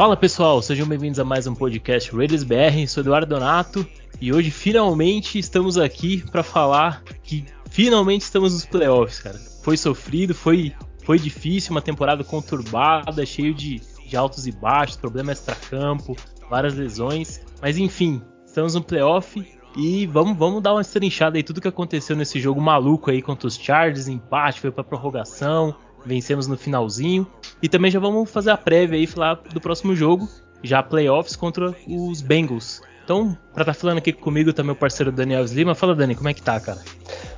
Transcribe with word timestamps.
Fala 0.00 0.16
pessoal, 0.16 0.62
sejam 0.62 0.88
bem-vindos 0.88 1.20
a 1.20 1.26
mais 1.26 1.46
um 1.46 1.54
podcast 1.54 2.10
Raiders 2.16 2.42
BR. 2.42 2.88
Sou 2.88 3.02
Eduardo 3.02 3.34
Donato 3.34 3.86
e 4.18 4.32
hoje 4.32 4.50
finalmente 4.50 5.38
estamos 5.38 5.76
aqui 5.76 6.24
para 6.30 6.42
falar 6.42 7.04
que 7.22 7.44
finalmente 7.68 8.22
estamos 8.22 8.54
nos 8.54 8.64
playoffs, 8.64 9.20
cara. 9.20 9.36
Foi 9.62 9.76
sofrido, 9.76 10.34
foi, 10.34 10.72
foi 11.04 11.18
difícil, 11.18 11.72
uma 11.72 11.82
temporada 11.82 12.24
conturbada, 12.24 13.26
cheio 13.26 13.52
de, 13.52 13.82
de 14.06 14.16
altos 14.16 14.46
e 14.46 14.52
baixos, 14.52 14.96
problemas 14.96 15.36
extra-campo, 15.36 16.16
várias 16.48 16.72
lesões, 16.72 17.42
mas 17.60 17.76
enfim, 17.76 18.22
estamos 18.46 18.74
no 18.74 18.82
playoff 18.82 19.46
e 19.76 20.06
vamos, 20.06 20.34
vamos 20.38 20.62
dar 20.62 20.72
uma 20.72 20.80
estrinchada 20.80 21.36
aí 21.36 21.42
tudo 21.42 21.60
que 21.60 21.68
aconteceu 21.68 22.16
nesse 22.16 22.40
jogo 22.40 22.58
maluco 22.58 23.10
aí 23.10 23.20
contra 23.20 23.46
os 23.46 23.54
Chargers, 23.54 24.08
empate, 24.08 24.62
foi 24.62 24.70
para 24.70 24.82
prorrogação, 24.82 25.76
vencemos 26.04 26.46
no 26.46 26.56
finalzinho. 26.56 27.26
E 27.62 27.68
também 27.68 27.90
já 27.90 28.00
vamos 28.00 28.30
fazer 28.30 28.50
a 28.50 28.56
prévia 28.56 28.98
aí, 28.98 29.06
falar 29.06 29.34
do 29.52 29.60
próximo 29.60 29.94
jogo, 29.94 30.28
já 30.62 30.82
playoffs 30.82 31.36
contra 31.36 31.74
os 31.86 32.20
Bengals. 32.20 32.80
Então, 33.04 33.36
pra 33.52 33.62
estar 33.62 33.74
tá 33.74 33.74
falando 33.74 33.98
aqui 33.98 34.12
comigo 34.12 34.52
tá 34.52 34.62
meu 34.62 34.76
parceiro 34.76 35.10
Daniel 35.10 35.44
Slima. 35.44 35.74
Fala, 35.74 35.94
Dani, 35.94 36.14
como 36.14 36.28
é 36.28 36.34
que 36.34 36.42
tá, 36.42 36.60
cara? 36.60 36.80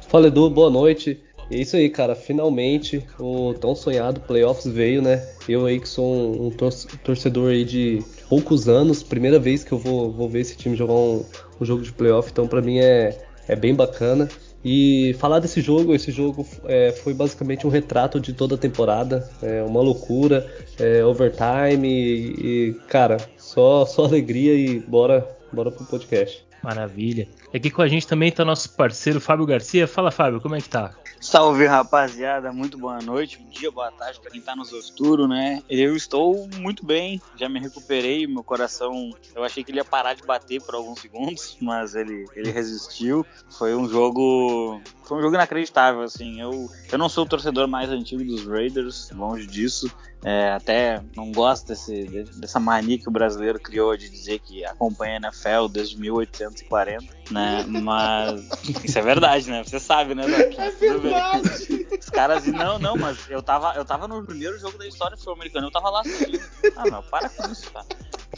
Fala, 0.09 0.27
Edu, 0.27 0.51
boa 0.51 0.69
noite. 0.69 1.23
É 1.51 1.57
isso 1.57 1.77
aí, 1.77 1.89
cara. 1.91 2.15
Finalmente 2.15 3.05
o 3.19 3.55
tão 3.55 3.75
sonhado 3.75 4.21
playoffs 4.21 4.67
veio, 4.67 5.03
né? 5.03 5.27
Eu 5.49 5.67
aí 5.67 5.79
que 5.79 5.89
sou 5.89 6.47
um, 6.47 6.51
torcedor 6.51 7.51
aí 7.51 7.65
de 7.65 8.03
poucos 8.29 8.69
anos, 8.69 9.03
primeira 9.03 9.39
vez 9.39 9.63
que 9.65 9.73
eu 9.73 9.79
vou, 9.79 10.11
vou 10.11 10.29
ver 10.29 10.41
esse 10.41 10.57
time 10.57 10.77
jogar 10.77 10.95
um, 10.95 11.25
um 11.61 11.65
jogo 11.65 11.83
de 11.83 11.93
playoff, 11.93 12.31
então 12.31 12.47
para 12.47 12.63
mim 12.63 12.79
é, 12.79 13.19
é 13.49 13.57
bem 13.57 13.75
bacana. 13.75 14.29
E 14.65 15.15
falar 15.19 15.41
desse 15.41 15.61
jogo, 15.61 15.95
esse 15.95 16.13
jogo 16.13 16.47
é, 16.65 16.93
foi 16.93 17.13
basicamente 17.13 17.67
um 17.67 17.71
retrato 17.71 18.21
de 18.21 18.33
toda 18.33 18.55
a 18.55 18.59
temporada, 18.59 19.29
é 19.43 19.63
uma 19.63 19.81
loucura, 19.81 20.47
é, 20.79 21.05
overtime 21.05 21.89
e, 21.89 22.71
e, 22.71 22.75
cara, 22.89 23.17
só, 23.37 23.85
só 23.85 24.05
alegria 24.05 24.55
e 24.55 24.79
bora, 24.81 25.27
bora 25.53 25.71
pro 25.71 25.85
podcast. 25.85 26.45
Maravilha. 26.63 27.27
Aqui 27.53 27.71
com 27.71 27.83
a 27.83 27.89
gente 27.89 28.07
também 28.07 28.29
está 28.29 28.45
nosso 28.45 28.71
parceiro 28.77 29.21
Fábio 29.21 29.45
Garcia. 29.45 29.89
Fala, 29.89 30.13
Fábio, 30.13 30.41
como 30.41 30.55
é 30.55 30.61
que 30.61 30.69
tá? 30.69 30.95
Salve, 31.23 31.67
rapaziada. 31.67 32.53
Muito 32.53 32.77
boa 32.77 32.99
noite, 32.99 33.39
bom 33.39 33.49
dia, 33.49 33.71
boa 33.71 33.93
tarde 33.93 34.19
para 34.21 34.33
quem 34.33 34.41
tá 34.41 34.57
nos 34.57 34.71
futuro, 34.71 35.29
né? 35.29 35.63
Eu 35.71 35.95
estou 35.95 36.49
muito 36.57 36.85
bem, 36.85 37.23
já 37.37 37.49
me 37.49 37.61
recuperei, 37.61 38.27
meu 38.27 38.43
coração, 38.43 39.09
eu 39.33 39.45
achei 39.45 39.63
que 39.63 39.71
ele 39.71 39.79
ia 39.79 39.85
parar 39.85 40.15
de 40.15 40.25
bater 40.25 40.61
por 40.61 40.75
alguns 40.75 40.99
segundos, 40.99 41.57
mas 41.63 41.95
ele, 41.95 42.27
ele 42.35 42.51
resistiu. 42.51 43.25
Foi 43.57 43.73
um 43.73 43.89
jogo, 43.89 44.83
foi 45.05 45.19
um 45.19 45.23
jogo 45.23 45.35
inacreditável, 45.35 46.03
assim. 46.03 46.41
Eu, 46.41 46.69
eu 46.91 46.99
não 46.99 47.09
sou 47.09 47.25
o 47.25 47.29
torcedor 47.29 47.67
mais 47.69 47.91
antigo 47.91 48.25
dos 48.25 48.47
Raiders, 48.47 49.11
longe 49.11 49.47
disso. 49.47 49.91
É, 50.25 50.53
até 50.53 51.03
não 51.17 51.33
gosto 51.33 51.67
desse, 51.67 52.05
dessa 52.37 52.61
mania 52.61 52.97
que 52.97 53.09
o 53.09 53.11
brasileiro 53.11 53.59
criou 53.59 53.97
de 53.97 54.09
dizer 54.09 54.39
que 54.39 54.65
acompanha 54.65 55.15
a 55.15 55.17
NFL 55.17 55.67
desde 55.69 55.99
1840, 55.99 57.05
né? 57.33 57.65
Mas 57.67 58.49
isso 58.85 58.99
é 58.99 59.03
verdade, 59.03 59.51
né? 59.51 59.65
Você 59.65 59.81
sabe, 59.81 60.15
né, 60.15 60.23
Doc? 60.23 60.59
É 60.59 60.71
verdade. 60.71 61.87
Os 61.99 62.09
caras 62.09 62.45
dizem, 62.45 62.57
não, 62.57 62.79
não, 62.79 62.97
mas 62.97 63.29
eu 63.29 63.43
tava, 63.43 63.75
eu 63.75 63.85
tava 63.85 64.07
no 64.07 64.25
primeiro 64.25 64.57
jogo 64.61 64.79
da 64.79 64.87
história 64.87 65.17
do 65.17 65.19
futebol 65.19 65.35
americano, 65.35 65.67
eu 65.67 65.73
tava 65.73 65.91
lá 65.91 66.01
assistindo. 66.03 66.41
Ah, 66.77 66.87
não, 66.89 67.03
para 67.03 67.29
com 67.29 67.51
isso, 67.51 67.69
tá? 67.73 67.85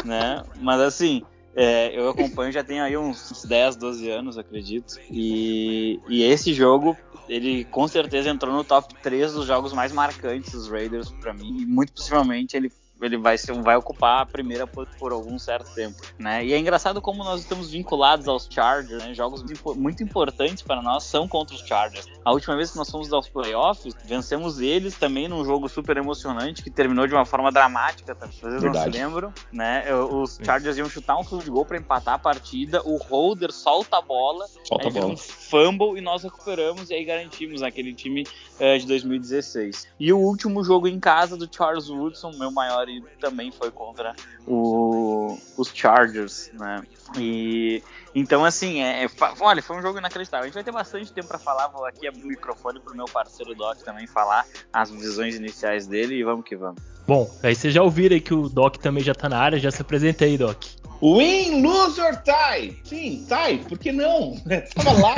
Né? 0.04 0.42
Mas 0.56 0.80
assim, 0.80 1.22
é, 1.56 1.98
eu 1.98 2.08
acompanho 2.08 2.52
já 2.52 2.64
tem 2.64 2.80
aí 2.80 2.97
uns 2.97 3.44
10, 3.44 3.77
12 3.77 4.10
anos, 4.10 4.38
acredito. 4.38 4.98
E, 5.10 6.00
e 6.08 6.22
esse 6.22 6.52
jogo, 6.52 6.96
ele 7.28 7.64
com 7.64 7.86
certeza 7.86 8.30
entrou 8.30 8.52
no 8.52 8.64
top 8.64 8.95
3 9.02 9.33
dos 9.33 9.46
jogos 9.46 9.73
mais 9.73 9.92
marcantes 9.92 10.52
dos 10.52 10.68
Raiders 10.68 11.11
para 11.11 11.33
mim. 11.33 11.62
E 11.62 11.67
muito 11.67 11.92
possivelmente 11.92 12.56
ele 12.56 12.73
ele 13.04 13.16
vai, 13.16 13.36
ser, 13.38 13.52
vai 13.62 13.76
ocupar 13.76 14.22
a 14.22 14.26
primeira 14.26 14.66
por, 14.66 14.86
por, 14.98 15.12
algum 15.12 15.38
certo 15.38 15.74
tempo, 15.74 16.00
né? 16.18 16.44
E 16.44 16.52
é 16.52 16.58
engraçado 16.58 17.00
como 17.00 17.22
nós 17.22 17.40
estamos 17.40 17.70
vinculados 17.70 18.28
aos 18.28 18.48
Chargers, 18.50 19.02
né? 19.02 19.14
Jogos 19.14 19.44
muito 19.76 20.02
importantes 20.02 20.62
para 20.62 20.82
nós 20.82 21.04
são 21.04 21.28
contra 21.28 21.54
os 21.54 21.62
Chargers. 21.62 22.06
A 22.24 22.32
última 22.32 22.56
vez 22.56 22.70
que 22.70 22.76
nós 22.76 22.90
fomos 22.90 23.12
aos 23.12 23.28
playoffs, 23.28 23.94
vencemos 24.04 24.60
eles 24.60 24.96
também 24.96 25.28
num 25.28 25.44
jogo 25.44 25.68
super 25.68 25.96
emocionante 25.96 26.62
que 26.62 26.70
terminou 26.70 27.06
de 27.06 27.14
uma 27.14 27.24
forma 27.24 27.50
dramática, 27.50 28.14
tá? 28.14 28.26
vocês 28.26 28.62
não 28.62 28.74
se 28.74 28.88
lembram, 28.90 29.32
né? 29.52 29.84
Os 29.94 30.38
Chargers 30.42 30.76
iam 30.76 30.88
chutar 30.88 31.18
um 31.18 31.24
field 31.24 31.50
goal 31.50 31.64
para 31.64 31.76
empatar 31.76 32.14
a 32.14 32.18
partida, 32.18 32.82
o 32.84 32.96
holder 32.96 33.52
solta 33.52 33.98
a 33.98 34.02
bola, 34.02 34.46
solta 34.64 34.88
a 34.88 34.90
bola. 34.90 35.06
um 35.12 35.16
fumble 35.16 35.98
e 35.98 36.00
nós 36.00 36.22
recuperamos 36.22 36.90
e 36.90 36.94
aí 36.94 37.04
garantimos 37.04 37.62
aquele 37.62 37.94
time 37.94 38.24
uh, 38.60 38.78
de 38.78 38.86
2016. 38.86 39.88
E 39.98 40.12
o 40.12 40.18
último 40.18 40.64
jogo 40.64 40.88
em 40.88 40.98
casa 40.98 41.36
do 41.36 41.48
Charles 41.50 41.88
Woodson, 41.88 42.32
meu 42.32 42.50
maior 42.50 42.88
também 43.20 43.50
foi 43.50 43.70
contra 43.70 44.14
o, 44.46 45.38
os 45.56 45.70
Chargers, 45.74 46.50
né? 46.55 46.82
E 47.16 47.82
então 48.14 48.44
assim, 48.44 48.82
é, 48.82 49.05
é, 49.05 49.08
olha, 49.40 49.62
foi 49.62 49.77
um 49.77 49.82
jogo 49.82 49.98
inacreditável. 49.98 50.44
A 50.44 50.46
gente 50.46 50.55
vai 50.55 50.64
ter 50.64 50.72
bastante 50.72 51.12
tempo 51.12 51.28
para 51.28 51.38
falar. 51.38 51.68
Vou 51.68 51.84
aqui 51.84 52.06
abrir 52.06 52.24
o 52.24 52.28
microfone 52.28 52.80
pro 52.80 52.96
meu 52.96 53.06
parceiro 53.06 53.54
Doc 53.54 53.78
também 53.78 54.06
falar 54.06 54.46
as 54.72 54.90
visões 54.90 55.34
iniciais 55.34 55.86
dele 55.86 56.16
e 56.16 56.24
vamos 56.24 56.44
que 56.44 56.56
vamos. 56.56 56.83
Bom, 57.06 57.30
aí 57.42 57.54
vocês 57.54 57.74
já 57.74 57.83
ouviram 57.83 58.14
aí 58.14 58.20
que 58.20 58.33
o 58.33 58.48
Doc 58.48 58.77
também 58.77 59.04
já 59.04 59.14
tá 59.14 59.28
na 59.28 59.38
área, 59.38 59.58
já 59.58 59.70
se 59.70 59.83
apresenta 59.83 60.24
aí, 60.24 60.38
Doc. 60.38 60.64
Win, 61.02 61.60
lose 61.60 62.00
or 62.00 62.16
tie? 62.22 62.80
Sim, 62.84 63.27
tie, 63.28 63.58
por 63.68 63.78
que 63.78 63.92
não? 63.92 64.36
Tava 64.74 64.92
lá. 64.92 65.14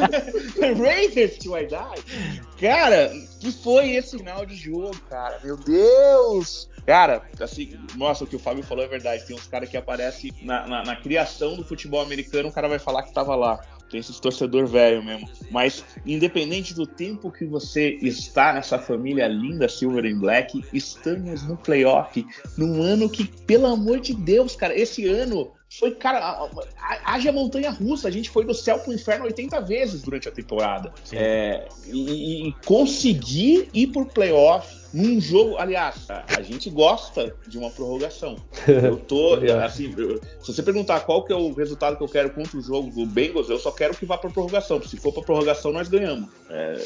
Raiders 0.78 1.36
to 1.36 1.58
I 1.58 1.66
die. 1.66 2.42
Cara, 2.58 3.12
que 3.38 3.52
foi 3.52 3.90
esse 3.90 4.16
final 4.16 4.46
de 4.46 4.54
jogo, 4.54 4.96
cara? 5.10 5.38
Meu 5.44 5.58
Deus! 5.58 6.70
Cara, 6.86 7.22
assim, 7.40 7.78
nossa, 7.96 8.24
o 8.24 8.26
que 8.26 8.36
o 8.36 8.38
Fábio 8.38 8.62
falou 8.62 8.84
é 8.84 8.88
verdade. 8.88 9.24
Tem 9.24 9.36
uns 9.36 9.46
caras 9.46 9.68
que 9.68 9.76
aparecem 9.76 10.32
na, 10.42 10.66
na, 10.66 10.84
na, 10.84 10.96
criação 10.96 11.56
do 11.56 11.64
futebol 11.64 12.00
americano, 12.00 12.48
o 12.48 12.52
cara 12.52 12.68
vai 12.68 12.78
falar 12.78 13.04
que 13.04 13.12
tava 13.12 13.36
lá. 13.36 13.60
Tem 13.88 14.00
esses 14.00 14.18
torcedor 14.18 14.66
velho 14.66 15.04
mesmo. 15.04 15.28
Mas, 15.50 15.84
independente 16.06 16.74
do 16.74 16.86
tempo 16.86 17.30
que 17.30 17.44
você 17.44 17.98
está 18.00 18.52
nessa 18.54 18.78
família 18.78 19.28
linda 19.28 19.68
Silver 19.68 20.06
and 20.06 20.18
Black, 20.18 20.64
estamos 20.72 21.42
no 21.42 21.56
playoff. 21.58 22.24
Num 22.56 22.82
ano 22.82 23.08
que, 23.08 23.24
pelo 23.24 23.66
amor 23.66 24.00
de 24.00 24.14
Deus, 24.14 24.56
cara, 24.56 24.74
esse 24.74 25.06
ano 25.06 25.52
foi, 25.68 25.90
cara, 25.94 26.48
haja 27.04 27.30
montanha 27.32 27.70
russa. 27.70 28.08
A 28.08 28.10
gente 28.10 28.30
foi 28.30 28.44
do 28.44 28.54
céu 28.54 28.78
pro 28.78 28.94
inferno 28.94 29.26
80 29.26 29.60
vezes 29.60 30.02
durante 30.02 30.26
a 30.26 30.32
temporada. 30.32 30.92
É, 31.12 31.68
e, 31.86 32.48
e 32.48 32.52
conseguir 32.64 33.68
ir 33.74 33.88
pro 33.88 34.06
playoff 34.06 34.81
num 34.92 35.20
jogo, 35.20 35.56
aliás, 35.56 36.06
a, 36.08 36.42
gente 36.42 36.68
gosta 36.68 37.34
de 37.46 37.58
uma 37.58 37.70
prorrogação. 37.70 38.36
Eu 38.66 38.96
tô, 38.96 39.34
assim, 39.64 39.94
eu, 39.96 40.20
se 40.40 40.52
você 40.52 40.62
perguntar 40.62 41.00
qual 41.00 41.24
que 41.24 41.32
é 41.32 41.36
o 41.36 41.52
resultado 41.52 41.96
que 41.96 42.02
eu 42.02 42.08
quero 42.08 42.30
contra 42.30 42.58
o 42.58 42.62
jogo 42.62 42.90
do 42.90 43.06
Bengals, 43.06 43.48
eu 43.48 43.58
só 43.58 43.70
quero 43.70 43.96
que 43.96 44.04
vá 44.04 44.18
para 44.18 44.30
prorrogação. 44.30 44.82
Se 44.82 44.96
for 44.96 45.12
para 45.12 45.22
prorrogação, 45.22 45.72
nós 45.72 45.88
ganhamos. 45.88 46.28
É, 46.50 46.84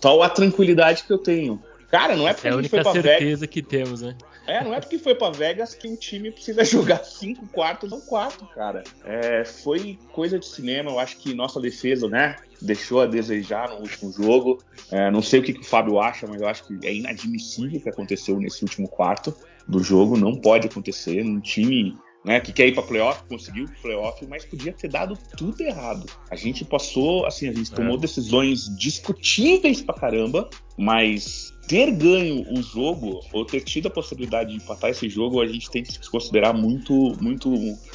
tal 0.00 0.22
a 0.22 0.28
tranquilidade 0.28 1.04
que 1.04 1.12
eu 1.12 1.18
tenho. 1.18 1.62
Cara, 1.94 2.16
não 2.16 2.26
é 2.26 2.34
porque 2.34 2.48
é 2.48 2.50
a, 2.50 2.54
foi 2.54 2.82
pra 2.82 2.92
certeza 2.92 3.20
Vegas. 3.20 3.46
que 3.46 3.62
temos, 3.62 4.02
né? 4.02 4.16
É, 4.48 4.64
não 4.64 4.74
é 4.74 4.80
porque 4.80 4.98
foi 4.98 5.14
para 5.14 5.30
Vegas 5.30 5.76
que 5.76 5.86
o 5.86 5.96
time 5.96 6.32
precisa 6.32 6.64
jogar 6.66 7.04
cinco 7.04 7.46
quartos, 7.46 7.88
não 7.88 8.00
quatro, 8.00 8.44
cara. 8.48 8.82
É, 9.04 9.44
foi 9.44 9.96
coisa 10.12 10.36
de 10.36 10.44
cinema. 10.44 10.90
Eu 10.90 10.98
acho 10.98 11.16
que 11.18 11.32
nossa 11.34 11.60
defesa, 11.60 12.08
né, 12.08 12.34
deixou 12.60 13.00
a 13.00 13.06
desejar 13.06 13.68
no 13.68 13.76
último 13.76 14.10
jogo. 14.10 14.60
É, 14.90 15.08
não 15.08 15.22
sei 15.22 15.38
o 15.38 15.42
que, 15.44 15.52
que, 15.52 15.60
o 15.60 15.64
Fábio 15.64 16.00
acha, 16.00 16.26
mas 16.26 16.40
eu 16.40 16.48
acho 16.48 16.66
que 16.66 16.84
é 16.84 16.92
inadmissível 16.92 17.78
o 17.78 17.82
que 17.84 17.88
aconteceu 17.88 18.40
nesse 18.40 18.64
último 18.64 18.88
quarto 18.88 19.32
do 19.68 19.80
jogo. 19.80 20.16
Não 20.16 20.34
pode 20.34 20.66
acontecer 20.66 21.22
num 21.22 21.38
time 21.38 21.96
né, 22.24 22.40
que 22.40 22.52
quer 22.52 22.66
ir 22.66 22.74
para 22.74 22.82
playoff, 22.82 23.22
conseguiu 23.28 23.68
playoff, 23.82 24.26
mas 24.26 24.44
podia 24.44 24.72
ter 24.72 24.88
dado 24.88 25.16
tudo 25.36 25.62
errado. 25.62 26.06
A 26.30 26.34
gente 26.34 26.64
passou, 26.64 27.26
assim, 27.26 27.48
a 27.48 27.52
gente 27.52 27.70
tomou 27.70 27.96
é. 27.96 28.00
decisões 28.00 28.74
discutíveis 28.76 29.82
pra 29.82 29.94
caramba, 29.94 30.48
mas 30.76 31.54
ter 31.66 31.90
ganho 31.92 32.44
o 32.52 32.62
jogo 32.62 33.20
ou 33.32 33.44
ter 33.44 33.60
tido 33.60 33.88
a 33.88 33.90
possibilidade 33.90 34.50
de 34.50 34.56
empatar 34.56 34.90
esse 34.90 35.08
jogo, 35.08 35.40
a 35.40 35.46
gente 35.46 35.70
tem 35.70 35.82
que 35.82 35.92
se 35.92 36.10
considerar 36.10 36.52
muito, 36.52 37.16
muito, 37.20 37.52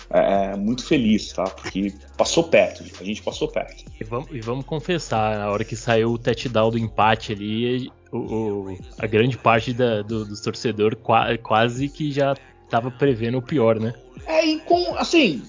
é, 0.09 0.55
muito 0.55 0.85
feliz, 0.85 1.31
tá? 1.33 1.43
Porque 1.43 1.93
passou 2.17 2.43
perto, 2.43 2.83
a 2.99 3.03
gente 3.03 3.21
passou 3.21 3.47
perto. 3.47 3.85
E 3.99 4.03
vamos, 4.03 4.29
e 4.31 4.41
vamos 4.41 4.65
confessar, 4.65 5.37
na 5.37 5.49
hora 5.49 5.63
que 5.63 5.75
saiu 5.75 6.11
o 6.11 6.17
touchdown 6.17 6.71
do 6.71 6.79
empate 6.79 7.33
ali, 7.33 7.91
o, 8.11 8.17
o, 8.17 8.77
a 8.97 9.05
grande 9.05 9.37
parte 9.37 9.73
da, 9.73 10.01
do, 10.01 10.25
dos 10.25 10.41
torcedores 10.41 10.97
quase 11.43 11.89
que 11.89 12.11
já 12.11 12.35
estava 12.69 12.91
prevendo 12.91 13.39
o 13.39 13.41
pior, 13.41 13.79
né? 13.79 13.93
É, 14.25 14.45
e 14.45 14.59
com, 14.59 14.95
assim, 14.95 15.41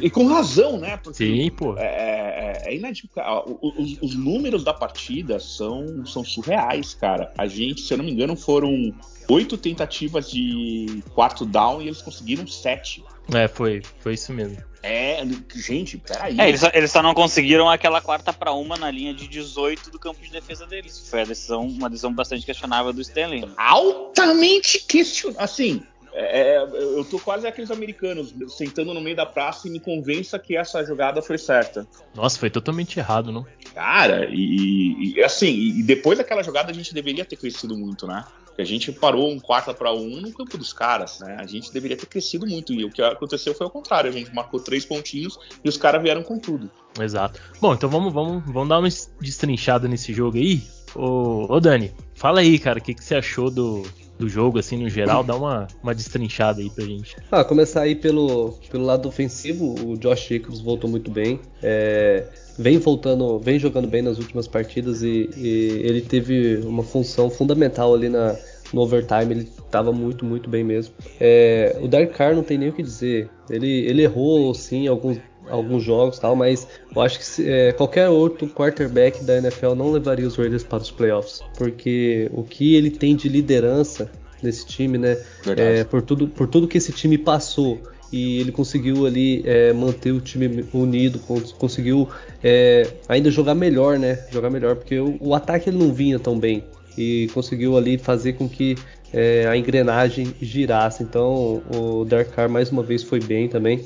e 0.00 0.10
com 0.10 0.26
razão, 0.26 0.78
né? 0.78 0.98
Porque 0.98 1.24
Sim, 1.24 1.50
pô. 1.50 1.76
É, 1.78 2.62
é, 2.62 2.62
é 2.66 2.76
inadmissível. 2.76 3.58
Os, 3.60 3.98
os, 4.00 4.14
números 4.14 4.62
da 4.62 4.74
partida 4.74 5.40
são, 5.40 6.04
são 6.06 6.24
surreais, 6.24 6.94
cara. 6.94 7.32
A 7.36 7.46
gente, 7.46 7.80
se 7.80 7.92
eu 7.92 7.98
não 7.98 8.04
me 8.04 8.12
engano, 8.12 8.36
foram 8.36 8.94
oito 9.28 9.56
tentativas 9.56 10.30
de 10.30 11.02
quarto 11.14 11.46
down 11.46 11.80
e 11.80 11.86
eles 11.86 12.02
conseguiram 12.02 12.46
sete. 12.46 13.02
É, 13.32 13.48
foi, 13.48 13.82
foi 14.00 14.14
isso 14.14 14.32
mesmo. 14.32 14.58
É, 14.82 15.24
gente, 15.54 15.96
peraí. 15.96 16.38
É, 16.38 16.46
eles, 16.46 16.60
só, 16.60 16.70
eles 16.74 16.92
só 16.92 17.02
não 17.02 17.14
conseguiram 17.14 17.70
aquela 17.70 18.02
quarta 18.02 18.34
para 18.34 18.52
uma 18.52 18.76
na 18.76 18.90
linha 18.90 19.14
de 19.14 19.26
18 19.26 19.90
do 19.90 19.98
campo 19.98 20.20
de 20.20 20.30
defesa 20.30 20.66
deles. 20.66 21.08
Foi 21.08 21.22
a 21.22 21.24
decisão, 21.24 21.66
uma 21.66 21.88
decisão 21.88 22.12
bastante 22.12 22.44
questionável 22.44 22.92
do 22.92 23.00
Stanley. 23.00 23.48
Altamente 23.56 24.80
questionável. 24.80 25.42
Assim, 25.42 25.82
é, 26.16 26.54
é, 26.54 26.58
eu 26.62 27.04
tô 27.04 27.18
quase 27.18 27.44
aqueles 27.44 27.72
americanos 27.72 28.32
sentando 28.56 28.94
no 28.94 29.00
meio 29.00 29.16
da 29.16 29.26
praça 29.26 29.66
e 29.66 29.70
me 29.70 29.80
convença 29.80 30.38
que 30.38 30.56
essa 30.56 30.84
jogada 30.84 31.20
foi 31.20 31.36
certa. 31.36 31.86
Nossa, 32.14 32.38
foi 32.38 32.48
totalmente 32.48 33.00
errado, 33.00 33.32
não? 33.32 33.44
Cara, 33.74 34.28
e, 34.30 35.14
e 35.16 35.22
assim, 35.24 35.52
e 35.52 35.82
depois 35.82 36.16
daquela 36.16 36.42
jogada 36.44 36.70
a 36.70 36.74
gente 36.74 36.94
deveria 36.94 37.24
ter 37.24 37.36
crescido 37.36 37.76
muito, 37.76 38.06
né? 38.06 38.24
Porque 38.46 38.62
a 38.62 38.64
gente 38.64 38.92
parou 38.92 39.32
um 39.32 39.40
quarto 39.40 39.74
para 39.74 39.92
um 39.92 40.20
no 40.20 40.32
campo 40.32 40.56
dos 40.56 40.72
caras, 40.72 41.18
né? 41.18 41.36
A 41.40 41.46
gente 41.46 41.72
deveria 41.72 41.96
ter 41.96 42.06
crescido 42.06 42.46
muito. 42.46 42.72
E 42.72 42.84
o 42.84 42.90
que 42.90 43.02
aconteceu 43.02 43.52
foi 43.52 43.66
o 43.66 43.70
contrário. 43.70 44.08
A 44.08 44.12
gente 44.12 44.32
marcou 44.32 44.60
três 44.60 44.84
pontinhos 44.84 45.36
e 45.64 45.68
os 45.68 45.76
caras 45.76 46.00
vieram 46.00 46.22
com 46.22 46.38
tudo. 46.38 46.70
Exato. 47.00 47.40
Bom, 47.60 47.74
então 47.74 47.90
vamos, 47.90 48.12
vamos, 48.12 48.44
vamos 48.46 48.68
dar 48.68 48.78
uma 48.78 48.88
destrinchada 49.20 49.88
nesse 49.88 50.12
jogo 50.12 50.36
aí. 50.36 50.62
Ô, 50.94 51.52
ô 51.52 51.58
Dani, 51.58 51.92
fala 52.14 52.38
aí, 52.38 52.56
cara, 52.60 52.78
o 52.78 52.82
que, 52.82 52.94
que 52.94 53.02
você 53.02 53.16
achou 53.16 53.50
do, 53.50 53.82
do 54.18 54.28
jogo, 54.28 54.58
assim, 54.58 54.76
no 54.76 54.88
geral, 54.88 55.24
dá 55.24 55.34
uma, 55.36 55.66
uma 55.82 55.94
destrinchada 55.94 56.60
aí 56.60 56.70
pra 56.70 56.84
gente. 56.84 57.16
Ah, 57.30 57.44
começar 57.44 57.82
aí 57.82 57.94
pelo, 57.94 58.58
pelo 58.70 58.84
lado 58.84 59.08
ofensivo, 59.08 59.74
o 59.84 59.96
Josh 59.96 60.28
Jacobs 60.28 60.60
voltou 60.60 60.88
muito 60.88 61.10
bem. 61.10 61.40
É, 61.62 62.26
vem 62.58 62.78
voltando, 62.78 63.38
vem 63.38 63.58
jogando 63.58 63.88
bem 63.88 64.02
nas 64.02 64.18
últimas 64.18 64.46
partidas 64.46 65.02
e, 65.02 65.30
e 65.36 65.80
ele 65.82 66.00
teve 66.00 66.58
uma 66.58 66.82
função 66.82 67.28
fundamental 67.28 67.94
ali 67.94 68.08
na, 68.08 68.36
no 68.72 68.82
overtime, 68.82 69.32
ele 69.32 69.50
estava 69.58 69.92
muito, 69.92 70.24
muito 70.24 70.48
bem 70.48 70.62
mesmo. 70.62 70.94
É, 71.20 71.76
o 71.80 71.88
Derek 71.88 72.14
Carr 72.14 72.34
não 72.34 72.42
tem 72.42 72.58
nem 72.58 72.68
o 72.68 72.72
que 72.72 72.82
dizer. 72.82 73.30
Ele, 73.50 73.68
ele 73.86 74.02
errou 74.02 74.54
sim 74.54 74.86
alguns, 74.86 75.18
alguns 75.48 75.82
jogos 75.82 76.18
tal, 76.18 76.34
mas 76.34 76.66
eu 76.94 77.02
acho 77.02 77.18
que 77.18 77.48
é, 77.48 77.72
qualquer 77.72 78.08
outro 78.08 78.48
quarterback 78.48 79.22
da 79.24 79.38
NFL 79.38 79.74
não 79.74 79.90
levaria 79.90 80.26
os 80.26 80.36
Raiders 80.36 80.62
para 80.64 80.82
os 80.82 80.90
playoffs, 80.90 81.40
porque 81.56 82.30
o 82.32 82.42
que 82.42 82.74
ele 82.74 82.90
tem 82.90 83.14
de 83.16 83.28
liderança 83.28 84.10
nesse 84.42 84.66
time, 84.66 84.98
né? 84.98 85.16
É, 85.56 85.84
por 85.84 86.02
tudo, 86.02 86.28
por 86.28 86.46
tudo 86.46 86.68
que 86.68 86.78
esse 86.78 86.92
time 86.92 87.16
passou 87.16 87.80
e 88.12 88.38
ele 88.38 88.52
conseguiu 88.52 89.06
ali 89.06 89.42
é, 89.44 89.72
manter 89.72 90.12
o 90.12 90.20
time 90.20 90.64
unido, 90.72 91.18
conseguiu 91.58 92.08
é, 92.42 92.86
ainda 93.08 93.30
jogar 93.30 93.54
melhor, 93.54 93.98
né? 93.98 94.24
Jogar 94.30 94.50
melhor, 94.50 94.76
porque 94.76 95.00
o, 95.00 95.16
o, 95.18 95.34
ataque 95.34 95.68
ele 95.68 95.78
não 95.78 95.92
vinha 95.92 96.18
tão 96.18 96.38
bem 96.38 96.62
e 96.96 97.28
conseguiu 97.34 97.76
ali 97.76 97.98
fazer 97.98 98.34
com 98.34 98.48
que 98.48 98.76
é, 99.12 99.46
a 99.48 99.56
engrenagem 99.56 100.32
girasse. 100.40 101.02
Então 101.02 101.60
o 101.74 102.04
Dark 102.04 102.30
Car 102.30 102.48
mais 102.48 102.70
uma 102.70 102.84
vez 102.84 103.02
foi 103.02 103.18
bem 103.18 103.48
também. 103.48 103.84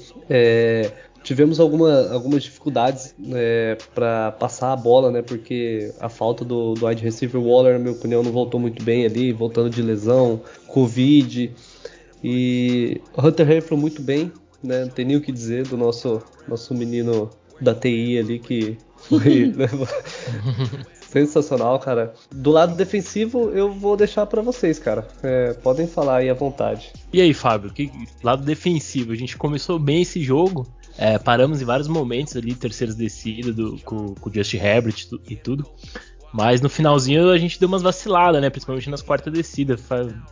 Tivemos 1.22 1.60
alguma, 1.60 2.08
algumas 2.10 2.42
dificuldades 2.42 3.14
é, 3.32 3.76
para 3.94 4.32
passar 4.32 4.72
a 4.72 4.76
bola, 4.76 5.10
né? 5.10 5.22
Porque 5.22 5.92
a 6.00 6.08
falta 6.08 6.44
do, 6.44 6.74
do 6.74 6.86
wide 6.86 7.02
receiver 7.02 7.40
Waller, 7.40 7.74
na 7.74 7.78
minha 7.78 7.92
opinião, 7.92 8.22
não 8.22 8.32
voltou 8.32 8.58
muito 8.58 8.82
bem 8.82 9.04
ali, 9.04 9.32
voltando 9.32 9.68
de 9.68 9.82
lesão, 9.82 10.40
Covid. 10.66 11.52
E 12.22 13.00
o 13.16 13.26
Hunter 13.26 13.50
Henry 13.50 13.60
foi 13.60 13.76
muito 13.76 14.00
bem, 14.02 14.32
né? 14.62 14.84
Não 14.84 14.90
tem 14.90 15.04
nem 15.04 15.16
o 15.16 15.20
que 15.20 15.32
dizer 15.32 15.66
do 15.66 15.76
nosso, 15.76 16.22
nosso 16.46 16.74
menino 16.74 17.30
da 17.60 17.74
TI 17.74 18.18
ali 18.18 18.38
que 18.38 18.78
foi 18.96 19.52
né? 19.54 19.66
sensacional, 21.08 21.78
cara. 21.78 22.14
Do 22.30 22.50
lado 22.50 22.74
defensivo, 22.74 23.50
eu 23.50 23.72
vou 23.72 23.96
deixar 23.96 24.26
para 24.26 24.42
vocês, 24.42 24.78
cara. 24.78 25.06
É, 25.22 25.54
podem 25.54 25.86
falar 25.86 26.18
aí 26.18 26.30
à 26.30 26.34
vontade. 26.34 26.92
E 27.12 27.20
aí, 27.20 27.32
Fábio, 27.32 27.72
que 27.72 27.90
lado 28.22 28.44
defensivo? 28.44 29.12
A 29.12 29.16
gente 29.16 29.36
começou 29.36 29.78
bem 29.78 30.02
esse 30.02 30.22
jogo. 30.22 30.66
É, 30.98 31.16
paramos 31.16 31.62
em 31.62 31.64
vários 31.64 31.86
momentos 31.86 32.36
ali, 32.36 32.54
terceiras 32.54 32.96
descidas 32.96 33.54
do, 33.54 33.78
com, 33.84 34.16
com 34.16 34.28
o 34.28 34.34
Justin 34.34 34.56
Herbert 34.56 34.96
e 35.30 35.36
tudo. 35.36 35.64
Mas 36.32 36.60
no 36.60 36.68
finalzinho 36.68 37.30
a 37.30 37.38
gente 37.38 37.58
deu 37.58 37.68
umas 37.68 37.82
vaciladas, 37.82 38.42
né? 38.42 38.50
Principalmente 38.50 38.90
nas 38.90 39.00
quartas 39.00 39.32
descidas. 39.32 39.80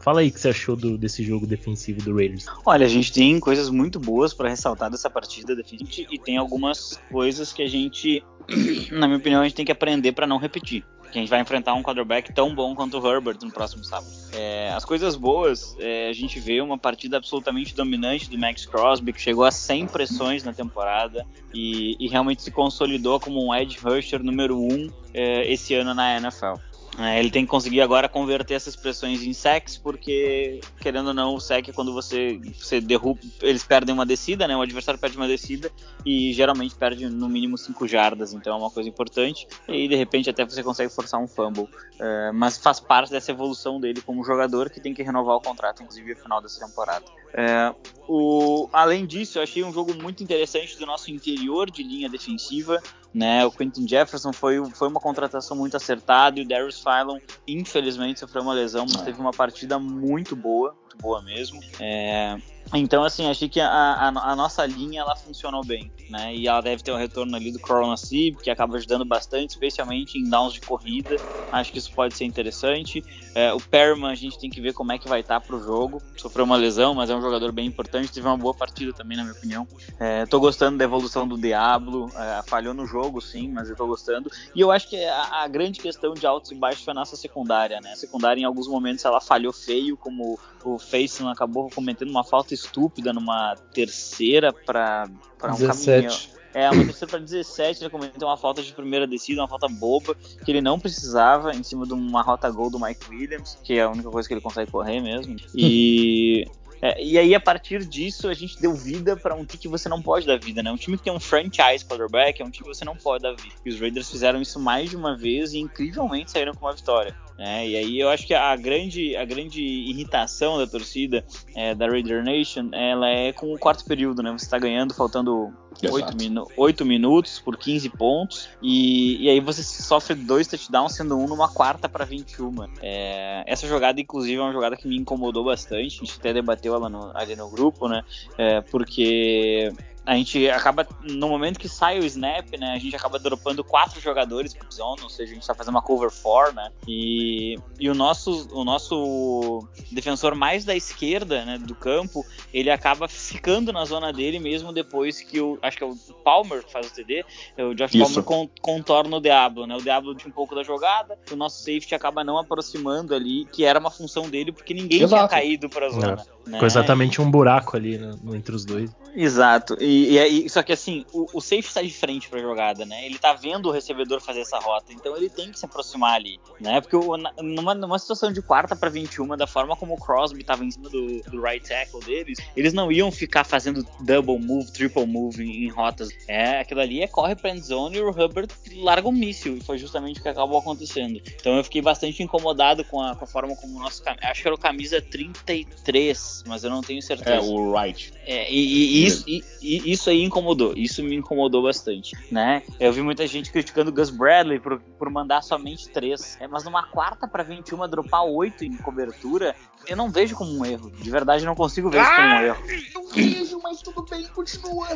Fala 0.01 0.21
aí 0.21 0.29
o 0.29 0.33
que 0.33 0.41
você 0.41 0.51
achou 0.51 0.77
do, 0.77 0.99
desse 0.99 1.23
jogo 1.23 1.47
defensivo 1.47 2.03
do 2.03 2.15
Raiders. 2.15 2.47
Olha, 2.67 2.85
a 2.85 2.89
gente 2.89 3.13
tem 3.13 3.41
coisas 3.41 3.71
muito 3.71 3.99
boas 3.99 4.35
para 4.35 4.49
ressaltar 4.49 4.91
dessa 4.91 5.09
partida 5.09 5.57
defensiva 5.57 6.09
e 6.13 6.19
tem 6.19 6.37
algumas 6.37 7.01
coisas 7.11 7.53
que 7.53 7.63
a 7.63 7.69
gente, 7.69 8.23
na 8.93 9.07
minha 9.07 9.19
opinião, 9.19 9.41
a 9.41 9.45
gente 9.45 9.55
tem 9.55 9.65
que 9.65 9.73
aprender 9.73 10.13
para 10.13 10.27
não 10.27 10.37
repetir 10.37 10.85
que 11.11 11.19
a 11.19 11.21
gente 11.21 11.31
vai 11.31 11.41
enfrentar 11.41 11.75
um 11.75 11.83
quarterback 11.83 12.33
tão 12.33 12.55
bom 12.55 12.75
quanto 12.75 12.99
o 12.99 13.07
Herbert 13.07 13.39
no 13.43 13.51
próximo 13.51 13.85
sábado. 13.85 14.11
É, 14.33 14.71
as 14.73 14.85
coisas 14.85 15.17
boas, 15.17 15.77
é, 15.79 16.09
a 16.09 16.13
gente 16.13 16.39
vê 16.41 16.61
uma 16.61 16.79
partida 16.79 17.17
absolutamente 17.17 17.75
dominante 17.75 18.29
do 18.31 18.39
Max 18.39 18.67
Crosby, 18.67 19.13
que 19.13 19.21
chegou 19.21 19.45
a 19.45 19.51
100 19.51 19.87
pressões 19.89 20.45
na 20.45 20.53
temporada 20.53 21.27
e, 21.55 21.97
e 21.99 22.09
realmente 22.09 22.43
se 22.43 22.51
consolidou 22.51 23.19
como 23.19 23.47
um 23.47 23.55
edge 23.55 23.79
rusher 23.79 24.23
número 24.23 24.59
1 24.59 24.73
um, 24.73 24.91
é, 25.15 25.51
esse 25.51 25.75
ano 25.75 25.95
na 25.95 26.17
NFL. 26.17 26.55
É, 26.99 27.19
ele 27.19 27.31
tem 27.31 27.45
que 27.45 27.51
conseguir 27.51 27.83
agora 27.83 28.09
converter 28.09 28.55
essas 28.55 28.75
pressões 28.75 29.23
em 29.23 29.33
sacks, 29.33 29.77
porque, 29.77 30.61
querendo 30.81 31.09
ou 31.09 31.15
não, 31.15 31.35
o 31.35 31.41
sack 31.41 31.69
é 31.69 31.73
quando 31.73 31.93
você, 31.93 32.41
você 32.59 32.81
derruba, 32.81 33.21
eles 33.43 33.63
perdem 33.63 33.95
uma 33.95 34.07
descida, 34.07 34.49
né? 34.49 34.57
O 34.57 34.63
adversário 34.63 34.99
perde 34.99 35.17
uma 35.17 35.29
descida 35.29 35.71
e 36.05 36.33
geralmente 36.33 36.75
perde 36.75 37.09
no 37.09 37.29
mínimo 37.29 37.59
5 37.59 37.87
jardas, 37.87 38.33
então 38.33 38.55
é 38.55 38.59
uma 38.59 38.71
coisa 38.71 38.89
importante. 38.89 39.47
E 39.69 39.87
de 39.87 39.95
repente 39.95 40.31
até 40.31 40.45
você 40.45 40.63
consegue 40.63 40.91
forçar 40.91 41.21
um 41.21 41.29
fumble. 41.29 41.69
É, 41.99 42.33
mas 42.33 42.57
faz 42.57 42.81
parte 42.81 43.11
dessa 43.11 43.31
evolução 43.31 43.79
dele 43.79 44.01
como 44.01 44.25
jogador 44.25 44.71
que 44.71 44.81
tem 44.81 44.95
que 44.95 45.03
renovar 45.03 45.37
o 45.37 45.41
contrato, 45.41 45.83
inclusive 45.83 46.15
no 46.15 46.21
final 46.21 46.41
dessa 46.41 46.67
temporada. 46.67 47.05
É, 47.35 47.75
o, 48.09 48.69
além 48.73 49.05
disso, 49.05 49.39
eu 49.39 49.43
achei 49.43 49.63
um 49.63 49.73
jogo 49.73 49.95
muito 49.95 50.23
interessante 50.23 50.79
do 50.79 50.87
nosso 50.87 51.11
interior 51.11 51.71
de 51.71 51.83
linha 51.83 52.09
defensiva. 52.09 52.83
Né? 53.17 53.47
O 53.47 53.51
Quentin 53.51 53.89
Jefferson 53.89 54.31
foi, 54.31 54.63
foi 54.73 54.89
uma 54.89 55.01
contratação 55.01 55.57
muito 55.57 55.75
acertada 55.75 56.39
e 56.39 56.43
o 56.43 56.47
Darius 56.47 56.83
Phylon, 56.83 57.19
infelizmente, 57.49 58.21
sofreu 58.21 58.43
uma 58.43 58.53
lesão, 58.53 58.85
mas 58.87 59.01
teve 59.01 59.19
uma 59.19 59.31
partida 59.31 59.79
muito 59.79 60.37
boa, 60.37 60.77
muito 60.83 60.99
boa 60.99 61.23
mesmo. 61.23 61.59
É, 61.81 62.37
então, 62.75 63.05
assim, 63.05 63.29
achei 63.29 63.49
que 63.49 63.61
a, 63.61 63.69
a, 63.69 64.09
a, 64.09 64.37
nossa 64.37 64.67
linha 64.67 65.01
ela 65.01 65.15
funcionou 65.15 65.65
bem, 65.65 65.91
né? 66.11 66.35
E 66.35 66.49
ela 66.49 66.61
deve 66.61 66.83
ter 66.83 66.91
um 66.91 66.97
retorno 66.97 67.37
ali 67.37 67.53
do 67.53 67.61
Corona 67.61 67.97
Sib, 67.97 68.39
que 68.43 68.51
acaba 68.51 68.77
ajudando 68.77 69.05
bastante, 69.05 69.51
especialmente 69.51 70.19
em 70.19 70.29
downs 70.29 70.55
de 70.55 70.61
corrida. 70.61 71.17
Acho 71.53 71.71
que 71.71 71.79
isso 71.79 71.93
pode 71.93 72.17
ser 72.17 72.25
interessante. 72.25 73.05
É, 73.35 73.53
o 73.53 73.61
Perman, 73.61 74.11
a 74.11 74.15
gente 74.15 74.39
tem 74.39 74.51
que 74.51 74.61
ver 74.61 74.73
como 74.73 74.91
é 74.91 74.99
que 74.99 75.09
vai 75.09 75.21
estar 75.21 75.41
tá 75.41 75.47
pro 75.47 75.63
jogo. 75.63 76.03
Sofreu 76.17 76.45
uma 76.45 76.57
lesão, 76.57 76.95
mas 76.95 77.09
é 77.09 77.15
um 77.15 77.21
jogador 77.21 77.53
bem 77.53 77.67
importante. 77.67 78.13
Teve 78.13 78.27
uma 78.27 78.37
boa 78.37 78.55
partida 78.55 78.93
também, 78.93 79.17
na 79.17 79.23
minha 79.23 79.35
opinião. 79.35 79.69
É, 80.01 80.27
tô 80.27 80.41
gostando 80.41 80.77
da 80.77 80.85
evolução 80.85 81.27
do 81.27 81.39
Diablo. 81.39 82.11
É, 82.17 82.43
falhou 82.49 82.75
no 82.75 82.85
jogo, 82.85 83.21
sim, 83.21 83.49
mas 83.49 83.71
eu 83.71 83.77
tô 83.77 83.87
gostando. 83.87 84.31
E 84.55 84.61
eu 84.61 84.73
acho 84.73 84.89
que 84.89 85.05
a, 85.05 85.45
a 85.45 85.49
grande 85.49 85.79
questão 85.79 86.15
de 86.15 86.27
altos 86.27 86.51
e 86.51 86.55
baixos 86.55 86.85
foi 86.85 86.91
a 86.91 86.95
nossa 86.95 87.17
secundária, 87.17 87.81
né? 87.81 87.93
A 87.93 87.97
secundária, 87.97 88.41
em 88.41 88.45
alguns 88.45 88.67
momentos, 88.67 89.05
ela 89.05 89.21
falhou 89.21 89.53
feio, 89.53 89.97
como 89.97 90.37
o 90.65 90.79
Faison 90.79 91.29
acabou 91.29 91.71
cometendo 91.71 92.11
uma 92.11 92.25
falta 92.25 92.56
estúpida 92.57 93.13
numa 93.13 93.55
terceira 93.73 94.53
para 94.53 95.09
um 95.45 95.55
17. 95.55 96.09
caminhão. 96.09 96.37
É, 96.55 96.71
uma 96.71 96.85
terceira 96.85 97.11
para 97.11 97.21
17, 97.21 97.83
ele 97.83 97.91
cometeu 97.91 98.27
uma 98.27 98.37
falta 98.39 98.63
de 98.63 98.73
primeira 98.73 99.07
descida, 99.07 99.43
uma 99.43 99.49
falta 99.49 99.69
boba, 99.69 100.17
que 100.43 100.51
ele 100.51 100.63
não 100.63 100.81
precisava, 100.81 101.55
em 101.55 101.63
cima 101.63 101.87
de 101.87 101.93
uma 101.93 102.23
rota 102.23 102.51
gol 102.51 102.71
do 102.71 102.81
Mike 102.81 103.11
Williams, 103.11 103.59
que 103.63 103.75
é 103.75 103.83
a 103.83 103.91
única 103.91 104.11
coisa 104.11 104.27
que 104.27 104.33
ele 104.33 104.41
consegue 104.41 104.71
correr 104.71 105.01
mesmo. 105.01 105.37
E. 105.55 106.47
É, 106.83 107.03
e 107.03 107.19
aí, 107.19 107.35
a 107.35 107.41
partir 107.41 107.87
disso, 107.87 108.29
a 108.29 108.35
gente 108.35 108.61
deu 108.61 108.75
vida 108.75 109.17
para 109.17 109.35
um 109.35 109.47
time 109.47 109.63
que 109.63 109.67
você 109.67 109.89
não 109.89 110.03
pode 110.03 110.27
dar 110.27 110.39
vida, 110.39 110.63
né? 110.63 110.71
Um 110.71 110.77
time 110.77 110.99
que 110.99 111.05
tem 111.05 111.13
um 111.13 111.19
franchise 111.19 111.83
quarterback 111.83 112.43
é 112.43 112.45
um 112.45 112.51
time 112.51 112.69
que 112.69 112.77
você 112.77 112.85
não 112.85 112.95
pode 112.95 113.23
dar 113.23 113.35
vida. 113.35 113.55
E 113.65 113.71
os 113.71 113.81
Raiders 113.81 114.11
fizeram 114.11 114.43
isso 114.43 114.61
mais 114.61 114.91
de 114.91 114.95
uma 114.97 115.17
vez 115.17 115.55
e 115.55 115.59
incrivelmente 115.59 116.31
saíram 116.31 116.53
com 116.53 116.67
uma 116.67 116.75
vitória. 116.75 117.17
É, 117.39 117.69
e 117.69 117.77
aí 117.77 118.01
eu 118.01 118.09
acho 118.09 118.27
que 118.27 118.35
a 118.35 118.55
grande, 118.57 119.15
a 119.17 119.25
grande 119.25 119.61
irritação 119.63 120.59
da 120.59 120.67
torcida 120.67 121.25
é, 121.55 121.75
da 121.75 121.87
Raider 121.87 122.25
Nation 122.25 122.71
ela 122.73 123.09
é 123.09 123.33
com 123.33 123.53
o 123.53 123.59
quarto 123.59 123.85
período, 123.85 124.23
né? 124.23 124.33
Você 124.33 124.45
está 124.45 124.59
ganhando 124.59 124.95
faltando 124.95 125.53
8, 125.83 126.17
minu 126.17 126.47
8, 126.57 126.85
minutos 126.85 127.39
por 127.39 127.59
15 127.59 127.91
pontos 127.91 128.49
e, 128.63 129.23
e 129.25 129.29
aí 129.29 129.41
você 129.41 129.63
sofre 129.63 130.15
dois 130.15 130.47
touchdowns, 130.47 130.95
sendo 130.95 131.19
um 131.19 131.27
numa 131.27 131.49
quarta 131.49 131.89
para 131.89 132.05
21. 132.05 132.55
É, 132.81 133.45
essa 133.47 133.67
jogada, 133.67 134.01
inclusive, 134.01 134.39
é 134.39 134.43
uma 134.43 134.53
jogada 134.53 134.77
que 134.77 134.89
me 134.89 134.97
incomodou 134.97 135.45
bastante. 135.45 135.97
A 135.97 136.05
gente 136.05 136.19
até 136.19 136.33
debateu 136.33 136.75
ela 136.75 136.89
no, 136.89 137.11
ali 137.15 137.37
no 137.37 137.51
grupo, 137.51 137.89
né? 137.89 138.03
É, 138.39 138.63
porque 138.63 139.73
a 140.07 140.15
gente 140.15 140.49
acaba, 140.49 140.87
no 141.03 141.29
momento 141.29 141.59
que 141.59 141.69
sai 141.69 141.99
o 141.99 142.05
snap, 142.05 142.49
né, 142.57 142.75
a 142.75 142.79
gente 142.79 142.95
acaba 142.95 143.19
dropando 143.19 143.65
quatro 143.65 144.01
jogadores 144.01 144.55
por 144.55 144.73
zone, 144.73 145.03
ou 145.03 145.11
seja, 145.11 145.33
a 145.33 145.35
gente 145.35 145.43
está 145.43 145.55
fazendo 145.55 145.75
uma 145.75 145.83
cover 145.83 146.11
four, 146.11 146.55
né, 146.55 146.71
e, 146.87 147.59
e 147.81 147.91
o, 147.91 147.95
nosso, 147.95 148.49
o 148.53 148.65
nosso 148.65 149.67
defensor 149.91 150.37
mais 150.37 150.65
da 150.65 150.77
esquerda, 150.77 151.45
né, 151.45 151.59
do 151.59 151.75
campo, 151.75 152.25
ele 152.55 152.71
acaba 152.71 153.09
ficando 153.09 153.73
na 153.73 153.85
zona 153.85 154.13
dele 154.13 154.39
mesmo 154.39 154.73
depois 154.73 155.21
que 155.21 155.41
o, 155.41 155.59
acho 155.61 155.77
que 155.77 155.83
é 155.83 155.87
o 155.87 155.97
Palmer 156.25 156.63
que 156.65 156.71
faz 156.71 156.87
o 156.87 156.95
TD, 156.95 157.25
o 157.59 157.75
Josh 157.75 157.95
Isso. 157.95 158.05
Palmer 158.05 158.23
con, 158.23 158.49
contorna 158.61 159.17
o 159.17 159.21
Diablo, 159.21 159.67
né, 159.67 159.75
o 159.75 159.83
Diablo 159.83 160.15
tinha 160.15 160.31
um 160.31 160.35
pouco 160.35 160.55
da 160.55 160.63
jogada, 160.63 161.19
o 161.33 161.35
nosso 161.35 161.59
safety 161.59 161.97
acaba 161.97 162.23
não 162.23 162.39
aproximando 162.39 163.13
ali, 163.13 163.45
que 163.47 163.65
era 163.65 163.81
uma 163.81 163.91
função 163.91 164.29
dele, 164.29 164.53
porque 164.53 164.73
ninguém 164.73 165.03
Exato. 165.03 165.27
tinha 165.27 165.29
caído 165.29 165.69
para 165.69 165.87
a 165.87 165.91
zona. 165.91 166.13
É. 166.47 166.51
Né? 166.51 166.53
Ficou 166.53 166.67
exatamente 166.67 167.21
um 167.21 167.29
buraco 167.29 167.77
ali 167.77 167.99
né, 167.99 168.13
entre 168.33 168.55
os 168.55 168.65
dois. 168.65 168.95
Exato, 169.17 169.77
e 169.81 170.19
E, 170.19 170.49
só 170.51 170.63
que 170.63 170.73
assim, 170.73 171.07
o, 171.13 171.27
o 171.33 171.41
safe 171.41 171.69
está 171.69 171.81
de 171.81 171.91
frente 171.91 172.29
para 172.29 172.39
a 172.39 172.43
jogada, 172.43 172.85
né? 172.85 173.07
Ele 173.07 173.19
tá 173.19 173.33
vendo 173.33 173.67
o 173.67 173.73
recebedor 173.73 174.21
fazer 174.21 174.41
essa 174.41 174.59
rota, 174.59 174.93
então 174.93 175.17
ele 175.17 175.31
tem 175.31 175.51
que 175.51 175.59
se 175.59 175.65
aproximar 175.65 176.15
ali, 176.15 176.39
né? 176.61 176.81
Porque 176.83 176.97
o, 176.97 177.17
numa, 177.43 177.75
numa 177.75 177.99
situação 177.99 178.31
de 178.31 178.43
quarta 178.43 178.77
para 178.77 178.91
21, 178.91 179.37
da 179.37 179.47
forma 179.47 179.75
como 179.75 179.95
o 179.95 179.97
Crosby 179.97 180.41
estava 180.43 180.65
em 180.65 180.71
cima 180.71 180.91
do, 180.91 181.23
do, 181.23 181.41
right 181.41 181.67
tackle 181.67 182.01
deles, 182.01 182.39
eles 182.55 182.75
não 182.75 182.93
iam 182.93 183.11
ficar 183.11 183.45
fazendo 183.45 183.87
double 184.01 184.39
move, 184.39 184.71
triple 184.71 185.07
move 185.07 185.43
em, 185.43 185.65
em 185.65 185.69
rotas. 185.69 186.11
É, 186.29 186.61
aquilo 186.61 186.81
ali 186.81 187.03
é 187.03 187.09
corre 187.09 187.35
pra 187.35 187.51
endzone 187.51 187.97
e 187.97 188.01
o 188.01 188.11
Hubbard 188.11 188.53
larga 188.75 189.09
um 189.09 189.13
míssil, 189.13 189.57
e 189.57 189.61
foi 189.63 189.79
justamente 189.79 190.21
o 190.21 190.23
que 190.23 190.29
acabou 190.29 190.59
acontecendo. 190.59 191.21
Então 191.41 191.57
eu 191.57 191.65
fiquei 191.65 191.81
bastante 191.81 192.23
incomodado 192.23 192.85
com 192.85 193.01
a, 193.01 193.17
com 193.17 193.25
a 193.25 193.27
forma 193.27 193.57
como 193.57 193.79
o 193.79 193.81
nosso. 193.81 194.03
Acho 194.23 194.43
que 194.43 194.49
era 194.49 194.55
o 194.55 194.59
camisa 194.59 195.01
33, 195.01 196.45
mas 196.47 196.65
eu 196.65 196.71
não 196.71 196.83
tenho 196.83 197.01
certeza. 197.01 197.37
É, 197.37 197.41
o 197.41 197.73
right. 197.73 198.13
É, 198.27 198.51
e, 198.51 198.57
e, 198.57 199.05
e, 199.05 199.06
isso, 199.07 199.25
e, 199.27 199.93
isso 199.93 200.11
aí 200.11 200.23
incomodou, 200.23 200.73
isso 200.77 201.03
me 201.03 201.17
incomodou 201.17 201.63
bastante, 201.63 202.17
né? 202.31 202.63
Eu 202.79 202.93
vi 202.93 203.03
muita 203.03 203.27
gente 203.27 203.51
criticando 203.51 203.91
o 203.91 203.93
Gus 203.93 204.11
Bradley 204.11 204.59
por, 204.59 204.81
por 204.99 205.11
mandar 205.11 205.43
somente 205.43 205.89
três, 205.89 206.37
é, 206.41 206.47
mas 206.47 206.65
numa 206.65 206.85
quarta 206.85 207.27
para 207.27 207.43
21 207.43 207.89
dropar 207.89 208.25
oito 208.25 208.65
em 208.65 208.77
cobertura, 208.77 209.55
eu 209.87 209.97
não 209.97 210.11
vejo 210.11 210.35
como 210.35 210.51
um 210.59 210.65
erro. 210.65 210.91
De 210.91 211.11
verdade, 211.11 211.45
não 211.45 211.55
consigo 211.55 211.91
ver 211.91 212.03
isso 212.03 212.11
como 212.11 212.29
um 212.29 212.33
ah, 212.33 212.43
erro. 212.43 212.65
Eu 212.95 213.09
vejo, 213.09 213.61
mas 213.63 213.83
tudo 213.83 214.03
bem, 214.03 214.27
continua. 214.29 214.89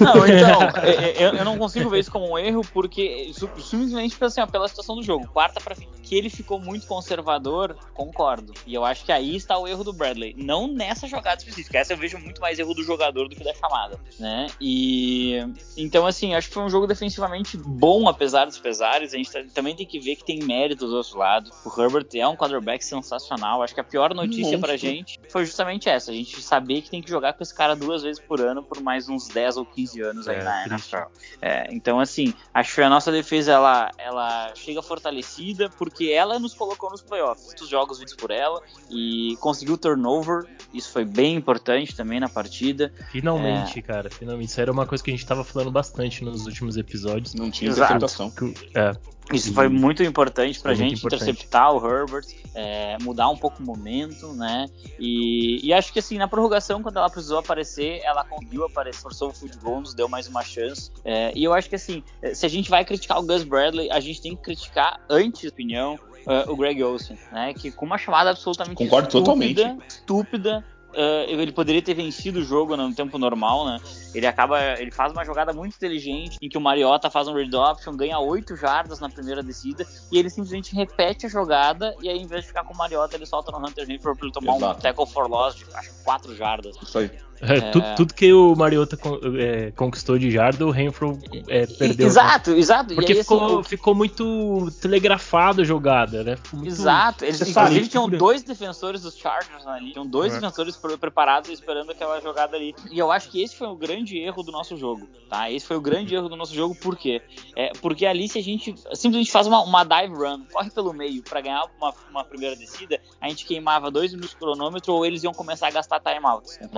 Não, 0.00 0.26
então, 0.26 0.60
eu, 1.18 1.34
eu, 1.34 1.44
não 1.44 1.58
consigo 1.58 1.88
ver 1.88 2.00
isso 2.00 2.10
como 2.10 2.30
um 2.30 2.38
erro 2.38 2.62
porque 2.72 3.32
simplesmente 3.58 4.16
assim, 4.22 4.40
ó, 4.40 4.46
pela 4.46 4.68
situação 4.68 4.96
do 4.96 5.02
jogo. 5.02 5.26
Quarta 5.28 5.60
para 5.60 5.74
que 6.02 6.14
ele 6.14 6.28
ficou 6.28 6.60
muito 6.60 6.86
conservador, 6.86 7.76
concordo. 7.94 8.52
E 8.66 8.74
eu 8.74 8.84
acho 8.84 9.04
que 9.04 9.12
aí 9.12 9.34
está 9.34 9.58
o 9.58 9.66
erro 9.66 9.82
do 9.82 9.92
Bradley. 9.92 10.34
Não 10.36 10.68
nessa 10.68 11.06
jogada 11.06 11.38
específica. 11.38 11.78
Essa 11.78 11.94
eu 11.94 11.96
vejo 11.96 12.18
muito 12.18 12.40
mais 12.40 12.58
erro 12.58 12.74
do 12.74 12.82
jogador 12.82 13.28
do 13.28 13.34
que 13.34 13.42
da 13.42 13.53
chamada, 13.54 13.98
né? 14.18 14.46
E 14.60 15.38
então 15.76 16.06
assim, 16.06 16.34
acho 16.34 16.48
que 16.48 16.54
foi 16.54 16.62
um 16.62 16.70
jogo 16.70 16.86
defensivamente 16.86 17.56
bom 17.56 18.08
apesar 18.08 18.44
dos 18.44 18.58
pesares. 18.58 19.14
A 19.14 19.16
gente 19.16 19.30
tá, 19.30 19.42
também 19.54 19.74
tem 19.74 19.86
que 19.86 19.98
ver 19.98 20.16
que 20.16 20.24
tem 20.24 20.40
mérito 20.42 20.86
do 20.86 20.96
outro 20.96 21.18
lado. 21.18 21.50
O 21.64 21.80
Herbert 21.80 22.08
é 22.14 22.26
um 22.26 22.36
quarterback 22.36 22.84
sensacional. 22.84 23.62
Acho 23.62 23.74
que 23.74 23.80
a 23.80 23.84
pior 23.84 24.14
notícia 24.14 24.34
notícia 24.34 24.58
pra 24.58 24.76
gente 24.76 25.20
foi 25.28 25.44
justamente 25.44 25.88
essa: 25.88 26.10
a 26.10 26.14
gente 26.14 26.40
saber 26.42 26.82
que 26.82 26.90
tem 26.90 27.02
que 27.02 27.08
jogar 27.08 27.32
com 27.32 27.42
esse 27.42 27.54
cara 27.54 27.74
duas 27.74 28.02
vezes 28.02 28.20
por 28.20 28.40
ano 28.40 28.62
por 28.62 28.80
mais 28.80 29.08
uns 29.08 29.28
10 29.28 29.58
ou 29.58 29.66
15 29.66 30.00
anos 30.02 30.28
aí 30.28 30.36
é, 30.36 30.44
na 30.44 30.66
NFL. 30.66 30.96
É, 31.40 31.66
então, 31.72 32.00
assim, 32.00 32.34
acho 32.52 32.74
que 32.74 32.82
a 32.82 32.88
nossa 32.88 33.10
defesa 33.10 33.52
ela, 33.52 33.90
ela 33.98 34.52
chega 34.54 34.82
fortalecida 34.82 35.70
porque 35.70 36.06
ela 36.06 36.38
nos 36.38 36.54
colocou 36.54 36.90
nos 36.90 37.02
playoffs. 37.02 37.46
Muitos 37.46 37.68
jogos 37.68 37.98
vistos 37.98 38.16
por 38.16 38.30
ela 38.30 38.60
e 38.90 39.36
conseguiu 39.40 39.76
turnover. 39.76 40.46
Isso 40.72 40.90
foi 40.90 41.04
bem 41.04 41.36
importante 41.36 41.94
também 41.94 42.20
na 42.20 42.28
partida. 42.28 42.92
Finalmente, 43.36 43.78
é... 43.78 43.82
cara, 43.82 44.10
finalmente. 44.10 44.48
Isso 44.48 44.60
era 44.60 44.72
uma 44.72 44.86
coisa 44.86 45.02
que 45.02 45.10
a 45.10 45.14
gente 45.14 45.26
tava 45.26 45.44
falando 45.44 45.70
bastante 45.70 46.24
nos 46.24 46.46
últimos 46.46 46.76
episódios. 46.76 47.34
Não 47.34 47.50
tinha 47.50 47.70
interpretação. 47.70 48.32
É, 48.74 48.92
isso 49.32 49.54
foi 49.54 49.68
muito 49.68 50.02
importante 50.02 50.60
pra 50.60 50.74
gente 50.74 50.98
importante. 50.98 51.22
interceptar 51.22 51.72
o 51.72 51.86
Herbert, 51.86 52.26
é, 52.54 52.98
mudar 53.00 53.28
um 53.30 53.36
pouco 53.36 53.62
o 53.62 53.66
momento, 53.66 54.34
né? 54.34 54.66
E, 54.98 55.66
e, 55.66 55.72
acho 55.72 55.92
que 55.92 55.98
assim, 55.98 56.18
na 56.18 56.28
prorrogação, 56.28 56.82
quando 56.82 56.98
ela 56.98 57.08
precisou 57.08 57.38
aparecer, 57.38 58.00
ela 58.04 58.24
conseguiu 58.24 58.64
aparecer, 58.64 59.00
forçou 59.00 59.30
o 59.30 59.32
foot 59.32 59.56
goal, 59.58 59.80
nos 59.80 59.94
deu 59.94 60.08
mais 60.08 60.28
uma 60.28 60.42
chance. 60.42 60.90
É, 61.04 61.32
e 61.34 61.42
eu 61.42 61.54
acho 61.54 61.68
que 61.68 61.76
assim, 61.76 62.02
se 62.34 62.44
a 62.44 62.48
gente 62.48 62.68
vai 62.68 62.84
criticar 62.84 63.18
o 63.18 63.22
Gus 63.22 63.44
Bradley, 63.44 63.90
a 63.90 64.00
gente 64.00 64.20
tem 64.20 64.36
que 64.36 64.42
criticar, 64.42 65.00
antes, 65.08 65.50
opinião, 65.50 65.98
uh, 66.26 66.50
o 66.50 66.56
Greg 66.56 66.82
Olsen, 66.82 67.18
né? 67.32 67.54
Que 67.54 67.70
com 67.70 67.86
uma 67.86 67.98
chamada 67.98 68.30
absolutamente 68.30 68.76
Concordo 68.76 69.08
estúpida, 69.08 69.62
totalmente. 69.62 69.88
estúpida, 69.88 70.64
Uh, 70.94 71.40
ele 71.40 71.52
poderia 71.52 71.82
ter 71.82 71.94
vencido 71.94 72.38
o 72.38 72.44
jogo 72.44 72.76
no 72.76 72.94
tempo 72.94 73.18
normal, 73.18 73.66
né? 73.66 73.80
Ele 74.14 74.26
acaba, 74.26 74.60
ele 74.78 74.92
faz 74.92 75.12
uma 75.12 75.24
jogada 75.24 75.52
muito 75.52 75.74
inteligente 75.74 76.38
em 76.40 76.48
que 76.48 76.56
o 76.56 76.60
Mariota 76.60 77.10
faz 77.10 77.26
um 77.26 77.34
read 77.34 77.54
option, 77.54 77.96
ganha 77.96 78.18
8 78.18 78.56
jardas 78.56 79.00
na 79.00 79.08
primeira 79.08 79.42
descida 79.42 79.84
e 80.12 80.18
ele 80.18 80.30
simplesmente 80.30 80.74
repete 80.74 81.26
a 81.26 81.28
jogada 81.28 81.94
e 82.00 82.08
aí 82.08 82.18
em 82.18 82.26
vez 82.26 82.42
de 82.42 82.48
ficar 82.48 82.64
com 82.64 82.72
o 82.72 82.76
Mariota, 82.76 83.16
ele 83.16 83.26
solta 83.26 83.50
no 83.50 83.58
Hunter 83.58 83.84
Henry 83.84 83.98
para 83.98 84.12
ele 84.22 84.32
tomar 84.32 84.56
Exato. 84.56 84.78
um 84.78 84.80
tackle 84.80 85.06
for 85.06 85.28
loss 85.28 85.56
de 85.56 85.64
acho 85.74 85.90
4 86.04 86.36
jardas. 86.36 86.76
Isso 86.80 86.98
aí. 86.98 87.10
É, 87.46 87.60
tudo, 87.70 87.94
tudo, 87.96 88.14
que 88.14 88.32
o 88.32 88.54
Mariota 88.54 88.98
é, 89.38 89.70
conquistou 89.72 90.18
de 90.18 90.30
jarda, 90.30 90.66
o 90.66 90.70
Renfro 90.70 91.18
é, 91.48 91.66
perdeu. 91.66 92.06
Exato, 92.06 92.50
né? 92.50 92.58
exato. 92.58 92.94
Porque 92.94 93.12
aí, 93.12 93.18
ficou, 93.18 93.60
assim, 93.60 93.68
ficou 93.68 93.94
muito 93.94 94.70
telegrafado 94.80 95.60
a 95.60 95.64
jogada, 95.64 96.22
né? 96.22 96.36
Muito... 96.52 96.68
Exato. 96.68 97.24
Eles, 97.24 97.40
inclusive, 97.40 97.88
tinham 97.88 98.08
dois 98.08 98.42
defensores 98.42 99.02
dos 99.02 99.16
Chargers 99.16 99.66
ali. 99.66 99.92
Tinham 99.92 100.06
dois 100.06 100.32
é. 100.32 100.36
defensores 100.36 100.76
preparados 100.98 101.50
esperando 101.50 101.90
aquela 101.90 102.20
jogada 102.20 102.56
ali. 102.56 102.74
E 102.90 102.98
eu 102.98 103.12
acho 103.12 103.30
que 103.30 103.42
esse 103.42 103.56
foi 103.56 103.68
o 103.68 103.76
grande 103.76 104.18
erro 104.18 104.42
do 104.42 104.50
nosso 104.50 104.76
jogo, 104.76 105.06
tá? 105.28 105.50
Esse 105.50 105.66
foi 105.66 105.76
o 105.76 105.80
grande 105.80 106.14
erro 106.14 106.28
do 106.28 106.36
nosso 106.36 106.54
jogo, 106.54 106.74
por 106.74 106.96
quê? 106.96 107.22
É, 107.56 107.72
porque 107.80 108.06
ali, 108.06 108.28
se 108.28 108.38
a 108.38 108.42
gente 108.42 108.74
simplesmente 108.94 109.30
faz 109.30 109.46
uma, 109.46 109.62
uma 109.62 109.84
dive 109.84 110.14
run, 110.14 110.44
corre 110.52 110.70
pelo 110.70 110.92
meio 110.92 111.22
para 111.22 111.40
ganhar 111.40 111.64
uma, 111.78 111.92
uma, 112.10 112.24
primeira 112.24 112.56
descida, 112.56 113.00
a 113.20 113.28
gente 113.28 113.44
queimava 113.44 113.90
dois 113.90 114.12
minutos 114.12 114.30
de 114.30 114.36
cronômetro 114.36 114.92
ou 114.92 115.04
eles 115.04 115.22
iam 115.22 115.32
começar 115.32 115.68
a 115.68 115.70
gastar 115.70 116.00
timeouts. 116.00 116.58
Né? 116.58 116.68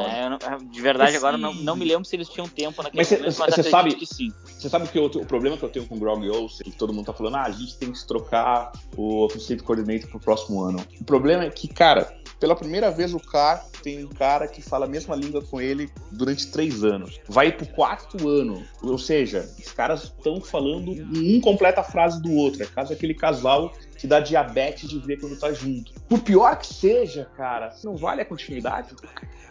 De 0.58 0.80
verdade, 0.80 1.16
agora 1.16 1.36
não, 1.36 1.54
não 1.54 1.76
me 1.76 1.84
lembro 1.84 2.04
se 2.04 2.16
eles 2.16 2.28
tinham 2.28 2.48
tempo 2.48 2.82
naquele 2.82 3.00
mas 3.00 3.10
momento, 3.10 3.38
mas 3.38 3.54
você 3.54 3.62
sabe 3.62 3.94
que 3.94 4.06
sim. 4.06 4.32
Você 4.44 4.68
sabe 4.68 4.88
que 4.88 4.98
o, 4.98 5.06
o, 5.06 5.26
problema 5.26 5.56
que 5.56 5.62
eu 5.62 5.68
tenho 5.68 5.86
com 5.86 5.96
o 5.96 5.98
Grog 5.98 6.28
Olsen, 6.28 6.70
que 6.70 6.76
todo 6.76 6.92
mundo 6.92 7.06
tá 7.06 7.12
falando, 7.12 7.36
ah, 7.36 7.44
a 7.44 7.50
gente 7.50 7.76
tem 7.78 7.92
que 7.92 8.06
trocar 8.06 8.72
o 8.96 9.24
Offensive 9.24 9.62
Coordinator 9.62 10.08
pro 10.10 10.20
próximo 10.20 10.62
ano. 10.62 10.78
O 11.00 11.04
problema 11.04 11.44
é 11.44 11.50
que, 11.50 11.68
cara, 11.68 12.12
pela 12.38 12.54
primeira 12.54 12.90
vez 12.90 13.14
o 13.14 13.20
cara 13.20 13.64
tem 13.82 14.04
um 14.04 14.08
cara 14.08 14.48
que 14.48 14.60
fala 14.60 14.84
a 14.84 14.88
mesma 14.88 15.14
língua 15.14 15.42
com 15.42 15.60
ele 15.60 15.88
durante 16.10 16.50
três 16.50 16.82
anos. 16.84 17.20
Vai 17.28 17.52
pro 17.52 17.66
quarto 17.66 18.28
ano. 18.28 18.62
Ou 18.82 18.98
seja, 18.98 19.48
os 19.58 19.72
caras 19.72 20.04
estão 20.04 20.40
falando 20.40 20.90
um 20.90 21.40
completa 21.40 21.80
a 21.80 21.84
frase 21.84 22.20
do 22.20 22.32
outro. 22.32 22.62
É 22.62 22.66
caso 22.66 22.92
aquele 22.92 23.14
casal 23.14 23.72
que 23.96 24.06
dá 24.06 24.20
diabetes 24.20 24.88
de 24.88 24.98
ver 24.98 25.18
quando 25.18 25.38
tá 25.38 25.52
junto. 25.52 25.92
Por 26.08 26.20
pior 26.20 26.56
que 26.56 26.66
seja, 26.66 27.28
cara, 27.36 27.74
não 27.84 27.96
vale 27.96 28.22
a 28.22 28.24
continuidade? 28.24 28.94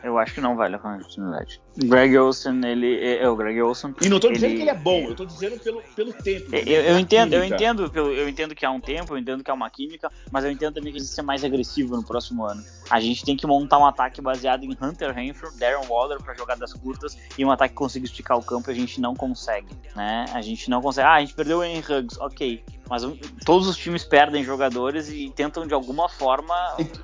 Eu 0.04 0.20
acho 0.20 0.36
que 0.36 0.42
não 0.42 0.56
vale 0.56 0.75
a 0.75 0.80
continuidade. 0.80 1.60
Greg 1.75 2.16
Olson, 2.16 2.62
ele 2.64 3.00
é, 3.04 3.24
é 3.24 3.30
o 3.30 3.36
Greg 3.36 3.60
Olson. 3.60 3.92
E 4.02 4.08
não 4.08 4.20
tô 4.20 4.32
dizendo 4.32 4.52
ele... 4.52 4.58
que 4.58 4.62
ele 4.64 4.70
é 4.70 4.75
bom, 4.75 5.10
eu 5.10 5.16
tô 5.16 5.25
dizendo 5.25 5.60
pelo, 5.60 5.82
pelo 5.96 6.14
tempo. 6.14 6.56
Eu, 6.56 6.82
eu 6.82 7.00
entendo, 7.00 7.34
eu 7.34 7.44
entendo, 7.44 7.92
eu 7.96 8.30
entendo 8.30 8.54
que 8.54 8.64
há 8.64 8.70
um 8.70 8.80
tempo, 8.80 9.16
eu 9.16 9.18
entendo 9.18 9.44
que 9.44 9.50
há 9.50 9.54
uma 9.54 9.70
química, 9.70 10.12
mas 10.32 10.46
eu 10.46 10.52
entendo 10.52 10.75
também 10.75 10.94
que 10.94 11.00
gente 11.00 11.10
ser 11.10 11.24
mais 11.24 11.44
agressivo 11.44 11.96
no 11.96 12.04
próximo 12.04 12.46
ano. 12.46 12.64
A 12.89 13.00
gente 13.00 13.25
tem 13.25 13.36
que 13.36 13.48
montar 13.48 13.80
um 13.80 13.86
ataque 13.86 14.22
baseado 14.22 14.63
em 14.63 14.77
Hunter 14.80 15.13
Renfrew, 15.13 15.51
Darren 15.58 15.88
Waller 15.88 16.22
para 16.22 16.34
jogadas 16.36 16.74
curtas 16.74 17.18
e 17.38 17.44
um 17.44 17.51
ataque 17.51 17.74
que 17.74 17.77
consiga 17.77 18.06
esticar 18.06 18.38
o 18.38 18.44
campo, 18.44 18.70
a 18.70 18.74
gente 18.74 19.01
não 19.01 19.15
consegue, 19.15 19.70
né? 19.96 20.25
A 20.34 20.42
gente 20.42 20.70
não 20.70 20.82
consegue. 20.82 21.08
Ah, 21.08 21.13
a 21.13 21.20
gente 21.22 21.34
perdeu 21.34 21.60
o 21.60 21.63
Henry 21.63 21.80
Huggs, 21.80 22.18
ok. 22.20 22.63
Mas 22.89 23.04
todos 23.46 23.68
os 23.68 23.75
times 23.75 24.04
perdem 24.04 24.44
jogadores 24.44 25.10
e 25.10 25.32
tentam 25.32 25.65
de 25.65 25.74
alguma 25.74 26.08
forma. 26.08 26.54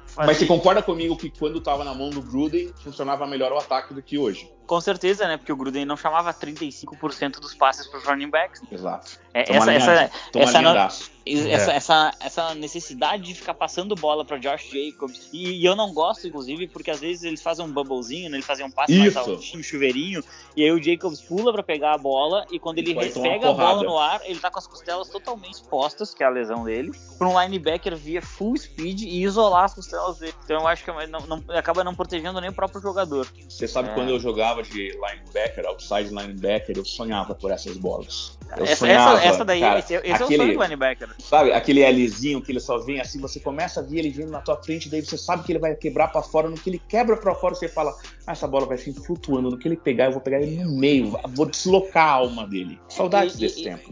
Fazer... 0.06 0.28
Mas 0.28 0.38
você 0.38 0.46
concorda 0.46 0.82
comigo 0.82 1.18
que 1.18 1.30
quando 1.30 1.58
estava 1.58 1.84
na 1.84 1.94
mão 1.94 2.10
do 2.10 2.22
Gruden 2.22 2.72
funcionava 2.84 3.26
melhor 3.26 3.52
o 3.52 3.58
ataque 3.58 3.94
do 3.94 4.02
que 4.02 4.18
hoje? 4.18 4.52
Com 4.72 4.80
certeza, 4.80 5.28
né? 5.28 5.36
Porque 5.36 5.52
o 5.52 5.56
Gruden 5.58 5.84
não 5.84 5.98
chamava 5.98 6.34
35% 6.34 7.42
dos 7.42 7.54
passes 7.54 7.86
para 7.88 8.00
os 8.00 8.06
running 8.06 8.30
backs. 8.30 8.62
Exato. 8.72 9.20
É, 9.34 9.42
essa, 9.54 9.74
essa, 9.74 10.12
essa, 10.34 10.62
não, 10.62 10.78
essa, 10.78 11.72
é. 11.72 11.76
essa, 11.76 12.14
essa, 12.22 12.56
necessidade 12.56 13.24
de 13.24 13.36
ficar 13.36 13.54
passando 13.54 13.96
bola 13.96 14.24
para 14.24 14.38
Josh 14.38 14.70
Jacobs. 14.72 15.30
E, 15.34 15.60
e, 15.60 15.66
eu 15.66 15.76
não 15.76 15.94
gosto, 15.94 16.26
inclusive, 16.26 16.70
porque 16.70 16.90
às 16.90 17.02
vezes 17.02 17.24
eles 17.24 17.42
fazem 17.42 17.66
um 17.66 17.72
bubblezinho, 17.72 18.30
né? 18.30 18.38
Eles 18.38 18.46
fazem 18.46 18.66
um 18.66 18.72
passe 18.72 18.94
Isso. 18.94 19.16
mais 19.16 19.28
altinho, 19.28 19.62
chuveirinho. 19.62 20.24
E 20.56 20.64
aí 20.64 20.72
o 20.72 20.82
Jacobs 20.82 21.20
pula 21.22 21.52
para 21.52 21.64
pegar 21.64 21.94
a 21.94 21.98
bola. 21.98 22.46
E 22.50 22.58
quando 22.58 22.78
ele 22.78 22.96
pega 22.96 23.50
a 23.50 23.54
bola 23.54 23.84
no 23.84 23.98
ar, 23.98 24.22
ele 24.24 24.40
tá 24.40 24.50
com 24.50 24.60
as 24.60 24.68
costelas 24.68 25.10
totalmente 25.10 25.56
expostas, 25.56 26.14
que 26.14 26.24
é 26.24 26.28
a 26.28 26.30
lesão 26.30 26.64
dele, 26.64 26.92
para 27.18 27.28
um 27.28 27.42
linebacker 27.42 27.94
via 27.98 28.22
full 28.22 28.56
speed 28.56 29.02
e 29.02 29.22
isolar 29.22 29.66
as 29.66 29.74
costelas 29.74 30.20
dele. 30.20 30.34
Então 30.46 30.62
eu 30.62 30.68
acho 30.68 30.86
que 30.86 30.92
não, 31.08 31.20
não, 31.28 31.44
acaba 31.50 31.84
não 31.84 31.94
protegendo 31.94 32.40
nem 32.40 32.50
o 32.50 32.54
próprio 32.54 32.82
jogador. 32.82 33.28
Você 33.50 33.68
sabe 33.68 33.90
é... 33.90 33.94
quando 33.94 34.10
eu 34.10 34.20
jogava 34.20 34.61
de 34.62 34.92
linebacker, 34.92 35.66
outside 35.66 36.10
linebacker, 36.10 36.78
eu 36.78 36.86
sonhava 36.86 37.36
por 37.36 37.52
essas 37.52 37.78
bolas. 37.78 38.38
Eu 38.58 38.66
essa, 38.66 38.76
sonhava, 38.76 39.18
essa, 39.18 39.28
essa 39.28 39.46
daí, 39.46 39.62
cara, 39.62 39.80
esse, 39.80 39.94
esse 39.94 40.12
aquele, 40.12 40.12
é 40.12 40.24
o 40.24 40.28
sonho 40.28 40.58
do 40.58 40.64
linebacker. 40.64 41.10
Sabe, 41.20 41.54
aquele 41.54 41.90
Lzinho 41.90 42.42
que 42.42 42.52
ele 42.52 42.60
só 42.60 42.78
vem 42.80 43.00
assim, 43.00 43.20
você 43.20 43.40
começa 43.40 43.80
a 43.80 43.84
ver 43.84 44.00
ele 44.00 44.10
vindo 44.10 44.30
na 44.30 44.42
tua 44.42 44.62
frente, 44.62 44.90
daí 44.90 45.02
você 45.02 45.18
sabe 45.18 45.44
que 45.44 45.52
ele 45.52 45.60
vai 45.60 45.74
quebrar 45.76 46.10
para 46.10 46.22
fora, 46.22 46.50
no 46.50 46.58
que 46.58 46.70
ele 46.70 46.82
quebra 46.88 47.16
para 47.16 47.34
fora, 47.34 47.56
você 47.56 47.70
fala, 47.70 47.96
ah, 48.28 48.32
essa 48.34 48.48
bola 48.48 48.66
vai 48.66 48.78
vir 48.78 48.94
flutuando, 48.94 49.50
no 49.50 49.58
que 49.58 49.68
ele 49.68 49.78
pegar, 49.78 50.06
eu 50.06 50.12
vou 50.12 50.22
pegar 50.22 50.42
ele 50.42 50.64
no 50.64 50.78
meio, 50.78 51.18
vou 51.30 51.46
deslocar 51.46 52.08
a 52.08 52.12
alma 52.12 52.46
dele. 52.46 52.80
Saudades 52.90 53.36
e, 53.36 53.40
desse 53.40 53.62
e, 53.62 53.64
tempo. 53.64 53.90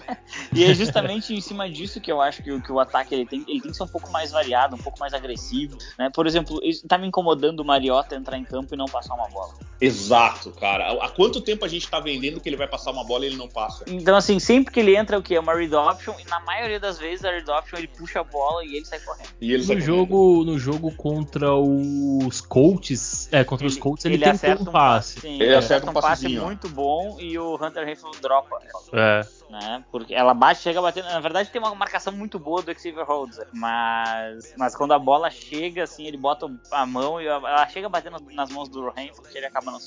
e 0.52 0.64
é 0.64 0.74
justamente 0.74 1.34
em 1.34 1.40
cima 1.40 1.68
disso 1.70 2.00
que 2.00 2.12
eu 2.12 2.20
acho 2.20 2.42
que, 2.42 2.60
que, 2.60 2.72
o 2.72 2.78
ataque 2.78 3.14
ele 3.14 3.26
tem, 3.26 3.44
ele 3.48 3.60
tem 3.60 3.70
que 3.70 3.76
ser 3.76 3.84
um 3.84 3.88
pouco 3.88 4.10
mais 4.10 4.30
variado, 4.30 4.76
um 4.76 4.78
pouco 4.78 4.98
mais 4.98 5.14
agressivo, 5.14 5.78
né? 5.98 6.10
Por 6.12 6.26
exemplo, 6.26 6.60
tá 6.86 6.98
me 6.98 7.06
incomodando 7.06 7.60
o 7.60 7.64
Mariota 7.64 8.14
entrar 8.14 8.36
em 8.36 8.44
campo 8.44 8.74
e 8.74 8.76
não 8.76 8.86
passar 8.86 9.14
uma 9.14 9.28
bola. 9.28 9.54
Exato, 9.94 10.50
cara. 10.52 10.92
Há 11.04 11.08
quanto 11.08 11.40
tempo 11.40 11.64
a 11.64 11.68
gente 11.68 11.88
tá 11.88 12.00
vendendo 12.00 12.40
que 12.40 12.48
ele 12.48 12.56
vai 12.56 12.66
passar 12.66 12.90
uma 12.90 13.04
bola 13.04 13.24
e 13.24 13.28
ele 13.28 13.36
não 13.36 13.48
passa? 13.48 13.84
Então, 13.86 14.16
assim, 14.16 14.38
sempre 14.38 14.72
que 14.72 14.80
ele 14.80 14.96
entra, 14.96 15.18
o 15.18 15.22
que? 15.22 15.34
É 15.34 15.40
uma 15.40 15.54
read 15.54 15.74
option, 15.74 16.14
e 16.18 16.28
na 16.28 16.40
maioria 16.40 16.80
das 16.80 16.98
vezes 16.98 17.24
a 17.24 17.30
read 17.30 17.48
option 17.50 17.78
ele 17.78 17.88
puxa 17.88 18.20
a 18.20 18.24
bola 18.24 18.64
e 18.64 18.76
ele 18.76 18.84
sai 18.84 19.00
correndo. 19.00 19.28
E 19.40 19.52
ele 19.52 19.62
No 19.62 19.68
sai 19.68 19.80
jogo, 19.80 20.44
no 20.44 20.58
jogo 20.58 20.94
contra 20.94 21.54
os 21.54 22.40
Colts, 22.40 23.28
é, 23.32 23.44
contra 23.44 23.66
os 23.66 23.76
Colts 23.76 24.04
ele, 24.04 24.18
tentou 24.18 24.32
acerta 24.32 24.62
um 24.62 24.72
passe. 24.72 25.20
Sim, 25.20 25.34
Ele 25.34 25.44
ele 25.44 25.54
acerta 25.54 25.74
acerta 25.74 25.86
um 25.86 25.90
um 25.90 26.00
passe 26.02 26.28
muito 26.28 26.68
bom 26.68 27.16
e 27.20 27.38
o 27.38 27.54
Hunter 27.54 27.84
Renfrew 27.86 28.10
dropa. 28.20 28.58
É. 28.92 29.26
né? 29.50 29.84
Porque 29.90 30.14
ela 30.14 30.34
bate, 30.34 30.60
chega 30.62 30.80
batendo. 30.80 31.06
Na 31.08 31.20
verdade, 31.20 31.50
tem 31.50 31.60
uma 31.60 31.74
marcação 31.74 32.12
muito 32.12 32.38
boa 32.38 32.62
do 32.62 32.72
Xavier 32.72 33.06
Rhodes, 33.06 33.38
mas, 33.52 34.54
mas 34.56 34.74
quando 34.76 34.92
a 34.92 34.98
bola 34.98 35.30
chega, 35.30 35.84
assim, 35.84 36.06
ele 36.06 36.16
bota 36.16 36.50
a 36.70 36.86
mão 36.86 37.20
e 37.20 37.26
ela 37.26 37.66
chega 37.68 37.88
batendo 37.88 38.16
nas 38.32 38.50
mãos 38.50 38.68
do 38.68 38.90
Renfrew 38.90 39.22
que 39.30 39.38
ele 39.38 39.46
acaba 39.46 39.70
no 39.70 39.78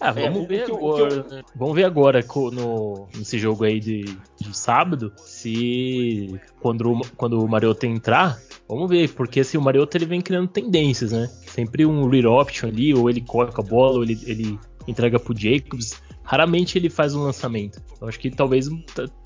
Ah, 0.00 0.10
É, 0.10 0.12
vamos 0.12 0.44
o 0.44 0.46
ver 0.46 0.64
agora. 0.64 1.22
né? 1.24 1.42
Vamos 1.56 1.74
ver 1.74 1.84
agora 1.84 2.24
no, 2.52 3.08
nesse 3.16 3.38
jogo 3.38 3.64
aí 3.64 3.80
de, 3.80 4.04
de 4.40 4.56
sábado 4.56 5.12
se 5.16 6.40
quando, 6.60 6.92
o- 6.92 7.00
quando 7.16 7.42
o 7.44 7.48
Mariota 7.48 7.86
entrar, 7.86 8.38
vamos 8.68 8.88
ver, 8.88 9.08
porque 9.14 9.40
assim, 9.40 9.58
o 9.58 9.62
Mariota 9.62 9.96
ele 9.96 10.06
vem 10.06 10.20
criando 10.20 10.48
tendências, 10.48 11.12
né? 11.12 11.26
Sempre 11.46 11.84
um 11.84 12.08
read 12.08 12.26
option 12.26 12.68
ali, 12.68 12.94
ou 12.94 13.08
ele 13.10 13.20
com 13.20 13.42
a 13.42 13.46
bola, 13.64 13.96
ou 13.96 14.02
ele, 14.02 14.18
ele 14.24 14.58
entrega 14.86 15.18
pro 15.18 15.36
Jacobs. 15.36 16.00
Raramente 16.28 16.76
ele 16.76 16.90
faz 16.90 17.14
um 17.14 17.22
lançamento. 17.22 17.80
Eu 17.98 18.06
acho 18.06 18.20
que 18.20 18.30
talvez 18.30 18.68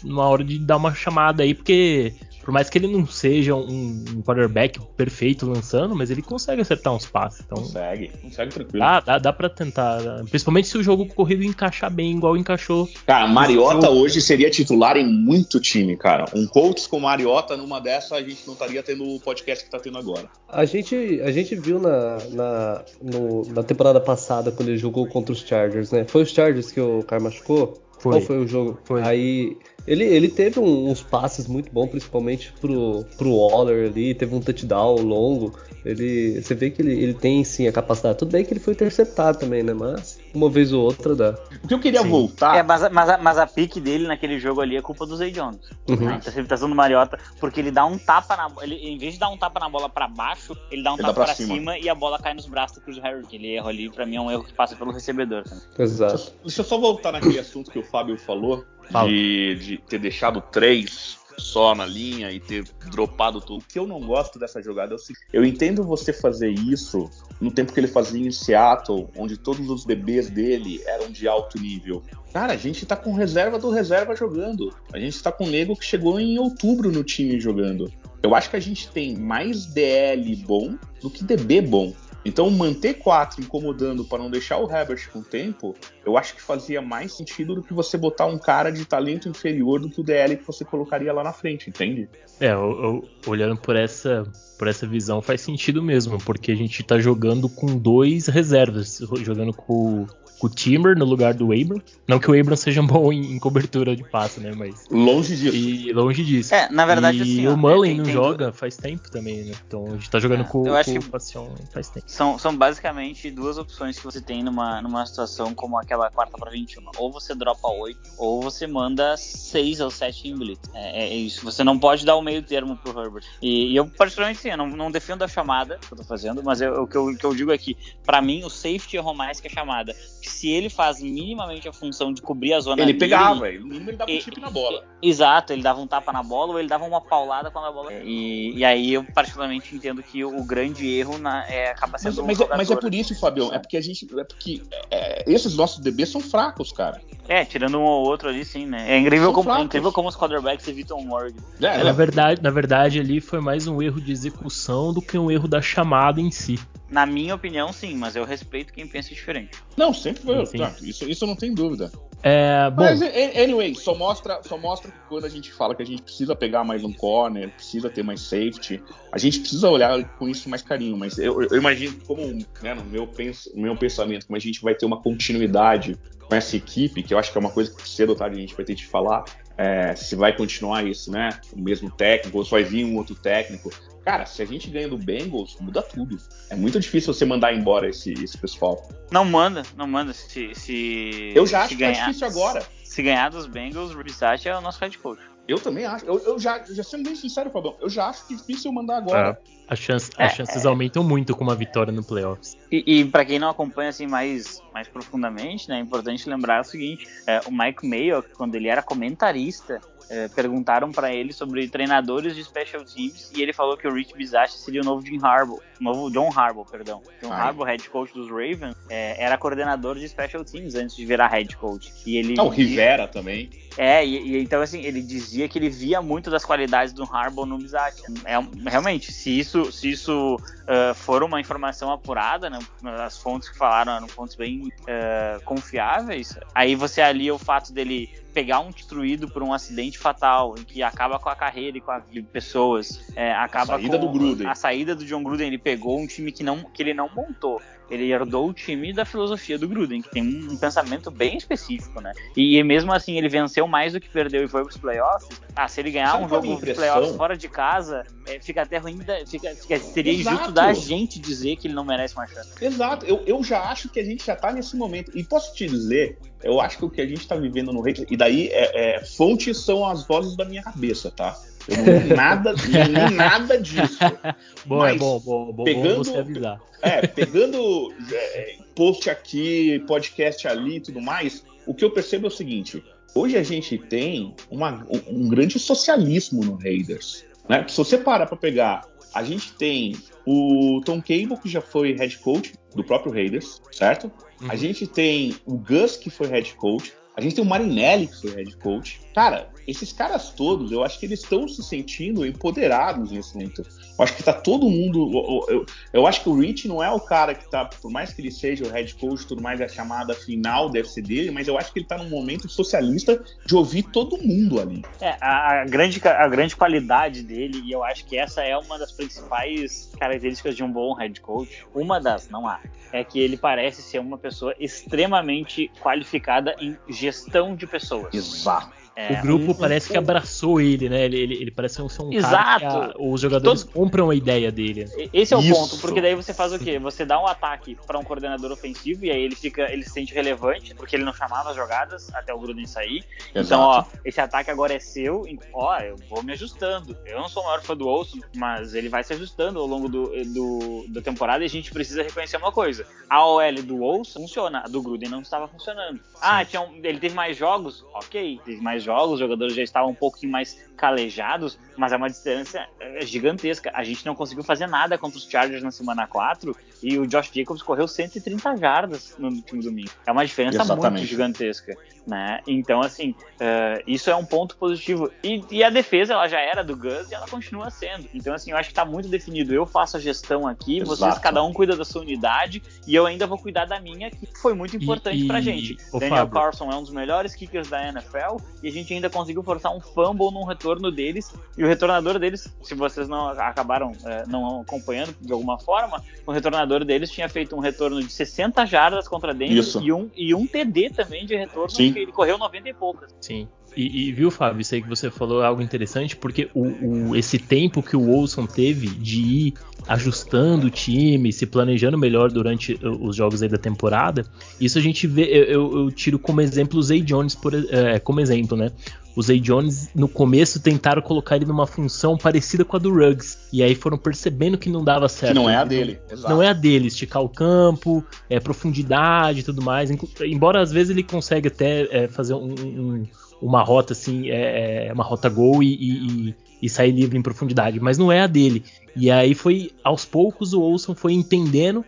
numa 0.04 0.24
hora 0.28 0.44
de 0.44 0.56
dar 0.56 0.76
uma 0.76 0.94
chamada 0.94 1.42
aí, 1.42 1.52
porque 1.52 2.14
por 2.42 2.52
mais 2.52 2.68
que 2.68 2.78
ele 2.78 2.88
não 2.88 3.06
seja 3.06 3.54
um, 3.54 4.04
um 4.16 4.22
quarterback 4.22 4.80
perfeito 4.96 5.46
lançando, 5.46 5.94
mas 5.94 6.10
ele 6.10 6.22
consegue 6.22 6.60
acertar 6.62 6.92
uns 6.94 7.06
passes. 7.06 7.40
Então, 7.46 7.58
Consegue, 7.62 8.10
consegue 8.22 8.52
tranquilo. 8.52 8.78
Dá, 8.84 9.00
dá, 9.00 9.18
dá 9.18 9.32
pra 9.32 9.48
tentar. 9.48 9.98
Principalmente 10.28 10.68
se 10.68 10.76
o 10.76 10.82
jogo 10.82 11.06
corrido 11.06 11.42
encaixar 11.44 11.90
bem, 11.92 12.16
igual 12.16 12.36
encaixou. 12.36 12.88
Cara, 13.06 13.26
Mariota 13.26 13.86
jogo- 13.86 14.00
hoje 14.00 14.20
seria 14.20 14.50
titular 14.50 14.96
em 14.96 15.06
muito 15.06 15.60
time, 15.60 15.96
cara. 15.96 16.24
Um 16.34 16.46
Colts 16.46 16.86
com 16.86 16.98
Mariota 17.00 17.56
numa 17.56 17.80
dessa, 17.80 18.16
a 18.16 18.22
gente 18.22 18.46
não 18.46 18.54
estaria 18.54 18.82
tendo 18.82 19.04
o 19.04 19.20
podcast 19.20 19.64
que 19.64 19.70
tá 19.70 19.78
tendo 19.78 19.98
agora. 19.98 20.26
A 20.48 20.64
gente, 20.64 21.20
a 21.24 21.30
gente 21.32 21.54
viu 21.56 21.78
na, 21.78 22.18
na, 22.30 22.84
no- 23.02 23.44
na 23.52 23.62
temporada 23.62 24.00
passada, 24.00 24.50
quando 24.50 24.68
ele 24.68 24.78
jogou 24.78 25.06
contra 25.06 25.32
os 25.32 25.40
Chargers, 25.40 25.90
né? 25.90 26.04
Foi 26.08 26.22
os 26.22 26.30
Chargers 26.30 26.70
que 26.72 26.80
o 26.80 27.02
cara 27.04 27.22
machucou? 27.22 27.80
Foi. 28.02 28.12
Qual 28.14 28.22
foi 28.22 28.38
o 28.38 28.48
jogo? 28.48 28.78
Foi. 28.82 29.00
Aí 29.00 29.56
ele, 29.86 30.02
ele 30.04 30.28
teve 30.28 30.58
um- 30.58 30.90
uns 30.90 31.00
passes 31.02 31.46
muito 31.46 31.70
bons, 31.72 31.88
principalmente 31.88 32.52
pro, 32.60 33.04
pro 33.16 33.36
Waller 33.36 33.88
ali, 33.90 34.12
teve 34.12 34.34
um 34.34 34.40
touchdown 34.40 34.96
longo. 34.96 35.54
Ele, 35.84 36.42
você 36.42 36.52
vê 36.54 36.70
que 36.70 36.82
ele, 36.82 36.92
ele 37.00 37.14
tem 37.14 37.44
sim 37.44 37.68
a 37.68 37.72
capacidade. 37.72 38.18
Tudo 38.18 38.32
bem 38.32 38.44
que 38.44 38.52
ele 38.52 38.58
foi 38.60 38.72
interceptado 38.74 39.38
também, 39.38 39.62
né? 39.62 39.72
Mas 39.72 40.18
uma 40.34 40.48
vez 40.50 40.72
ou 40.72 40.82
outra 40.84 41.14
dá. 41.14 41.34
O 41.62 41.68
que 41.68 41.74
eu 41.74 41.78
queria 41.80 42.02
Sim. 42.02 42.08
voltar. 42.08 42.56
É, 42.56 42.62
mas, 42.62 42.82
a- 42.82 42.90
mas, 42.90 43.08
a, 43.08 43.18
mas 43.18 43.38
a 43.38 43.46
pique 43.46 43.80
dele 43.80 44.06
naquele 44.06 44.38
jogo 44.38 44.60
ali 44.60 44.76
é 44.76 44.82
culpa 44.82 45.04
do 45.06 45.16
Zay 45.16 45.30
Jones. 45.30 45.60
Uhum. 45.88 45.96
Né? 45.96 46.12
A 46.12 46.16
interceptação 46.16 46.68
do 46.68 46.74
Mariota, 46.74 47.18
porque 47.40 47.60
ele 47.60 47.70
dá 47.70 47.84
um 47.84 47.98
tapa 47.98 48.36
na 48.36 48.48
ele 48.62 48.76
Em 48.76 48.98
vez 48.98 49.14
de 49.14 49.20
dar 49.20 49.28
um 49.28 49.36
tapa 49.36 49.60
na 49.60 49.68
bola 49.68 49.88
pra 49.88 50.08
baixo, 50.08 50.56
ele 50.70 50.82
dá 50.82 50.92
um 50.92 50.94
Ele 50.94 51.02
tapa 51.02 51.12
dá 51.12 51.14
pra 51.14 51.24
pra 51.26 51.34
cima. 51.34 51.54
cima. 51.54 51.78
e 51.78 51.88
a 51.88 51.94
bola 51.94 52.18
cai 52.18 52.34
nos 52.34 52.46
braços 52.46 52.78
do 52.78 52.84
Chris 52.84 52.98
Harris. 52.98 53.24
Aquele 53.26 53.48
erro 53.54 53.68
ali, 53.68 53.90
pra 53.90 54.04
mim, 54.06 54.16
é 54.16 54.20
um 54.20 54.30
erro 54.30 54.44
que 54.44 54.52
passa 54.52 54.74
pelo 54.76 54.90
recebedor. 54.92 55.42
Também. 55.44 55.62
Exato. 55.78 56.32
Deixa 56.44 56.60
eu 56.60 56.64
só 56.64 56.78
voltar 56.78 57.12
naquele 57.12 57.38
assunto 57.38 57.70
que 57.70 57.78
o 57.78 57.82
Fábio 57.84 58.18
falou, 58.18 58.64
de, 59.06 59.54
de 59.56 59.78
ter 59.78 59.98
deixado 59.98 60.40
três 60.40 61.18
só 61.42 61.74
na 61.74 61.84
linha 61.84 62.30
e 62.30 62.40
ter 62.40 62.64
dropado 62.90 63.40
tudo. 63.40 63.62
O 63.62 63.66
que 63.66 63.78
eu 63.78 63.86
não 63.86 64.00
gosto 64.00 64.38
dessa 64.38 64.62
jogada 64.62 64.92
é 64.92 64.96
o 64.96 64.98
seguinte: 64.98 65.26
eu 65.32 65.44
entendo 65.44 65.82
você 65.82 66.12
fazer 66.12 66.50
isso 66.50 67.10
no 67.40 67.50
tempo 67.50 67.72
que 67.72 67.80
ele 67.80 67.88
fazia 67.88 68.26
em 68.26 68.30
Seattle, 68.30 69.08
onde 69.16 69.36
todos 69.36 69.68
os 69.68 69.84
bebês 69.84 70.30
dele 70.30 70.80
eram 70.86 71.10
de 71.10 71.26
alto 71.26 71.60
nível. 71.60 72.02
Cara, 72.32 72.54
a 72.54 72.56
gente 72.56 72.86
tá 72.86 72.96
com 72.96 73.12
reserva 73.12 73.58
do 73.58 73.70
reserva 73.70 74.16
jogando. 74.16 74.74
A 74.92 74.98
gente 74.98 75.22
tá 75.22 75.30
com 75.30 75.44
o 75.44 75.50
nego 75.50 75.76
que 75.76 75.84
chegou 75.84 76.18
em 76.18 76.38
outubro 76.38 76.90
no 76.90 77.04
time 77.04 77.38
jogando. 77.38 77.92
Eu 78.22 78.34
acho 78.34 78.48
que 78.48 78.56
a 78.56 78.60
gente 78.60 78.88
tem 78.88 79.16
mais 79.16 79.66
DL 79.66 80.36
bom 80.36 80.76
do 81.00 81.10
que 81.10 81.24
DB 81.24 81.60
bom. 81.60 81.92
Então, 82.24 82.48
manter 82.50 82.94
quatro 82.94 83.40
incomodando 83.42 84.04
para 84.04 84.18
não 84.18 84.30
deixar 84.30 84.58
o 84.58 84.70
Herbert 84.70 85.10
com 85.12 85.22
tempo, 85.22 85.74
eu 86.06 86.16
acho 86.16 86.34
que 86.34 86.42
fazia 86.42 86.80
mais 86.80 87.12
sentido 87.16 87.54
do 87.54 87.62
que 87.62 87.74
você 87.74 87.98
botar 87.98 88.26
um 88.26 88.38
cara 88.38 88.70
de 88.70 88.84
talento 88.84 89.28
inferior 89.28 89.80
do 89.80 89.88
que 89.90 90.00
o 90.00 90.04
DL 90.04 90.36
que 90.36 90.46
você 90.46 90.64
colocaria 90.64 91.12
lá 91.12 91.24
na 91.24 91.32
frente, 91.32 91.68
entende? 91.68 92.08
É, 92.40 92.52
eu- 92.52 92.82
eu- 92.82 93.08
olhando 93.26 93.56
por 93.56 93.74
essa, 93.76 94.24
por 94.58 94.68
essa 94.68 94.86
visão 94.86 95.20
faz 95.20 95.40
sentido 95.40 95.82
mesmo, 95.82 96.18
porque 96.18 96.52
a 96.52 96.56
gente 96.56 96.82
tá 96.82 96.98
jogando 96.98 97.48
com 97.48 97.66
dois 97.78 98.26
reservas, 98.26 98.98
jogando 99.22 99.52
com, 99.52 100.06
com 100.38 100.46
o 100.46 100.50
Timber 100.50 100.96
no 100.96 101.04
lugar 101.04 101.34
do 101.34 101.52
Abram. 101.52 101.80
Não 102.06 102.18
que 102.18 102.30
o 102.30 102.38
Abram 102.38 102.56
seja 102.56 102.80
bom 102.82 103.12
em, 103.12 103.32
em 103.32 103.38
cobertura 103.38 103.96
de 103.96 104.04
passe, 104.04 104.40
né? 104.40 104.52
Mas. 104.56 104.84
Longe 104.90 105.36
disso. 105.36 105.56
E 105.56 105.92
longe 105.92 106.24
disso. 106.24 106.54
É, 106.54 106.68
na 106.70 106.84
verdade, 106.86 107.18
e 107.18 107.22
assim. 107.22 107.48
o 107.48 107.56
Mullen 107.56 107.90
tem- 107.90 107.96
não 107.98 108.04
tem 108.04 108.12
joga 108.12 108.52
faz 108.52 108.76
tempo 108.76 109.10
também, 109.10 109.44
né? 109.44 109.52
Então 109.66 109.86
a 109.86 109.90
gente 109.90 110.10
tá 110.10 110.18
jogando 110.20 110.42
É, 110.42 110.44
com, 110.44 110.66
eu 110.66 110.76
acho 110.76 110.92
com 110.92 111.00
que- 111.00 111.06
o 111.06 111.10
Facion 111.10 111.48
faz 111.72 111.88
tempo. 111.88 112.06
São, 112.08 112.38
são 112.38 112.56
basicamente 112.56 113.30
duas 113.30 113.58
opções 113.58 113.98
que 113.98 114.04
você 114.04 114.20
tem 114.20 114.42
numa, 114.44 114.80
numa 114.82 115.04
situação 115.06 115.54
como 115.54 115.76
aquela 115.78 116.10
quarta 116.10 116.36
para 116.38 116.50
21. 116.50 116.82
Ou 116.98 117.10
você 117.12 117.34
dropa 117.34 117.68
8, 117.68 117.98
ou 118.18 118.40
você 118.42 118.66
manda 118.66 119.16
6 119.16 119.80
ou 119.80 119.90
7 119.90 120.28
em 120.28 120.36
blitz. 120.36 120.68
É, 120.74 121.04
é 121.04 121.14
isso. 121.16 121.44
Você 121.44 121.64
não 121.64 121.78
pode 121.78 122.04
dar 122.04 122.16
o 122.16 122.22
meio 122.22 122.42
termo 122.42 122.76
pro 122.76 123.00
Herbert. 123.00 123.24
E, 123.40 123.72
e 123.72 123.76
eu, 123.76 123.86
particularmente, 123.86 124.40
sim, 124.40 124.51
eu 124.52 124.58
não, 124.58 124.68
não 124.68 124.90
defendo 124.90 125.22
a 125.22 125.28
chamada 125.28 125.78
que 125.78 125.92
eu 125.92 125.96
tô 125.98 126.04
fazendo, 126.04 126.42
mas 126.42 126.60
eu- 126.60 126.82
o, 126.82 126.86
que 126.86 126.96
eu, 126.96 127.06
o 127.06 127.16
que 127.16 127.24
eu 127.24 127.34
digo 127.34 127.50
é 127.52 127.58
que, 127.58 127.76
pra 128.04 128.20
mim, 128.22 128.44
o 128.44 128.50
safety 128.50 128.96
errou 128.96 129.14
mais 129.14 129.40
que 129.40 129.48
a 129.48 129.50
chamada. 129.50 129.94
Se 130.22 130.48
ele 130.50 130.68
faz 130.70 131.00
minimamente 131.02 131.68
a 131.68 131.72
função 131.72 132.12
de 132.12 132.22
cobrir 132.22 132.52
a 132.54 132.60
zona 132.60 132.82
Ele 132.82 132.94
pegava, 132.94 133.48
ele, 133.48 133.64
ele 133.76 133.96
dava 133.96 134.10
um 134.10 134.14
E- 134.14 134.20
chip 134.20 134.40
na 134.40 134.50
bola. 134.50 134.82
Exato, 135.02 135.52
ele 135.52 135.62
dava 135.62 135.80
um 135.80 135.86
tapa 135.86 136.12
na 136.12 136.22
bola 136.22 136.52
ou 136.52 136.58
ele 136.58 136.68
dava 136.68 136.84
uma 136.84 137.00
paulada 137.00 137.50
quando 137.50 137.66
a 137.66 137.72
bola. 137.72 137.92
E, 137.92 138.52
e 138.56 138.64
aí 138.64 138.92
eu 138.92 139.04
particularmente 139.04 139.74
entendo 139.74 140.02
que 140.02 140.24
o, 140.24 140.44
grande 140.44 140.88
erro 140.88 141.18
na- 141.18 141.44
é, 141.48 141.70
acaba 141.70 141.92
Mas, 141.92 142.02
sendo 142.02 142.24
mas 142.24 142.38
o 142.40 142.44
é, 142.44 142.56
mas 142.56 142.70
é 142.70 142.76
por 142.76 142.94
isso, 142.94 143.18
Fabião, 143.18 143.52
é 143.52 143.58
porque 143.58 143.76
a 143.76 143.80
gente. 143.80 144.06
É 144.18 144.24
porque 144.24 144.62
é, 144.90 145.24
esses 145.26 145.56
nossos 145.56 145.80
DBs 145.80 146.10
são 146.10 146.20
fracos, 146.20 146.70
cara. 146.72 147.00
É, 147.28 147.44
tirando 147.44 147.78
um 147.78 147.82
ou 147.82 148.04
outro 148.04 148.28
ali, 148.28 148.44
sim, 148.44 148.66
né? 148.66 148.84
É 148.92 148.98
incrível, 148.98 149.26
São 149.26 149.34
como, 149.34 149.52
é 149.56 149.60
incrível 149.62 149.92
como 149.92 150.08
os 150.08 150.16
quarterbacks 150.16 150.66
evitam 150.66 150.98
o 150.98 151.04
Morgan. 151.04 151.36
É, 151.60 151.66
É, 151.66 151.84
na, 151.84 151.92
verdade, 151.92 152.42
na 152.42 152.50
verdade, 152.50 152.98
ali 153.00 153.20
foi 153.20 153.40
mais 153.40 153.66
um 153.66 153.80
erro 153.80 154.00
de 154.00 154.12
execução 154.32 154.92
do 154.92 155.02
que 155.02 155.18
um 155.18 155.30
erro 155.30 155.46
da 155.46 155.60
chamada 155.60 156.20
em 156.20 156.30
si. 156.30 156.58
Na 156.90 157.06
minha 157.06 157.34
opinião, 157.34 157.72
sim, 157.72 157.96
mas 157.96 158.16
eu 158.16 158.24
respeito 158.24 158.72
quem 158.72 158.86
pensa 158.86 159.08
diferente. 159.10 159.52
Não, 159.76 159.94
sempre 159.94 160.22
foi. 160.22 160.58
Tá, 160.58 160.74
isso, 160.82 161.08
isso 161.08 161.26
não 161.26 161.34
tem 161.34 161.54
dúvida. 161.54 161.90
É, 162.22 162.70
bom, 162.70 162.82
Mas, 162.82 163.02
anyway, 163.02 163.74
só 163.74 163.94
mostra, 163.94 164.40
só 164.44 164.56
mostra 164.56 164.92
que 164.92 164.98
quando 165.08 165.24
a 165.24 165.28
gente 165.28 165.52
fala 165.52 165.74
que 165.74 165.82
a 165.82 165.86
gente 165.86 166.02
precisa 166.02 166.36
pegar 166.36 166.62
mais 166.62 166.84
um 166.84 166.92
corner, 166.92 167.50
precisa 167.50 167.90
ter 167.90 168.04
mais 168.04 168.20
safety, 168.20 168.80
a 169.10 169.18
gente 169.18 169.40
precisa 169.40 169.68
olhar 169.68 170.04
com 170.18 170.28
isso 170.28 170.48
mais 170.48 170.62
carinho. 170.62 170.96
Mas 170.96 171.18
eu, 171.18 171.42
eu 171.42 171.56
imagino 171.56 171.96
como, 172.06 172.22
né, 172.62 172.74
no 172.74 172.84
meu, 172.84 173.08
pens, 173.08 173.50
meu 173.54 173.74
pensamento, 173.74 174.26
como 174.26 174.36
a 174.36 174.40
gente 174.40 174.62
vai 174.62 174.74
ter 174.74 174.86
uma 174.86 175.00
continuidade 175.00 175.98
com 176.28 176.34
essa 176.34 176.56
equipe, 176.56 177.02
que 177.02 177.12
eu 177.12 177.18
acho 177.18 177.32
que 177.32 177.38
é 177.38 177.40
uma 177.40 177.50
coisa 177.50 177.74
que 177.74 177.88
cedo 177.88 178.10
ou 178.10 178.16
tarde 178.16 178.36
a 178.36 178.40
gente 178.40 178.54
vai 178.54 178.64
ter 178.64 178.74
de 178.74 178.86
falar, 178.86 179.24
é, 179.56 179.94
se 179.94 180.14
vai 180.16 180.36
continuar 180.36 180.86
isso, 180.86 181.10
né? 181.10 181.30
O 181.52 181.60
mesmo 181.60 181.90
técnico, 181.90 182.38
ou 182.38 182.44
se 182.44 182.50
vai 182.50 182.64
vir 182.64 182.84
um 182.84 182.96
outro 182.96 183.14
técnico. 183.14 183.70
Cara, 184.04 184.26
se 184.26 184.42
a 184.42 184.44
gente 184.44 184.68
ganha 184.68 184.88
do 184.88 184.98
Bengals, 184.98 185.56
muda 185.60 185.80
tudo. 185.80 186.18
É 186.50 186.56
muito 186.56 186.80
difícil 186.80 187.14
você 187.14 187.24
mandar 187.24 187.54
embora 187.54 187.88
esse, 187.88 188.12
esse 188.12 188.36
pessoal. 188.36 188.88
Não 189.10 189.24
manda, 189.24 189.62
não 189.76 189.86
manda. 189.86 190.12
Se, 190.12 190.52
se, 190.54 191.32
Eu 191.34 191.46
já 191.46 191.60
se 191.60 191.66
acho 191.66 191.76
que 191.76 191.84
é 191.84 191.92
difícil 191.92 192.26
agora. 192.26 192.62
Se 192.82 193.02
ganhar 193.02 193.30
dos 193.30 193.46
Bengals, 193.46 193.94
o 193.94 193.98
Ribisat 193.98 194.48
é 194.48 194.56
o 194.56 194.60
nosso 194.60 194.80
head 194.80 194.98
coach. 194.98 195.31
Eu 195.48 195.58
também 195.58 195.84
acho. 195.84 196.04
Eu, 196.06 196.18
eu 196.20 196.38
já, 196.38 196.62
já 196.64 196.82
sendo 196.84 197.04
bem 197.04 197.16
sincero, 197.16 197.50
Fabão, 197.50 197.76
eu 197.80 197.88
já 197.88 198.06
acho 198.08 198.28
difícil 198.28 198.72
mandar 198.72 198.98
agora. 198.98 199.38
as, 199.68 199.78
chance- 199.78 200.10
É, 200.16 200.26
as 200.26 200.32
chances 200.34 200.64
aumentam 200.64 201.02
muito 201.02 201.34
com 201.34 201.42
uma 201.42 201.54
vitória 201.56 201.92
no 201.92 202.02
playoffs. 202.04 202.56
E, 202.70 202.84
e 203.00 203.04
para 203.04 203.24
quem 203.24 203.38
não 203.38 203.48
acompanha 203.50 203.90
assim 203.90 204.06
mais, 204.06 204.62
mais 204.72 204.86
profundamente, 204.88 205.68
né, 205.68 205.76
é 205.78 205.80
importante 205.80 206.28
lembrar 206.28 206.60
o 206.60 206.64
seguinte: 206.64 207.06
é, 207.26 207.40
o 207.46 207.50
Mike 207.50 207.86
Mayo, 207.86 208.24
quando 208.36 208.54
ele 208.54 208.68
era 208.68 208.82
comentarista, 208.82 209.80
é, 210.08 210.28
perguntaram 210.28 210.92
para 210.92 211.12
ele 211.12 211.32
sobre 211.32 211.66
treinadores 211.68 212.34
de 212.36 212.44
special 212.44 212.84
teams 212.84 213.30
e 213.34 213.40
ele 213.42 213.52
falou 213.52 213.76
que 213.76 213.88
o 213.88 213.92
Rich 213.92 214.14
Bisaccia 214.14 214.58
seria 214.58 214.80
o 214.82 214.84
novo 214.84 215.04
Jim 215.04 215.18
Harbaugh, 215.22 215.58
o 215.80 215.84
novo 215.84 216.10
John 216.10 216.28
Harbaugh, 216.34 216.66
perdão. 216.66 217.02
John. 217.22 217.32
Harbaugh, 217.32 217.64
head 217.66 217.88
coach 217.90 218.12
dos 218.12 218.28
Ravens, 218.28 218.76
é, 218.90 219.22
era 219.22 219.36
coordenador 219.38 219.96
de 219.98 220.06
special 220.08 220.44
teams 220.44 220.74
antes 220.74 220.94
de 220.94 221.04
virar 221.06 221.28
head 221.28 221.56
coach. 221.56 221.92
E 222.06 222.16
ele 222.16 222.34
Ah, 222.38 222.42
o 222.44 222.48
Rivera 222.48 223.08
também. 223.08 223.48
É, 223.76 224.04
e, 224.04 224.36
e 224.36 224.42
então 224.42 224.60
assim, 224.60 224.82
ele 224.82 225.02
dizia 225.02 225.48
que 225.48 225.58
ele 225.58 225.70
via 225.70 226.02
muito 226.02 226.30
das 226.30 226.44
qualidades 226.44 226.92
do 226.92 227.04
Harbaugh 227.04 227.46
no 227.46 227.58
Bisaccia. 227.58 228.06
É, 228.24 228.34
realmente, 228.68 229.12
se 229.12 229.38
isso, 229.38 229.70
se 229.72 229.90
isso 229.90 230.38
ah, 230.66 230.94
for 230.94 231.22
uma 231.22 231.40
informação 231.40 231.90
apurada, 231.90 232.48
né, 232.48 232.58
as 233.04 233.18
fontes 233.18 233.48
que 233.48 233.56
falaram 233.56 233.92
eram 233.92 234.08
fontes 234.08 234.34
bem 234.34 234.72
ah, 234.88 235.40
confiáveis, 235.44 236.36
aí 236.54 236.74
você 236.74 237.00
alia 237.00 237.34
o 237.34 237.38
fato 237.38 237.72
dele 237.72 238.10
pegar 238.32 238.60
um 238.60 238.70
destruído 238.70 239.28
por 239.28 239.42
um 239.42 239.52
acidente 239.52 239.98
fatal, 239.98 240.54
em 240.58 240.64
que 240.64 240.82
acaba 240.82 241.18
com 241.18 241.28
a 241.28 241.36
carreira 241.36 241.76
e 241.76 241.80
com 241.80 241.90
a 241.90 241.98
vida 241.98 242.22
de 242.22 242.26
pessoas, 242.28 243.12
é, 243.14 243.32
acaba 243.32 243.74
saída 243.74 243.98
com 243.98 244.06
do 244.06 244.12
Gruden. 244.12 244.46
a 244.46 244.54
saída 244.54 244.94
do 244.94 245.04
John 245.04 245.22
Gruden, 245.22 245.46
ele 245.46 245.58
pegou 245.58 245.98
um 246.00 246.06
time 246.06 246.32
que, 246.32 246.42
não, 246.42 246.62
que 246.64 246.82
ele 246.82 246.94
não 246.94 247.08
montou. 247.14 247.60
ele 247.90 248.10
herdou 248.10 248.48
o 248.48 248.54
time 248.54 248.90
da 248.92 249.04
filosofia 249.04 249.58
do 249.58 249.68
Gruden, 249.68 250.00
que 250.00 250.08
tem 250.10 250.22
um 250.22 250.56
pensamento 250.56 251.10
bem 251.10 251.36
específico, 251.36 252.00
né? 252.00 252.12
E 252.34 252.62
mesmo 252.62 252.90
assim, 252.90 253.18
ele 253.18 253.28
venceu 253.28 253.68
mais 253.68 253.92
do 253.92 254.00
que 254.00 254.08
perdeu 254.08 254.42
e 254.44 254.48
foi 254.48 254.62
pros 254.64 254.78
playoffs. 254.78 255.28
Ah, 255.54 255.68
se 255.68 255.80
ele 255.80 255.90
ganhar 255.90 256.12
Sabe 256.12 256.22
um 256.22 256.22
é 256.22 256.26
a 256.26 256.28
jogo 256.30 256.64
de 256.64 256.72
playoffs 256.74 257.16
fora 257.16 257.36
de 257.36 257.48
casa, 257.50 258.06
é, 258.26 258.40
fica 258.40 258.62
até 258.62 258.78
ruim, 258.78 258.96
da, 258.98 259.26
fica, 259.26 259.54
fica- 259.54 259.78
seria 259.78 260.12
Exato. 260.14 260.36
injusto 260.36 260.52
da 260.52 260.72
gente 260.72 261.20
dizer 261.20 261.56
que 261.56 261.66
ele 261.66 261.74
não 261.74 261.84
merece 261.84 262.14
uma 262.14 262.26
chance. 262.26 262.52
Exato, 262.64 263.04
eu, 263.04 263.22
eu 263.26 263.44
já 263.44 263.60
acho 263.64 263.90
que 263.90 264.00
a 264.00 264.04
gente 264.04 264.24
já 264.24 264.34
tá 264.34 264.50
nesse 264.52 264.74
momento. 264.74 265.10
E 265.14 265.22
posso 265.22 265.54
te 265.54 265.66
dizer, 265.66 266.18
eu 266.42 266.60
acho 266.60 266.78
que 266.78 266.84
o 266.84 266.90
que 266.90 267.00
a 267.00 267.06
gente 267.06 267.26
tá 267.26 267.36
vivendo 267.36 267.72
no 267.72 267.80
Reddit, 267.80 268.06
e 268.12 268.16
daí 268.16 268.48
é, 268.48 268.96
é, 268.96 269.04
fontes 269.04 269.58
são 269.58 269.86
as 269.86 270.06
vozes 270.06 270.36
da 270.36 270.44
minha 270.44 270.62
cabeça, 270.62 271.10
tá? 271.10 271.36
Eu 271.68 271.76
não 271.78 271.98
li 271.98 272.14
nada, 272.14 272.52
não 272.90 273.08
li 273.08 273.14
nada 273.14 273.60
disso. 273.60 273.98
Bom, 274.66 274.84
é 274.84 274.90
Mas, 274.90 274.98
bom, 275.00 275.20
bom, 275.20 275.52
bom, 275.52 275.64
pegando- 275.64 275.96
bom 275.98 276.04
você 276.04 276.18
avisar. 276.18 276.60
É, 276.82 277.06
pegando 277.06 277.92
é, 278.12 278.56
post 278.74 279.08
aqui, 279.08 279.78
podcast 279.86 280.48
ali 280.48 280.76
e 280.76 280.80
tudo 280.80 281.00
mais, 281.00 281.44
o 281.66 281.72
que 281.72 281.84
eu 281.84 281.90
percebo 281.90 282.26
é 282.26 282.28
o 282.28 282.30
seguinte: 282.32 282.82
hoje 283.14 283.36
a 283.36 283.42
gente 283.42 283.78
tem 283.78 284.34
uma- 284.50 284.84
um 285.08 285.28
grande 285.28 285.58
socialismo 285.60 286.44
no 286.44 286.56
Raiders. 286.56 287.24
Né? 287.48 287.64
Se 287.68 287.76
você 287.76 287.96
parar 287.98 288.26
para 288.26 288.36
pegar, 288.36 288.82
a 289.14 289.22
gente 289.22 289.52
tem 289.52 289.94
o 290.26 290.80
Tom 290.84 291.00
Cable, 291.00 291.36
que 291.40 291.48
já 291.48 291.60
foi 291.60 291.92
head 291.94 292.18
coach 292.18 292.54
do 292.74 292.82
próprio 292.82 293.12
Raiders, 293.12 293.60
certo? 293.70 294.10
A 294.48 294.52
Uhum. 294.52 294.56
gente 294.56 294.86
tem 294.86 295.34
o 295.46 295.56
Gus, 295.56 295.96
que 295.96 296.10
foi 296.10 296.26
head 296.28 296.54
coach. 296.54 296.92
A 297.16 297.20
gente 297.20 297.34
tem 297.34 297.44
o 297.44 297.48
Marinelli, 297.48 298.06
que 298.06 298.20
foi 298.20 298.30
head 298.30 298.56
coach. 298.56 299.00
Cara, 299.14 299.48
esses 299.66 299.92
caras 299.92 300.30
todos, 300.30 300.72
eu 300.72 300.82
acho 300.82 300.98
que 300.98 301.06
eles 301.06 301.20
estão 301.20 301.46
se 301.46 301.62
sentindo 301.62 302.24
empoderados 302.26 303.10
nesse 303.12 303.34
momento. 303.34 303.62
Eu 303.98 304.04
acho 304.04 304.16
que 304.16 304.22
tá 304.22 304.32
todo 304.32 304.68
mundo. 304.68 305.46
Eu, 305.48 305.56
eu- 305.56 305.66
eu 305.92 306.06
acho 306.06 306.22
que 306.22 306.28
o 306.28 306.34
Rich 306.40 306.66
não 306.66 306.82
é 306.82 306.90
o 306.90 306.98
cara 306.98 307.34
que 307.34 307.48
tá, 307.50 307.64
por 307.66 307.90
mais 307.90 308.12
que 308.12 308.20
ele 308.22 308.30
seja 308.30 308.64
o 308.64 308.70
head 308.70 308.94
coach, 308.96 309.26
tudo 309.26 309.42
mais, 309.42 309.60
a 309.60 309.68
chamada 309.68 310.14
final 310.14 310.68
deve 310.70 310.88
ser 310.88 311.02
dele, 311.02 311.30
mas 311.30 311.46
eu 311.46 311.56
acho 311.58 311.72
que 311.72 311.78
ele 311.80 311.86
tá 311.86 311.98
num 311.98 312.08
momento 312.08 312.48
socialista 312.48 313.22
de 313.46 313.54
ouvir 313.54 313.82
todo 313.84 314.16
mundo 314.18 314.60
ali. 314.60 314.82
É, 315.00 315.16
a, 315.20 315.60
a 315.60 315.64
grande, 315.66 316.00
a 316.04 316.26
grande 316.28 316.56
qualidade 316.56 317.22
dele, 317.22 317.60
e 317.64 317.70
eu 317.70 317.84
acho 317.84 318.04
que 318.06 318.16
essa 318.16 318.42
é 318.42 318.56
uma 318.56 318.78
das 318.78 318.90
principais 318.92 319.90
características 319.98 320.56
de 320.56 320.64
um 320.64 320.72
bom 320.72 320.94
head 320.94 321.20
coach, 321.20 321.64
uma 321.74 322.00
das, 322.00 322.28
não 322.28 322.48
há, 322.48 322.60
é 322.92 323.04
que 323.04 323.20
ele 323.20 323.36
parece 323.36 323.82
ser 323.82 323.98
uma 324.00 324.18
pessoa 324.18 324.54
extremamente 324.58 325.70
qualificada 325.80 326.54
em 326.60 326.76
gestão 326.88 327.54
de 327.54 327.66
pessoas. 327.66 328.12
Exato. 328.14 328.81
É, 328.94 329.18
o 329.18 329.22
grupo 329.22 329.52
um- 329.52 329.54
parece 329.54 329.88
que 329.90 329.96
abraçou 329.96 330.60
ele, 330.60 330.88
né? 330.88 331.04
Ele, 331.04 331.16
ele, 331.18 331.34
ele 331.34 331.50
parece 331.50 331.76
ser 331.76 332.02
um 332.02 332.12
Exato. 332.12 332.36
cara 332.36 332.58
que 332.60 332.66
a- 332.66 332.94
os 332.98 333.20
jogadores 333.20 333.64
compram 333.64 334.10
a 334.10 334.14
ideia 334.14 334.52
dele. 334.52 334.86
Esse 335.12 335.32
é 335.32 335.36
o 335.36 335.40
Isso. 335.40 335.54
ponto, 335.54 335.78
porque 335.80 336.00
daí 336.00 336.14
você 336.14 336.34
faz 336.34 336.52
o 336.52 336.58
quê? 336.58 336.78
Você 336.78 337.04
dá 337.04 337.18
um 337.20 337.26
ataque 337.26 337.76
para 337.86 337.98
um 337.98 338.04
coordenador 338.04 338.52
ofensivo 338.52 339.04
e 339.06 339.10
aí 339.10 339.22
ele 339.22 339.34
fica, 339.34 339.72
ele 339.72 339.82
se 339.82 339.90
sente 339.90 340.12
relevante, 340.12 340.74
porque 340.74 340.94
ele 340.94 341.04
não 341.04 341.12
chamava 341.14 341.50
as 341.50 341.56
jogadas 341.56 342.12
até 342.14 342.34
o 342.34 342.38
Gruden 342.38 342.66
sair. 342.66 343.02
Então, 343.34 343.60
ó, 343.60 343.84
esse 344.04 344.20
ataque 344.20 344.50
agora 344.50 344.74
é 344.74 344.78
seu, 344.78 345.24
ó, 345.54 345.78
eu 345.78 345.96
vou 346.10 346.22
me 346.22 346.32
ajustando. 346.32 346.96
Eu 347.06 347.18
não 347.18 347.28
sou 347.28 347.42
o 347.42 347.46
maior 347.46 347.62
fã 347.62 347.74
do 347.76 347.88
Olson, 347.88 348.18
mas 348.36 348.74
ele 348.74 348.88
vai 348.90 349.02
se 349.02 349.12
ajustando 349.14 349.58
ao 349.58 349.66
longo 349.66 349.88
do, 349.88 350.12
do- 350.26 350.84
da 350.88 351.00
temporada 351.00 351.42
e 351.42 351.46
a 351.46 351.50
gente 351.50 351.72
precisa 351.72 352.02
reconhecer 352.02 352.36
uma 352.36 352.52
coisa. 352.52 352.86
A 353.08 353.24
OL 353.26 353.62
do 353.62 353.82
Olson 353.82 354.20
funciona, 354.20 354.62
a 354.64 354.68
do 354.68 354.82
Gruden 354.82 355.08
não 355.08 355.22
estava 355.22 355.48
funcionando. 355.48 355.98
Ah, 356.20 356.44
tinha 356.44 356.60
um- 356.60 356.74
ele 356.82 356.98
teve 356.98 357.14
mais 357.14 357.36
jogos? 357.36 357.84
Ok, 357.94 358.38
teve 358.44 358.60
mais 358.60 358.82
jogos, 358.82 358.91
os 359.00 359.20
jogadores 359.20 359.54
já 359.54 359.62
estavam 359.62 359.90
um 359.90 359.94
pouquinho 359.94 360.32
mais 360.32 360.58
calejados, 360.76 361.58
mas 361.76 361.92
é 361.92 361.96
uma 361.96 362.08
distância 362.08 362.68
é, 362.80 363.00
gigantesca. 363.02 363.70
A 363.74 363.84
gente 363.84 364.04
não 364.04 364.14
conseguiu 364.14 364.44
fazer 364.44 364.66
nada 364.66 364.98
contra 364.98 365.18
os 365.18 365.28
Chargers 365.28 365.62
na 365.62 365.70
semana 365.70 366.06
4 366.06 366.56
e 366.82 366.98
o 366.98 367.06
Josh 367.06 367.30
Jacobs 367.32 367.62
correu 367.62 367.86
130 367.86 368.56
jardas 368.56 369.14
no 369.18 369.28
último 369.28 369.62
domingo. 369.62 369.90
É 370.06 370.12
uma 370.12 370.24
diferença 370.26 370.58
muito 370.58 370.72
Exatamente. 370.72 371.06
gigantesca, 371.06 371.76
né? 372.06 372.40
Então, 372.46 372.80
assim, 372.80 373.14
é, 373.38 373.82
isso 373.86 374.10
é 374.10 374.16
um 374.16 374.24
ponto 374.24 374.56
positivo. 374.56 375.10
E, 375.22 375.42
e 375.50 375.62
a 375.64 375.70
defesa, 375.70 376.14
ela 376.14 376.26
já 376.28 376.40
era 376.40 376.62
do 376.64 376.76
Gus 376.76 377.10
e 377.10 377.14
ela 377.14 377.26
continua 377.28 377.70
sendo. 377.70 378.08
Então, 378.12 378.34
assim, 378.34 378.50
eu 378.50 378.56
acho 378.56 378.68
que 378.70 378.74
tá 378.74 378.84
muito 378.84 379.08
definido. 379.08 379.54
Eu 379.54 379.66
faço 379.66 379.96
a 379.96 380.00
gestão 380.00 380.46
aqui, 380.46 380.80
vocês, 380.80 381.08
Exato. 381.08 381.20
cada 381.20 381.42
um 381.42 381.52
cuida 381.52 381.76
da 381.76 381.84
sua 381.84 382.02
unidade 382.02 382.62
e 382.86 382.94
eu 382.94 383.06
ainda 383.06 383.26
vou 383.26 383.38
cuidar 383.38 383.64
da 383.66 383.78
minha, 383.80 384.10
que 384.10 384.26
foi 384.40 384.54
muito 384.54 384.76
importante 384.76 385.22
e- 385.22 385.26
pra 385.26 385.40
gente. 385.40 385.76
ô, 385.92 385.98
Daniel 385.98 386.18
Fábio. 386.18 386.34
Carlson 386.34 386.70
é 386.70 386.74
um 386.76 386.82
dos 386.82 386.92
melhores 386.92 387.34
kickers 387.34 387.68
da 387.68 387.86
NFL 387.88 388.36
e 388.62 388.68
a 388.68 388.72
gente 388.72 388.92
ainda 388.92 389.08
conseguiu 389.08 389.42
forçar 389.42 389.74
um 389.74 389.80
fumble 389.80 390.30
num 390.32 390.44
retorno 390.44 390.90
deles. 390.90 391.32
E 391.56 391.62
o 391.62 391.66
retornador 391.68 392.18
deles, 392.18 392.52
se 392.62 392.74
vocês 392.74 393.08
não 393.08 393.28
acabaram 393.28 393.92
é, 394.04 394.26
não 394.26 394.60
acompanhando 394.62 395.14
de 395.20 395.32
alguma 395.32 395.58
forma, 395.58 396.02
o 396.26 396.32
retornador 396.32 396.71
deles 396.84 397.10
tinha 397.10 397.28
feito 397.28 397.54
um 397.54 397.60
retorno 397.60 398.02
de 398.02 398.10
60 398.12 398.64
jardas 398.66 399.06
contra 399.06 399.32
Denver 399.34 399.58
Isso. 399.58 399.80
e 399.82 399.92
um, 399.92 400.10
e 400.16 400.34
um 400.34 400.46
TD 400.46 400.90
também 400.90 401.24
de 401.26 401.36
retorno, 401.36 401.70
Sim. 401.70 401.92
que 401.92 401.98
ele 401.98 402.12
correu 402.12 402.38
90 402.38 402.68
e 402.68 402.74
poucas. 402.74 403.10
Sim. 403.20 403.46
E, 403.74 404.08
e 404.08 404.12
viu, 404.12 404.30
Fábio, 404.30 404.60
isso 404.60 404.74
aí 404.74 404.82
que 404.82 404.88
você 404.88 405.10
falou 405.10 405.42
é 405.42 405.46
algo 405.46 405.62
interessante, 405.62 406.14
porque 406.14 406.50
o, 406.52 407.10
o- 407.10 407.16
esse 407.16 407.38
tempo 407.38 407.82
que 407.82 407.96
o 407.96 408.10
Olson 408.10 408.44
teve 408.46 408.86
de 408.86 409.22
ir 409.22 409.54
ajustando 409.88 410.66
o 410.66 410.70
time, 410.70 411.32
se 411.32 411.46
planejando 411.46 411.96
melhor 411.96 412.30
durante 412.30 412.78
os 412.82 413.16
jogos 413.16 413.42
aí 413.42 413.48
da 413.48 413.56
temporada, 413.58 414.26
isso 414.60 414.78
a 414.78 414.80
gente 414.82 415.06
vê, 415.06 415.22
eu, 415.24 415.44
eu- 415.44 415.78
eu 415.84 415.90
tiro 415.90 416.18
como 416.18 416.40
exemplo 416.42 416.78
o 416.78 416.82
Zay 416.82 417.00
Jones, 417.00 417.34
por, 417.34 417.54
é, 417.54 417.98
como 417.98 418.20
exemplo, 418.20 418.56
né? 418.56 418.70
O 419.14 419.22
Zay 419.22 419.38
Jones, 419.40 419.90
no 419.94 420.08
começo, 420.08 420.60
tentaram 420.60 421.02
colocar 421.02 421.36
ele 421.36 421.44
numa 421.44 421.66
função 421.66 422.16
parecida 422.16 422.64
com 422.64 422.76
a 422.76 422.78
do 422.78 422.90
Ruggs. 422.92 423.36
E 423.52 423.62
aí 423.62 423.74
foram 423.74 423.98
percebendo 423.98 424.56
que 424.56 424.70
não 424.70 424.82
dava 424.82 425.08
certo. 425.08 425.32
Que 425.34 425.38
não 425.38 425.50
é 425.50 425.56
a 425.56 425.60
Ele 425.62 425.68
dele. 425.68 425.98
Exato. 426.10 426.34
não 426.34 426.42
é 426.42 426.48
a 426.48 426.52
dele, 426.52 426.88
esticar 426.88 427.22
o 427.22 427.28
campo, 427.28 428.04
é, 428.30 428.40
profundidade 428.40 429.40
e 429.40 429.42
tudo 429.42 429.60
mais. 429.62 429.90
Embora 430.22 430.60
às 430.60 430.72
vezes 430.72 430.90
ele 430.90 431.02
consegue 431.02 431.48
até 431.48 432.04
é, 432.04 432.08
fazer 432.08 432.34
um- 432.34 432.54
um- 432.54 433.06
uma 433.40 433.62
rota 433.62 433.92
assim, 433.92 434.30
é, 434.30 434.86
é, 434.88 434.92
uma 434.92 435.04
rota 435.04 435.28
gol 435.28 435.62
e, 435.62 435.74
e- 435.74 436.06
e- 436.28 436.34
e 436.62 436.68
sair 436.68 436.92
livre 436.92 437.18
em 437.18 437.22
profundidade, 437.22 437.80
mas 437.80 437.98
não 437.98 438.10
é 438.12 438.20
a 438.22 438.26
dele. 438.26 438.62
E 438.94 439.10
aí 439.10 439.34
foi, 439.34 439.72
aos 439.82 440.04
poucos, 440.04 440.52
o 440.52 440.62
Olson 440.62 440.94
foi 440.94 441.12
entendendo 441.12 441.84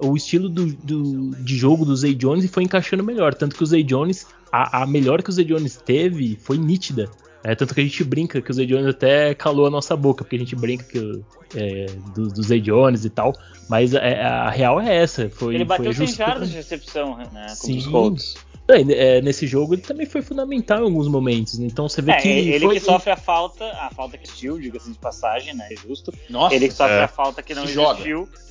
o 0.00 0.16
estilo 0.16 0.48
do, 0.48 0.66
do- 0.66 1.30
de 1.42 1.56
jogo 1.56 1.84
do 1.84 1.96
Zay 1.96 2.14
Jones 2.14 2.44
e 2.44 2.48
foi 2.48 2.64
encaixando 2.64 3.02
melhor. 3.04 3.32
Tanto 3.34 3.54
que 3.56 3.62
o 3.62 3.66
Zay 3.66 3.82
Jones, 3.84 4.26
a, 4.50 4.82
a 4.82 4.86
melhor 4.86 5.22
que 5.22 5.30
o 5.30 5.32
Zay 5.32 5.44
Jones 5.44 5.76
teve 5.76 6.36
foi 6.42 6.58
nítida. 6.58 7.10
É, 7.44 7.54
tanto 7.54 7.74
que 7.74 7.80
a 7.80 7.84
gente 7.84 8.02
brinca 8.02 8.42
que 8.42 8.50
o 8.50 8.54
Zay 8.54 8.66
Jones 8.66 8.86
até 8.86 9.32
calou 9.34 9.66
a 9.66 9.70
nossa 9.70 9.94
boca, 9.96 10.24
porque 10.24 10.34
a 10.34 10.38
gente 10.40 10.56
brinca 10.56 10.84
que, 10.84 11.22
é, 11.54 11.86
do, 12.12 12.26
do 12.28 12.42
Zay 12.42 12.60
Jones 12.60 13.04
e 13.04 13.10
tal. 13.10 13.32
Mas 13.68 13.94
é, 13.94 14.20
a 14.22 14.50
real 14.50 14.80
é 14.80 14.96
essa. 14.96 15.28
Foi, 15.30 15.54
Ele 15.54 15.64
bateu 15.64 15.84
foi 15.86 15.94
100 15.94 16.04
ajustando. 16.04 16.28
jardas 16.30 16.50
de 16.50 16.56
recepção 16.56 17.16
né, 17.32 17.46
Sim. 17.50 17.78
os 17.78 17.86
Colts. 17.86 18.34
É, 18.68 19.18
é, 19.18 19.22
nesse 19.22 19.46
jogo 19.46 19.74
ele 19.74 19.82
também 19.82 20.06
foi 20.06 20.22
fundamental 20.22 20.80
em 20.80 20.84
alguns 20.84 21.06
momentos. 21.06 21.56
né? 21.56 21.66
Então 21.66 21.88
você 21.88 22.02
vê 22.02 22.12
É, 22.12 22.16
que. 22.16 22.28
ele 22.28 22.64
foi, 22.66 22.74
que 22.74 22.80
sofre 22.80 23.12
a 23.12 23.16
falta, 23.16 23.64
a 23.64 23.90
falta 23.90 24.18
que 24.18 24.24
existiu, 24.26 24.58
diga-se 24.58 24.90
de 24.90 24.98
passagem, 24.98 25.54
né? 25.54 25.68
É 25.70 25.76
justo. 25.76 26.12
Nossa, 26.28 26.52
ele 26.54 26.66
que 26.66 26.74
sofre 26.74 26.96
é. 26.96 27.04
a 27.04 27.08
falta 27.08 27.42
que 27.44 27.54
não 27.54 27.64
Se 27.64 27.72
joga. 27.74 28.02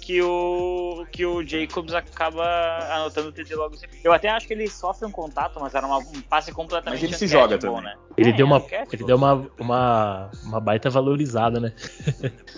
Que 0.06 0.22
o, 0.22 1.04
que 1.12 1.26
o 1.26 1.44
Jacobs 1.44 1.92
acaba 1.92 2.44
anotando 2.92 3.30
o 3.30 3.32
TD 3.32 3.56
logo. 3.56 3.76
Eu 4.04 4.14
até 4.14 4.30
acho 4.30 4.46
que 4.46 4.54
ele 4.54 4.70
sofre 4.70 5.04
um 5.08 5.12
contato, 5.12 5.60
mas 5.60 5.74
era 5.74 5.88
uma- 5.88 5.98
um 5.98 6.22
passe 6.30 6.52
completamente 6.52 7.02
Mas 7.02 7.10
ele 7.10 7.18
se 7.18 7.28
joga 7.28 7.58
também. 7.58 7.82
Né? 7.82 7.96
Ele 8.16 8.30
É, 8.30 8.34
deu, 8.34 8.46
uma, 8.46 8.64
ele 8.94 9.04
deu 9.04 9.16
uma, 9.18 9.48
uma, 9.60 10.32
uma 10.44 10.60
baita 10.60 10.92
valorizada, 10.92 11.60
né? 11.60 11.74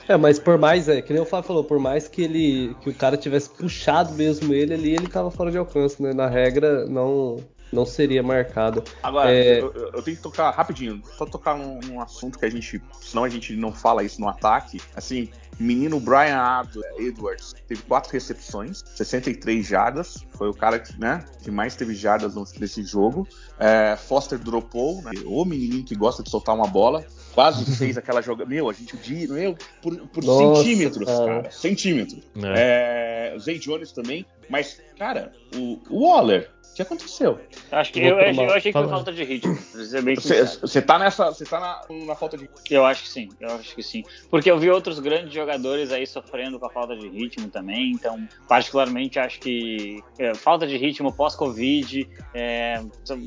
É, 0.10 0.18
mas 0.18 0.38
por 0.38 0.58
mais, 0.58 0.90
é, 0.90 1.02
que 1.02 1.14
nem 1.14 1.22
o 1.22 1.26
Fábio 1.26 1.48
falou, 1.48 1.64
por 1.64 1.80
mais 1.80 2.08
que 2.10 2.22
ele 2.24 2.76
que 2.82 2.90
o 2.90 2.94
cara 2.94 3.16
tivesse 3.16 3.50
puxado 3.50 4.14
mesmo 4.14 4.54
ele 4.54 4.74
ali, 4.74 4.94
ele 4.94 5.08
tava 5.08 5.32
fora 5.32 5.50
de 5.50 5.58
alcance, 5.58 6.04
né? 6.04 6.14
Na 6.14 6.28
regra, 6.28 6.86
não, 6.86 7.38
não 7.72 7.86
seria 7.86 8.22
marcado. 8.22 8.84
Agora, 9.02 9.32
É. 9.34 9.62
eu, 9.62 9.74
eu- 9.74 10.04
tenho 10.04 10.18
que 10.18 10.24
tocar 10.24 10.52
rapidinho, 10.52 11.02
só 11.18 11.26
tocar 11.26 11.58
num, 11.58 11.80
num 11.86 12.02
assunto 12.02 12.38
que 12.38 12.46
a 12.46 12.50
gente, 12.50 12.82
senão 13.00 13.24
a 13.24 13.30
gente 13.30 13.56
não 13.56 13.72
fala 13.72 14.04
isso 14.04 14.20
no 14.20 14.28
ataque. 14.28 14.82
Assim, 14.96 15.30
menino 15.60 16.00
Brian 16.00 16.64
Edwards 16.98 17.54
teve 17.68 17.82
quatro 17.84 18.12
recepções, 18.12 18.84
63 18.96 19.66
jardas, 19.66 20.26
foi 20.34 20.50
o 20.50 20.54
cara 20.54 20.80
que, 20.80 21.00
né, 21.00 21.24
que 21.42 21.52
mais 21.52 21.76
teve 21.76 21.94
jardas 21.96 22.36
nesse 22.60 22.84
jogo. 22.84 23.28
É, 23.60 23.96
Foster 23.98 24.38
dropou, 24.38 25.02
né, 25.02 25.12
o 25.26 25.44
menininho 25.46 25.84
que 25.84 25.96
gosta 25.96 26.22
de 26.24 26.30
soltar 26.30 26.56
uma 26.56 26.68
bola, 26.68 27.06
quase 27.38 27.78
fez 27.78 27.96
aquela 28.00 28.20
jogada. 28.20 28.50
Meu, 28.50 28.68
a 28.68 28.74
gente 28.74 28.96
viu, 28.96 29.32
meu, 29.32 29.56
por, 29.80 29.96
por 30.08 30.24
Nossa, 30.24 30.64
centímetros, 30.64 31.06
cara. 31.06 31.26
cara, 31.28 31.52
centímetros. 31.52 32.24
É. 32.44 33.36
É, 33.36 33.38
Zay 33.38 33.60
Jones 33.60 33.92
também, 33.92 34.26
mas, 34.50 34.82
cara, 34.98 35.32
o, 35.56 35.80
o 35.88 36.08
Waller, 36.08 36.50
o 36.72 36.74
que 36.74 36.82
aconteceu? 36.82 37.40
Eu, 37.72 37.78
acho 37.78 37.94
que, 37.94 38.00
eu, 38.00 38.20
eu, 38.20 38.34
eu 38.34 38.54
achei 38.56 38.72
que 38.72 38.80
foi 38.80 38.88
falta 38.88 39.14
de 39.14 39.24
ritmo. 39.24 39.56
Você 39.56 40.82
tá 40.82 40.98
nessa. 40.98 41.28
Você 41.28 41.46
tá 41.46 41.60
na, 41.60 42.06
na 42.08 42.16
falta 42.16 42.36
de. 42.38 42.50
Eu 42.72 42.84
acho 42.84 43.04
que 43.04 43.10
sim, 43.10 43.30
eu 43.40 43.52
acho 43.52 43.76
que 43.76 43.84
sim. 43.84 44.04
Porque 44.32 44.50
eu 44.50 44.58
vi 44.58 44.72
outros 44.72 45.00
grandes 45.00 45.32
jogadores 45.32 45.92
aí 45.92 46.08
sofrendo 46.08 46.60
com 46.60 46.66
a 46.66 46.72
falta 46.72 46.96
de 46.96 47.08
ritmo 47.08 47.50
também, 47.50 47.92
então, 47.92 48.28
particularmente, 48.48 49.20
acho 49.20 49.40
que 49.40 50.00
é, 50.18 50.34
falta 50.34 50.66
de 50.66 50.76
ritmo 50.76 51.14
pós-Covid, 51.14 52.10
é, 52.34 52.82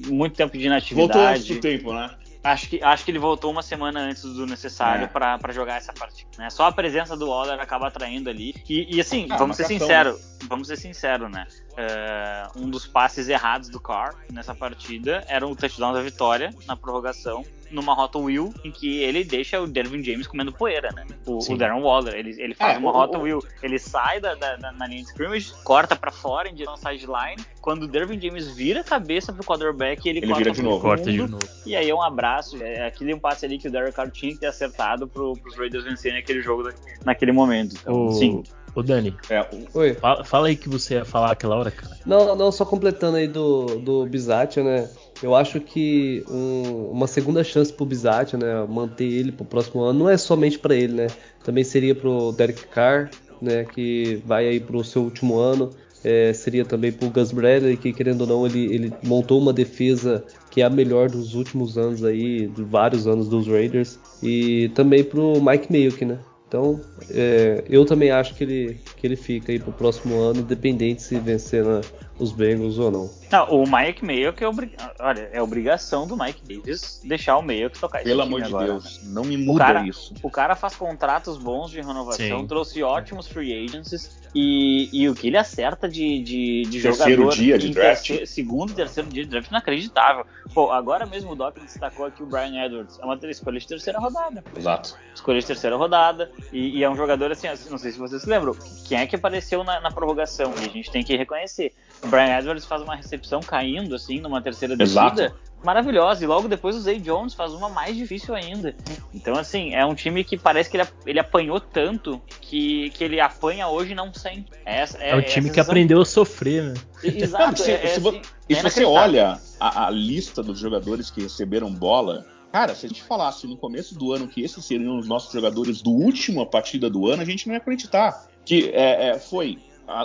muito 0.09 0.35
tempo 0.35 0.59
de 0.59 0.69
Voltou 0.95 1.21
antes 1.21 1.49
inatividade. 1.49 1.55
do 1.55 1.61
tempo, 1.61 1.93
né? 1.93 2.11
Acho 2.43 2.69
que, 2.71 2.83
acho 2.83 3.05
que 3.05 3.11
ele 3.11 3.19
voltou 3.19 3.51
uma 3.51 3.63
semana 3.63 4.01
antes 4.01 4.23
do 4.23 4.47
necessário 4.47 5.05
É. 5.05 5.07
pra 5.07 5.39
para 5.39 5.53
jogar 5.53 5.77
essa 5.77 5.93
partida. 5.93 6.31
Né? 6.39 6.49
Só 6.49 6.65
a 6.65 6.73
presença 6.73 7.17
do 7.17 7.29
Waller 7.29 7.61
acaba 7.61 7.89
atraindo 7.89 8.31
ali. 8.31 8.55
E, 8.69 8.97
e, 8.97 9.01
assim, 9.01 9.27
Ah, 9.31 9.37
vamos 9.37 9.57
ser 9.57 9.65
sinceros, 9.67 10.21
vamos 10.49 10.69
ser 10.69 10.77
sinceros, 10.77 11.31
né? 11.31 11.47
É, 11.77 12.47
um 12.57 12.69
dos 12.71 12.87
passes 12.87 13.29
errados 13.29 13.69
do 13.69 13.79
Carr 13.79 14.15
nessa 14.33 14.55
partida 14.55 15.23
era 15.29 15.47
o 15.47 15.55
touchdown 15.55 15.93
da 15.93 16.01
vitória 16.01 16.51
na 16.67 16.75
prorrogação, 16.77 17.45
numa 17.71 17.95
rota 17.95 18.19
wheel 18.19 18.53
em 18.65 18.71
que 18.71 18.99
ele 19.03 19.23
deixa 19.25 19.61
o 19.61 19.67
Dervin 19.67 20.03
James 20.03 20.27
comendo 20.27 20.53
poeira, 20.53 20.91
né? 20.95 21.07
O, 21.27 21.41
Sim. 21.41 21.55
o 21.55 21.59
Darren 21.59 21.83
Waller, 21.83 22.15
ele, 22.15 22.35
ele 22.43 22.55
faz 22.55 22.75
É, 22.77 22.79
uma 22.79 22.91
o- 22.91 22.93
rota 22.93 23.19
o- 23.19 23.23
wheel, 23.23 23.43
ele 23.63 23.79
sai 23.79 24.21
da, 24.21 24.35
da- 24.35 24.57
da- 24.57 24.73
na 24.73 24.87
linha 24.87 25.03
de 25.03 25.09
scrimmage, 25.09 25.53
corta 25.65 25.95
pra 25.97 26.11
fora 26.11 26.49
em 26.49 26.55
direção 26.55 26.75
ao 26.75 26.79
sideline. 26.79 27.43
Quando 27.61 27.85
o 27.85 27.89
Dervin 27.89 28.21
James 28.21 28.49
vira 28.55 28.81
a 28.81 28.85
cabeça 28.85 29.33
pro 29.33 29.45
quarterback, 29.45 30.09
ele, 30.09 30.19
Ele 30.19 30.27
corta 30.29 30.39
vira 30.45 30.51
de 30.55 30.63
novo. 30.63 30.81
Corta 30.81 31.05
fundo. 31.05 31.13
de 31.27 31.31
novo. 31.31 31.49
E 31.67 31.77
aí 31.77 31.89
é 31.89 31.95
um 31.95 32.03
abraço. 32.03 32.63
É, 32.63 32.87
aquele 32.87 33.13
é 33.13 33.15
um 33.15 33.19
passe 33.19 33.45
ali 33.45 33.59
que 33.59 33.69
o 33.69 33.71
Derek 33.71 33.93
Carr 33.95 34.11
tinha 34.11 34.33
que 34.33 34.39
ter 34.41 34.47
acertado 34.47 35.07
pro, 35.07 35.35
pros 35.35 35.57
Raiders 35.57 35.85
vencerem 35.85 36.19
aquele 36.19 36.41
jogo 36.43 36.63
da- 36.65 36.73
naquele 37.05 37.33
momento. 37.33 37.77
Então, 37.81 38.07
Ô, 38.07 38.13
sim. 38.13 38.43
ô 38.75 38.83
Dani, 38.83 39.15
É, 39.29 39.41
o- 39.43 39.79
Oi. 39.79 39.95
fala, 39.95 40.25
fala 40.25 40.47
aí 40.49 40.57
que 40.57 40.69
você 40.69 40.95
ia 40.95 41.05
falar 41.05 41.33
aquela 41.33 41.57
hora, 41.57 41.71
cara. 41.71 41.97
Não, 42.07 42.35
não, 42.35 42.51
só 42.51 42.65
completando 42.65 43.17
aí 43.19 43.29
do, 43.29 43.67
do 43.79 44.07
Bizatio, 44.07 44.65
né? 44.65 44.89
Eu 45.23 45.35
acho 45.35 45.61
que 45.61 46.25
um- 46.31 46.91
uma 46.93 47.07
segunda 47.07 47.45
chance 47.45 47.73
pro 47.73 47.85
Bizatio, 47.85 48.39
né? 48.39 48.65
Manter 48.69 49.05
ele 49.05 49.31
pro 49.33 49.45
próximo 49.45 49.83
ano, 49.83 49.99
não 49.99 50.09
é 50.09 50.17
somente 50.17 50.59
pra 50.59 50.75
ele, 50.75 50.95
né? 50.95 51.07
Também 51.45 51.63
seria 51.65 51.95
pro 51.95 52.33
Derek 52.33 52.67
Carr, 52.69 53.11
né? 53.41 53.65
Que 53.65 54.21
vai 54.25 54.47
aí 54.49 54.59
pro 54.61 54.83
seu 54.83 55.03
último 55.03 55.39
ano. 55.39 55.71
É, 56.03 56.33
seria 56.33 56.65
também 56.65 56.91
pro 56.91 57.11
Gus 57.11 57.31
Bradley, 57.31 57.77
que 57.77 57.93
querendo 57.93 58.23
ou 58.23 58.27
não, 58.27 58.47
ele, 58.47 58.75
ele 58.75 58.93
montou 59.05 59.39
uma 59.39 59.53
defesa 59.53 60.25
que 60.51 60.63
é 60.63 60.65
a 60.65 60.71
melhor 60.71 61.11
dos 61.11 61.35
últimos 61.35 61.77
anos 61.77 62.03
aí, 62.03 62.47
de 62.47 62.63
vários 62.63 63.07
anos 63.07 63.29
dos 63.29 63.47
Raiders. 63.47 63.99
E 64.23 64.71
também 64.75 65.05
pro 65.05 65.39
Mike 65.43 65.71
Mayock, 65.71 66.03
né? 66.07 66.19
Então, 66.49 66.81
é, 67.11 67.63
eu 67.69 67.85
também 67.85 68.11
acho 68.11 68.35
que 68.35 68.43
ele, 68.45 68.81
que 68.97 69.07
ele 69.07 69.15
fica 69.15 69.53
aí 69.53 69.59
pro 69.59 69.73
próximo 69.73 70.19
ano, 70.19 70.41
independente 70.41 71.03
se 71.03 71.17
vencer 71.21 71.63
na- 71.65 71.83
os 72.19 72.33
Bengals 72.33 72.79
ou 72.79 72.91
não. 72.91 73.11
Não, 73.31 73.49
o 73.51 73.65
Mike 73.65 74.05
Mayo 74.05 74.33
que 74.33 74.43
é, 74.43 74.49
obri... 74.49 74.73
Olha, 74.99 75.29
é 75.33 75.41
obrigação 75.41 76.07
do 76.07 76.17
Mike 76.17 76.43
Davis 76.47 77.01
deixar 77.05 77.37
o 77.39 77.43
Mayo 77.43 77.71
que 77.71 77.79
tocar 77.79 77.99
esse 78.01 78.09
pelo 78.09 78.23
time 78.23 78.35
amor 78.35 78.43
de 78.43 78.49
agora, 78.49 78.67
Deus, 78.67 78.99
né? 79.05 79.11
não 79.13 79.25
me 79.25 79.37
O 79.37 79.41
muda 79.41 79.65
cara, 79.65 79.87
isso. 79.87 80.15
o 80.23 80.31
cara 80.31 80.57
faz 80.57 80.75
contratos 80.75 81.37
bons 81.39 81.71
de 81.71 81.81
renovação, 81.81 82.41
Sim. 82.41 82.47
trouxe 82.47 82.83
ótimos 82.83 83.27
free 83.29 83.65
agencies 83.65 84.19
e, 84.35 84.89
e 84.93 85.09
o 85.09 85.15
que 85.15 85.29
ele 85.29 85.37
acerta 85.37 85.89
de, 85.89 86.21
de, 86.23 86.63
de 86.63 86.83
Terceiro 86.83 87.23
jogador 87.23 87.35
dia 87.37 87.59
de 87.59 87.71
draft. 87.71 88.07
terceiro- 88.07 88.27
segundo 88.27 88.71
e 88.71 88.75
terceiro 88.75 89.09
dia 89.09 89.25
de 89.25 89.31
draft 89.31 89.49
inacreditável. 89.51 90.27
Pô, 90.55 90.73
agora 90.73 91.07
mesmo 91.07 91.33
o 91.33 91.37
Doc 91.37 91.57
destacou 91.61 92.07
aqui 92.07 92.23
o 92.23 92.27
Brian 92.27 92.65
Edwards. 92.65 92.99
É 93.01 93.05
uma 93.05 93.19
escolha 93.31 93.59
de 93.61 93.67
terceira 93.67 93.99
rodada. 94.01 94.43
Exato. 94.57 94.97
escolha 95.15 95.39
de 95.41 95.47
terceira 95.47 95.77
rodada. 95.77 96.31
E, 96.53 96.79
e 96.79 96.85
é 96.85 96.91
um 96.91 96.97
jogador 96.97 97.31
assim, 97.31 97.47
não 97.71 97.79
sei 97.79 97.93
se 97.93 97.99
vocês 97.99 98.23
se 98.23 98.29
lembram, 98.29 98.57
quem 98.89 98.99
é 98.99 99.07
que 99.07 99.15
apareceu 99.15 99.63
na, 99.63 99.81
na 99.81 99.91
prorrogação? 99.93 100.53
E 100.61 100.65
a 100.65 100.69
gente 100.69 100.91
tem 100.91 101.05
que 101.05 101.17
reconhecer. 101.17 101.73
O 102.03 102.09
Brian 102.09 102.37
Edwards 102.39 102.65
faz 102.65 102.83
uma 102.83 102.97
recepção 102.97 103.20
caindo, 103.41 103.95
assim, 103.95 104.21
numa 104.21 104.41
terceira 104.41 104.75
Exato. 104.81 105.17
descida. 105.17 105.37
Maravilhosa, 105.63 106.25
e 106.25 106.27
logo 106.27 106.49
depois 106.49 106.75
o 106.75 106.81
Zay 106.81 106.99
Jones 106.99 107.35
faz 107.35 107.53
uma 107.53 107.69
mais 107.69 107.95
difícil 107.95 108.35
ainda. 108.35 108.75
Então, 109.13 109.35
assim, 109.37 109.75
é 109.75 109.85
um 109.85 109.95
time 109.95 110.25
que 110.25 110.39
parece 110.39 110.71
que 110.71 110.79
ele, 110.79 110.89
ele 111.05 111.21
apanhou 111.21 111.61
tanto 111.61 112.19
que, 112.41 112.89
que 112.91 113.05
ele 113.05 113.21
apanha 113.21 113.69
hoje 113.69 113.93
e 113.93 113.95
não 113.95 114.13
sente. 114.15 114.47
Essa, 114.65 114.97
É, 114.99 115.15
o 115.15 115.19
a 115.19 115.23
time 115.23 115.51
que 115.51 115.61
aprendeu 115.61 116.01
a 116.01 116.07
sofrer, 116.07 116.63
né? 116.63 116.75
Exato, 117.05 117.61
se, 117.63 117.71
é- 117.73 117.85
é 117.85 117.87
se 117.89 118.01
assim, 118.09 118.23
e 118.49 118.55
é 118.55 118.57
se 118.57 118.63
você 118.63 118.85
olha 118.87 119.39
a, 119.59 119.87
a 119.87 119.91
lista 119.91 120.43
dos 120.43 120.59
jogadores 120.59 121.11
que 121.11 121.21
receberam 121.21 121.71
bola, 121.71 122.25
cara, 122.51 122.75
se 122.75 122.87
a 122.87 122.89
gente 122.89 123.03
falasse 123.03 123.47
no 123.47 123.57
começo 123.59 123.95
do 123.99 124.15
ano 124.15 124.27
que 124.27 124.43
esses 124.43 124.65
seriam 124.65 124.99
os 124.99 125.07
nossos 125.07 125.31
jogadores 125.31 125.83
do 125.83 125.91
última 125.91 126.47
partida 126.47 126.89
do 126.89 127.07
ano, 127.07 127.21
a 127.21 127.27
gente 127.27 127.47
não 127.47 127.53
ia 127.53 127.59
acreditar. 127.59 128.27
Que 128.47 128.71
é, 128.71 129.11
é, 129.11 129.19
foi. 129.19 129.59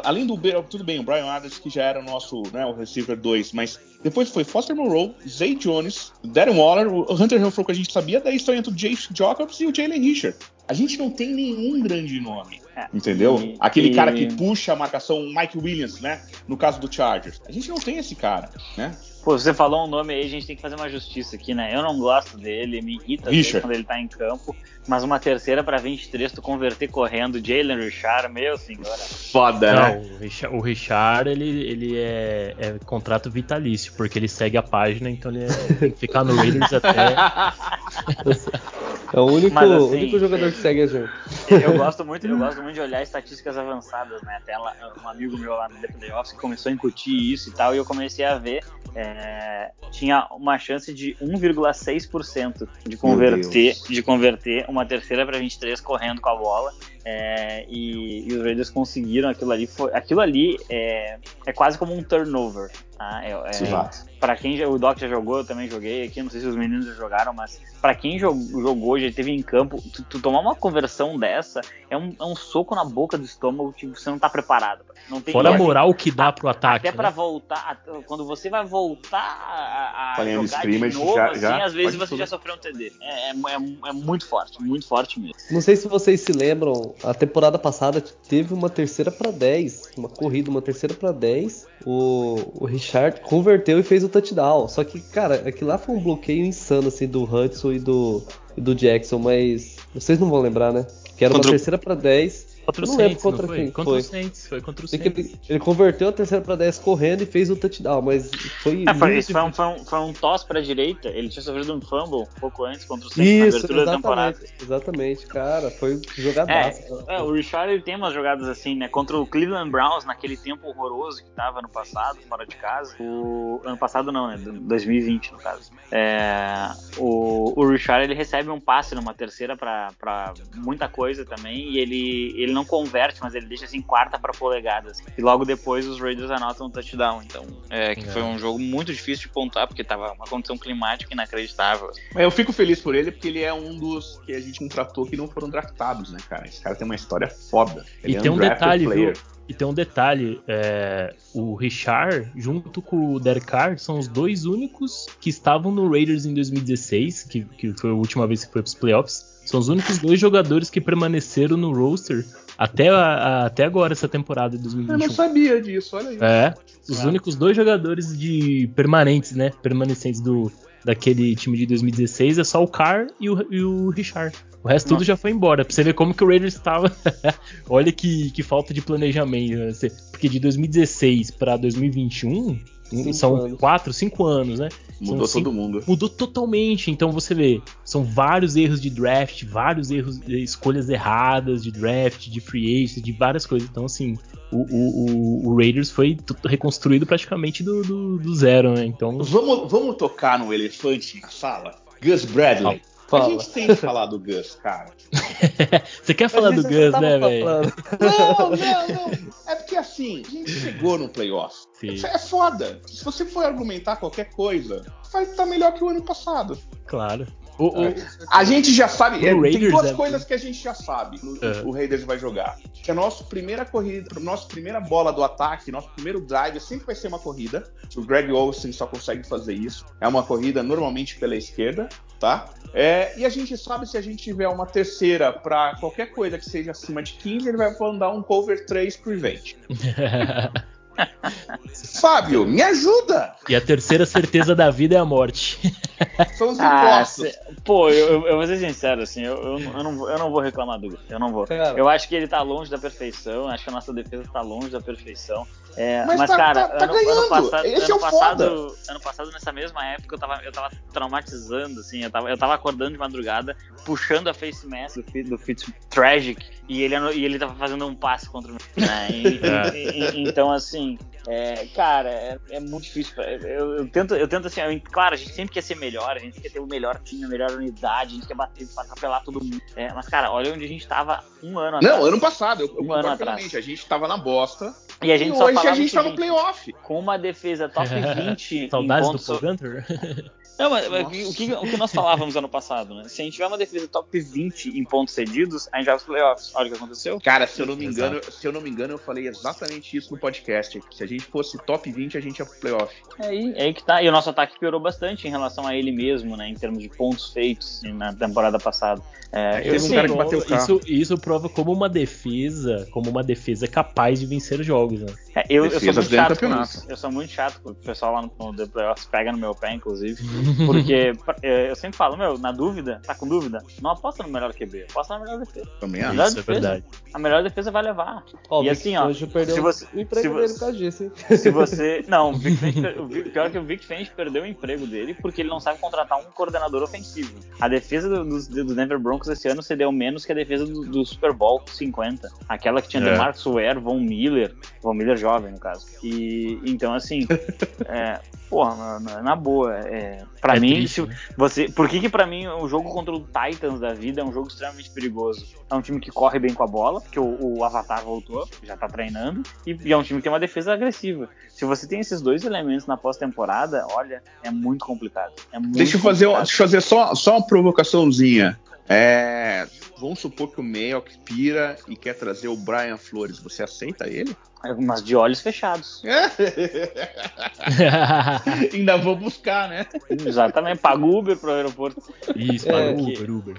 Além 0.04 0.26
do. 0.26 0.36
Tudo 0.70 0.84
bem, 0.84 1.00
o 1.00 1.04
Brian 1.04 1.26
Adams, 1.26 1.58
que 1.60 1.70
já 1.70 1.84
era 1.84 2.00
o 2.00 2.04
nosso, 2.04 2.42
né, 2.52 2.66
o 2.66 2.74
receiver 2.74 3.16
2, 3.16 3.54
mas 3.54 3.80
depois 4.04 4.30
foi 4.30 4.44
Foster 4.44 4.76
Moreau, 4.76 5.14
Zay 5.28 5.56
Jones, 5.56 6.12
Darren 6.24 6.58
Waller, 6.58 6.92
o 6.92 7.14
Hunter 7.14 7.40
Renfro 7.40 7.64
que 7.64 7.72
a 7.72 7.76
gente 7.76 7.92
sabia, 7.92 8.20
daí 8.20 8.36
estão 8.36 8.54
entre 8.56 8.72
o 8.72 8.76
Jace 8.76 9.10
Jacobs 9.14 9.60
e 9.60 9.66
o 9.68 9.74
Jalen 9.76 10.02
Richard. 10.02 10.38
A 10.68 10.74
gente 10.74 10.98
não 10.98 11.12
tem 11.12 11.34
nenhum 11.34 11.82
grande 11.82 12.20
nome. 12.20 12.60
É. 12.76 12.88
Entendeu? 12.94 13.40
E- 13.40 13.56
Aquele 13.60 13.90
e- 13.90 13.94
cara 13.96 14.12
que 14.12 14.34
puxa 14.36 14.74
a 14.74 14.76
marcação, 14.76 15.20
o 15.20 15.34
Mike 15.34 15.58
Williams, 15.58 16.02
né? 16.02 16.22
No 16.48 16.58
caso 16.58 16.80
do 16.80 16.92
Chargers. 16.94 17.42
A 17.48 17.52
gente 17.52 17.70
não 17.70 17.78
tem 17.78 17.98
esse 17.98 18.16
cara, 18.16 18.50
né? 18.78 18.92
Pô, 19.26 19.40
você 19.40 19.56
falou 19.56 19.88
um 19.88 19.90
nome 19.90 20.14
aí, 20.14 20.24
a 20.24 20.30
gente 20.30 20.46
tem 20.46 20.56
que 20.56 20.62
fazer 20.62 20.76
uma 20.76 20.88
justiça 20.88 21.36
aqui, 21.36 21.56
né? 21.56 21.76
Eu 21.76 21.82
não 21.82 21.98
gosto 21.98 22.38
dele, 22.38 22.80
me 22.80 22.98
irrita 22.98 23.32
quando 23.60 23.74
ele 23.74 23.84
tá 23.84 24.00
em 24.00 24.08
campo. 24.08 24.56
Mas 24.88 25.04
uma 25.04 25.20
terceira 25.20 25.64
pra 25.64 25.80
23, 25.80 26.32
tu 26.32 26.44
converter 26.44 26.88
correndo, 26.90 27.44
Jalen 27.44 27.80
Richard, 27.80 28.32
meu 28.32 28.56
senhora. 28.56 28.86
Foda, 29.32 29.74
Não, 29.74 29.98
o 29.98 30.18
Richard, 30.20 30.56
o 30.56 30.62
Richard, 30.62 31.28
ele, 31.28 31.64
ele 31.64 31.98
é, 31.98 32.56
é 32.56 32.80
contrato 32.86 33.32
vitalício, 33.32 33.94
porque 33.98 34.20
ele 34.20 34.28
segue 34.28 34.58
a 34.58 34.62
página, 34.62 35.10
então 35.10 35.32
ele 35.32 35.46
é- 35.46 35.74
tem 35.80 35.92
que 35.92 35.98
ficar 35.98 36.24
no 36.24 36.36
Raiders 36.36 36.72
até. 36.72 37.16
É 39.14 39.20
o 39.20 39.26
único, 39.26 39.54
Mas, 39.54 39.72
assim, 39.72 39.94
único 39.94 40.20
jogador 40.20 40.52
que 40.52 40.58
segue 40.58 40.82
a 40.82 40.88
gente. 40.88 41.12
Eu 41.50 41.78
gosto 41.78 42.04
muito, 42.04 42.28
eu 42.28 42.38
gosto 42.38 42.62
muito 42.62 42.76
de 42.76 42.82
olhar 42.82 43.02
estatísticas 43.02 43.58
avançadas, 43.58 44.22
né? 44.24 44.38
Até 44.38 44.58
lá, 44.58 44.74
um 45.04 45.08
amigo 45.08 45.38
meu 45.38 45.54
lá 45.54 45.70
no 45.70 45.80
The 45.80 45.88
Playoffs 45.88 46.34
que 46.34 46.40
começou 46.40 46.70
a 46.70 46.74
incutir 46.74 47.16
isso 47.34 47.50
e 47.50 47.54
tal, 47.54 47.74
e 47.74 47.78
eu 47.78 47.86
comecei 47.86 48.26
a 48.26 48.38
ver. 48.38 48.64
é, 48.96 49.72
tinha 49.92 50.26
uma 50.32 50.58
chance 50.58 50.94
de 50.94 51.16
1,6% 51.22 52.68
de 52.88 52.98
converter, 52.98 53.76
de 53.90 54.02
converter 54.02 54.66
uma 54.70 54.86
terceira 54.86 55.26
para 55.26 55.38
23 55.38 55.80
correndo 55.82 56.22
com 56.22 56.30
a 56.30 56.36
bola. 56.36 56.72
É, 57.06 57.66
e, 57.70 58.28
e 58.28 58.34
os 58.34 58.44
Raiders 58.44 58.70
conseguiram 58.72 59.30
aquilo 59.30 59.52
ali. 59.52 59.68
Foi, 59.68 59.94
aquilo 59.94 60.22
ali 60.22 60.58
é, 60.70 61.18
é 61.46 61.54
quase 61.54 61.78
como 61.78 61.94
um 61.96 62.02
turnover. 62.04 62.72
Tá? 62.98 63.22
É, 63.24 63.32
é, 63.32 63.50
Exato. 63.50 64.06
Pra 64.20 64.36
quem 64.38 64.58
já, 64.58 64.68
o 64.68 64.80
Doc 64.80 64.98
já 64.98 65.08
jogou, 65.08 65.40
eu 65.40 65.46
também 65.46 65.70
joguei 65.70 66.04
aqui, 66.04 66.24
não 66.24 66.30
sei 66.32 66.40
se 66.42 66.48
os 66.48 66.56
meninos 66.56 66.86
já 66.88 66.94
jogaram, 66.94 67.34
mas 67.34 67.62
pra 67.82 67.94
quem 67.94 68.18
jo- 68.18 68.34
jogou, 68.62 68.98
já 68.98 69.12
teve 69.12 69.32
em 69.32 69.42
campo, 69.44 69.80
tu, 69.94 70.02
tu 70.04 70.20
tomar 70.22 70.40
uma 70.40 70.56
conversão 70.56 71.20
dessa 71.20 71.60
é 71.90 71.98
um, 71.98 72.16
é 72.20 72.24
um 72.24 72.36
soco 72.36 72.74
na 72.74 72.86
boca 72.86 73.18
do 73.18 73.26
estômago 73.26 73.74
que 73.74 73.86
você 73.86 74.10
não 74.10 74.18
tá 74.18 74.30
preparado. 74.30 74.84
Não 75.10 75.22
tem 75.22 75.34
Fora 75.34 75.50
a 75.54 75.58
moral 75.58 75.94
que 75.94 76.10
dá 76.10 76.32
pro 76.32 76.48
ataque. 76.48 76.88
Até 76.88 76.96
pra 76.96 77.10
né? 77.10 77.16
voltar, 77.16 77.78
a- 77.86 78.02
quando 78.08 78.26
você 78.26 78.50
vai 78.50 78.66
voltar 78.66 79.20
a, 79.20 80.14
a 80.22 80.26
jogar 80.26 80.66
de 80.66 80.80
novo, 80.98 81.14
já- 81.16 81.30
assim, 81.32 81.40
já 81.42 81.66
às 81.66 81.74
vezes 81.74 81.96
você 81.96 82.10
tudo. 82.10 82.18
já 82.18 82.26
sofreu 82.28 82.56
um 82.56 82.58
TD. 82.58 82.94
É, 83.02 83.30
é, 83.30 83.32
é- 83.32 83.90
é 83.90 83.94
muito 83.94 84.26
forte, 84.26 84.60
muito 84.64 84.88
forte 84.88 85.20
mesmo. 85.20 85.36
Não 85.52 85.62
sei 85.62 85.76
se 85.76 85.88
vocês 85.88 86.22
se 86.22 86.32
lembram, 86.32 86.95
a 87.04 87.14
temporada 87.14 87.58
passada 87.58 88.04
teve 88.28 88.54
uma 88.54 88.70
terceira 88.70 89.12
pra 89.12 89.32
10, 89.32 89.92
uma 89.98 90.10
corrida, 90.10 90.50
uma 90.50 90.62
terceira 90.62 90.94
pra 90.94 91.12
10. 91.12 91.66
O, 91.86 92.64
o 92.64 92.66
Richard 92.66 93.22
converteu 93.22 93.80
e 93.80 93.84
fez 93.84 94.04
o 94.04 94.10
touchdown. 94.10 94.68
Só 94.68 94.84
que, 94.84 95.00
cara, 95.00 95.36
aquilo 95.48 95.70
lá 95.70 95.78
foi 95.78 95.96
um 95.96 96.00
bloqueio 96.00 96.46
insano 96.46 96.88
assim 96.88 97.08
do 97.08 97.24
Hudson 97.24 97.74
e 97.74 97.80
do, 97.80 98.24
e 98.56 98.62
do 98.62 98.74
Jackson, 98.74 99.20
mas 99.20 99.78
vocês 99.94 100.20
não 100.20 100.30
vão 100.30 100.42
lembrar, 100.42 100.74
né? 100.74 100.86
Que 101.18 101.26
era 101.26 101.34
Contra 101.34 101.50
uma 101.50 101.58
terceira 101.58 101.78
pra 101.78 101.96
10. 101.96 102.45
Contra 102.66 102.84
o 102.84 102.88
não 102.88 102.98
lembro 102.98 103.20
Saints, 103.20 103.24
não 103.24 103.32
contra 103.32 103.48
foi? 103.48 103.56
quem 103.58 103.72
Contra 103.72 103.84
foi. 103.92 104.00
o 104.00 104.04
Saints, 104.04 104.48
foi 104.48 104.62
contra 104.62 104.86
o 104.86 104.88
Saints. 104.88 105.06
ele, 105.18 105.36
ele 105.50 105.60
converteu 105.60 106.10
a 106.10 106.12
terceira 106.12 106.44
pra 106.44 106.56
10 106.56 106.80
correndo 106.80 107.22
e 107.22 107.26
fez 107.26 107.50
o 107.50 107.56
touchdown, 107.56 108.02
mas 108.02 108.30
foi. 108.62 108.84
É, 108.88 108.94
foi, 108.94 109.18
isso 109.18 109.32
foi 109.32 109.42
um, 109.44 109.54
foi, 109.54 109.66
um, 109.66 109.86
foi 109.86 110.00
um 110.00 110.14
toss 110.14 110.44
pra 110.44 110.60
direita, 110.62 111.08
ele 111.10 111.30
tinha 111.30 111.44
sofrido 111.44 111.74
um 111.76 111.82
fumble 111.82 112.22
um 112.24 112.40
pouco 112.40 112.66
antes 112.66 112.86
contra 112.86 113.08
o 113.08 113.10
Saints 113.12 113.40
na 113.40 113.46
Isso, 113.48 113.58
abertura 113.58 113.86
da 113.86 113.92
temporada. 113.96 114.38
exatamente, 114.38 114.64
exatamente, 114.64 115.28
cara, 115.28 115.72
foi 115.72 116.02
jogadaço. 116.18 116.82
É, 117.08 117.22
o 117.22 117.32
Richard 117.32 117.72
ele 117.72 117.82
tem 117.82 117.96
umas 117.96 118.14
jogadas 118.14 118.48
assim, 118.48 118.76
né? 118.76 118.88
Contra 118.88 119.18
o 119.18 119.26
Cleveland 119.26 119.70
Browns, 119.70 120.06
naquele 120.06 120.38
tempo 120.38 120.68
horroroso 120.68 121.24
que 121.24 121.30
tava 121.32 121.62
no 121.62 121.70
passado, 121.70 122.20
fora 122.28 122.46
de 122.46 122.56
casa. 122.56 122.96
O 123.00 123.62
ano 123.66 123.78
passado 123.78 124.12
não, 124.12 124.28
né? 124.28 124.38
2020, 124.38 125.32
no 125.34 125.38
caso. 125.40 125.72
É, 125.92 126.70
o, 126.98 127.54
o 127.60 127.68
Richard 127.68 128.04
ele 128.04 128.14
recebe 128.14 128.50
um 128.50 128.60
passe 128.60 128.96
numa 128.96 129.14
terceira 129.14 129.56
pra, 129.56 129.90
pra 130.00 130.34
muita 130.56 130.88
coisa 130.88 131.26
também. 131.26 131.70
E 131.72 131.80
ele, 131.80 132.34
ele 132.38 132.54
não 132.56 132.66
converte, 132.66 133.20
mas 133.22 133.36
ele 133.36 133.46
deixa 133.46 133.66
assim 133.66 133.82
quarta 133.82 134.18
pra 134.18 134.32
polegadas. 134.34 135.04
E 135.18 135.22
logo 135.22 135.46
depois 135.46 135.86
os 135.88 136.00
Raiders 136.00 136.32
anotam 136.32 136.68
um 136.68 136.70
touchdown. 136.70 137.22
Então, 137.24 137.46
é, 137.70 137.94
que 137.94 138.06
É. 138.06 138.12
foi 138.12 138.24
um 138.24 138.40
jogo 138.40 138.58
muito 138.58 138.92
difícil 138.94 139.28
de 139.28 139.34
pontuar, 139.34 139.68
porque 139.68 139.84
tava 139.84 140.12
uma 140.14 140.26
condição 140.26 140.58
climática 140.58 141.14
inacreditável. 141.14 141.92
Mas 142.14 142.24
eu 142.24 142.32
fico 142.32 142.52
feliz 142.52 142.80
por 142.82 142.96
ele 142.96 143.12
porque 143.12 143.28
ele 143.28 143.44
é 143.44 143.54
um 143.54 143.78
dos 143.78 144.20
que 144.26 144.34
a 144.34 144.40
gente 144.40 144.58
contratou 144.60 145.06
que 145.06 145.16
não 145.16 145.28
foram 145.28 145.50
draftados, 145.50 146.12
né, 146.12 146.18
cara? 146.28 146.48
Esse 146.48 146.62
cara 146.62 146.76
tem 146.76 146.86
uma 146.86 146.96
história 146.96 147.28
foda. 147.30 147.86
Ele 148.04 148.14
E 148.14 148.16
é 148.18 148.22
tem 148.22 148.32
um 148.32 148.38
detalhe, 148.38 148.86
player. 148.86 149.14
viu? 149.14 149.24
E 149.48 149.54
tem 149.54 149.68
um 149.68 149.74
detalhe, 149.76 150.42
é, 150.48 151.14
o 151.32 151.54
Richard, 151.54 152.32
junto 152.36 152.82
com 152.82 153.14
o 153.14 153.20
Derek 153.20 153.46
Carr, 153.46 153.78
são 153.78 154.00
os 154.00 154.08
dois 154.08 154.46
únicos 154.46 155.06
que 155.22 155.30
estavam 155.30 155.72
no 155.72 155.88
Raiders 155.88 156.26
em 156.26 156.34
2016, 156.34 157.24
que, 157.26 157.42
que 157.58 157.72
foi 157.80 157.92
a 157.92 157.94
última 157.94 158.26
vez 158.26 158.44
que 158.44 158.52
foi 158.52 158.64
pros 158.64 158.74
playoffs. 158.74 159.24
São 159.46 159.60
os 159.60 159.70
únicos 159.70 160.00
dois 160.00 160.20
jogadores 160.20 160.72
que 160.72 160.82
permaneceram 160.82 161.56
no 161.58 161.72
roster 161.72 162.26
até, 162.58 162.90
a- 162.90 163.46
até 163.46 163.64
agora, 163.66 163.94
essa 163.94 164.08
temporada 164.08 164.58
de 164.58 164.66
Eu 164.66 164.72
não 164.72 164.86
2021. 164.86 165.14
sabia 165.14 165.62
disso, 165.62 165.96
olha 165.96 166.10
aí. 166.10 166.18
É, 166.22 166.54
os 166.90 167.00
É. 167.00 167.08
únicos 167.08 167.36
dois 167.36 167.56
jogadores 167.56 168.18
de 168.18 168.70
permanentes, 168.76 169.34
né? 169.34 169.52
Permanecentes 169.62 170.22
do, 170.22 170.52
daquele 170.84 171.36
time 171.36 171.58
de 171.58 171.66
2016 171.66 172.38
é 172.38 172.44
só 172.44 172.64
o 172.64 172.68
Carr 172.68 173.08
e 173.20 173.30
o, 173.30 173.46
e 173.52 173.62
o 173.64 173.90
Richard. 173.90 174.36
O 174.64 174.68
resto 174.68 174.90
tudo 174.90 175.04
já 175.04 175.16
foi 175.16 175.30
embora. 175.30 175.64
Pra 175.64 175.72
você 175.74 175.84
ver 175.84 175.94
como 175.94 176.12
que 176.14 176.24
o 176.24 176.28
Raiders 176.28 176.56
estava. 176.56 176.92
Olha 177.70 177.92
que, 177.92 178.32
que 178.32 178.42
falta 178.42 178.74
de 178.74 178.82
planejamento. 178.82 179.56
Né? 179.58 179.72
Porque 180.12 180.28
de 180.28 180.40
2016 180.40 181.30
para 181.32 181.56
2021 181.56 182.60
Cinco 182.90 183.14
são 183.14 183.36
anos. 183.36 183.60
quatro, 183.60 183.92
cinco 183.92 184.26
anos, 184.26 184.60
né? 184.60 184.70
Mudou 185.02 185.28
cinco, 185.28 185.46
todo 185.46 185.54
mundo. 185.54 185.84
Mudou 185.88 186.08
totalmente. 186.08 186.92
Então 186.92 187.12
você 187.12 187.34
vê, 187.34 187.62
são 187.84 188.04
vários 188.04 188.56
erros 188.56 188.80
de 188.80 188.90
draft, 188.90 189.44
vários 189.46 189.92
erros, 189.92 190.22
escolhas 190.28 190.90
erradas 190.90 191.64
de 191.64 191.72
draft, 191.72 192.30
de 192.30 192.40
free 192.40 192.84
agent, 192.84 193.04
de 193.04 193.12
várias 193.12 193.46
coisas. 193.46 193.68
Então, 193.70 193.86
assim, 193.86 194.18
o, 194.52 194.66
o, 194.70 195.48
o 195.48 195.58
Raiders 195.58 195.90
foi 195.90 196.18
reconstruído 196.46 197.06
praticamente 197.06 197.64
do, 197.64 197.82
do, 197.82 198.18
do, 198.18 198.36
zero, 198.36 198.74
né? 198.74 198.86
Então. 198.86 199.18
Vamos, 199.20 199.72
vamos 199.72 199.96
tocar 199.96 200.40
no 200.40 200.54
elefante 200.54 201.20
na 201.22 201.30
sala? 201.30 201.76
Gus 202.02 202.24
Bradley. 202.26 202.82
Fala. 203.08 203.26
A 203.26 203.30
gente 203.30 203.50
tem 203.50 203.68
que 203.68 203.76
falar 203.76 204.08
do 204.08 204.20
Gus, 204.20 204.56
cara. 204.56 204.90
você 206.04 206.14
quer 206.14 206.30
falar 206.30 206.52
do 206.52 206.64
Gus, 206.64 206.92
né, 207.00 207.20
velho? 207.20 207.46
Não, 208.00 208.50
não, 208.50 208.50
não. 208.50 209.12
É 209.48 209.56
porque 209.56 209.76
assim, 209.76 210.24
a 210.26 210.30
gente 210.30 210.52
chegou 210.52 210.98
no 210.98 211.08
playoff. 211.08 211.56
Sim. 211.74 212.02
É 212.06 212.18
foda. 212.18 212.82
Se 212.88 213.04
você 213.04 213.26
for 213.26 213.46
argumentar 213.46 213.98
qualquer 213.98 214.32
coisa, 214.32 214.84
vai 215.12 215.24
estar 215.24 215.46
melhor 215.46 215.74
que 215.74 215.84
o 215.84 215.90
ano 215.90 216.02
passado. 216.02 216.58
Claro. 216.88 217.28
O, 217.58 217.68
o, 217.68 217.96
a 218.30 218.44
gente 218.44 218.74
já 218.74 218.88
sabe. 218.88 219.26
É, 219.26 219.34
tem 219.42 219.70
duas 219.70 219.88
é... 219.88 219.94
coisas 219.94 220.26
que 220.26 220.34
a 220.34 220.38
gente 220.38 220.62
já 220.62 220.74
sabe. 220.74 221.20
O, 221.24 221.46
é. 221.46 221.62
o 221.62 221.72
Raiders 221.72 222.04
vai 222.04 222.20
jogar. 222.20 222.58
Que 222.74 222.92
a 222.92 222.94
nossa 222.94 223.24
primeira 223.24 223.66
corrida, 223.66 224.20
nossa 224.20 224.48
primeira 224.48 224.80
bola 224.80 225.14
do 225.14 225.24
ataque, 225.24 225.72
nosso 225.72 225.90
primeiro 225.90 226.20
drive 226.22 226.60
sempre 226.60 226.86
vai 226.86 226.96
ser 226.96 227.08
uma 227.08 227.20
corrida. 227.20 227.64
O 227.96 228.02
Greg 228.02 228.32
Olsen 228.32 228.72
só 228.72 228.86
consegue 228.86 229.28
fazer 229.28 229.54
isso. 229.54 229.86
É 230.02 230.08
uma 230.08 230.24
corrida 230.24 230.62
normalmente 230.62 231.18
pela 231.18 231.36
esquerda, 231.36 231.88
tá? 232.20 232.50
É, 232.74 233.18
e 233.18 233.26
a 233.26 233.30
gente 233.30 233.58
sabe 233.58 233.88
se 233.88 233.98
a 233.98 234.02
gente 234.02 234.22
tiver 234.22 234.50
uma 234.50 234.66
terceira 234.66 235.32
para 235.32 235.76
qualquer 235.80 236.08
coisa 236.08 236.38
que 236.38 236.46
seja 236.46 236.72
acima 236.72 237.02
de 237.02 237.14
15, 237.14 237.48
ele 237.48 237.58
vai 237.58 237.74
mandar 237.80 238.12
um 238.12 238.22
cover 238.22 238.66
3 238.66 238.98
pro 238.98 239.14
event. 239.14 239.54
Fábio, 242.02 242.46
me 242.46 242.62
ajuda! 242.62 243.36
E 243.48 243.56
a 243.56 243.62
terceira 243.62 244.06
certeza 244.06 244.56
da 244.56 244.70
vida 244.70 244.96
é 244.96 244.98
a 244.98 245.06
morte. 245.06 245.60
São 246.38 246.50
os 246.50 246.60
ah, 246.60 247.02
impostos. 247.02 247.32
Pô, 247.64 247.90
eu, 247.90 248.28
eu, 248.28 248.38
vou 248.38 248.46
ser 248.46 248.58
sincero, 248.58 249.02
assim, 249.02 249.24
eu, 249.24 249.36
eu, 249.36 249.60
eu, 249.60 249.84
não, 249.84 250.10
eu 250.10 250.20
não 250.20 250.32
vou 250.32 250.42
reclamar 250.42 250.80
do 250.80 250.98
Eu 251.10 251.20
não 251.20 251.32
vou. 251.32 251.46
Cara. 251.46 251.78
Eu 251.78 251.88
acho 251.90 252.08
que 252.08 252.16
ele 252.16 252.28
tá 252.28 252.42
longe 252.42 252.70
da 252.70 252.78
perfeição, 252.78 253.48
acho 253.48 253.64
que 253.64 253.70
a 253.70 253.74
nossa 253.74 253.94
defesa 253.94 254.24
tá 254.32 254.42
longe 254.42 254.70
da 254.70 254.82
perfeição. 254.82 255.48
É, 255.78 256.06
mas, 256.06 256.20
mas 256.20 256.30
tá, 256.30 256.38
cara, 256.38 256.68
tá, 256.68 256.78
tá 256.78 256.86
ano, 256.86 256.94
ano, 256.96 257.30
passado, 257.30 257.66
Esse 257.66 257.92
ano, 257.92 257.96
é 257.96 258.00
passado 258.00 258.76
ano 258.90 259.00
passado, 259.00 259.32
nessa 259.32 259.52
mesma 259.52 259.86
época, 259.86 260.16
eu 260.16 260.20
tava, 260.20 260.42
eu 260.44 260.52
tava 260.52 260.72
traumatizando, 260.94 261.80
assim, 261.80 262.04
eu 262.04 262.10
tava, 262.10 262.30
eu 262.30 262.38
tava 262.38 262.54
acordando 262.54 262.92
de 262.92 262.98
madrugada, 262.98 263.56
puxando 263.84 264.28
a 264.28 264.34
face 264.34 264.68
mask 264.68 264.98
do, 264.98 265.24
do 265.30 265.38
Fitz 265.38 265.70
Tragic, 265.90 266.46
e 266.68 266.82
ele, 266.82 266.96
e 267.14 267.26
ele 267.26 267.40
tava 267.40 267.56
fazendo 267.56 267.86
um 267.86 267.96
passe 267.96 268.30
contra 268.30 268.52
o 268.52 268.56
né? 268.56 269.08
e, 269.12 269.40
é. 269.44 270.16
e, 270.16 270.22
então, 270.22 270.52
assim, 270.52 270.98
é, 271.28 271.66
cara, 271.68 272.10
é, 272.10 272.40
é, 272.52 272.60
muito 272.60 272.84
difícil. 272.84 273.22
Eu, 273.24 273.78
eu, 273.78 273.88
tento, 273.88 274.16
eu 274.16 274.28
tento 274.28 274.48
assim, 274.48 274.62
eu, 274.62 274.82
claro, 274.92 275.16
a 275.16 275.18
gente 275.18 275.34
sempre 275.34 275.54
quer 275.54 275.62
ser 275.62 275.76
melhor, 275.76 276.16
a 276.16 276.20
gente 276.20 276.40
quer 276.40 276.50
ter 276.50 276.60
o 276.60 276.68
melhor 276.68 277.00
time, 277.04 277.26
a 277.26 277.28
melhor 277.28 277.52
unidade, 277.52 278.12
a 278.12 278.16
gente 278.16 278.28
quer 278.28 278.36
bater, 278.36 278.68
atropelar 278.78 279.24
todo 279.24 279.44
mundo. 279.44 279.62
É, 279.76 279.92
mas, 279.94 280.08
cara, 280.08 280.32
olha 280.32 280.54
onde 280.54 280.66
a 280.66 280.68
gente 280.68 280.88
tava 280.88 281.24
um 281.42 281.58
ano 281.58 281.78
atrás. 281.78 281.98
Não, 281.98 282.06
ano 282.06 282.20
passado, 282.20 282.62
eu, 282.62 282.84
um 282.84 282.94
ano 282.94 283.10
atrás. 283.10 283.56
A 283.56 283.62
gente 283.62 283.86
tava 283.86 284.08
na 284.08 284.18
bosta. 284.18 284.74
E 285.04 285.12
a 285.12 285.18
gente 285.18 285.34
e 285.34 285.38
só 285.38 285.46
hoje 285.46 285.68
a 285.68 285.76
gente 285.76 285.94
tá 285.94 286.04
no 286.04 286.16
playoff. 286.16 286.72
Com 286.84 287.00
uma 287.00 287.18
defesa 287.18 287.68
top 287.68 287.88
20. 288.28 288.70
Saudades 288.70 289.12
do 289.12 289.20
Paul 289.20 289.40
Gunter? 289.40 289.86
Não, 290.58 290.70
mas 290.70 290.88
o 290.88 291.34
que, 291.34 291.54
o 291.54 291.62
que, 291.62 291.78
nós 291.78 291.92
falávamos 291.92 292.36
ano 292.36 292.48
passado, 292.48 292.96
né? 292.96 293.04
Se 293.08 293.22
a 293.22 293.26
gente 293.26 293.34
tiver 293.34 293.48
uma 293.48 293.58
defesa 293.58 293.88
top 293.88 294.20
20 294.20 294.70
em 294.78 294.84
pontos 294.84 295.14
cedidos, 295.14 295.68
a 295.72 295.78
gente 295.78 295.86
vai 295.86 295.96
pros 295.96 296.08
playoffs. 296.08 296.52
Olha 296.56 296.68
o 296.68 296.72
que 296.72 296.78
aconteceu. 296.78 297.20
Cara, 297.20 297.46
se 297.46 297.62
eu 297.62 297.66
não 297.66 297.76
me 297.76 297.86
engano, 297.86 298.18
Exato. 298.18 298.32
se 298.32 298.48
eu 298.48 298.54
não 298.54 298.62
me 298.62 298.70
engano, 298.70 298.94
eu 298.94 298.98
falei 298.98 299.28
exatamente 299.28 299.98
isso 299.98 300.14
no 300.14 300.20
podcast. 300.20 300.82
Se 300.92 301.04
a 301.04 301.08
gente 301.08 301.26
fosse 301.26 301.58
top 301.66 301.92
20, 301.92 302.18
a 302.18 302.22
gente 302.22 302.40
ia 302.40 302.46
pro 302.46 302.60
playoff. 302.60 302.96
É 303.20 303.28
aí, 303.28 303.54
é 303.56 303.64
aí 303.64 303.74
que 303.74 303.84
tá. 303.84 304.02
E 304.02 304.08
o 304.08 304.12
nosso 304.12 304.30
ataque 304.30 304.58
piorou 304.58 304.80
bastante 304.80 305.28
em 305.28 305.32
relação 305.32 305.68
a 305.68 305.76
ele 305.76 305.92
mesmo, 305.92 306.38
né? 306.38 306.48
Em 306.48 306.56
termos 306.56 306.82
de 306.82 306.90
pontos 306.90 307.34
feitos 307.34 307.82
na 307.84 308.14
temporada 308.14 308.58
passada. 308.58 309.02
É, 309.32 309.68
eu, 309.68 309.84
um 309.84 309.90
cara 309.90 310.08
que 310.08 310.16
bateu 310.16 310.40
o 310.40 310.56
isso, 310.56 310.82
isso 310.88 311.18
prova 311.18 311.50
como 311.50 311.74
uma 311.74 311.90
defesa, 311.90 312.88
como 312.92 313.10
uma 313.10 313.22
defesa 313.22 313.66
é 313.66 313.68
capaz 313.68 314.20
de 314.20 314.26
vencer 314.26 314.64
jogos, 314.64 315.02
né? 315.02 315.14
É, 315.36 315.46
eu, 315.50 315.66
eu, 315.66 315.72
sou 315.72 315.94
muito 315.94 316.10
chato 316.10 316.40
com 316.40 316.62
isso. 316.62 316.86
Eu 316.88 316.98
sou 316.98 317.12
muito 317.12 317.32
chato, 317.32 317.60
o 317.66 317.74
pessoal 317.74 318.14
lá 318.14 318.22
no, 318.22 318.32
no 318.40 318.56
The 318.56 318.66
Playoffs 318.68 319.06
pega 319.06 319.34
no 319.34 319.38
meu 319.38 319.54
pé, 319.54 319.74
inclusive. 319.74 320.24
Porque 320.66 321.14
é, 321.42 321.70
eu 321.70 321.76
sempre 321.76 321.98
falo, 321.98 322.18
meu, 322.18 322.38
na 322.38 322.52
dúvida, 322.52 323.02
tá 323.06 323.16
com 323.16 323.28
dúvida? 323.28 323.64
Não 323.82 323.92
aposta 323.92 324.24
no 324.24 324.30
melhor 324.30 324.54
QB, 324.54 324.86
aposta 324.90 325.18
na 325.18 325.26
melhor 325.26 325.40
defesa. 325.40 325.70
Também 325.80 326.02
acho. 326.02 326.16
Isso 326.16 326.36
defesa, 326.36 326.52
é 326.52 326.62
verdade. 326.62 326.84
A 327.14 327.20
melhor 327.20 327.44
defesa 327.44 327.72
vai 327.72 327.84
levar. 327.84 328.24
Ó, 328.50 328.64
e 328.64 328.70
assim, 328.70 328.96
ó. 328.98 329.08
Hoje 329.08 329.28
perdeu 329.28 329.56
se 329.56 329.62
você, 329.62 329.88
o 329.94 330.00
emprego 330.00 330.28
se 330.28 330.34
dele 330.34 330.54
por 330.54 330.60
causa 330.60 330.78
disso, 330.78 331.04
hein? 331.04 331.12
Se 331.38 331.52
você. 331.52 332.06
Não, 332.08 332.32
o, 332.32 332.38
Vic 332.38 332.58
Fench, 332.58 333.30
pior 333.32 333.50
que 333.50 333.58
o 333.58 333.64
Vic 333.64 333.86
Fench 333.86 334.12
perdeu 334.16 334.44
o 334.44 334.46
emprego 334.46 334.86
dele 334.86 335.14
porque 335.14 335.42
ele 335.42 335.50
não 335.50 335.60
sabe 335.60 335.80
contratar 335.80 336.20
um 336.20 336.24
coordenador 336.34 336.84
ofensivo. 336.84 337.34
A 337.60 337.68
defesa 337.68 338.10
dos 338.10 338.48
do, 338.48 338.66
do 338.66 338.76
Denver 338.76 339.00
Broncos 339.00 339.28
esse 339.30 339.48
ano 339.48 339.62
cedeu 339.62 339.92
menos 339.92 340.26
que 340.26 340.32
a 340.32 340.36
defesa 340.36 340.66
do, 340.66 340.86
do 340.86 341.06
Super 341.06 341.34
Bowl 341.34 341.62
50. 341.66 342.32
Aquela 342.48 342.82
que 342.82 342.90
tinha 342.90 343.04
é. 343.04 343.12
DeMarcus 343.12 343.46
Ware, 343.46 343.80
Von 343.80 344.00
Miller, 344.00 344.54
Von 344.82 344.94
Miller 344.94 345.18
jovem, 345.18 345.52
no 345.52 345.60
caso. 345.60 345.86
E 346.04 346.60
então, 346.66 346.94
assim, 346.94 347.28
é, 347.88 348.20
porra, 348.56 349.02
na, 349.02 349.22
na 349.22 349.36
boa, 349.36 349.78
é, 349.80 350.24
pra 350.40 350.56
é 350.56 350.60
mim, 350.62 350.76
triste, 350.76 351.02
se, 351.02 351.02
né? 351.02 351.18
você, 351.36 351.68
por 351.68 351.90
que 351.90 352.00
que 352.00 352.08
pra 352.08 352.26
mim 352.26 352.48
o 352.48 352.70
jogo 352.70 352.90
contra 352.90 353.14
o 353.14 353.20
Titans 353.20 353.82
da 353.82 353.94
vida 353.94 354.22
é 354.22 354.24
um 354.24 354.32
jogo 354.32 354.48
extremamente 354.48 354.90
perigoso? 354.92 355.46
É 355.70 355.76
um 355.76 355.82
time 355.82 356.00
que 356.00 356.10
corre 356.10 356.40
bem 356.40 356.54
com 356.54 356.64
a 356.64 356.68
bola, 356.68 357.02
que 357.02 357.20
o, 357.20 357.38
o 357.42 357.66
Avatar 357.66 358.06
voltou, 358.06 358.48
já 358.64 358.78
tá 358.78 358.88
treinando, 358.88 359.44
e, 359.68 359.78
e, 359.84 359.92
é 359.92 359.98
um 359.98 360.04
time 360.04 360.22
que 360.22 360.24
tem 360.24 360.32
uma 360.32 360.40
defesa 360.40 360.72
agressiva. 360.72 361.28
Se 361.50 361.66
você 361.66 361.86
tem 361.86 362.00
esses 362.00 362.22
dois 362.22 362.46
elementos 362.46 362.88
na 362.88 362.96
pós-temporada, 362.96 363.86
olha, 363.92 364.24
é 364.42 364.50
muito 364.50 364.86
complicado. 364.86 365.34
É 365.52 365.60
muito 365.60 365.76
deixa 365.76 365.98
eu 365.98 366.02
fazer, 366.02 366.28
deixa 366.28 366.54
eu 366.54 366.58
fazer 366.58 366.82
só, 366.82 367.14
só 367.14 367.38
uma 367.38 367.46
provocaçãozinha. 367.46 368.58
É, 368.88 369.68
vamos 370.00 370.20
supor 370.20 370.52
que 370.52 370.62
o 370.62 370.64
Mayock 370.64 371.18
pira 371.26 371.76
e 371.90 371.96
quer 371.98 372.14
trazer 372.14 372.48
o 372.48 372.56
Brian 372.56 372.98
Flores. 372.98 373.40
Você 373.40 373.64
aceita 373.64 374.08
ele? 374.08 374.34
Mas 374.80 375.04
de 375.04 375.16
olhos 375.16 375.42
fechados. 375.42 376.04
Ainda 378.74 378.98
vou 378.98 379.16
buscar, 379.16 379.70
né? 379.70 379.86
Exatamente, 380.26 380.80
paga 380.80 381.06
Uber 381.06 381.38
pro 381.38 381.52
aeroporto. 381.52 382.02
Isso, 382.36 382.66
paga 382.66 382.80
é, 382.80 382.94
Uber, 382.94 383.32
Uber. 383.32 383.56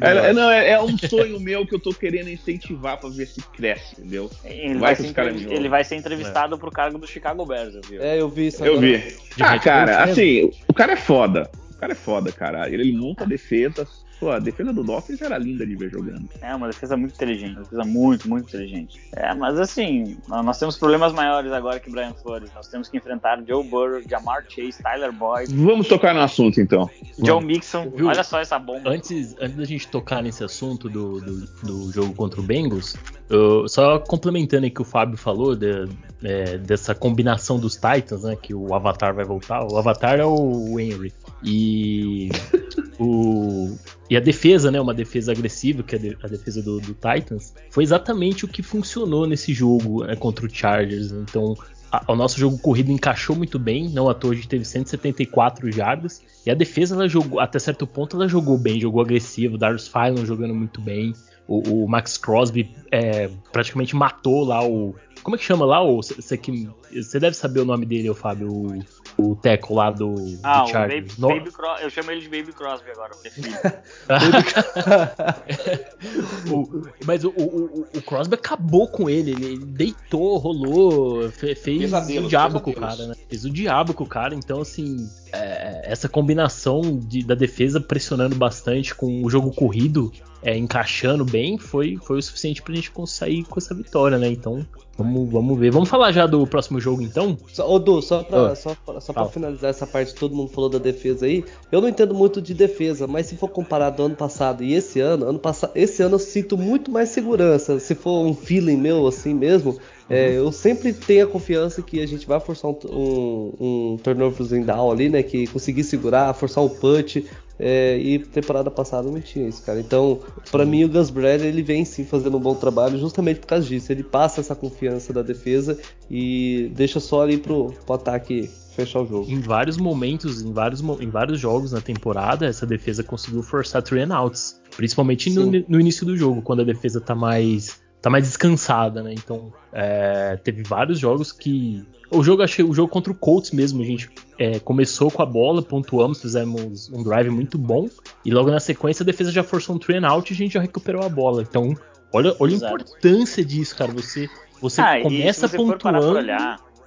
É, 0.00 0.32
não, 0.32 0.50
é, 0.50 0.70
é, 0.70 0.80
um 0.80 0.96
sonho 0.98 1.40
meu 1.40 1.66
que 1.66 1.74
eu 1.74 1.80
tô 1.80 1.92
querendo 1.92 2.28
incentivar 2.28 2.98
pra 2.98 3.08
ver 3.08 3.26
se 3.26 3.40
cresce, 3.40 3.94
entendeu? 3.98 4.30
Ele 4.44 4.78
vai, 4.78 4.94
vai, 4.94 4.96
ser, 4.96 5.50
ele 5.50 5.68
vai 5.68 5.84
ser 5.84 5.96
entrevistado 5.96 6.54
é. 6.54 6.58
pro 6.58 6.70
cargo 6.70 6.98
do 6.98 7.06
Chicago 7.06 7.44
Bears, 7.46 7.74
viu? 7.88 8.02
É, 8.02 8.20
eu 8.20 8.28
vi 8.28 8.48
isso. 8.48 8.64
Eu 8.64 8.78
agora. 8.78 8.86
vi. 8.86 9.16
Ah, 9.40 9.58
cara, 9.58 10.04
assim, 10.04 10.50
o 10.68 10.74
cara 10.74 10.92
é 10.92 10.96
foda. 10.96 11.50
O 11.70 11.78
cara 11.78 11.92
é 11.92 11.96
foda, 11.96 12.32
cara. 12.32 12.68
Ele 12.68 12.92
monta 12.92 13.26
defesas 13.26 14.03
Pô, 14.20 14.30
a 14.30 14.38
defesa 14.38 14.72
do 14.72 14.82
Dolphins 14.82 15.20
era 15.20 15.36
linda 15.38 15.66
de 15.66 15.76
ver 15.76 15.90
jogando. 15.90 16.28
É, 16.40 16.54
uma 16.54 16.68
defesa 16.68 16.96
muito 16.96 17.14
inteligente, 17.14 17.52
uma 17.52 17.62
defesa 17.62 17.84
muito, 17.84 18.28
muito 18.28 18.48
inteligente. 18.48 19.00
É, 19.12 19.34
mas 19.34 19.58
assim, 19.58 20.16
nós 20.28 20.58
temos 20.58 20.76
problemas 20.76 21.12
maiores 21.12 21.52
agora 21.52 21.80
que 21.80 21.90
Brian 21.90 22.14
Flores. 22.14 22.50
Nós 22.54 22.68
temos 22.68 22.88
que 22.88 22.96
enfrentar 22.96 23.42
Joe 23.46 23.64
Burrow, 23.64 24.02
Jamar 24.08 24.44
Chase, 24.48 24.82
Tyler 24.82 25.12
Boyd. 25.12 25.54
Vamos 25.54 25.88
tocar 25.88 26.14
no 26.14 26.20
assunto 26.20 26.60
então. 26.60 26.88
Joe 27.18 27.44
Mixon, 27.44 27.90
Viu? 27.90 28.06
olha 28.06 28.22
só 28.22 28.40
essa 28.40 28.58
bomba. 28.58 28.90
Antes, 28.90 29.34
antes 29.40 29.56
da 29.56 29.64
gente 29.64 29.88
tocar 29.88 30.22
nesse 30.22 30.44
assunto 30.44 30.88
do, 30.88 31.20
do, 31.20 31.46
do 31.62 31.92
jogo 31.92 32.14
contra 32.14 32.40
o 32.40 32.42
Bengals, 32.42 32.96
eu, 33.28 33.68
só 33.68 33.98
complementando 33.98 34.64
aí 34.64 34.70
que 34.70 34.82
o 34.82 34.84
Fábio 34.84 35.16
falou 35.16 35.56
de, 35.56 35.88
é, 36.22 36.58
dessa 36.58 36.94
combinação 36.94 37.58
dos 37.58 37.74
Titans, 37.74 38.22
né? 38.22 38.36
Que 38.40 38.54
o 38.54 38.74
Avatar 38.74 39.14
vai 39.14 39.24
voltar. 39.24 39.64
O 39.70 39.76
Avatar 39.76 40.18
é 40.18 40.24
o 40.24 40.78
Henry. 40.78 41.12
E 41.42 42.30
o, 42.98 43.76
e 44.08 44.16
a 44.16 44.20
defesa, 44.20 44.70
né, 44.70 44.80
uma 44.80 44.94
defesa 44.94 45.32
agressiva, 45.32 45.82
que 45.82 45.96
é 45.96 46.16
a 46.22 46.26
defesa 46.26 46.62
do, 46.62 46.78
do 46.80 46.94
Titans, 46.94 47.54
foi 47.70 47.82
exatamente 47.82 48.44
o 48.44 48.48
que 48.48 48.62
funcionou 48.62 49.26
nesse 49.26 49.52
jogo 49.52 50.04
né, 50.04 50.14
contra 50.14 50.44
o 50.44 50.50
Chargers. 50.50 51.10
Então, 51.12 51.54
a, 51.90 52.12
o 52.12 52.14
nosso 52.14 52.38
jogo 52.38 52.58
corrido 52.58 52.90
encaixou 52.90 53.34
muito 53.34 53.58
bem, 53.58 53.88
não 53.88 54.08
à 54.08 54.14
toa 54.14 54.32
a 54.32 54.34
gente 54.34 54.48
teve 54.48 54.64
174 54.64 55.70
jardas, 55.72 56.22
e 56.44 56.50
a 56.50 56.54
defesa, 56.54 56.94
ela 56.94 57.08
jogou, 57.08 57.40
até 57.40 57.58
certo 57.58 57.86
ponto, 57.86 58.16
ela 58.16 58.28
jogou 58.28 58.58
bem, 58.58 58.80
jogou 58.80 59.00
agressivo, 59.00 59.56
Darius 59.56 59.88
Phylon 59.88 60.26
jogando 60.26 60.54
muito 60.54 60.80
bem, 60.80 61.14
o, 61.46 61.84
o 61.84 61.88
Max 61.88 62.16
Crosby 62.16 62.70
é, 62.90 63.30
praticamente 63.52 63.94
matou 63.94 64.44
lá 64.44 64.64
o. 64.66 64.94
Como 65.22 65.36
é 65.36 65.38
que 65.38 65.44
chama 65.44 65.64
lá? 65.64 65.80
Você 65.82 67.20
deve 67.20 67.36
saber 67.36 67.60
o 67.60 67.64
nome 67.64 67.86
dele, 67.86 68.10
o 68.10 68.14
Fábio. 68.14 68.50
O, 68.50 68.78
o 69.16 69.36
Teco 69.36 69.74
lá 69.74 69.90
do, 69.90 70.14
ah, 70.42 70.62
do 70.62 70.68
Chargers. 70.68 71.14
Baby, 71.16 71.38
Baby 71.38 71.52
Cros 71.52 71.82
eu 71.82 71.90
chamo 71.90 72.10
ele 72.10 72.20
de 72.20 72.28
Baby 72.28 72.52
Crosby 72.52 72.90
agora, 72.90 73.10
porque 73.10 73.28
é 73.28 73.30
filho. 73.30 73.54
o, 76.52 76.82
mas 77.04 77.24
o, 77.24 77.30
o, 77.30 77.86
o, 77.94 78.02
Crosby 78.02 78.34
acabou 78.34 78.88
com 78.88 79.08
ele, 79.08 79.32
ele 79.32 79.58
deitou, 79.58 80.36
rolou, 80.38 81.30
fez, 81.30 81.58
fez 81.60 81.92
o 81.92 82.28
diabo 82.28 82.60
com 82.60 82.70
o 82.70 82.74
cara, 82.74 83.06
né? 83.06 83.14
Fez 83.28 83.44
o 83.44 83.50
diabo 83.50 83.94
com 83.94 84.04
o 84.04 84.08
cara, 84.08 84.34
então 84.34 84.60
assim. 84.60 85.08
É, 85.32 85.73
essa 85.86 86.08
combinação 86.08 86.98
de, 86.98 87.22
da 87.24 87.34
defesa 87.34 87.80
pressionando 87.80 88.34
bastante 88.36 88.94
com 88.94 89.22
o 89.22 89.30
jogo 89.30 89.50
corrido 89.52 90.12
é, 90.44 90.56
encaixando 90.56 91.24
bem 91.24 91.56
foi, 91.56 91.96
foi 91.96 92.18
o 92.18 92.22
suficiente 92.22 92.60
pra 92.60 92.74
gente 92.74 92.92
sair 93.06 93.44
com 93.44 93.58
essa 93.58 93.74
vitória, 93.74 94.18
né? 94.18 94.28
Então, 94.28 94.64
vamos, 94.96 95.30
vamos 95.30 95.58
ver. 95.58 95.70
Vamos 95.70 95.88
falar 95.88 96.12
já 96.12 96.26
do 96.26 96.46
próximo 96.46 96.78
jogo, 96.78 97.00
então? 97.00 97.38
Só, 97.50 97.66
ô, 97.66 97.78
Du, 97.78 98.02
só 98.02 98.22
pra, 98.22 98.52
oh. 98.52 98.54
só, 98.54 98.76
só 99.00 99.12
pra 99.14 99.24
finalizar 99.24 99.70
essa 99.70 99.86
parte, 99.86 100.14
todo 100.14 100.36
mundo 100.36 100.50
falou 100.50 100.68
da 100.68 100.78
defesa 100.78 101.24
aí. 101.24 101.42
Eu 101.72 101.80
não 101.80 101.88
entendo 101.88 102.14
muito 102.14 102.42
de 102.42 102.52
defesa, 102.52 103.06
mas 103.06 103.26
se 103.26 103.36
for 103.36 103.48
comparar 103.48 103.88
do 103.88 104.02
ano 104.02 104.14
passado 104.14 104.62
e 104.62 104.74
esse 104.74 105.00
ano, 105.00 105.26
ano 105.26 105.38
passado, 105.38 105.72
esse 105.74 106.02
ano 106.02 106.16
eu 106.16 106.18
sinto 106.18 106.58
muito 106.58 106.90
mais 106.90 107.08
segurança. 107.08 107.80
Se 107.80 107.94
for 107.94 108.26
um 108.26 108.34
feeling 108.34 108.76
meu 108.76 109.06
assim 109.06 109.32
mesmo, 109.32 109.78
é, 110.08 110.36
eu 110.36 110.52
sempre 110.52 110.92
tenho 110.92 111.24
a 111.24 111.28
confiança 111.28 111.80
que 111.82 112.00
a 112.00 112.06
gente 112.06 112.26
vai 112.26 112.38
forçar 112.38 112.70
um, 112.70 112.78
um, 112.84 113.52
um 113.60 113.96
turnoverzinho 113.96 114.64
down 114.64 114.90
ali, 114.90 115.08
né? 115.08 115.22
Que 115.22 115.46
conseguir 115.46 115.84
segurar, 115.84 116.34
forçar 116.34 116.62
um 116.62 116.68
punch. 116.68 117.26
É, 117.56 117.96
e 117.98 118.18
temporada 118.18 118.68
passada 118.68 119.08
não 119.08 119.20
tinha 119.20 119.48
isso, 119.48 119.62
cara. 119.62 119.78
Então, 119.78 120.18
para 120.50 120.66
mim, 120.66 120.84
o 120.84 120.88
Gus 120.88 121.08
Bradley 121.08 121.48
ele 121.48 121.62
vem 121.62 121.84
sim 121.84 122.04
fazendo 122.04 122.36
um 122.36 122.40
bom 122.40 122.54
trabalho 122.56 122.98
justamente 122.98 123.38
por 123.38 123.46
causa 123.46 123.66
disso. 123.66 123.92
Ele 123.92 124.02
passa 124.02 124.40
essa 124.40 124.56
confiança 124.56 125.12
da 125.12 125.22
defesa 125.22 125.78
e 126.10 126.70
deixa 126.74 126.98
só 126.98 127.22
ali 127.22 127.38
pro, 127.38 127.72
pro 127.86 127.94
ataque 127.94 128.50
fechar 128.74 129.02
o 129.02 129.06
jogo. 129.06 129.30
Em 129.30 129.40
vários 129.40 129.76
momentos, 129.76 130.42
em 130.42 130.52
vários, 130.52 130.80
em 130.80 131.08
vários 131.08 131.38
jogos 131.38 131.70
na 131.70 131.80
temporada, 131.80 132.44
essa 132.44 132.66
defesa 132.66 133.04
conseguiu 133.04 133.42
forçar 133.42 133.82
three 133.82 134.02
and 134.02 134.12
outs. 134.12 134.60
Principalmente 134.76 135.30
no, 135.30 135.46
no, 135.68 135.80
início 135.80 136.04
do 136.04 136.16
jogo, 136.16 136.42
quando 136.42 136.62
a 136.62 136.64
defesa 136.64 137.00
tá 137.00 137.14
mais 137.14 137.83
tá 138.04 138.10
mais 138.10 138.24
descansada, 138.24 139.02
né? 139.02 139.14
Então 139.14 139.50
é, 139.72 140.36
teve 140.44 140.62
vários 140.62 140.98
jogos 140.98 141.32
que 141.32 141.82
o 142.10 142.22
jogo 142.22 142.42
achei 142.42 142.62
o 142.62 142.74
jogo 142.74 142.92
contra 142.92 143.10
o 143.10 143.14
Colts 143.14 143.50
mesmo 143.50 143.80
a 143.80 143.84
gente 143.84 144.10
é, 144.38 144.58
começou 144.58 145.10
com 145.10 145.22
a 145.22 145.26
bola, 145.26 145.62
pontuamos, 145.62 146.20
fizemos 146.20 146.90
um 146.90 147.02
drive 147.02 147.30
muito 147.30 147.56
bom 147.56 147.88
e 148.22 148.30
logo 148.30 148.50
na 148.50 148.60
sequência 148.60 149.02
a 149.02 149.06
defesa 149.06 149.32
já 149.32 149.42
forçou 149.42 149.76
um 149.76 149.78
train 149.78 150.04
out 150.04 150.30
e 150.30 150.34
a 150.34 150.36
gente 150.36 150.52
já 150.52 150.60
recuperou 150.60 151.02
a 151.02 151.08
bola. 151.08 151.40
Então 151.40 151.74
olha, 152.12 152.36
olha 152.38 152.52
a 152.52 152.56
importância 152.56 153.42
disso, 153.42 153.74
cara. 153.74 153.90
Você 153.92 154.28
você 154.60 154.82
ah, 154.82 155.00
começa 155.00 155.48
você 155.48 155.56
pontuando 155.56 156.18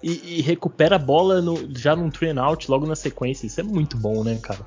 e, 0.03 0.37
e, 0.37 0.41
recupera 0.43 0.97
a 0.97 0.99
bola 0.99 1.41
no, 1.41 1.67
já 1.75 1.95
num 1.95 2.11
train 2.11 2.37
out 2.37 2.69
logo 2.69 2.85
na 2.85 2.95
sequência. 2.95 3.47
Isso 3.47 3.59
é 3.59 3.63
muito 3.63 3.97
bom, 3.97 4.23
né, 4.23 4.37
cara? 4.39 4.63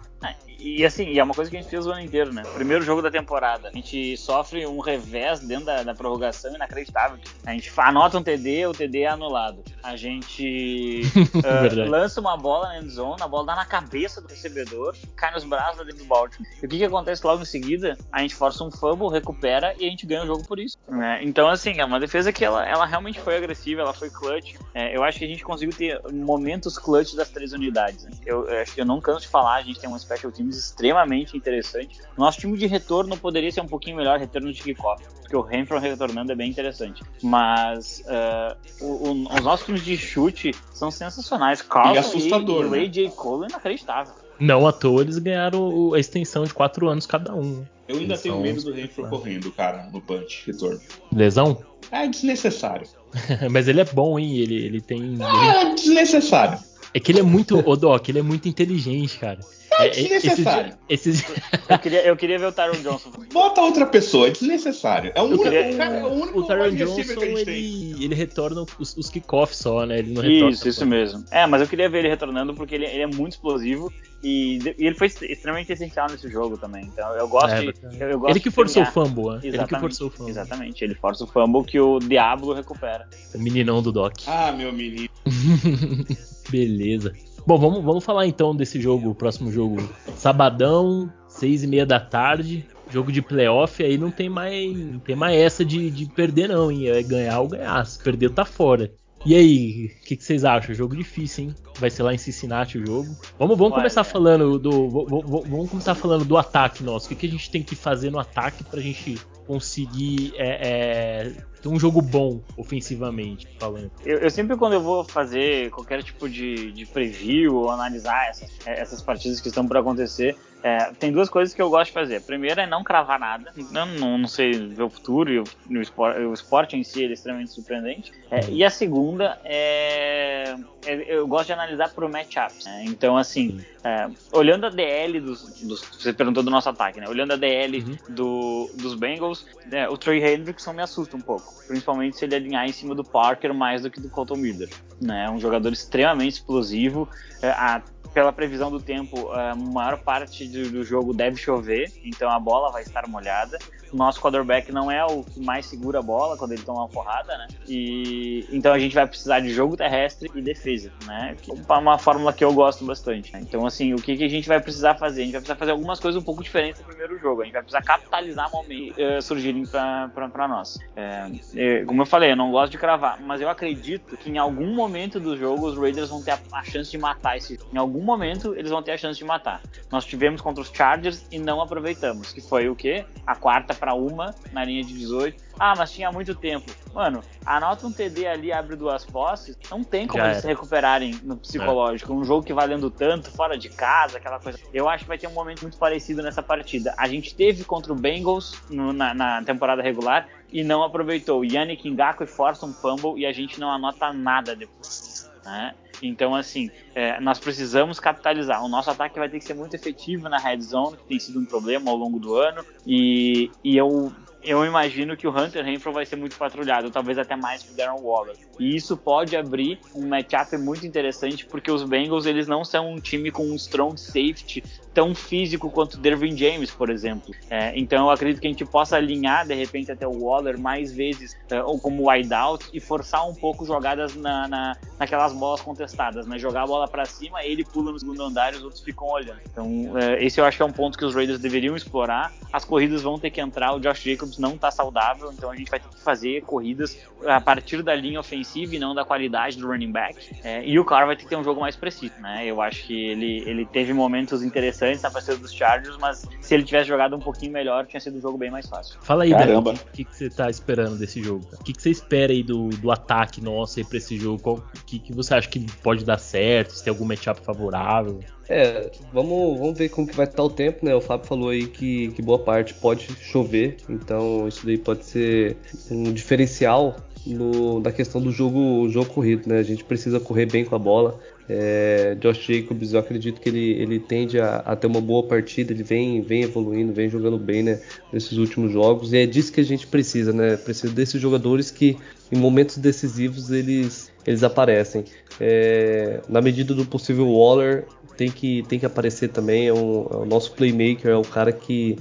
E 0.60 0.84
assim, 0.84 1.18
é 1.18 1.24
uma 1.24 1.34
coisa 1.34 1.50
que 1.50 1.56
a 1.56 1.60
gente 1.60 1.70
fez 1.70 1.86
o 1.86 1.90
ano 1.90 2.00
inteiro, 2.00 2.32
né? 2.32 2.42
Primeiro 2.54 2.84
jogo 2.84 3.00
da 3.00 3.10
temporada. 3.10 3.68
A 3.68 3.72
gente 3.72 4.16
sofre 4.16 4.66
um 4.66 4.78
revés 4.78 5.40
dentro 5.40 5.66
da, 5.66 5.82
da 5.82 5.94
prorrogação 5.94 6.54
inacreditável. 6.54 7.18
A 7.46 7.52
gente 7.52 7.72
anota 7.76 8.18
um 8.18 8.22
TD, 8.22 8.66
o 8.66 8.72
TD 8.72 9.00
é 9.00 9.08
anulado. 9.08 9.62
A 9.82 9.96
gente 9.96 11.02
uh, 11.34 11.88
lança 11.88 12.20
uma 12.20 12.36
bola 12.36 12.68
na 12.68 12.78
endzone, 12.78 13.22
a 13.22 13.28
bola 13.28 13.46
dá 13.46 13.56
na 13.56 13.64
cabeça 13.64 14.20
do 14.20 14.28
recebedor, 14.28 14.94
cai 15.16 15.32
nos 15.32 15.44
braços 15.44 15.84
dentro 15.84 15.98
do 15.98 16.04
Baltimore. 16.04 16.46
E 16.62 16.66
o 16.66 16.68
que, 16.68 16.78
que 16.78 16.84
acontece 16.84 17.26
logo 17.26 17.42
em 17.42 17.46
seguida? 17.46 17.96
A 18.12 18.20
gente 18.20 18.34
força 18.34 18.62
um 18.62 18.70
fumble, 18.70 19.08
recupera 19.08 19.74
e 19.78 19.86
a 19.86 19.90
gente 19.90 20.04
ganha 20.06 20.22
o 20.22 20.26
jogo 20.26 20.46
por 20.46 20.60
isso. 20.60 20.76
Né? 20.86 21.20
Então, 21.22 21.48
assim, 21.48 21.80
é 21.80 21.84
uma 21.84 21.98
defesa 21.98 22.32
que 22.32 22.44
ela, 22.44 22.68
ela 22.68 22.84
realmente 22.84 23.18
foi 23.20 23.36
agressiva, 23.36 23.80
ela 23.80 23.94
foi 23.94 24.10
clutch. 24.10 24.54
É, 24.74 24.94
eu 24.94 25.02
acho 25.02 25.18
que 25.18 25.24
a 25.24 25.28
gente 25.28 25.42
conseguiu 25.42 25.74
ter 25.74 26.00
momentos 26.12 26.78
clutch 26.78 27.14
das 27.14 27.30
três 27.30 27.52
unidades. 27.52 28.04
Né? 28.04 28.10
Eu, 28.26 28.46
eu 28.46 28.60
acho 28.60 28.74
que 28.74 28.80
eu 28.80 28.86
não 28.86 29.00
canso 29.00 29.22
de 29.22 29.28
falar, 29.28 29.54
a 29.54 29.62
gente 29.62 29.80
tem 29.80 29.88
um 29.88 29.98
special 29.98 30.30
team 30.30 30.49
extremamente 30.56 31.36
interessante. 31.36 31.98
Nosso 32.16 32.38
time 32.38 32.56
de 32.56 32.66
retorno 32.66 33.16
poderia 33.16 33.50
ser 33.50 33.60
um 33.60 33.66
pouquinho 33.66 33.96
melhor, 33.96 34.18
retorno 34.18 34.52
de 34.52 34.62
kickoff, 34.62 35.02
porque 35.20 35.36
o 35.36 35.40
Renfro 35.40 35.78
retornando 35.78 36.32
é 36.32 36.34
bem 36.34 36.50
interessante. 36.50 37.02
Mas 37.22 38.02
uh, 38.06 38.56
o, 38.84 39.08
o, 39.08 39.34
os 39.34 39.40
nossos 39.42 39.66
times 39.66 39.84
de 39.84 39.96
chute 39.96 40.52
são 40.72 40.90
sensacionais. 40.90 41.62
Carlson 41.62 41.94
e, 41.94 41.98
assustador, 41.98 42.64
e, 42.64 42.66
e 42.66 42.70
o 42.70 42.86
AJ 42.86 43.04
né? 43.04 43.12
Cole 43.16 43.44
é 43.44 43.48
inacreditável. 43.48 44.14
Não 44.38 44.66
à 44.66 44.72
toa 44.72 45.02
eles 45.02 45.18
ganharam 45.18 45.92
a 45.92 46.00
extensão 46.00 46.44
de 46.44 46.54
4 46.54 46.88
anos 46.88 47.04
cada 47.04 47.34
um. 47.34 47.64
Eu 47.86 47.96
ainda 47.96 48.14
eles 48.14 48.22
tenho 48.22 48.34
são... 48.34 48.42
medo 48.42 48.62
do 48.62 48.72
Renfro 48.72 49.08
correndo, 49.08 49.50
cara, 49.52 49.88
no 49.92 50.00
punch 50.00 50.44
retorno. 50.46 50.80
Lesão? 51.12 51.62
É 51.90 52.06
desnecessário. 52.06 52.86
Mas 53.50 53.68
ele 53.68 53.80
é 53.80 53.84
bom, 53.84 54.18
hein? 54.18 54.36
Ele, 54.36 54.54
ele 54.54 54.80
tem. 54.80 55.18
Ah, 55.20 55.64
ele... 55.64 55.72
É 55.72 55.74
desnecessário. 55.74 56.58
É 56.94 57.00
que 57.00 57.12
ele 57.12 57.20
é 57.20 57.22
muito. 57.22 57.58
Ô, 57.68 57.76
Doc, 57.76 58.08
ele 58.08 58.20
é 58.20 58.22
muito 58.22 58.48
inteligente, 58.48 59.18
cara. 59.18 59.40
É, 59.84 59.86
é 59.86 59.90
desnecessário. 59.90 60.74
Esses, 60.88 61.24
eu, 61.68 61.78
queria, 61.78 62.06
eu 62.06 62.16
queria 62.16 62.38
ver 62.38 62.46
o 62.46 62.52
Tyron 62.52 62.82
Johnson. 62.82 63.10
Bota 63.32 63.60
outra 63.60 63.86
pessoa, 63.86 64.28
é 64.28 64.30
desnecessário. 64.30 65.12
É 65.14 65.20
o, 65.20 65.24
único, 65.24 65.44
queria... 65.44 65.76
cara, 65.76 65.96
é 65.98 66.04
o 66.04 66.12
único 66.12 66.40
o 66.40 66.46
Tyron 66.46 66.70
Johnson, 66.70 67.22
ele, 67.22 68.04
ele 68.04 68.14
retorna 68.14 68.64
os, 68.78 68.96
os 68.96 69.08
kickoffs 69.08 69.58
só, 69.58 69.86
né? 69.86 69.98
Ele 69.98 70.12
não 70.12 70.22
retorna. 70.22 70.50
Isso, 70.50 70.68
isso 70.68 70.86
mesmo. 70.86 71.24
É, 71.30 71.46
mas 71.46 71.60
eu 71.62 71.68
queria 71.68 71.88
ver 71.88 72.00
ele 72.00 72.08
retornando 72.08 72.54
porque 72.54 72.74
ele, 72.74 72.86
ele 72.86 73.02
é 73.02 73.06
muito 73.06 73.32
explosivo 73.32 73.92
e, 74.22 74.58
e, 74.78 74.86
ele 74.86 74.94
foi 74.94 75.06
extremamente 75.06 75.72
essencial 75.72 76.06
nesse 76.10 76.28
jogo 76.28 76.58
também. 76.58 76.84
Então 76.84 77.14
eu 77.14 77.26
gosto 77.26 77.54
é, 77.54 77.60
de. 77.60 77.74
Eu, 77.98 78.08
eu 78.10 78.18
gosto 78.18 78.32
ele 78.32 78.40
que 78.40 78.50
forçou 78.50 78.82
o 78.82 78.86
fumble, 78.86 79.30
né? 79.30 79.40
Ele 79.42 79.64
que 79.64 79.78
forçou 79.78 80.08
o 80.08 80.10
fumble. 80.10 80.30
Exatamente, 80.30 80.84
ele 80.84 80.94
força 80.94 81.24
o 81.24 81.26
fumble 81.26 81.64
que 81.64 81.80
o 81.80 81.98
Diablo 81.98 82.52
recupera. 82.52 83.08
O 83.34 83.38
meninão 83.38 83.82
do 83.82 83.90
Doc. 83.90 84.14
Ah, 84.26 84.52
meu 84.52 84.72
menino. 84.72 85.08
Beleza. 86.50 87.12
Bom, 87.46 87.58
vamos, 87.58 87.84
vamos 87.84 88.04
falar 88.04 88.26
então 88.26 88.54
desse 88.54 88.80
jogo, 88.80 89.10
o 89.10 89.14
próximo 89.14 89.50
jogo. 89.50 89.76
Sabadão, 90.16 91.12
seis 91.28 91.62
e 91.62 91.66
meia 91.66 91.86
da 91.86 91.98
tarde. 91.98 92.66
Jogo 92.90 93.12
de 93.12 93.22
playoff, 93.22 93.82
aí 93.84 93.96
não 93.96 94.10
tem 94.10 94.28
mais, 94.28 94.76
não 94.76 94.98
tem 94.98 95.14
mais 95.14 95.38
essa 95.38 95.64
de, 95.64 95.90
de 95.90 96.06
perder, 96.06 96.48
não, 96.48 96.72
hein? 96.72 96.88
É 96.88 97.02
ganhar 97.02 97.40
ou 97.40 97.48
ganhar. 97.48 97.86
Se 97.86 98.02
perder, 98.02 98.30
tá 98.30 98.44
fora. 98.44 98.90
E 99.24 99.34
aí, 99.34 99.86
o 99.86 100.06
que, 100.06 100.16
que, 100.16 100.24
vocês 100.24 100.44
acham? 100.44 100.74
Jogo 100.74 100.96
difícil, 100.96 101.44
hein? 101.44 101.54
Vai 101.78 101.90
ser 101.90 102.02
lá 102.02 102.14
em 102.14 102.18
Cincinnati 102.18 102.78
o 102.78 102.86
jogo. 102.86 103.14
Vamos, 103.38 103.56
vamos 103.56 103.74
começar 103.74 104.02
falando 104.02 104.58
do. 104.58 104.88
Vamos 104.88 105.70
começar 105.70 105.94
falando 105.94 106.24
do 106.24 106.38
ataque 106.38 106.82
nosso. 106.82 107.06
O 107.06 107.08
que, 107.10 107.14
que 107.14 107.26
a 107.26 107.30
gente 107.30 107.50
tem 107.50 107.62
que 107.62 107.76
fazer 107.76 108.10
no 108.10 108.18
ataque 108.18 108.64
pra 108.64 108.80
gente 108.80 109.20
conseguir 109.46 110.32
é, 110.36 110.68
é, 110.68 111.36
um 111.66 111.78
jogo 111.78 112.00
bom 112.00 112.40
ofensivamente 112.56 113.46
falando. 113.58 113.90
Eu, 114.04 114.18
eu, 114.18 114.30
sempre 114.30 114.56
quando 114.56 114.74
eu 114.74 114.80
vou 114.80 115.04
fazer 115.04 115.70
qualquer 115.70 116.02
tipo 116.02 116.28
de, 116.28 116.72
de 116.72 116.86
preview 116.86 117.56
ou 117.56 117.70
analisar 117.70 118.28
essas, 118.28 118.50
essas 118.66 119.02
partidas 119.02 119.40
que 119.40 119.48
estão 119.48 119.66
por 119.66 119.76
acontecer, 119.76 120.36
é, 120.62 120.92
tem 120.98 121.10
duas 121.10 121.28
coisas 121.28 121.54
que 121.54 121.60
eu 121.60 121.70
gosto 121.70 121.86
de 121.86 121.92
fazer. 121.92 122.16
A 122.16 122.20
primeira 122.20 122.62
é 122.62 122.66
não 122.66 122.84
cravar 122.84 123.18
nada. 123.18 123.52
Não, 123.70 123.86
não, 123.86 124.18
não 124.18 124.28
sei 124.28 124.52
ver 124.52 124.82
o 124.82 124.90
futuro 124.90 125.30
e 125.30 125.38
o, 125.38 125.44
o, 125.70 125.80
esporte, 125.80 126.20
o 126.20 126.32
esporte 126.32 126.76
em 126.76 126.84
si 126.84 127.04
é 127.04 127.12
extremamente 127.12 127.50
surpreendente. 127.50 128.12
É, 128.30 128.48
e 128.50 128.64
a 128.64 128.70
segunda 128.70 129.40
é, 129.44 130.54
é, 130.86 131.14
Eu 131.16 131.26
gosto 131.26 131.46
de 131.46 131.52
analisar 131.54 131.90
por 131.90 132.08
matchups. 132.08 132.66
Né? 132.66 132.84
Então, 132.86 133.16
assim, 133.16 133.60
é, 133.82 134.08
olhando 134.32 134.66
a 134.66 134.68
DL 134.68 135.20
dos, 135.20 135.60
dos, 135.62 135.80
Você 135.80 136.12
perguntou 136.12 136.42
do 136.42 136.50
nosso 136.50 136.68
ataque, 136.68 137.00
né? 137.00 137.08
Olhando 137.08 137.32
a 137.32 137.36
DL 137.36 137.82
uhum. 137.82 138.14
do, 138.14 138.70
dos 138.74 138.94
Bengals, 138.94 139.46
né, 139.66 139.88
o 139.88 139.96
Trey 139.96 140.22
Hendrickson 140.22 140.72
me 140.72 140.82
assusta 140.82 141.16
um 141.16 141.20
pouco. 141.20 141.54
Principalmente 141.66 142.16
se 142.18 142.24
ele 142.24 142.34
alinhar 142.34 142.66
em 142.66 142.72
cima 142.72 142.94
do 142.94 143.02
Parker 143.02 143.54
mais 143.54 143.82
do 143.82 143.90
que 143.90 144.00
do 144.00 144.10
Colton 144.10 144.36
Miller. 144.36 144.68
Né? 145.00 145.30
Um 145.30 145.40
jogador 145.40 145.72
extremamente 145.72 146.34
explosivo. 146.34 147.08
É, 147.40 147.50
a 147.50 147.82
pela 148.12 148.32
previsão 148.32 148.72
do 148.72 148.80
tempo, 148.80 149.30
a 149.30 149.54
maior 149.54 149.98
parte 149.98 150.46
do, 150.46 150.68
do, 150.70 150.82
jogo 150.82 151.14
deve 151.14 151.36
chover, 151.36 151.92
então 152.02 152.28
a 152.28 152.40
bola 152.40 152.72
vai 152.72 152.82
estar 152.82 153.06
molhada. 153.06 153.56
O 153.92 153.96
nosso 153.96 154.20
quarterback 154.20 154.72
não 154.72 154.90
é 154.90 155.04
o 155.04 155.24
que 155.24 155.40
mais 155.40 155.66
segura 155.66 155.98
a 155.98 156.02
bola 156.02 156.36
quando 156.36 156.52
ele 156.52 156.62
toma 156.62 156.80
uma 156.80 156.88
porrada, 156.88 157.36
né? 157.36 157.48
E 157.68 158.46
então 158.52 158.72
a 158.72 158.78
gente 158.78 158.94
vai 158.94 159.06
precisar 159.06 159.40
de 159.40 159.50
jogo 159.50 159.76
terrestre 159.76 160.30
e 160.34 160.40
defesa, 160.40 160.92
né? 161.06 161.36
Que 161.40 161.50
é 161.50 161.72
uma 161.74 161.98
fórmula 161.98 162.32
que 162.32 162.44
eu 162.44 162.52
gosto 162.52 162.84
bastante. 162.84 163.32
Né? 163.32 163.40
Então, 163.40 163.66
assim, 163.66 163.94
o 163.94 163.96
que, 163.96 164.16
que, 164.16 164.24
a 164.24 164.28
gente 164.28 164.48
vai 164.48 164.60
precisar 164.60 164.94
fazer? 164.94 165.22
A 165.22 165.24
gente 165.24 165.32
vai 165.32 165.40
precisar 165.40 165.58
fazer 165.58 165.72
algumas 165.72 166.00
coisas 166.00 166.20
um 166.20 166.24
pouco 166.24 166.42
diferentes 166.42 166.80
no 166.80 166.86
primeiro 166.86 167.18
jogo. 167.18 167.42
A 167.42 167.44
gente 167.44 167.52
vai 167.52 167.62
precisar 167.62 167.82
capitalizar 167.82 168.50
momentos 168.50 168.96
uh, 168.98 169.22
surgirem 169.22 169.64
para 169.66 170.48
nós. 170.48 170.78
É, 170.96 171.84
como 171.84 172.02
eu 172.02 172.06
falei, 172.06 172.32
eu 172.32 172.36
não 172.36 172.50
gosto 172.50 172.72
de 172.72 172.78
cravar, 172.78 173.20
mas 173.20 173.40
eu 173.40 173.48
acredito 173.48 174.16
que 174.16 174.30
em 174.30 174.38
algum 174.38 174.74
momento 174.74 175.18
do 175.18 175.36
jogo 175.36 175.66
os 175.66 175.78
Raiders 175.78 176.08
vão 176.08 176.22
ter 176.22 176.32
a, 176.32 176.38
a 176.52 176.64
chance 176.64 176.90
de 176.90 176.98
matar 176.98 177.36
esse 177.36 177.56
jogo. 177.56 177.68
Em 177.72 177.78
algum 177.78 178.02
momento 178.02 178.54
eles 178.54 178.70
vão 178.70 178.82
ter 178.82 178.92
a 178.92 178.98
chance 178.98 179.18
de 179.18 179.24
matar. 179.24 179.60
Nós 179.90 180.04
tivemos 180.04 180.40
contra 180.40 180.62
os 180.62 180.70
Chargers 180.72 181.26
e 181.30 181.38
não 181.38 181.60
aproveitamos, 181.60 182.32
que 182.32 182.40
foi 182.40 182.68
o 182.68 182.76
quê? 182.76 183.04
A 183.26 183.34
quarta 183.34 183.74
para 183.80 183.94
uma 183.94 184.34
na 184.52 184.62
linha 184.62 184.84
de 184.84 184.92
18. 184.92 185.42
Ah, 185.58 185.74
mas 185.76 185.90
tinha 185.90 186.12
muito 186.12 186.34
tempo. 186.34 186.70
Mano, 186.92 187.22
anota 187.44 187.86
um 187.86 187.92
TD 187.92 188.26
ali, 188.26 188.52
abre 188.52 188.76
duas 188.76 189.04
posses, 189.04 189.56
não 189.70 189.82
tem 189.82 190.06
como 190.06 190.22
Já 190.22 190.30
eles 190.30 190.42
se 190.42 190.46
recuperarem 190.46 191.18
no 191.24 191.36
psicológico. 191.36 192.12
É. 192.12 192.16
Um 192.16 192.24
jogo 192.24 192.44
que 192.44 192.52
valendo 192.52 192.90
tanto, 192.90 193.30
fora 193.30 193.56
de 193.56 193.70
casa, 193.70 194.18
aquela 194.18 194.38
coisa. 194.38 194.58
Eu 194.72 194.88
acho 194.88 195.04
que 195.04 195.08
vai 195.08 195.18
ter 195.18 195.26
um 195.26 195.32
momento 195.32 195.62
muito 195.62 195.78
parecido 195.78 196.22
nessa 196.22 196.42
partida. 196.42 196.94
A 196.96 197.08
gente 197.08 197.34
teve 197.34 197.64
contra 197.64 197.92
o 197.92 197.96
Bengals 197.96 198.60
no, 198.68 198.92
na, 198.92 199.14
na, 199.14 199.42
temporada 199.42 199.82
regular 199.82 200.28
e 200.52 200.62
não 200.62 200.82
aproveitou. 200.82 201.44
Yannick 201.44 201.88
Ngakwe 201.90 202.26
força 202.26 202.66
um 202.66 202.72
fumble 202.72 203.18
e 203.20 203.24
a 203.24 203.32
gente 203.32 203.58
não 203.58 203.70
anota 203.70 204.12
nada 204.12 204.54
depois. 204.54 205.30
Né? 205.44 205.74
Então, 206.02 206.34
assim, 206.34 206.70
é, 206.94 207.20
nós 207.20 207.38
precisamos 207.38 208.00
capitalizar. 208.00 208.64
O 208.64 208.68
nosso 208.68 208.90
ataque 208.90 209.18
vai 209.18 209.28
ter 209.28 209.38
que 209.38 209.44
ser 209.44 209.54
muito 209.54 209.74
efetivo 209.74 210.28
na 210.28 210.38
red 210.38 210.60
zone, 210.60 210.96
que 210.96 211.04
tem 211.04 211.18
sido 211.18 211.40
um 211.40 211.44
problema 211.44 211.90
ao 211.90 211.96
longo 211.96 212.18
do 212.18 212.34
ano. 212.34 212.64
E, 212.86 213.50
e 213.62 213.76
eu 213.76 214.12
eu 214.42 214.64
imagino 214.64 215.16
que 215.16 215.26
o 215.26 215.30
Hunter 215.30 215.64
Renfro 215.64 215.92
vai 215.92 216.06
ser 216.06 216.16
muito 216.16 216.36
patrulhado, 216.36 216.90
talvez 216.90 217.18
até 217.18 217.36
mais 217.36 217.62
que 217.62 217.72
o 217.72 217.76
Darren 217.76 218.00
Waller. 218.00 218.36
E 218.58 218.74
isso 218.74 218.96
pode 218.96 219.36
abrir 219.36 219.78
um 219.94 220.08
matchup 220.08 220.56
muito 220.56 220.86
interessante, 220.86 221.46
porque 221.46 221.70
os 221.70 221.82
Bengals 221.82 222.26
eles 222.26 222.46
não 222.46 222.64
são 222.64 222.92
um 222.92 222.96
time 222.96 223.30
com 223.30 223.44
um 223.44 223.54
strong 223.54 223.98
safety 223.98 224.62
tão 224.92 225.14
físico 225.14 225.70
quanto 225.70 225.94
o 225.94 225.98
Dervin 225.98 226.36
James, 226.36 226.70
por 226.70 226.90
exemplo. 226.90 227.34
É, 227.48 227.72
então 227.78 228.06
eu 228.06 228.10
acredito 228.10 228.40
que 228.40 228.46
a 228.46 228.50
gente 228.50 228.64
possa 228.64 228.96
alinhar 228.96 229.46
de 229.46 229.54
repente 229.54 229.90
até 229.92 230.06
o 230.06 230.24
Waller 230.24 230.58
mais 230.58 230.92
vezes 230.92 231.36
é, 231.50 231.62
ou 231.62 231.78
como 231.78 232.10
wideout 232.10 232.68
e 232.72 232.80
forçar 232.80 233.28
um 233.28 233.34
pouco 233.34 233.64
jogadas 233.64 234.14
na, 234.16 234.48
na, 234.48 234.76
naquelas 234.98 235.32
bolas 235.32 235.60
contestadas, 235.60 236.26
né? 236.26 236.38
Jogar 236.38 236.64
a 236.64 236.66
bola 236.66 236.88
para 236.88 237.04
cima, 237.04 237.44
ele 237.44 237.64
pula 237.64 237.92
no 237.92 237.98
segundo 237.98 238.22
andar 238.22 238.52
e 238.52 238.56
os 238.56 238.64
outros 238.64 238.82
ficam 238.82 239.08
olhando. 239.08 239.40
Então 239.50 239.96
é, 239.96 240.24
esse 240.24 240.40
eu 240.40 240.44
acho 240.44 240.56
que 240.56 240.62
é 240.62 240.66
um 240.66 240.72
ponto 240.72 240.98
que 240.98 241.04
os 241.04 241.14
Raiders 241.14 241.38
deveriam 241.38 241.76
explorar. 241.76 242.32
As 242.52 242.64
corridas 242.64 243.02
vão 243.02 243.18
ter 243.18 243.30
que 243.30 243.40
entrar, 243.40 243.74
o 243.74 243.80
Josh 243.80 244.02
Jacobs 244.02 244.29
não 244.38 244.54
está 244.54 244.70
saudável, 244.70 245.32
então 245.32 245.50
a 245.50 245.56
gente 245.56 245.70
vai 245.70 245.80
ter 245.80 245.88
que 245.88 246.00
fazer 246.00 246.42
corridas 246.42 246.98
a 247.26 247.40
partir 247.40 247.82
da 247.82 247.94
linha 247.94 248.20
ofensiva 248.20 248.74
e 248.74 248.78
não 248.78 248.94
da 248.94 249.04
qualidade 249.04 249.58
do 249.58 249.66
running 249.66 249.92
back. 249.92 250.16
É, 250.42 250.66
e 250.66 250.78
o 250.78 250.84
Carr 250.84 251.06
vai 251.06 251.16
ter 251.16 251.24
que 251.24 251.28
ter 251.28 251.36
um 251.36 251.44
jogo 251.44 251.60
mais 251.60 251.76
preciso, 251.76 252.14
né? 252.20 252.46
Eu 252.46 252.60
acho 252.60 252.84
que 252.86 252.94
ele, 252.94 253.42
ele 253.48 253.64
teve 253.66 253.92
momentos 253.92 254.42
interessantes 254.42 255.02
na 255.02 255.10
partida 255.10 255.36
dos 255.36 255.52
Chargers, 255.52 255.96
mas 255.98 256.26
se 256.40 256.54
ele 256.54 256.64
tivesse 256.64 256.88
jogado 256.88 257.14
um 257.16 257.20
pouquinho 257.20 257.52
melhor, 257.52 257.86
tinha 257.86 258.00
sido 258.00 258.18
um 258.18 258.20
jogo 258.20 258.38
bem 258.38 258.50
mais 258.50 258.68
fácil. 258.68 258.98
Fala 259.02 259.24
aí, 259.24 259.30
Caramba. 259.30 259.72
o 259.72 259.92
que, 259.92 260.04
que, 260.04 260.16
você 260.16 260.26
está 260.26 260.48
esperando 260.48 260.96
desse 260.96 261.22
jogo? 261.22 261.46
O 261.52 261.64
que, 261.64 261.72
que 261.72 261.82
você 261.82 261.90
espera 261.90 262.32
aí 262.32 262.42
do, 262.42 262.68
do 262.68 262.90
ataque 262.90 263.40
nosso 263.40 263.78
aí 263.78 263.84
pra 263.84 263.98
esse 263.98 264.16
jogo? 264.16 264.64
O 264.76 264.84
que, 264.84 264.98
que 264.98 265.12
você 265.12 265.34
acha 265.34 265.48
que 265.48 265.60
pode 265.82 266.04
dar 266.04 266.18
certo? 266.18 266.72
Se 266.72 266.84
tem 266.84 266.90
algum 266.90 267.04
matchup 267.04 267.40
favorável? 267.44 268.20
É, 268.52 268.90
vamos, 269.12 269.60
vamos 269.60 269.78
ver 269.78 269.88
como 269.90 270.08
que 270.08 270.16
vai 270.16 270.26
estar 270.26 270.42
o 270.42 270.50
tempo, 270.50 270.84
né? 270.84 270.92
O 270.92 271.00
Fábio 271.00 271.24
falou 271.24 271.50
aí 271.50 271.68
que, 271.68 272.08
que 272.08 272.20
boa 272.20 272.40
parte 272.40 272.74
pode 272.74 273.06
chover, 273.20 273.76
então 273.88 274.48
isso 274.48 274.66
daí 274.66 274.76
pode 274.76 275.04
ser 275.04 275.56
um 275.88 276.12
diferencial 276.12 276.96
no, 277.24 277.78
na 277.78 277.92
questão 277.92 278.20
do 278.20 278.32
jogo, 278.32 278.88
jogo 278.88 279.08
corrido, 279.08 279.48
né? 279.48 279.60
A 279.60 279.62
gente 279.62 279.84
precisa 279.84 280.18
correr 280.18 280.46
bem 280.46 280.64
com 280.64 280.74
a 280.74 280.80
bola. 280.80 281.20
É, 281.48 282.16
Josh 282.20 282.44
Jacobs, 282.44 282.92
eu 282.92 282.98
acredito 282.98 283.40
que 283.40 283.48
ele, 283.48 283.72
ele 283.72 284.00
tende 284.00 284.40
a, 284.40 284.56
a, 284.56 284.74
ter 284.74 284.88
uma 284.88 285.00
boa 285.00 285.22
partida, 285.22 285.72
ele 285.72 285.84
vem, 285.84 286.20
vem 286.20 286.42
evoluindo, 286.42 286.92
vem 286.92 287.08
jogando 287.08 287.38
bem 287.38 287.62
né, 287.62 287.80
nesses 288.12 288.36
últimos 288.36 288.72
jogos, 288.72 289.12
e 289.12 289.18
é 289.18 289.26
disso 289.26 289.52
que 289.52 289.60
a 289.60 289.64
gente 289.64 289.86
precisa, 289.86 290.32
né? 290.32 290.56
Precisa 290.56 290.92
desses 290.92 291.20
jogadores 291.20 291.70
que 291.70 291.96
em 292.32 292.36
momentos 292.36 292.78
decisivos 292.78 293.50
eles, 293.52 294.10
eles 294.26 294.42
aparecem. 294.42 295.04
É, 295.40 296.20
na 296.28 296.40
medida 296.40 296.74
do 296.74 296.84
possível, 296.84 297.28
Waller 297.28 297.84
tem 298.20 298.30
que, 298.30 298.62
tem 298.68 298.78
que 298.78 298.84
aparecer 298.84 299.28
também, 299.28 299.68
é, 299.68 299.72
um, 299.72 300.06
é 300.10 300.16
o 300.16 300.26
nosso 300.26 300.52
playmaker, 300.52 301.10
é 301.10 301.16
o 301.16 301.22
cara 301.22 301.50
que, 301.50 301.96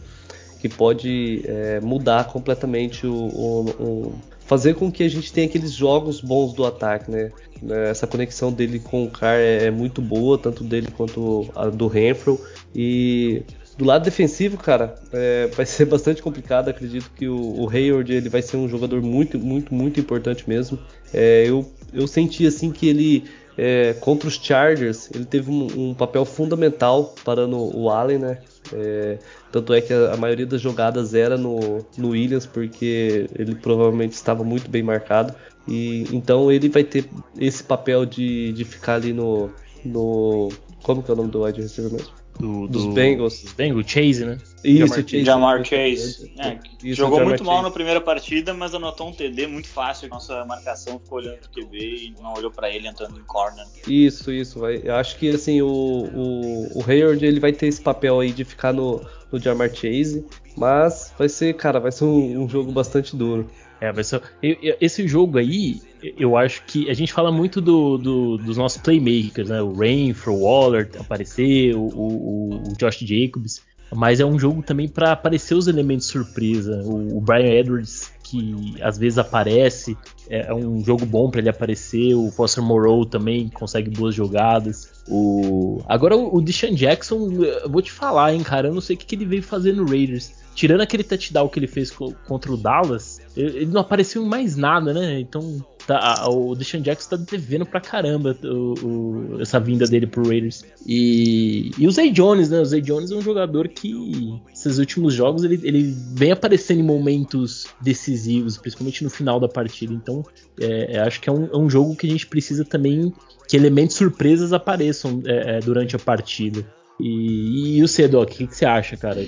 que 0.59 0.67
pode 0.67 1.43
é, 1.45 1.79
mudar 1.79 2.25
completamente 2.25 3.07
o, 3.07 3.13
o, 3.13 3.69
o 3.79 4.19
fazer 4.41 4.73
com 4.73 4.91
que 4.91 5.01
a 5.01 5.09
gente 5.09 5.31
tenha 5.31 5.47
aqueles 5.47 5.71
jogos 5.71 6.19
bons 6.19 6.51
do 6.51 6.65
ataque, 6.65 7.09
né? 7.09 7.31
É, 7.69 7.89
essa 7.89 8.05
conexão 8.05 8.51
dele 8.51 8.79
com 8.79 9.05
o 9.05 9.09
Carr 9.09 9.37
é, 9.37 9.67
é 9.67 9.71
muito 9.71 10.01
boa, 10.01 10.37
tanto 10.37 10.61
dele 10.61 10.89
quanto 10.91 11.49
a 11.55 11.67
do 11.67 11.87
Renfro. 11.87 12.37
E 12.75 13.43
do 13.77 13.85
lado 13.85 14.03
defensivo, 14.03 14.57
cara, 14.57 14.95
é, 15.13 15.47
vai 15.55 15.65
ser 15.65 15.85
bastante 15.87 16.21
complicado. 16.21 16.67
Acredito 16.67 17.09
que 17.15 17.29
o, 17.29 17.61
o 17.61 17.69
Hayward 17.69 18.11
ele 18.11 18.27
vai 18.27 18.41
ser 18.41 18.57
um 18.57 18.67
jogador 18.67 19.01
muito, 19.01 19.39
muito, 19.39 19.73
muito 19.73 20.01
importante 20.01 20.43
mesmo. 20.49 20.77
É, 21.13 21.45
eu, 21.47 21.65
eu 21.93 22.05
senti 22.07 22.45
assim 22.45 22.71
que 22.71 22.89
ele 22.89 23.23
é, 23.61 23.93
contra 23.99 24.29
os 24.29 24.35
Chargers 24.35 25.09
ele 25.13 25.25
teve 25.25 25.51
um, 25.51 25.89
um, 25.89 25.93
papel 25.93 26.23
fundamental 26.23 27.13
parando 27.25 27.57
o 27.77 27.89
Allen, 27.89 28.17
né? 28.17 28.37
É, 28.71 29.17
tanto 29.51 29.73
é 29.73 29.81
que 29.81 29.91
a, 29.91 30.13
a, 30.13 30.17
maioria 30.17 30.45
das 30.45 30.61
jogadas 30.61 31.13
era 31.13 31.37
no, 31.37 31.85
no 31.97 32.09
Williams, 32.09 32.45
porque 32.45 33.27
ele 33.37 33.55
provavelmente 33.55 34.13
estava 34.13 34.45
muito 34.45 34.69
bem 34.69 34.81
marcado. 34.81 35.35
E 35.67 36.05
então 36.13 36.49
ele 36.49 36.69
vai 36.69 36.85
ter 36.85 37.09
esse 37.37 37.61
papel 37.61 38.05
de, 38.05 38.53
de 38.53 38.63
ficar 38.63 38.95
ali 38.95 39.11
no, 39.11 39.49
no. 39.83 40.49
Como 40.81 41.03
que 41.03 41.11
é 41.11 41.13
o 41.13 41.17
nome 41.17 41.29
do 41.29 41.43
wide 41.43 41.61
receiver 41.61 41.91
mesmo? 41.91 42.18
Do, 42.39 42.67
dos 42.67 42.85
do, 42.85 42.91
Bengals. 42.93 43.41
Dos 43.41 43.51
Bengals, 43.51 43.85
Chase, 43.85 44.25
né? 44.25 44.37
Isso, 44.63 44.87
Jamar 44.87 45.09
Chase. 45.09 45.25
Jamar 45.25 45.65
Chase. 45.65 46.33
É, 46.39 46.59
Isso, 46.83 46.95
jogou 46.95 47.17
Jamar 47.17 47.29
muito 47.29 47.43
Chase. 47.43 47.49
mal 47.49 47.61
na 47.61 47.69
primeira 47.69 47.99
partida, 47.99 48.53
mas 48.53 48.73
anotou 48.73 49.09
um 49.09 49.11
TD 49.11 49.47
muito 49.47 49.67
fácil. 49.67 50.07
Nossa 50.07 50.45
marcação 50.45 50.99
ficou 50.99 51.17
olhando 51.19 51.39
pro 51.39 51.49
QB 51.49 51.77
e 51.77 52.15
não 52.21 52.33
olhou 52.33 52.49
para 52.49 52.69
ele 52.69 52.87
entrando 52.87 53.19
em 53.19 53.23
corner. 53.23 53.65
Isso, 53.87 54.31
isso. 54.31 54.59
Vai. 54.59 54.81
Eu 54.83 54.95
acho 54.95 55.17
que 55.17 55.29
assim, 55.29 55.61
o, 55.61 55.67
o, 55.67 56.79
o 56.79 56.83
Hayward 56.89 57.23
ele 57.25 57.39
vai 57.39 57.51
ter 57.51 57.67
esse 57.67 57.81
papel 57.81 58.19
aí 58.21 58.31
de 58.31 58.45
ficar 58.45 58.71
no, 58.71 59.05
no 59.31 59.37
Jamar 59.37 59.69
Chase, 59.69 60.25
mas 60.59 61.13
vai 61.17 61.29
ser, 61.29 61.53
cara, 61.55 61.79
vai 61.79 61.91
ser 61.91 62.03
um, 62.03 62.43
um 62.43 62.49
jogo 62.49 62.71
bastante 62.71 63.15
duro. 63.15 63.49
É, 63.81 63.91
vai 63.93 64.03
ser. 64.03 64.21
Esse 64.41 65.07
jogo 65.07 65.37
aí, 65.37 65.81
eu 66.17 66.35
acho 66.35 66.63
que 66.65 66.89
a 66.89 66.93
gente 66.93 67.13
fala 67.13 67.31
muito 67.31 67.61
do, 67.61 67.97
do, 67.97 68.37
dos 68.37 68.57
nossos 68.57 68.81
playmakers, 68.81 69.47
né? 69.47 69.61
O 69.61 69.73
Rainford, 69.73 70.37
o 70.37 70.43
Waller 70.43 70.89
aparecer, 70.99 71.75
o, 71.75 71.79
o, 71.79 72.55
o, 72.55 72.77
Josh 72.77 72.99
Jacobs. 72.99 73.61
Mas 73.95 74.19
é 74.19 74.25
um 74.25 74.37
jogo 74.37 74.61
também 74.61 74.87
para 74.87 75.13
aparecer 75.13 75.55
os 75.55 75.67
elementos 75.67 76.07
surpresa. 76.07 76.83
O, 76.83 77.17
o, 77.17 77.21
Brian 77.21 77.47
Edwards, 77.47 78.11
que 78.29 78.75
às 78.81 78.97
vezes 78.97 79.17
aparece, 79.17 79.97
é, 80.29 80.47
é 80.47 80.53
um 80.53 80.83
jogo 80.83 81.05
bom 81.05 81.29
para 81.29 81.39
ele 81.41 81.49
aparecer. 81.49 82.13
O 82.13 82.29
Foster 82.31 82.63
Moreau 82.63 83.05
também 83.05 83.49
consegue 83.49 83.89
boas 83.89 84.13
jogadas. 84.13 85.03
O... 85.07 85.81
Agora 85.87 86.15
o, 86.15 86.37
o 86.37 86.41
Deshaun 86.41 86.75
Jackson, 86.75 87.31
eu 87.31 87.69
vou 87.69 87.81
te 87.81 87.91
falar, 87.91 88.33
hein, 88.33 88.43
cara. 88.43 88.67
Eu 88.67 88.73
não 88.73 88.81
sei 88.81 88.95
o 88.95 88.99
que, 88.99 89.05
que 89.05 89.15
ele 89.15 89.25
veio 89.25 89.43
fazer 89.43 89.73
no 89.73 89.85
Raiders 89.85 90.37
tirando 90.59 90.81
aquele 90.81 91.05
touchdown 91.05 91.47
que 91.47 91.57
ele 91.57 91.67
fez 91.67 91.89
contra 92.27 92.51
o 92.51 92.57
Dallas, 92.57 93.21
ele 93.37 93.67
não 93.67 93.79
apareceu 93.79 94.25
em 94.25 94.27
mais 94.27 94.57
nada, 94.57 94.93
né? 94.93 95.17
Então 95.17 95.65
tá, 95.89 96.29
o 96.29 96.53
Deshaun 96.53 96.81
Jackson 96.81 97.09
tá 97.09 97.17
devendo 97.17 97.65
pra 97.65 97.81
caramba 97.81 98.37
o, 98.43 98.73
o, 98.85 99.41
essa 99.41 99.59
vinda 99.59 99.87
dele 99.87 100.05
pro 100.05 100.27
Raiders. 100.27 100.63
E, 100.85 101.71
e 101.79 101.87
o 101.87 101.91
Zay 101.91 102.11
Jones, 102.11 102.51
né? 102.51 102.59
O 102.59 102.65
Zay 102.65 102.79
Jones 102.79 103.09
é 103.09 103.15
um 103.15 103.21
jogador 103.21 103.67
que, 103.67 104.39
esses 104.53 104.77
últimos 104.77 105.15
jogos, 105.15 105.43
ele, 105.43 105.59
ele 105.63 105.95
vem 106.13 106.31
aparecendo 106.31 106.81
em 106.81 106.83
momentos 106.83 107.65
decisivos, 107.81 108.55
principalmente 108.55 109.03
no 109.03 109.09
final 109.09 109.39
da 109.39 109.47
partida. 109.47 109.91
Então, 109.91 110.23
é, 110.61 110.97
é 110.97 110.99
acho 110.99 111.19
que 111.19 111.27
é 111.27 111.33
um, 111.33 111.45
é 111.45 111.57
um, 111.57 111.67
jogo 111.67 111.95
que 111.95 112.05
a 112.05 112.09
gente 112.09 112.27
precisa 112.27 112.63
também 112.63 113.11
que 113.47 113.57
elementos 113.57 113.95
surpresas 113.95 114.53
apareçam 114.53 115.23
é, 115.25 115.57
é 115.57 115.59
durante 115.59 115.95
a 115.95 115.99
partida. 115.99 116.63
E, 116.99 117.77
e 117.77 117.83
o 117.83 117.87
Cedoc, 117.87 118.29
o 118.29 118.35
que, 118.35 118.45
que, 118.45 118.55
você 118.55 118.65
acha, 118.65 118.95
cara? 118.95 119.25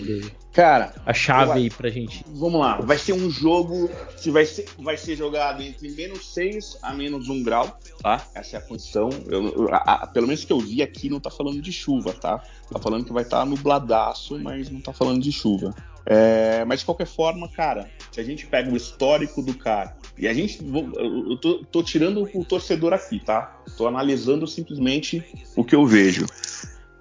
Cara, 0.53 0.93
a 1.05 1.13
chave 1.13 1.53
aí 1.53 1.69
pra 1.69 1.89
gente. 1.89 2.25
Vamos 2.27 2.59
lá, 2.59 2.81
vai 2.81 2.97
ser 2.97 3.13
um 3.13 3.29
jogo 3.29 3.89
que 4.21 4.29
vai 4.29 4.45
ser, 4.45 4.65
vai 4.79 4.97
ser 4.97 5.15
jogado 5.15 5.61
entre 5.63 5.89
menos 5.91 6.33
6 6.33 6.79
a 6.81 6.93
menos 6.93 7.29
1 7.29 7.43
grau, 7.43 7.79
tá? 8.01 8.21
Essa 8.35 8.57
é 8.57 8.59
a 8.59 8.61
condição. 8.61 9.09
Eu, 9.27 9.69
a, 9.73 9.77
a, 9.77 10.07
pelo 10.07 10.27
menos 10.27 10.43
que 10.43 10.51
eu 10.51 10.59
vi 10.59 10.81
aqui 10.81 11.09
não 11.09 11.21
tá 11.21 11.31
falando 11.31 11.61
de 11.61 11.71
chuva, 11.71 12.11
tá? 12.13 12.39
Tá 12.69 12.79
falando 12.79 13.05
que 13.05 13.13
vai 13.13 13.23
estar 13.23 13.39
tá 13.39 13.45
nubladaço, 13.45 14.37
mas 14.39 14.69
não 14.69 14.81
tá 14.81 14.91
falando 14.91 15.21
de 15.21 15.31
chuva. 15.31 15.73
É, 16.05 16.65
mas 16.65 16.79
de 16.79 16.85
qualquer 16.85 17.05
forma, 17.05 17.47
cara, 17.47 17.89
se 18.11 18.19
a 18.19 18.23
gente 18.23 18.47
pega 18.47 18.71
o 18.71 18.75
histórico 18.75 19.41
do 19.41 19.53
cara 19.53 19.95
e 20.17 20.27
a 20.27 20.33
gente. 20.33 20.59
Eu 20.63 21.37
tô, 21.37 21.63
tô 21.65 21.83
tirando 21.83 22.27
o 22.33 22.43
torcedor 22.43 22.91
aqui, 22.91 23.19
tá? 23.19 23.61
Tô 23.77 23.87
analisando 23.87 24.45
simplesmente 24.47 25.23
o 25.55 25.63
que 25.63 25.75
eu 25.75 25.85
vejo. 25.85 26.25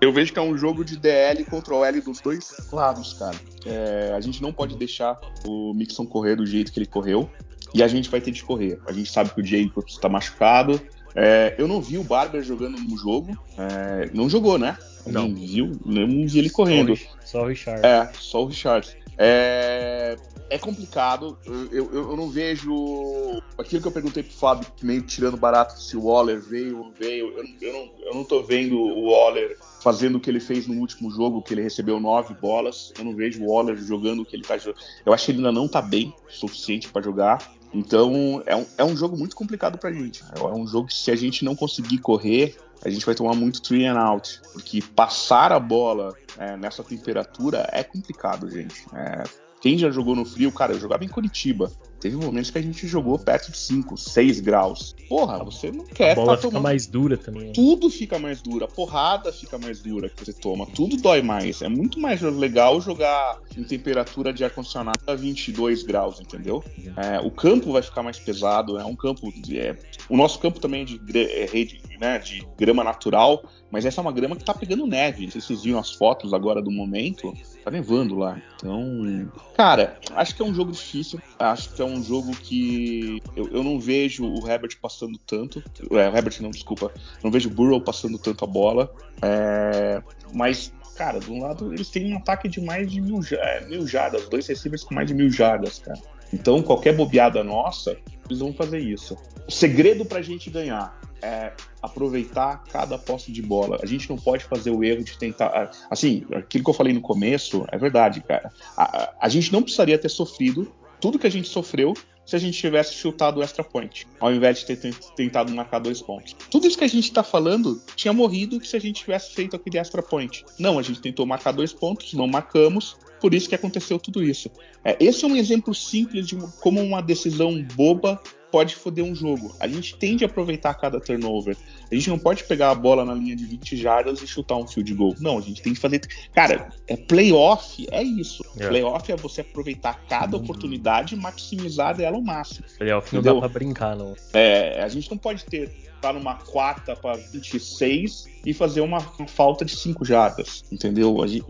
Eu 0.00 0.12
vejo 0.12 0.32
que 0.32 0.38
é 0.38 0.42
um 0.42 0.56
jogo 0.56 0.84
de 0.84 0.96
DL 0.96 1.44
contra 1.44 1.74
o 1.74 1.84
L 1.84 2.00
dos 2.00 2.20
dois 2.20 2.54
lados, 2.72 3.12
cara. 3.14 3.36
É, 3.66 4.12
a 4.16 4.20
gente 4.20 4.40
não 4.40 4.52
pode 4.52 4.76
deixar 4.76 5.20
o 5.46 5.74
Mixon 5.74 6.06
correr 6.06 6.36
do 6.36 6.46
jeito 6.46 6.72
que 6.72 6.78
ele 6.78 6.86
correu. 6.86 7.28
E 7.74 7.82
a 7.82 7.88
gente 7.88 8.08
vai 8.08 8.20
ter 8.20 8.30
de 8.30 8.42
correr. 8.42 8.80
A 8.86 8.92
gente 8.92 9.10
sabe 9.10 9.30
que 9.30 9.40
o 9.40 9.44
Jacobs 9.44 9.92
está 9.92 10.08
machucado. 10.08 10.80
É, 11.14 11.54
eu 11.58 11.68
não 11.68 11.80
vi 11.80 11.98
o 11.98 12.04
Barber 12.04 12.42
jogando 12.42 12.78
no 12.78 12.96
jogo. 12.96 13.38
É, 13.58 14.10
não 14.12 14.28
jogou, 14.28 14.58
né? 14.58 14.76
Não. 15.06 15.32
viu, 15.34 15.72
não 15.84 16.26
vi 16.26 16.38
ele 16.38 16.50
correndo. 16.50 16.98
Só 17.24 17.42
o 17.42 17.46
Richard. 17.46 17.84
É, 17.84 18.10
só 18.14 18.42
o 18.42 18.46
Richard. 18.46 18.96
É, 19.18 20.16
é 20.50 20.58
complicado. 20.58 21.38
Eu, 21.46 21.72
eu, 21.72 21.94
eu, 21.94 22.16
não 22.16 22.28
vejo. 22.28 23.40
Aquilo 23.56 23.80
que 23.80 23.88
eu 23.88 23.92
perguntei 23.92 24.22
pro 24.22 24.32
Fábio, 24.32 24.66
meio 24.82 25.00
tirando 25.02 25.36
barato 25.36 25.80
se 25.80 25.96
o 25.96 26.04
Waller 26.06 26.40
veio 26.40 26.78
ou 26.78 26.84
não 26.86 26.92
veio. 26.92 27.28
Eu, 27.38 27.44
eu, 27.60 27.72
não, 27.72 27.90
eu 28.06 28.14
não 28.14 28.24
tô 28.24 28.42
vendo 28.42 28.76
o 28.76 29.10
Waller 29.10 29.56
fazendo 29.80 30.16
o 30.16 30.20
que 30.20 30.28
ele 30.28 30.40
fez 30.40 30.66
no 30.66 30.74
último 30.80 31.10
jogo, 31.10 31.40
que 31.40 31.54
ele 31.54 31.62
recebeu 31.62 32.00
nove 32.00 32.34
bolas. 32.34 32.92
Eu 32.98 33.04
não 33.04 33.14
vejo 33.14 33.42
o 33.42 33.50
Waller 33.50 33.76
jogando 33.76 34.22
o 34.22 34.26
que 34.26 34.34
ele 34.34 34.42
tá 34.42 34.58
jogando. 34.58 34.82
Eu 35.06 35.12
acho 35.12 35.24
que 35.24 35.30
ele 35.30 35.38
ainda 35.38 35.52
não 35.52 35.68
tá 35.68 35.80
bem 35.80 36.12
o 36.28 36.32
suficiente 36.32 36.88
para 36.88 37.00
jogar. 37.00 37.54
Então 37.72 38.42
é 38.44 38.56
um, 38.56 38.66
é 38.78 38.84
um 38.84 38.96
jogo 38.96 39.16
muito 39.16 39.36
complicado 39.36 39.78
pra 39.78 39.92
gente. 39.92 40.24
É 40.34 40.44
um 40.44 40.66
jogo 40.66 40.88
que 40.88 40.94
se 40.94 41.12
a 41.12 41.16
gente 41.16 41.44
não 41.44 41.54
conseguir 41.54 41.98
correr, 41.98 42.56
a 42.84 42.90
gente 42.90 43.06
vai 43.06 43.14
tomar 43.14 43.34
muito 43.36 43.62
three 43.62 43.86
and 43.86 43.98
out. 43.98 44.40
Porque 44.52 44.82
passar 44.82 45.52
a 45.52 45.60
bola 45.60 46.12
é, 46.36 46.56
nessa 46.56 46.82
temperatura 46.82 47.68
é 47.72 47.84
complicado, 47.84 48.50
gente. 48.50 48.84
É, 48.92 49.22
quem 49.60 49.76
já 49.76 49.90
jogou 49.90 50.16
no 50.16 50.24
frio, 50.24 50.50
cara, 50.50 50.72
eu 50.72 50.80
jogava 50.80 51.04
em 51.04 51.08
Curitiba. 51.08 51.70
Teve 52.00 52.16
momentos 52.16 52.50
que 52.50 52.58
a 52.58 52.62
gente 52.62 52.86
jogou 52.86 53.18
perto 53.18 53.50
de 53.52 53.58
5, 53.58 53.96
6 53.96 54.40
graus. 54.40 54.94
Porra, 55.08 55.42
você 55.44 55.70
não 55.70 55.84
quer 55.84 56.12
A 56.12 56.14
bola 56.14 56.36
fica 56.36 56.48
tomando- 56.48 56.62
mais 56.62 56.86
dura 56.86 57.16
também. 57.16 57.48
né? 57.48 57.52
Tudo 57.54 57.90
fica 57.90 58.18
mais 58.18 58.40
duro, 58.40 58.64
a 58.64 58.68
porrada 58.68 59.32
fica 59.32 59.58
mais 59.58 59.80
dura 59.82 60.08
que 60.08 60.24
você 60.24 60.32
toma, 60.32 60.66
tudo 60.66 60.96
dói 60.96 61.20
mais. 61.22 61.60
É 61.62 61.68
muito 61.68 62.00
mais 62.00 62.20
legal 62.22 62.80
jogar 62.80 63.38
em 63.56 63.62
temperatura 63.64 64.32
de 64.32 64.44
ar-condicionado 64.44 64.98
a 65.06 65.14
22 65.14 65.82
graus, 65.82 66.20
entendeu? 66.20 66.64
É, 66.96 67.20
o 67.20 67.30
campo 67.30 67.72
vai 67.72 67.82
ficar 67.82 68.02
mais 68.02 68.18
pesado, 68.18 68.78
é 68.78 68.84
um 68.84 68.96
campo. 68.96 69.30
de- 69.42 69.58
é, 69.58 69.76
o 70.08 70.16
nosso 70.16 70.38
campo 70.38 70.58
também 70.60 70.82
é 70.82 70.84
de, 70.84 71.18
é 71.18 71.46
rede, 71.46 71.80
né, 72.00 72.18
de 72.18 72.46
grama 72.58 72.82
natural, 72.84 73.42
mas 73.70 73.84
essa 73.84 74.00
é 74.00 74.02
uma 74.02 74.12
grama 74.12 74.36
que 74.36 74.44
tá 74.44 74.54
pegando 74.54 74.86
neve. 74.86 75.24
Não 75.24 75.30
sei 75.32 75.40
se 75.40 75.46
vocês 75.48 75.62
viram 75.62 75.78
as 75.78 75.90
fotos 75.92 76.32
agora 76.32 76.62
do 76.62 76.70
momento. 76.70 77.32
Tá 77.64 77.70
nevando 77.70 78.16
lá. 78.16 78.40
Então, 78.56 79.30
cara, 79.56 79.98
acho 80.14 80.34
que 80.34 80.42
é 80.42 80.44
um 80.44 80.54
jogo 80.54 80.72
difícil. 80.72 81.20
Acho 81.38 81.72
que 81.74 81.82
é 81.82 81.84
um 81.84 81.89
jogo 82.02 82.32
que 82.32 83.20
eu, 83.36 83.48
eu 83.48 83.62
não 83.64 83.78
vejo 83.80 84.24
o 84.24 84.48
Herbert 84.48 84.76
passando 84.80 85.18
tanto. 85.18 85.62
É, 85.90 85.94
o 85.94 85.98
Herbert 86.16 86.40
não, 86.40 86.50
desculpa. 86.50 86.92
Não 87.24 87.30
vejo 87.30 87.48
o 87.48 87.52
Burrow 87.52 87.80
passando 87.80 88.18
tanto 88.18 88.44
a 88.44 88.46
bola. 88.46 88.92
É, 89.22 90.02
mas, 90.32 90.72
cara, 90.96 91.18
de 91.18 91.30
um 91.30 91.42
lado 91.42 91.72
eles 91.72 91.88
têm 91.90 92.12
um 92.12 92.18
ataque 92.18 92.48
de 92.48 92.60
mais 92.60 92.90
de 92.90 93.00
mil, 93.00 93.20
é, 93.32 93.66
mil 93.66 93.86
jardas. 93.86 94.28
Dois 94.28 94.46
receivers 94.46 94.84
com 94.84 94.94
mais 94.94 95.08
de 95.08 95.14
mil 95.14 95.30
jardas, 95.30 95.78
cara. 95.78 95.98
Então, 96.32 96.62
qualquer 96.62 96.94
bobeada 96.94 97.42
nossa, 97.42 97.96
eles 98.26 98.38
vão 98.38 98.52
fazer 98.52 98.78
isso. 98.78 99.16
O 99.48 99.50
segredo 99.50 100.04
pra 100.04 100.22
gente 100.22 100.48
ganhar 100.48 100.96
é 101.22 101.52
aproveitar 101.82 102.62
cada 102.72 102.96
posse 102.96 103.32
de 103.32 103.42
bola. 103.42 103.78
A 103.82 103.86
gente 103.86 104.08
não 104.08 104.16
pode 104.16 104.44
fazer 104.44 104.70
o 104.70 104.82
erro 104.84 105.02
de 105.02 105.18
tentar. 105.18 105.70
Assim, 105.90 106.24
aquilo 106.32 106.62
que 106.64 106.70
eu 106.70 106.74
falei 106.74 106.92
no 106.94 107.00
começo 107.00 107.66
é 107.72 107.76
verdade, 107.76 108.20
cara. 108.22 108.50
A, 108.76 108.84
a- 109.02 109.12
a 109.22 109.28
gente 109.28 109.52
não 109.52 109.60
precisaria 109.62 109.98
ter 109.98 110.08
sofrido 110.08 110.72
tudo 111.00 111.18
que 111.18 111.26
a 111.26 111.30
gente 111.30 111.48
sofreu 111.48 111.94
se 112.24 112.36
a 112.36 112.38
gente 112.38 112.56
tivesse 112.56 112.94
chutado 112.94 113.40
o 113.40 113.42
extra 113.42 113.64
point, 113.64 114.06
ao 114.20 114.32
invés 114.32 114.60
de 114.60 114.66
ter 114.66 114.76
ten- 114.76 114.92
tentado 115.16 115.52
marcar 115.52 115.80
dois 115.80 116.00
pontos. 116.00 116.36
Tudo 116.48 116.66
isso 116.66 116.78
que 116.78 116.84
a 116.84 116.88
gente 116.88 117.10
tá 117.12 117.24
falando 117.24 117.82
tinha 117.96 118.12
morrido 118.12 118.64
se 118.64 118.76
a 118.76 118.78
gente 118.78 119.00
tivesse 119.00 119.32
feito 119.32 119.56
aquele 119.56 119.78
extra 119.78 120.00
point. 120.00 120.44
Não, 120.58 120.78
a 120.78 120.82
gente 120.82 121.00
tentou 121.00 121.26
marcar 121.26 121.50
dois 121.50 121.72
pontos, 121.72 122.12
não 122.12 122.28
marcamos, 122.28 122.96
por 123.20 123.34
isso 123.34 123.48
que 123.48 123.54
aconteceu 123.54 123.98
tudo 123.98 124.22
isso. 124.22 124.48
É, 124.84 124.96
esse 125.00 125.24
é 125.24 125.28
um 125.28 125.34
exemplo 125.34 125.74
simples 125.74 126.28
de 126.28 126.36
como 126.60 126.80
uma 126.80 127.02
decisão 127.02 127.60
boba 127.74 128.20
pode 128.50 128.76
foder 128.76 129.04
um 129.04 129.14
jogo. 129.14 129.54
A 129.60 129.66
gente 129.68 129.96
tende 129.96 130.24
a 130.24 130.26
aproveitar 130.26 130.74
cada 130.74 131.00
turnover. 131.00 131.56
A 131.90 131.94
gente 131.94 132.10
não 132.10 132.18
pode 132.18 132.44
pegar 132.44 132.70
a 132.70 132.74
bola 132.74 133.04
na 133.04 133.14
linha 133.14 133.36
de 133.36 133.44
20 133.44 133.76
jardas 133.76 134.22
e 134.22 134.26
chutar 134.26 134.56
um 134.56 134.66
field 134.66 134.92
goal. 134.94 135.14
Não, 135.20 135.38
a 135.38 135.40
gente 135.40 135.62
tem 135.62 135.74
que 135.74 135.80
fazer. 135.80 136.00
Cara, 136.34 136.70
é 136.86 136.96
playoff, 136.96 137.86
é 137.90 138.02
isso. 138.02 138.44
É. 138.58 138.68
Playoff 138.68 139.10
é 139.10 139.16
você 139.16 139.40
aproveitar 139.40 140.00
cada 140.08 140.36
oportunidade 140.36 141.14
e 141.14 141.18
maximizar 141.18 141.96
dela 141.96 142.16
ao 142.16 142.22
máximo. 142.22 142.66
Playoff 142.78 143.14
não 143.14 143.22
dá 143.22 143.34
pra 143.34 143.48
brincar, 143.48 143.96
não. 143.96 144.14
É, 144.32 144.82
a 144.82 144.88
gente 144.88 145.10
não 145.10 145.18
pode 145.18 145.44
ter 145.44 145.89
tá 146.00 146.12
numa 146.12 146.36
quarta 146.36 146.96
para 146.96 147.16
26 147.16 148.28
e 148.44 148.54
fazer 148.54 148.80
uma, 148.80 149.00
falta 149.26 149.64
de 149.64 149.76
5 149.76 150.04
jardas, 150.04 150.62
entendeu? 150.72 151.16
Gente- 151.26 151.44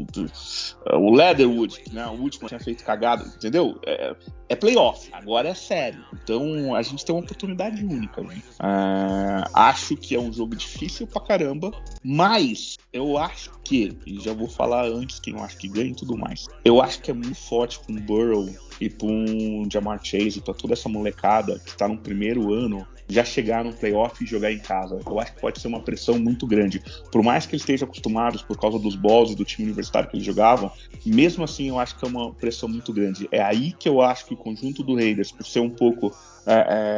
o 0.93 1.15
Leatherwood, 1.15 1.81
né, 1.93 2.07
o 2.07 2.21
último 2.21 2.49
tinha 2.49 2.61
feito 2.61 2.85
cagada, 2.85 3.25
entendeu? 3.25 3.79
É, 3.87 4.15
é 4.49 4.57
playoff, 4.57 5.09
agora 5.13 5.49
é 5.49 5.55
sério. 5.55 6.05
Então 6.13 6.75
a 6.75 6.83
gente 6.83 7.05
tem 7.05 7.15
uma 7.15 7.23
oportunidade 7.23 7.85
única. 7.85 8.21
Né? 8.23 8.43
É, 8.61 9.45
acho 9.55 9.97
que 9.97 10.15
é 10.15 10.21
um 10.21 10.33
jogo 10.33 10.57
difícil 10.57 11.07
pra 11.07 11.21
caramba, 11.21 11.71
mas 12.03 12.77
eu 12.93 13.17
acho 13.17 13.53
que, 13.63 13.97
e 14.05 14.19
já 14.21 14.33
vou 14.33 14.49
falar 14.49 14.87
antes 14.87 15.21
quem 15.21 15.35
eu 15.35 15.45
acho 15.45 15.57
que 15.57 15.69
ganha 15.69 15.91
e 15.91 15.95
tudo 15.95 16.17
mais, 16.17 16.47
eu 16.65 16.83
acho 16.83 17.01
que 17.01 17.11
é 17.11 17.15
muito 17.15 17.37
forte 17.37 17.79
com 17.81 17.93
o 17.93 18.01
Burrow 18.01 18.49
e 18.81 18.89
para 18.89 19.07
um 19.07 19.69
Jamar 19.71 20.01
Chase, 20.03 20.41
para 20.41 20.55
toda 20.55 20.73
essa 20.73 20.89
molecada 20.89 21.59
que 21.61 21.71
está 21.71 21.87
no 21.87 21.99
primeiro 21.99 22.53
ano, 22.53 22.87
já 23.11 23.25
chegar 23.25 23.65
no 23.65 23.73
playoff 23.73 24.23
e 24.23 24.27
jogar 24.27 24.53
em 24.53 24.59
casa. 24.59 25.01
Eu 25.05 25.21
acho 25.21 25.35
que 25.35 25.41
pode 25.41 25.61
ser 25.61 25.69
uma 25.69 25.81
pressão 25.81 26.19
muito 26.19 26.47
grande. 26.47 26.83
Por 27.11 27.23
mais 27.23 27.47
que 27.47 27.55
eles 27.55 27.63
estejam 27.63 27.87
acostumados 27.87 28.43
por 28.43 28.59
causa 28.59 28.79
dos 28.79 28.95
balls 28.95 29.35
do 29.35 29.45
time 29.45 29.67
universitário 29.67 30.09
que 30.09 30.17
eles 30.17 30.27
jogavam, 30.27 30.71
mesmo 31.05 31.45
assim 31.45 31.69
eu 31.69 31.79
acho 31.79 31.97
que 31.97 32.05
é 32.05 32.09
uma 32.09 32.33
pressão 32.33 32.69
muito 32.69 32.93
grande. 32.93 33.29
É 33.31 33.43
aí 33.43 33.73
que 33.73 33.89
eu 33.89 34.01
acho 34.01 34.27
que 34.27 34.35
o 34.35 34.37
conjunto 34.37 34.83
do 34.83 34.95
Raiders, 34.95 35.33
por 35.33 35.47
ser 35.47 35.61
um 35.61 35.71
pouco 35.71 36.15
é, 36.47 36.55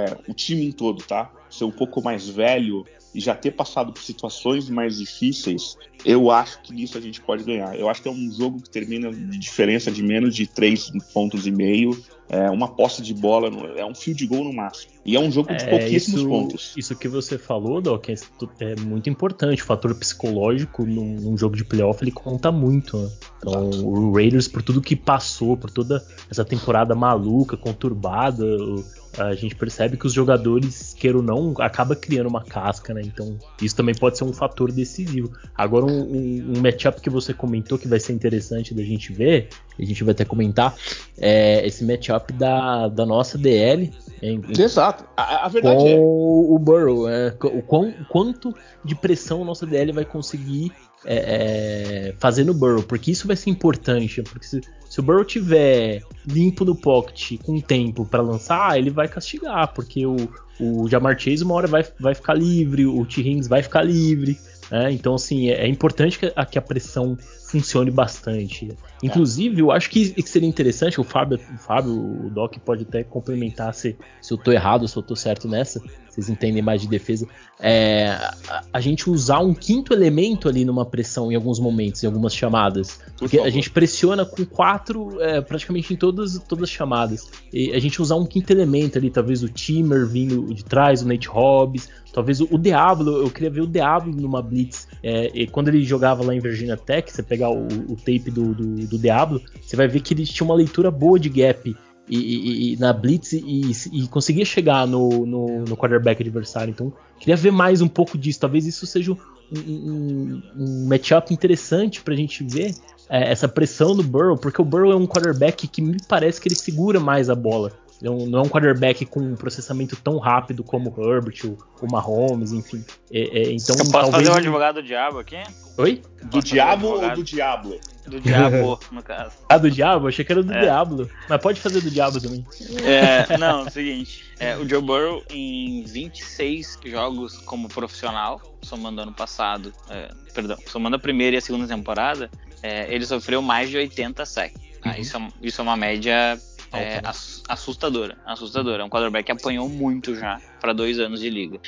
é, 0.06 0.30
o 0.30 0.34
time 0.34 0.66
em 0.66 0.72
todo, 0.72 1.02
tá? 1.02 1.30
Ser 1.50 1.64
um 1.64 1.70
pouco 1.70 2.02
mais 2.02 2.28
velho 2.28 2.84
e 3.14 3.20
já 3.20 3.34
ter 3.34 3.50
passado 3.50 3.92
por 3.92 4.02
situações 4.02 4.70
mais 4.70 4.98
difíceis, 4.98 5.76
eu 6.04 6.30
acho 6.30 6.62
que 6.62 6.72
nisso 6.72 6.96
a 6.96 7.00
gente 7.00 7.20
pode 7.20 7.44
ganhar. 7.44 7.78
Eu 7.78 7.88
acho 7.88 8.02
que 8.02 8.08
é 8.08 8.10
um 8.10 8.30
jogo 8.30 8.62
que 8.62 8.70
termina 8.70 9.12
de 9.12 9.38
diferença 9.38 9.90
de 9.90 10.02
menos 10.02 10.34
de 10.34 10.46
3 10.46 10.92
pontos 11.12 11.46
e 11.46 11.50
meio, 11.50 11.90
é 12.32 12.50
uma 12.50 12.66
posse 12.66 13.02
de 13.02 13.12
bola, 13.12 13.48
é 13.76 13.84
um 13.84 13.94
field 13.94 14.26
goal 14.26 14.44
no 14.44 14.52
máximo. 14.52 14.90
E 15.04 15.14
é 15.14 15.20
um 15.20 15.30
jogo 15.30 15.54
de 15.54 15.62
É, 15.64 15.68
pouquíssimos 15.68 16.20
isso, 16.20 16.28
pontos. 16.28 16.72
isso 16.76 16.96
que 16.96 17.06
você 17.06 17.36
falou, 17.36 17.80
Doc, 17.80 18.08
é, 18.08 18.14
é 18.60 18.76
muito 18.80 19.10
importante. 19.10 19.62
O 19.62 19.66
fator 19.66 19.94
psicológico 19.94 20.84
num, 20.86 21.16
num 21.20 21.36
jogo 21.36 21.54
de 21.56 21.64
playoff 21.64 22.02
ele 22.02 22.10
conta 22.10 22.50
muito. 22.50 22.96
né? 22.96 23.10
Então, 23.38 23.68
o 23.84 24.12
Raiders, 24.12 24.48
por 24.48 24.62
tudo 24.62 24.80
que 24.80 24.96
passou, 24.96 25.56
por 25.56 25.70
toda 25.70 26.02
essa 26.30 26.44
temporada 26.44 26.94
maluca, 26.94 27.56
conturbada, 27.56 28.44
o- 28.44 28.82
a 29.18 29.34
gente 29.34 29.54
percebe 29.54 29.96
que 29.96 30.06
os 30.06 30.12
jogadores, 30.12 30.94
queira 30.98 31.18
ou 31.18 31.22
não, 31.22 31.54
acaba 31.58 31.94
criando 31.94 32.28
uma 32.28 32.42
casca, 32.42 32.94
né? 32.94 33.02
Então, 33.04 33.38
isso 33.60 33.76
também 33.76 33.94
pode 33.94 34.16
ser 34.16 34.24
um 34.24 34.32
fator 34.32 34.72
decisivo. 34.72 35.30
Agora, 35.54 35.84
um, 35.84 36.00
um, 36.00 36.54
um 36.56 36.60
matchup 36.62 37.00
que 37.00 37.10
você 37.10 37.34
comentou 37.34 37.78
que 37.78 37.86
vai 37.86 38.00
ser 38.00 38.12
interessante 38.12 38.74
da 38.74 38.82
gente 38.82 39.12
ver, 39.12 39.48
a 39.78 39.84
gente 39.84 40.02
vai 40.02 40.12
até 40.12 40.24
comentar, 40.24 40.74
é 41.18 41.66
esse 41.66 41.84
matchup 41.84 42.32
da, 42.32 42.88
da 42.88 43.04
nossa 43.04 43.36
DL. 43.36 43.92
em- 44.22 44.40
Exato. 44.58 45.04
A, 45.16 45.44
a 45.46 45.48
verdade 45.48 45.82
com 45.82 45.88
é. 45.88 45.96
o 45.98 46.58
Burrow. 46.58 47.08
é, 47.08 47.34
o, 47.42 47.62
quão- 47.62 47.92
quanto 48.08 48.54
de 48.84 48.94
pressão 48.94 49.42
o 49.42 49.44
nosso 49.44 49.66
DL 49.66 49.92
vai 49.92 50.04
conseguir 50.04 50.72
é, 51.04 52.08
é, 52.08 52.14
fazer 52.18 52.44
no 52.44 52.54
Burrow, 52.54 52.82
porque 52.82 53.10
isso 53.10 53.26
vai 53.26 53.36
ser 53.36 53.50
importante. 53.50 54.22
Porque 54.22 54.46
se, 54.46 54.60
se 54.88 55.00
o 55.00 55.02
Burrow 55.02 55.24
tiver 55.24 56.02
limpo 56.26 56.64
no 56.64 56.74
pocket 56.74 57.38
com 57.42 57.60
tempo 57.60 58.04
para 58.04 58.22
lançar, 58.22 58.78
ele 58.78 58.90
vai 58.90 59.08
castigar, 59.08 59.72
porque 59.72 60.06
o, 60.06 60.16
o 60.60 60.88
Jamar 60.88 61.18
Chase 61.18 61.42
uma 61.42 61.54
hora 61.54 61.66
vai, 61.66 61.84
vai 61.98 62.14
ficar 62.14 62.34
livre, 62.34 62.86
o 62.86 63.04
T. 63.04 63.20
Higgins 63.20 63.48
vai 63.48 63.62
ficar 63.62 63.82
livre. 63.82 64.38
né? 64.70 64.92
então, 64.92 65.14
assim, 65.14 65.48
é, 65.48 65.64
é 65.64 65.68
importante 65.68 66.18
que 66.18 66.32
a, 66.34 66.46
que 66.46 66.58
a 66.58 66.62
pressão 66.62 67.16
funcione 67.48 67.90
bastante. 67.90 68.74
Inclusive, 69.02 69.60
eu 69.60 69.70
acho 69.70 69.90
que, 69.90 70.10
que 70.10 70.28
seria 70.28 70.48
interessante, 70.48 71.00
o 71.00 71.04
Fábio, 71.04 71.38
o 71.52 71.58
Fábio, 71.58 71.92
o 71.92 72.30
Doc 72.30 72.56
pode 72.64 72.84
até 72.84 73.04
complementar 73.04 73.74
se, 73.74 73.96
se 74.20 74.32
eu 74.32 74.38
tô 74.38 74.50
errado, 74.52 74.88
se 74.88 74.96
eu 74.96 75.02
tô 75.02 75.14
certo 75.14 75.46
nessa, 75.46 75.82
vocês 76.12 76.28
entendem 76.28 76.62
mais 76.62 76.82
de 76.82 76.88
defesa, 76.88 77.26
é, 77.58 78.08
a, 78.48 78.64
a 78.72 78.80
gente 78.80 79.08
usar 79.08 79.38
um 79.38 79.54
quinto 79.54 79.94
elemento 79.94 80.48
ali 80.48 80.64
numa 80.64 80.84
pressão 80.84 81.32
em 81.32 81.34
alguns 81.34 81.58
momentos, 81.58 82.02
em 82.02 82.06
algumas 82.06 82.34
chamadas. 82.34 83.00
Porque 83.16 83.38
a 83.38 83.48
gente 83.48 83.70
pressiona 83.70 84.24
com 84.24 84.44
quatro 84.44 85.20
é, 85.20 85.40
praticamente 85.40 85.94
em 85.94 85.96
todas, 85.96 86.38
todas 86.40 86.64
as 86.64 86.70
chamadas. 86.70 87.30
E 87.52 87.72
a 87.72 87.78
gente 87.78 88.02
usar 88.02 88.16
um 88.16 88.26
quinto 88.26 88.52
elemento 88.52 88.98
ali, 88.98 89.10
talvez 89.10 89.42
o 89.42 89.48
Timmer 89.48 90.06
vindo 90.06 90.52
de 90.52 90.64
trás, 90.64 91.02
o 91.02 91.08
Nate 91.08 91.28
Hobbs, 91.28 91.88
talvez 92.12 92.40
o, 92.40 92.48
o 92.50 92.58
Diablo, 92.58 93.22
eu 93.22 93.30
queria 93.30 93.50
ver 93.50 93.62
o 93.62 93.66
Diablo 93.66 94.14
numa 94.14 94.42
blitz. 94.42 94.86
É, 95.02 95.30
e 95.34 95.46
quando 95.46 95.68
ele 95.68 95.82
jogava 95.82 96.22
lá 96.24 96.34
em 96.34 96.40
Virginia 96.40 96.76
Tech, 96.76 97.10
você 97.10 97.22
pegar 97.22 97.50
o, 97.50 97.66
o 97.88 97.96
tape 97.96 98.30
do, 98.30 98.54
do, 98.54 98.86
do 98.86 98.98
Diablo, 98.98 99.40
você 99.60 99.76
vai 99.76 99.88
ver 99.88 100.00
que 100.00 100.12
ele 100.12 100.26
tinha 100.26 100.44
uma 100.44 100.54
leitura 100.54 100.90
boa 100.90 101.18
de 101.18 101.28
gap. 101.28 101.74
E, 102.14 102.18
e- 102.18 102.72
e 102.74 102.76
na 102.76 102.92
blitz 102.92 103.32
e, 103.32 103.70
e 103.92 104.06
conseguia 104.08 104.44
chegar 104.44 104.86
no, 104.86 105.24
no, 105.24 105.64
no 105.64 105.76
quarterback 105.76 106.20
adversário. 106.22 106.70
Então, 106.70 106.92
queria 107.18 107.36
ver 107.36 107.50
mais 107.52 107.80
um 107.80 107.88
pouco 107.88 108.18
disso. 108.18 108.40
Talvez 108.40 108.66
isso 108.66 108.86
seja 108.86 109.12
um, 109.12 109.16
um, 109.56 110.42
um 110.56 110.86
matchup 110.88 111.32
interessante 111.32 112.02
pra 112.02 112.14
gente 112.14 112.44
ver 112.44 112.74
é, 113.08 113.30
essa 113.32 113.48
pressão 113.48 113.94
do 113.96 114.02
Burrow, 114.02 114.36
porque 114.36 114.60
o 114.60 114.64
Burrow 114.64 114.92
é 114.92 114.96
um 114.96 115.06
quarterback 115.06 115.66
que 115.66 115.80
me 115.80 115.96
parece 116.08 116.40
que 116.40 116.48
ele 116.48 116.54
segura 116.54 117.00
mais 117.00 117.30
a 117.30 117.34
bola. 117.34 117.72
É 118.02 118.10
um- 118.10 118.26
não 118.26 118.40
é 118.40 118.42
um 118.42 118.48
quarterback 118.48 119.06
com 119.06 119.20
um 119.20 119.36
processamento 119.36 119.94
tão 119.96 120.18
rápido 120.18 120.64
como 120.64 120.92
o 120.94 121.02
Herbert, 121.14 121.36
o, 121.44 121.56
o 121.84 121.90
Mahomes, 121.90 122.52
enfim. 122.52 122.84
É, 123.12 123.20
é, 123.20 123.52
então, 123.52 123.76
Eu 123.76 123.84
posso 123.84 123.90
talvez 123.90 124.10
fazer 124.12 124.28
o 124.28 124.32
um- 124.32 124.36
advogado 124.36 124.74
do 124.76 124.82
diabo 124.82 125.18
aqui? 125.20 125.36
Oi? 125.78 126.02
Do 126.24 126.28
Posso 126.30 126.46
diabo 126.46 126.90
fazer 126.94 127.06
ou 127.10 127.14
do 127.14 127.22
diabo? 127.24 127.76
Do 128.06 128.20
diabo, 128.20 128.80
no 128.90 129.02
caso. 129.02 129.36
Ah, 129.48 129.56
do 129.58 129.70
Diabo? 129.70 130.08
Achei 130.08 130.24
que 130.24 130.32
era 130.32 130.42
do 130.42 130.52
É. 130.52 130.60
Diablo. 130.62 131.08
Mas 131.28 131.40
pode 131.40 131.60
fazer 131.60 131.80
do 131.80 131.90
Diabo 131.90 132.20
também. 132.20 132.44
É, 132.84 133.26
não, 133.38 133.60
é 133.60 133.62
o 133.62 133.70
seguinte. 133.70 134.24
é, 134.40 134.56
o 134.56 134.68
Joe 134.68 134.82
Burrow, 134.82 135.22
em 135.30 135.84
26 135.84 136.78
jogos 136.84 137.38
como 137.38 137.68
profissional, 137.68 138.40
somando 138.62 139.00
ano 139.02 139.12
passado, 139.12 139.72
é, 139.88 140.08
perdão, 140.34 140.56
somando 140.66 140.96
a 140.96 140.98
primeira 140.98 141.36
e 141.36 141.38
a 141.38 141.40
segunda 141.40 141.66
temporada, 141.66 142.28
é, 142.62 142.92
ele 142.92 143.06
sofreu 143.06 143.40
mais 143.40 143.70
de 143.70 143.76
80 143.76 144.26
sacks. 144.26 144.60
tá? 144.82 144.98
Isso, 144.98 145.16
é, 145.16 145.28
isso 145.40 145.60
é 145.60 145.64
uma 145.64 145.76
média 145.76 146.38
é, 146.72 146.94
né? 146.96 147.00
ass- 147.04 147.42
assustadora. 147.48 148.16
Assustadora. 148.26 148.82
É 148.82 148.84
um 148.84 148.90
quarterback 148.90 149.26
que 149.26 149.32
apanhou 149.32 149.68
muito 149.68 150.14
já 150.14 150.40
para 150.60 150.72
dois 150.72 150.98
anos 150.98 151.20
de 151.20 151.30
liga. 151.30 151.60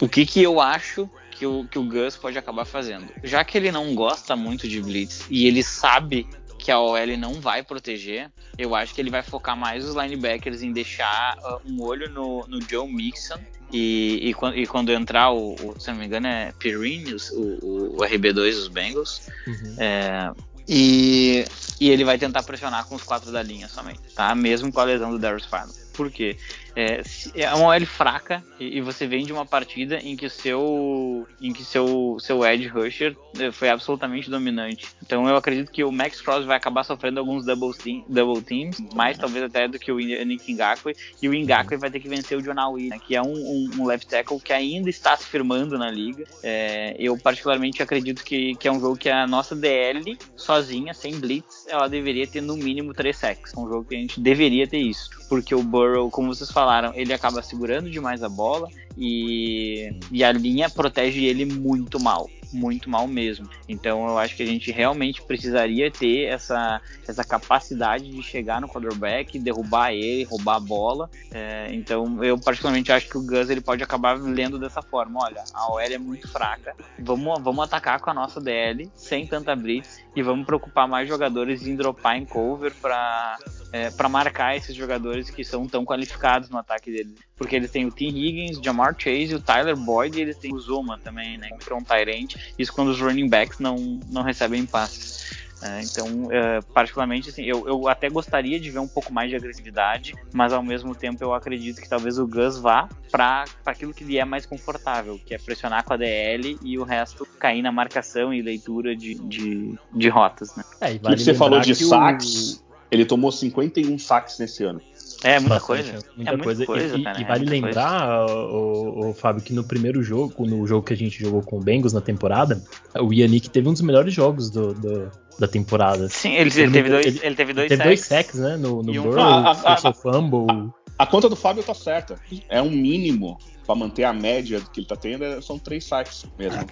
O 0.00 0.08
que, 0.08 0.24
que 0.24 0.42
eu 0.42 0.60
acho 0.60 1.10
que 1.30 1.46
o, 1.46 1.64
que 1.64 1.78
o 1.78 1.84
Gus 1.84 2.16
pode 2.16 2.38
acabar 2.38 2.64
fazendo? 2.64 3.08
Já 3.22 3.44
que 3.44 3.58
ele 3.58 3.72
não 3.72 3.94
gosta 3.94 4.36
muito 4.36 4.68
de 4.68 4.80
blitz 4.80 5.26
e 5.30 5.46
ele 5.46 5.62
sabe 5.62 6.26
que 6.58 6.72
a 6.72 6.80
OL 6.80 7.16
não 7.16 7.34
vai 7.34 7.62
proteger, 7.62 8.30
eu 8.58 8.74
acho 8.74 8.92
que 8.92 9.00
ele 9.00 9.10
vai 9.10 9.22
focar 9.22 9.56
mais 9.56 9.84
os 9.84 9.94
linebackers 9.94 10.62
em 10.62 10.72
deixar 10.72 11.38
uh, 11.38 11.60
um 11.64 11.80
olho 11.80 12.10
no, 12.10 12.44
no 12.48 12.60
Joe 12.60 12.92
Mixon 12.92 13.38
e, 13.72 14.32
e, 14.32 14.60
e, 14.60 14.66
quando 14.66 14.90
entrar 14.90 15.30
o, 15.30 15.54
o, 15.54 15.78
se 15.78 15.90
não 15.90 15.98
me 15.98 16.06
engano, 16.06 16.26
é 16.26 16.52
Perrine, 16.58 17.14
o, 17.32 17.96
o, 17.96 17.96
RB2 17.98 18.32
dos 18.32 18.68
Bengals. 18.68 19.28
Uhum. 19.46 19.76
É, 19.78 20.30
e, 20.66 21.44
e 21.80 21.88
ele 21.88 22.04
vai 22.04 22.18
tentar 22.18 22.42
pressionar 22.42 22.86
com 22.86 22.94
os 22.94 23.02
quatro 23.02 23.30
da 23.30 23.42
linha 23.42 23.68
somente, 23.68 24.00
tá? 24.14 24.34
Mesmo 24.34 24.72
com 24.72 24.80
a 24.80 24.84
lesão 24.84 25.10
do 25.10 25.18
Darius 25.18 25.44
Farmer. 25.46 25.87
Por 25.98 26.12
quê? 26.12 26.36
É, 26.76 27.02
é 27.34 27.52
uma 27.56 27.74
OL 27.74 27.84
fraca 27.84 28.40
e, 28.60 28.78
e, 28.78 28.80
você 28.80 29.04
vem 29.04 29.26
de 29.26 29.32
uma 29.32 29.44
partida 29.44 29.96
em 29.96 30.14
que 30.14 30.28
seu, 30.28 31.26
em 31.42 31.52
que 31.52 31.64
seu, 31.64 32.18
seu 32.20 32.46
edge 32.46 32.68
rusher 32.68 33.16
é, 33.36 33.50
foi 33.50 33.68
absolutamente 33.68 34.30
dominante. 34.30 34.86
Então 35.04 35.28
eu 35.28 35.34
acredito 35.34 35.72
que 35.72 35.82
o 35.82 35.90
Max 35.90 36.20
Cross 36.20 36.44
vai 36.44 36.56
acabar 36.56 36.84
sofrendo 36.84 37.18
alguns 37.18 37.44
double, 37.44 37.76
team, 37.76 38.04
double 38.08 38.40
teams, 38.40 38.78
mais 38.94 39.18
talvez 39.18 39.44
até 39.44 39.66
do 39.66 39.76
que 39.76 39.90
o 39.90 39.98
Nick 39.98 40.54
Ngakwe, 40.54 40.94
e 41.20 41.28
o 41.28 41.32
Ngakwe 41.32 41.78
vai 41.78 41.90
ter 41.90 41.98
que 41.98 42.08
vencer 42.08 42.38
o 42.38 42.42
John 42.42 42.60
Awi, 42.60 42.90
né, 42.90 42.98
que 43.04 43.16
é 43.16 43.22
um, 43.22 43.34
um, 43.34 43.70
um, 43.80 43.84
left 43.84 44.06
tackle 44.06 44.38
que 44.38 44.52
ainda 44.52 44.88
está 44.88 45.16
se 45.16 45.24
firmando 45.24 45.76
na 45.76 45.90
liga. 45.90 46.22
É, 46.44 46.94
eu 46.96 47.18
particularmente 47.18 47.82
acredito 47.82 48.22
que, 48.22 48.54
que 48.54 48.68
é 48.68 48.70
um 48.70 48.78
jogo 48.78 48.96
que 48.96 49.08
a 49.08 49.26
nossa 49.26 49.56
DL, 49.56 50.16
sozinha, 50.36 50.94
sem 50.94 51.18
blitz, 51.18 51.66
ela 51.66 51.88
deveria 51.88 52.24
ter 52.24 52.40
no 52.40 52.56
mínimo 52.56 52.94
3 52.94 53.16
sacks. 53.16 53.52
É 53.52 53.58
um 53.58 53.68
jogo 53.68 53.84
que 53.84 53.96
a 53.96 53.98
gente 53.98 54.20
deveria 54.20 54.64
ter 54.68 54.78
isso, 54.78 55.10
porque 55.28 55.56
o 55.56 55.62
Burrow, 55.88 56.10
como 56.10 56.34
vocês 56.34 56.50
falaram, 56.50 56.92
ele 56.94 57.12
acaba 57.12 57.42
segurando 57.42 57.90
demais 57.90 58.22
a 58.22 58.28
bola 58.28 58.68
e, 58.96 59.90
e 60.10 60.22
a 60.22 60.32
linha 60.32 60.68
protege 60.68 61.24
ele 61.24 61.44
muito 61.44 61.98
mal 61.98 62.28
muito 62.52 62.88
mal 62.88 63.06
mesmo. 63.06 63.48
Então 63.68 64.06
eu 64.08 64.18
acho 64.18 64.36
que 64.36 64.42
a 64.42 64.46
gente 64.46 64.70
realmente 64.70 65.22
precisaria 65.22 65.90
ter 65.90 66.24
essa, 66.24 66.80
essa 67.06 67.24
capacidade 67.24 68.08
de 68.08 68.22
chegar 68.22 68.60
no 68.60 68.68
quarterback, 68.68 69.38
derrubar 69.38 69.92
ele, 69.92 70.24
roubar 70.24 70.56
a 70.56 70.60
bola. 70.60 71.10
É, 71.30 71.68
então 71.72 72.22
eu 72.22 72.38
particularmente 72.38 72.92
acho 72.92 73.08
que 73.08 73.18
o 73.18 73.22
Gus 73.22 73.50
ele 73.50 73.60
pode 73.60 73.82
acabar 73.82 74.18
lendo 74.18 74.58
dessa 74.58 74.82
forma. 74.82 75.20
Olha, 75.22 75.44
a 75.52 75.72
OL 75.72 75.80
é 75.80 75.98
muito 75.98 76.28
fraca, 76.28 76.74
vamos, 76.98 77.42
vamos 77.42 77.64
atacar 77.64 78.00
com 78.00 78.10
a 78.10 78.14
nossa 78.14 78.40
DL 78.40 78.90
sem 78.94 79.26
tanta 79.26 79.54
blitz 79.54 80.00
e 80.14 80.22
vamos 80.22 80.46
preocupar 80.46 80.88
mais 80.88 81.08
jogadores 81.08 81.66
em 81.66 81.76
dropar 81.76 82.16
em 82.16 82.24
cover 82.24 82.72
para 82.80 83.36
é, 83.72 83.90
para 83.90 84.08
marcar 84.08 84.56
esses 84.56 84.74
jogadores 84.74 85.30
que 85.30 85.44
são 85.44 85.66
tão 85.66 85.84
qualificados 85.84 86.48
no 86.48 86.58
ataque 86.58 86.90
dele. 86.90 87.14
Porque 87.36 87.56
eles 87.56 87.70
têm 87.70 87.86
o 87.86 87.90
Tim 87.90 88.08
Higgins, 88.08 88.58
Jamar 88.62 88.94
Chase, 88.98 89.34
o 89.34 89.40
Tyler 89.40 89.76
Boyd 89.76 90.18
e 90.18 90.22
eles 90.22 90.38
têm 90.38 90.54
o 90.54 90.58
Zuma 90.58 90.98
também, 90.98 91.38
né? 91.38 91.48
Que 91.58 91.72
é 91.72 91.76
um 91.76 91.82
Tyrant. 91.82 92.34
Isso 92.58 92.72
quando 92.72 92.88
os 92.88 93.00
running 93.00 93.28
backs 93.28 93.58
não, 93.58 94.00
não 94.10 94.22
recebem 94.22 94.66
passes. 94.66 95.18
É, 95.60 95.82
então, 95.82 96.30
é, 96.30 96.60
particularmente, 96.72 97.30
assim, 97.30 97.42
eu, 97.42 97.66
eu 97.66 97.88
até 97.88 98.08
gostaria 98.08 98.60
de 98.60 98.70
ver 98.70 98.78
um 98.78 98.86
pouco 98.86 99.12
mais 99.12 99.28
de 99.28 99.36
agressividade, 99.36 100.14
mas 100.32 100.52
ao 100.52 100.62
mesmo 100.62 100.94
tempo 100.94 101.22
eu 101.22 101.34
acredito 101.34 101.80
que 101.80 101.88
talvez 101.88 102.18
o 102.18 102.26
Gus 102.26 102.58
vá 102.58 102.88
para 103.10 103.44
aquilo 103.66 103.92
que 103.92 104.04
lhe 104.04 104.18
é 104.18 104.24
mais 104.24 104.46
confortável, 104.46 105.18
que 105.24 105.34
é 105.34 105.38
pressionar 105.38 105.84
com 105.84 105.94
a 105.94 105.96
DL 105.96 106.58
e 106.62 106.78
o 106.78 106.84
resto 106.84 107.26
cair 107.38 107.62
na 107.62 107.72
marcação 107.72 108.32
e 108.32 108.40
leitura 108.40 108.94
de, 108.94 109.14
de, 109.14 109.76
de 109.92 110.08
rotas. 110.08 110.54
Né? 110.54 110.62
É, 110.80 110.98
vale 110.98 111.16
que 111.16 111.22
você 111.22 111.34
falou 111.34 111.60
de 111.60 111.74
saques, 111.74 112.62
o... 112.62 112.67
ele 112.90 113.04
tomou 113.04 113.30
51 113.30 113.98
saques 113.98 114.38
nesse 114.38 114.64
ano. 114.64 114.80
É, 115.22 115.40
muita 115.40 115.60
coisa. 115.60 115.92
Muita, 116.16 116.30
é 116.30 116.36
muita 116.36 116.66
coisa. 116.66 116.96
e, 116.96 117.02
cara, 117.02 117.20
e, 117.20 117.24
vale 117.24 117.46
é 117.46 117.50
lembrar, 117.50 118.26
o, 118.26 119.08
o, 119.08 119.14
Fábio, 119.14 119.42
que 119.42 119.52
no 119.52 119.64
primeiro 119.64 120.02
jogo, 120.02 120.46
no 120.46 120.66
jogo 120.66 120.86
que 120.86 120.92
a 120.92 120.96
gente 120.96 121.20
jogou 121.20 121.42
com 121.42 121.58
o 121.58 121.60
Bengals 121.60 121.92
na 121.92 122.00
temporada, 122.00 122.62
o 123.00 123.12
Yannick 123.12 123.50
teve 123.50 123.68
um 123.68 123.72
dos 123.72 123.82
melhores 123.82 124.14
jogos 124.14 124.48
do, 124.50 124.72
do 124.74 125.10
da 125.38 125.46
temporada. 125.46 126.08
Sim, 126.08 126.32
ele, 126.32 126.50
ele, 126.60 126.72
teve, 126.72 126.88
dois, 126.88 127.06
ele, 127.06 127.20
ele 127.22 127.34
teve 127.36 127.52
dois 127.52 127.68
teve 127.68 127.82
sacks. 127.82 127.98
dois 127.98 128.06
sacks, 128.06 128.40
né? 128.40 128.56
No, 128.56 128.82
no 128.82 128.92
Burrow, 128.92 129.20
a, 129.20 129.52
a, 129.52 129.74
a, 129.74 129.92
fumble. 129.92 130.72
A, 130.98 131.04
a, 131.04 131.06
conta 131.06 131.28
do 131.28 131.36
Fábio 131.36 131.62
tá 131.62 131.74
certa. 131.74 132.16
É 132.48 132.60
um 132.60 132.70
mínimo 132.70 133.38
para 133.64 133.74
manter 133.76 134.04
a 134.04 134.12
média 134.12 134.60
que 134.72 134.80
ele 134.80 134.86
tá 134.86 134.96
tendo, 134.96 135.24
é, 135.24 135.40
são 135.40 135.58
três 135.58 135.84
sacks 135.84 136.24
mesmo. 136.38 136.66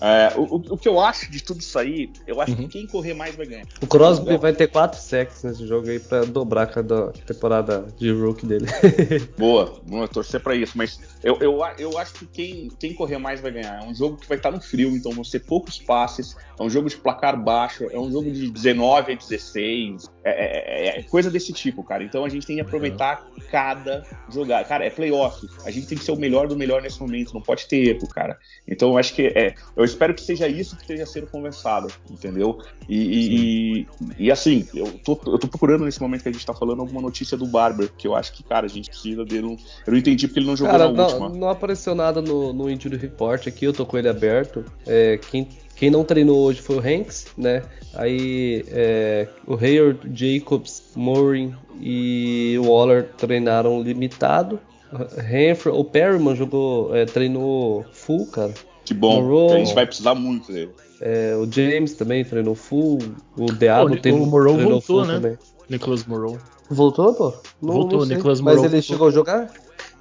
É, 0.00 0.32
o, 0.36 0.56
o, 0.56 0.76
que 0.76 0.88
eu 0.88 1.00
acho 1.00 1.30
de 1.30 1.42
tudo 1.42 1.60
isso 1.60 1.78
aí, 1.78 2.10
eu 2.26 2.40
acho 2.40 2.52
uhum. 2.52 2.58
que 2.58 2.68
quem 2.68 2.86
correr 2.86 3.14
mais 3.14 3.34
vai 3.36 3.46
ganhar. 3.46 3.66
O 3.80 3.86
Crosby 3.86 4.36
vai 4.36 4.52
ter 4.52 4.68
4 4.68 5.00
sacks 5.00 5.42
nesse 5.42 5.66
jogo 5.66 5.88
aí 5.88 5.98
pra 5.98 6.24
dobrar 6.24 6.66
cada 6.66 7.10
temporada 7.26 7.86
de 7.96 8.10
rookie 8.12 8.46
dele. 8.46 8.66
Boa, 9.38 9.80
vamos 9.86 10.10
torcer 10.14 10.40
pra 10.40 10.54
isso. 10.54 10.76
Mas 10.76 11.00
eu, 11.22 11.38
eu, 11.40 11.60
eu 11.78 11.98
acho 11.98 12.14
que 12.14 12.26
quem, 12.26 12.68
quem 12.78 12.94
correr 12.94 13.18
mais 13.18 13.40
vai 13.40 13.52
ganhar. 13.52 13.82
É 13.82 13.86
um 13.86 13.94
jogo 13.94 14.16
que 14.16 14.28
vai 14.28 14.36
estar 14.36 14.50
no 14.50 14.60
frio, 14.60 14.94
então 14.96 15.12
vão 15.12 15.24
ser 15.24 15.40
poucos 15.40 15.78
passes. 15.78 16.36
É 16.58 16.62
um 16.62 16.70
jogo 16.70 16.88
de 16.88 16.96
placar 16.96 17.40
baixo, 17.40 17.84
é 17.90 17.98
um 17.98 18.10
jogo 18.10 18.30
de 18.30 18.50
19 18.50 19.12
a 19.12 19.16
16. 19.16 20.10
É, 20.24 20.30
é, 20.30 20.88
é, 20.88 20.98
é 21.00 21.02
coisa 21.02 21.30
desse 21.30 21.52
tipo, 21.52 21.84
cara. 21.84 22.02
Então 22.02 22.24
a 22.24 22.28
gente 22.28 22.46
tem 22.46 22.56
que 22.56 22.62
aproveitar 22.62 23.26
uhum. 23.36 23.42
cada 23.50 24.04
jogada. 24.32 24.64
Cara, 24.64 24.84
é 24.84 24.90
playoff. 24.90 25.46
A 25.64 25.70
gente 25.70 25.86
tem 25.86 25.98
que 25.98 26.04
ser 26.04 26.12
o 26.12 26.16
melhor 26.16 26.48
do 26.48 26.56
melhor 26.56 26.80
nesse 26.80 26.98
momento. 26.98 27.34
Não 27.34 27.42
pode 27.42 27.66
ter 27.66 27.88
erro, 27.88 28.08
cara. 28.08 28.38
Então 28.66 28.90
eu 28.90 28.98
acho 28.98 29.12
que 29.14 29.26
é. 29.26 29.54
Eu 29.76 29.84
espero 29.84 30.14
que 30.14 30.22
seja 30.22 30.48
isso 30.48 30.76
que 30.76 30.82
esteja 30.82 31.04
sendo 31.04 31.26
conversado, 31.26 31.88
entendeu? 32.10 32.58
E, 32.88 32.96
e, 32.98 33.88
e, 34.18 34.30
assim, 34.30 34.66
eu 34.74 34.86
tô, 35.04 35.12
eu 35.26 35.38
tô 35.38 35.46
procurando 35.46 35.84
nesse 35.84 36.00
momento 36.00 36.22
que 36.22 36.28
a 36.28 36.32
gente 36.32 36.46
tá 36.46 36.54
falando 36.54 36.80
alguma 36.80 37.02
notícia 37.02 37.36
do 37.36 37.46
Barber, 37.46 37.90
que 37.96 38.06
eu 38.06 38.14
acho 38.14 38.32
que, 38.32 38.42
cara, 38.42 38.64
a 38.64 38.68
gente 38.68 38.88
precisa 38.88 39.24
dele. 39.24 39.46
Um... 39.46 39.56
Eu 39.86 39.92
não 39.92 39.98
entendi 39.98 40.26
porque 40.26 40.40
ele 40.40 40.46
não 40.46 40.56
jogou 40.56 40.72
cara, 40.72 40.88
na 40.88 40.92
não, 40.92 41.04
última. 41.04 41.28
Não 41.28 41.48
apareceu 41.50 41.94
nada 41.94 42.22
no, 42.22 42.52
no 42.52 42.70
Injury 42.70 42.96
Report 42.96 43.46
aqui, 43.46 43.66
eu 43.66 43.72
tô 43.72 43.84
com 43.84 43.98
ele 43.98 44.08
aberto. 44.08 44.64
É, 44.86 45.18
quem 45.18 45.48
quem 45.76 45.90
não 45.90 46.04
treinou 46.04 46.38
hoje 46.40 46.60
foi 46.60 46.76
o 46.76 46.80
Hanks, 46.80 47.26
né? 47.36 47.62
Aí 47.94 48.64
é, 48.68 49.28
o 49.46 49.54
Hayward, 49.54 50.10
Jacobs, 50.14 50.82
Morin 50.94 51.54
e 51.80 52.56
o 52.60 52.68
Waller 52.70 53.08
treinaram 53.16 53.82
limitado. 53.82 54.58
Hanford, 54.92 55.78
o 55.78 55.84
Perryman 55.84 56.36
jogou, 56.36 56.94
é, 56.94 57.04
treinou 57.04 57.84
full, 57.92 58.26
cara. 58.26 58.54
Que 58.84 58.94
bom, 58.94 59.52
a 59.52 59.58
gente 59.58 59.74
vai 59.74 59.86
precisar 59.86 60.14
muito 60.14 60.52
dele. 60.52 60.70
É, 61.00 61.34
o 61.36 61.50
James 61.50 61.94
também 61.94 62.24
treinou 62.24 62.54
full, 62.54 62.98
o 63.36 63.46
Diabo 63.46 63.96
tem, 63.96 64.12
o 64.12 64.26
Morrow 64.26 64.54
treinou 64.54 64.70
voltou, 64.72 64.80
full 64.80 65.04
né? 65.04 65.14
também. 65.14 65.38
Nicholas 65.68 66.04
Morrow. 66.06 66.38
Voltou, 66.70 67.14
pô? 67.14 67.34
Não, 67.60 67.74
voltou, 67.74 68.00
não 68.00 68.06
Nicholas 68.06 68.40
Morrow. 68.40 68.56
Mas 68.56 68.64
ele 68.64 68.80
voltou. 68.80 68.82
chegou 68.82 69.08
a 69.08 69.10
jogar? 69.10 69.52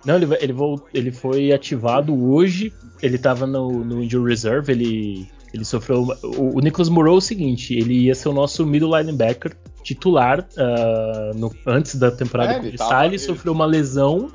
Não, 0.06 0.16
ele, 0.16 0.28
ele, 0.40 0.54
ele 0.94 1.12
foi 1.12 1.52
ativado 1.52 2.14
hoje. 2.32 2.74
Ele 3.02 3.18
tava 3.18 3.48
no, 3.48 3.84
no 3.84 4.04
Injury 4.04 4.30
Reserve. 4.30 4.72
Ele, 4.72 5.28
ele 5.54 5.64
sofreu. 5.64 6.08
O, 6.24 6.58
o 6.58 6.60
Nicholas 6.60 6.90
Morrow 6.90 7.16
é 7.16 7.18
o 7.18 7.22
seguinte: 7.22 7.74
ele 7.74 8.06
ia 8.06 8.16
ser 8.16 8.30
o 8.30 8.34
nosso 8.34 8.66
middle 8.66 8.98
linebacker 8.98 9.56
titular 9.84 10.48
uh, 10.58 11.38
no, 11.38 11.54
antes 11.68 11.96
da 11.96 12.10
temporada 12.10 12.54
é, 12.54 12.60
começar. 12.60 13.06
Ele, 13.06 13.16
ele 13.16 13.20
sofreu 13.20 13.54
uma 13.54 13.66
lesão. 13.66 14.32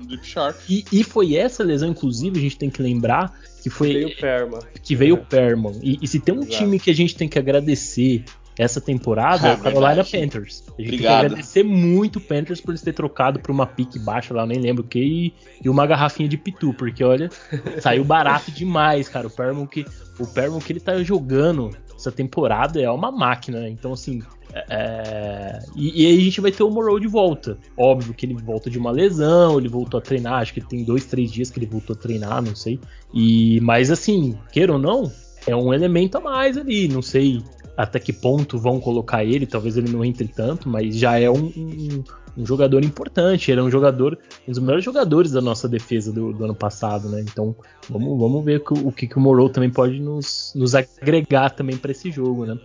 E, 0.69 0.85
e, 0.93 1.03
foi 1.03 1.35
essa 1.35 1.65
lesão, 1.65 1.89
inclusive, 1.89 2.39
a 2.39 2.43
gente 2.43 2.59
tem 2.59 2.71
que 2.71 2.83
lembrar 2.83 3.33
que 3.63 3.71
foi. 3.71 3.93
Veio 3.95 4.09
o 4.09 4.17
Perman. 4.17 4.61
Que 4.83 4.95
veio 4.95 5.15
o 5.17 5.19
é. 5.19 5.23
Perman. 5.23 5.81
E, 5.83 5.99
e, 6.01 6.07
se 6.07 6.21
tem 6.21 6.35
um 6.35 6.43
Exato. 6.43 6.57
time 6.57 6.79
que 6.79 6.91
a 6.91 6.95
gente 6.95 7.17
tem 7.17 7.29
que 7.29 7.39
agradecer 7.39 8.25
essa 8.59 8.81
temporada 8.81 9.49
é, 9.49 9.51
é 9.53 9.55
o 9.55 9.59
Carolina 9.59 10.05
Panthers. 10.05 10.65
A 10.67 10.83
gente 10.83 10.89
Obrigado. 10.89 10.91
tem 10.91 10.99
que 10.99 11.07
agradecer 11.07 11.63
muito 11.63 12.17
o 12.17 12.21
Panthers 12.21 12.61
por 12.61 12.73
eles 12.73 12.83
ter 12.83 12.93
trocado 12.93 13.39
por 13.39 13.53
uma 13.53 13.67
pique 13.67 13.99
baixa 13.99 14.35
lá, 14.35 14.43
eu 14.43 14.47
nem 14.47 14.59
lembro 14.59 14.85
o 14.85 14.87
que, 14.87 14.99
e, 14.99 15.35
e, 15.65 15.69
uma 15.69 15.87
garrafinha 15.87 16.29
de 16.29 16.37
pitu, 16.37 16.75
porque 16.75 17.05
olha, 17.05 17.31
saiu 17.81 18.05
barato 18.05 18.51
demais, 18.51 19.09
cara. 19.09 19.29
O 19.29 19.31
Perman 19.31 19.67
que, 19.67 19.87
o 20.19 20.27
Perman 20.27 20.59
que 20.59 20.73
ele 20.73 20.81
tá 20.81 21.01
jogando 21.03 21.71
essa 21.95 22.11
temporada 22.11 22.81
é 22.81 22.91
uma 22.91 23.13
máquina, 23.13 23.61
né? 23.61 23.69
Então, 23.69 23.93
assim, 23.93 24.23
é... 24.69 25.61
E, 25.77 26.03
e, 26.03 26.07
aí 26.07 26.19
a 26.19 26.21
gente 26.21 26.41
vai 26.41 26.51
ter 26.51 26.63
o 26.63 26.71
Morrow 26.71 26.99
de 26.99 27.07
volta. 27.07 27.57
Óbvio 27.77 28.15
que 28.15 28.27
ele 28.27 28.35
volta 28.35 28.69
de 28.69 28.79
uma 28.79 28.91
lesão, 28.91 29.59
ele 29.59 29.69
voltou 29.69 29.99
a 29.99 30.01
treinar, 30.01 30.41
acho 30.41 30.55
que 30.55 30.61
tem 30.61 30.85
dois, 30.85 31.05
três 31.05 31.31
dias 31.31 31.51
que 31.51 31.59
ele 31.59 31.67
voltou 31.67 31.95
a 31.95 31.99
treinar, 31.99 32.43
não 32.43 32.57
sei. 32.57 32.81
E 33.15 33.61
Mas 33.61 33.91
assim, 33.91 34.37
queira 34.53 34.73
ou 34.73 34.79
não, 34.79 35.13
é 35.47 35.55
um 35.55 35.73
elemento 35.73 36.19
a 36.19 36.21
mais 36.21 36.57
ali. 36.57 36.89
Não 36.89 37.03
sei 37.03 37.43
até 37.79 38.01
que 38.01 38.13
ponto 38.13 38.59
vão 38.59 38.81
colocar 38.81 39.25
ele, 39.25 39.47
talvez 39.47 39.77
ele 39.77 39.89
não 39.89 40.05
entre 40.05 40.27
tanto, 40.27 40.69
mas 40.69 40.97
já 40.97 41.17
é 41.17 41.31
um, 41.31 41.45
um, 41.57 42.05
um 42.37 42.45
jogador 42.45 42.85
importante. 42.85 43.53
Ele 43.53 43.61
é 43.61 43.63
um 43.63 43.71
jogador, 43.71 44.19
um 44.49 44.51
dos 44.51 44.59
melhores 44.59 44.85
jogadores 44.85 45.31
da 45.31 45.41
nossa 45.41 45.69
defesa 45.69 46.13
do, 46.13 46.33
do 46.33 46.45
ano 46.45 46.57
passado, 46.57 47.09
né? 47.09 47.21
Então 47.21 47.55
vamos, 47.89 48.19
vamos 48.19 48.45
ver 48.45 48.65
o, 48.69 48.89
o 48.89 48.93
que, 48.93 49.07
que 49.07 49.17
o 49.17 49.21
Morrow 49.21 49.49
também 49.49 49.71
pode 49.71 50.01
nos, 50.01 50.53
nos 50.57 50.75
agregar 50.75 51.51
também 51.51 51.77
para 51.77 51.93
esse 51.93 52.11
jogo, 52.11 52.47
né? 52.47 52.59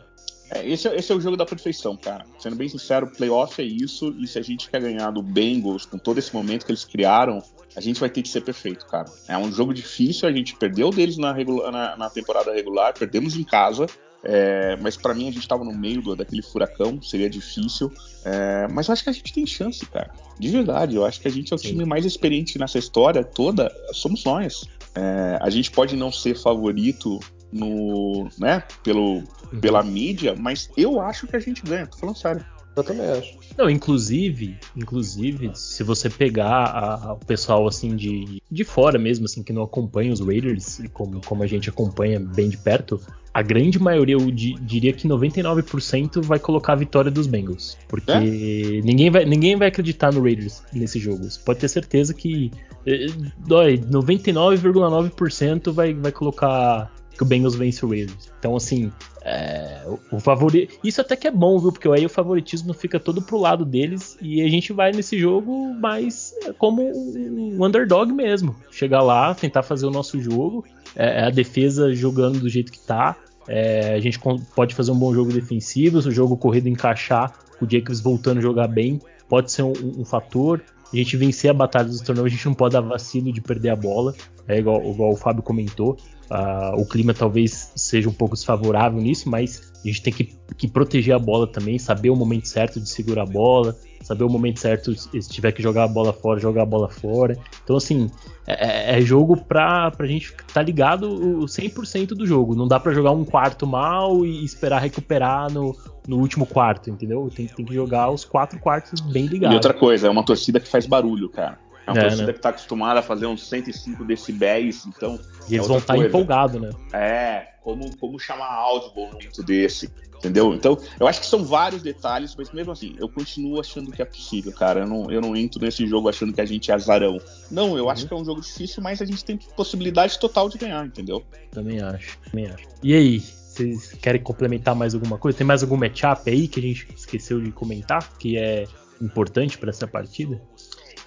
É, 0.49 0.67
esse, 0.67 0.87
é, 0.87 0.95
esse, 0.95 1.11
é 1.11 1.15
o 1.15 1.21
jogo 1.21 1.37
da 1.37 1.45
perfeição, 1.45 1.95
cara. 1.95 2.25
Sendo 2.39 2.55
bem 2.55 2.67
sincero, 2.67 3.05
playoff 3.05 3.61
é 3.61 3.65
isso, 3.65 4.15
e 4.17 4.25
se 4.25 4.39
a 4.39 4.41
gente 4.41 4.67
quer 4.67 4.81
ganhar 4.81 5.11
do 5.11 5.21
Bengals 5.21 5.85
com 5.85 5.99
todo 5.99 6.17
esse 6.17 6.33
momento 6.33 6.65
que 6.65 6.71
eles 6.71 6.85
criaram, 6.85 7.37
a 7.75 7.81
gente 7.81 7.99
vai 7.99 8.09
ter 8.09 8.23
que 8.23 8.29
ser 8.29 8.41
perfeito, 8.41 8.87
cara. 8.87 9.11
É 9.27 9.37
um 9.37 9.51
jogo 9.51 9.75
difícil, 9.75 10.27
a 10.27 10.31
gente 10.31 10.55
perdeu 10.55 10.89
deles 10.89 11.17
na, 11.17 11.35
na, 11.71 11.97
na 11.97 12.09
temporada 12.09 12.51
regular, 12.51 12.97
perdemos 12.97 13.35
em 13.35 13.43
casa, 13.43 13.85
é, 14.23 14.77
mas 14.77 14.95
para 14.95 15.13
mim 15.13 15.27
a 15.27 15.31
gente 15.31 15.41
estava 15.41 15.63
no 15.63 15.73
meio 15.73 16.01
do, 16.01 16.15
daquele 16.15 16.41
furacão, 16.41 17.01
seria 17.01 17.29
difícil. 17.29 17.91
É, 18.23 18.67
mas 18.71 18.87
eu 18.87 18.93
acho 18.93 19.03
que 19.03 19.09
a 19.09 19.13
gente 19.13 19.33
tem 19.33 19.45
chance, 19.45 19.85
cara. 19.85 20.11
De 20.39 20.49
verdade, 20.49 20.95
eu 20.95 21.05
acho 21.05 21.19
que 21.19 21.27
a 21.27 21.31
gente 21.31 21.51
é 21.51 21.55
o 21.55 21.59
Sim. 21.59 21.69
time 21.69 21.85
mais 21.85 22.05
experiente 22.05 22.57
nessa 22.57 22.79
história 22.79 23.23
toda, 23.23 23.69
somos 23.91 24.23
nós. 24.23 24.63
É, 24.95 25.37
a 25.41 25.49
gente 25.49 25.71
pode 25.71 25.95
não 25.97 26.11
ser 26.11 26.37
favorito 26.37 27.19
no, 27.51 28.29
né, 28.39 28.63
pelo, 28.81 29.23
pela 29.59 29.83
mídia, 29.83 30.35
mas 30.37 30.69
eu 30.77 31.01
acho 31.01 31.27
que 31.27 31.35
a 31.35 31.39
gente 31.39 31.61
ganha, 31.61 31.85
tô 31.85 31.97
falando 31.97 32.17
sério. 32.17 32.45
Eu 32.75 32.83
também 32.83 33.05
acho. 33.05 33.37
Não, 33.57 33.69
inclusive, 33.69 34.57
inclusive, 34.75 35.51
se 35.53 35.83
você 35.83 36.09
pegar 36.09 36.47
a- 36.49 36.95
a- 37.09 37.13
o 37.13 37.17
pessoal 37.19 37.67
assim 37.67 37.95
de, 37.95 38.41
de 38.49 38.63
fora 38.63 38.97
mesmo, 38.97 39.25
assim, 39.25 39.43
que 39.43 39.53
não 39.53 39.61
acompanha 39.61 40.11
os 40.11 40.19
Raiders, 40.19 40.81
como, 40.91 41.21
como 41.23 41.43
a 41.43 41.47
gente 41.47 41.69
acompanha 41.69 42.19
bem 42.19 42.49
de 42.49 42.57
perto, 42.57 42.99
a 43.31 43.41
grande 43.43 43.79
maioria, 43.79 44.15
eu 44.15 44.31
di- 44.31 44.55
diria 44.61 44.91
que 44.93 45.07
99% 45.07 46.21
vai 46.21 46.39
colocar 46.39 46.73
a 46.73 46.75
vitória 46.77 47.11
dos 47.11 47.27
Bengals. 47.27 47.77
Porque 47.87 48.11
É? 48.11 48.81
ninguém, 48.85 49.11
vai, 49.11 49.23
ninguém 49.25 49.55
vai 49.55 49.67
acreditar 49.67 50.11
no 50.11 50.21
Raiders 50.23 50.63
nesse 50.73 50.99
jogo. 50.99 51.23
Você 51.23 51.39
pode 51.39 51.59
ter 51.59 51.67
certeza 51.67 52.13
que 52.13 52.51
eh, 52.87 53.05
dói, 53.37 53.77
99,9% 53.77 55.71
vai, 55.71 55.93
vai 55.93 56.11
colocar 56.11 56.91
que 57.15 57.23
o 57.23 57.25
Bengals 57.25 57.55
vence 57.55 57.85
o 57.85 57.89
Raiders. 57.89 58.31
Então, 58.39 58.55
assim, 58.55 58.91
é, 59.23 59.83
o, 59.85 60.17
o 60.17 60.19
favorito. 60.19 60.77
Isso 60.83 60.99
até 60.99 61.15
que 61.15 61.27
é 61.27 61.31
bom, 61.31 61.57
viu? 61.59 61.71
Porque 61.71 61.87
aí 61.87 62.05
o 62.05 62.09
favoritismo 62.09 62.73
fica 62.73 62.99
todo 62.99 63.21
pro 63.21 63.37
lado 63.37 63.63
deles 63.63 64.17
e 64.21 64.41
a 64.41 64.49
gente 64.49 64.73
vai 64.73 64.91
nesse 64.91 65.17
jogo 65.17 65.73
mais 65.75 66.33
é, 66.43 66.53
como 66.53 66.81
um 66.81 67.63
underdog 67.63 68.11
mesmo. 68.11 68.55
Chegar 68.71 69.01
lá, 69.01 69.33
tentar 69.33 69.63
fazer 69.63 69.85
o 69.85 69.91
nosso 69.91 70.19
jogo, 70.19 70.65
é, 70.95 71.25
a 71.25 71.29
defesa 71.29 71.93
jogando 71.93 72.39
do 72.39 72.49
jeito 72.49 72.71
que 72.71 72.79
tá. 72.79 73.15
é, 73.47 73.93
a 73.93 73.99
gente 73.99 74.19
pode 74.55 74.75
fazer 74.75 74.91
um 74.91 74.97
bom 74.97 75.13
jogo 75.13 75.31
defensivo, 75.31 76.01
se 76.01 76.07
o 76.07 76.11
jogo 76.11 76.35
corrido 76.35 76.67
encaixar, 76.67 77.33
o 77.61 77.69
Jacobs 77.69 78.01
voltando 78.01 78.39
a 78.39 78.41
jogar 78.41 78.67
bem, 78.67 78.99
pode 79.29 79.51
ser 79.51 79.63
um, 79.63 79.73
um 79.97 80.05
fator. 80.05 80.61
A 80.91 80.95
gente 80.95 81.17
vencer 81.17 81.49
a 81.49 81.53
batalha 81.53 81.87
dos 81.87 82.01
torneios, 82.01 82.27
a 82.27 82.29
gente 82.29 82.45
não 82.45 82.53
pode 82.53 82.73
dar 82.73 82.81
vacilo 82.81 83.33
de 83.33 83.41
perder 83.41 83.69
a 83.69 83.75
bola. 83.75 84.13
É 84.47 84.59
igual, 84.59 84.83
igual 84.83 85.11
o 85.11 85.15
Fábio 85.15 85.41
comentou. 85.41 85.97
Ah, 86.29 86.73
o 86.75 86.85
clima 86.85 87.13
talvez 87.13 87.71
seja 87.75 88.09
um 88.09 88.13
pouco 88.13 88.35
desfavorável 88.35 88.99
nisso, 89.01 89.29
mas 89.29 89.73
a 89.83 89.87
gente 89.87 90.01
tem 90.01 90.13
que, 90.13 90.35
que 90.57 90.67
proteger 90.67 91.13
a 91.13 91.19
bola 91.19 91.45
também, 91.45 91.77
saber 91.77 92.09
o 92.09 92.15
momento 92.15 92.47
certo 92.47 92.79
de 92.79 92.87
segurar 92.87 93.23
a 93.23 93.25
bola, 93.25 93.75
saber 94.01 94.23
o 94.23 94.29
momento 94.29 94.59
certo 94.59 94.95
se 94.95 95.29
tiver 95.29 95.51
que 95.51 95.61
jogar 95.61 95.83
a 95.83 95.87
bola 95.87 96.13
fora, 96.13 96.39
jogar 96.39 96.63
a 96.63 96.65
bola 96.65 96.89
fora. 96.89 97.37
Então, 97.63 97.75
assim, 97.75 98.09
é, 98.47 98.97
é 98.97 99.01
jogo 99.01 99.37
pra, 99.37 99.91
pra 99.91 100.07
gente 100.07 100.27
estar 100.27 100.45
tá 100.53 100.61
ligado 100.61 101.09
o 101.09 101.45
100% 101.45 102.07
do 102.09 102.25
jogo. 102.25 102.55
Não 102.55 102.67
dá 102.67 102.79
pra 102.79 102.93
jogar 102.93 103.11
um 103.11 103.25
quarto 103.25 103.67
mal 103.67 104.25
e 104.25 104.43
esperar 104.43 104.79
recuperar 104.79 105.51
no, 105.51 105.75
no 106.07 106.17
último 106.17 106.45
quarto, 106.45 106.89
entendeu? 106.89 107.29
Tem, 107.33 107.47
tem 107.47 107.65
que 107.65 107.73
jogar 107.73 108.09
os 108.09 108.25
quatro 108.25 108.59
quartos 108.59 109.01
bem 109.01 109.25
E 109.25 109.29
ligados. 109.29 109.55
outra 109.55 109.73
coisa, 109.73 110.07
é 110.07 110.09
uma 110.09 110.23
torcida 110.23 110.59
que 110.59 110.67
faz 110.67 110.85
barulho, 110.85 111.29
cara. 111.29 111.57
É 111.85 111.91
uma 111.91 111.99
É, 111.99 112.03
torcida 112.03 112.27
né? 112.27 112.33
que 112.33 112.39
tá 112.39 112.49
acostumada 112.49 112.99
a 112.99 113.03
fazer 113.03 113.25
uns 113.25 113.47
105 113.47 114.03
decibéis, 114.05 114.85
então 114.85 115.19
E 115.49 115.55
eles 115.55 115.65
é 115.65 115.67
vão 115.67 115.77
estar 115.77 115.93
coisa. 115.95 116.07
empolgados, 116.09 116.61
né? 116.61 116.69
É, 116.93 117.47
como, 117.61 117.95
como 117.97 118.19
chamar 118.19 118.47
Audible 118.53 119.03
num 119.05 119.11
momento 119.13 119.43
desse, 119.43 119.89
entendeu? 120.17 120.53
Então, 120.53 120.77
eu 120.99 121.07
acho 121.07 121.19
que 121.21 121.25
são 121.25 121.43
vários 121.43 121.81
detalhes, 121.81 122.35
mas 122.37 122.51
mesmo 122.51 122.71
assim, 122.71 122.95
eu 122.99 123.09
continuo 123.09 123.59
achando 123.59 123.91
que 123.91 124.01
é 124.01 124.05
possível, 124.05 124.51
cara. 124.53 124.81
Eu 124.81 124.87
não, 124.87 125.11
eu 125.11 125.19
não 125.21 125.35
entro 125.35 125.61
nesse 125.61 125.85
jogo 125.87 126.07
achando 126.09 126.31
que 126.33 126.39
a 126.41 126.45
gente 126.45 126.71
é 126.71 126.73
azarão. 126.73 127.17
Não, 127.51 127.77
eu 127.77 127.89
acho 127.89 128.07
que 128.07 128.13
é 128.13 128.17
um 128.17 128.23
jogo 128.25 128.39
difícil, 128.41 128.81
mas 128.81 129.01
a 129.01 129.05
gente 129.05 129.23
tem 129.25 129.37
possibilidade 129.37 130.17
total 130.19 130.47
de 130.49 130.57
ganhar, 130.57 130.85
entendeu? 130.85 131.23
Também 131.51 131.81
acho, 131.81 132.17
também 132.29 132.47
acho. 132.47 132.65
E 132.81 132.93
aí, 132.93 133.19
vocês 133.19 133.91
querem 134.01 134.21
complementar 134.21 134.73
mais 134.75 134.93
alguma 134.95 135.17
coisa? 135.17 135.37
Tem 135.37 135.45
mais 135.45 135.61
algum 135.63 135.77
matchup 135.77 136.29
aí 136.29 136.47
que 136.47 136.59
a 136.59 136.63
gente 136.63 136.87
esqueceu 136.95 137.41
de 137.41 137.51
comentar, 137.51 138.09
que 138.17 138.37
é 138.37 138.65
importante 139.01 139.57
pra 139.57 139.69
essa 139.69 139.85
partida? 139.87 140.41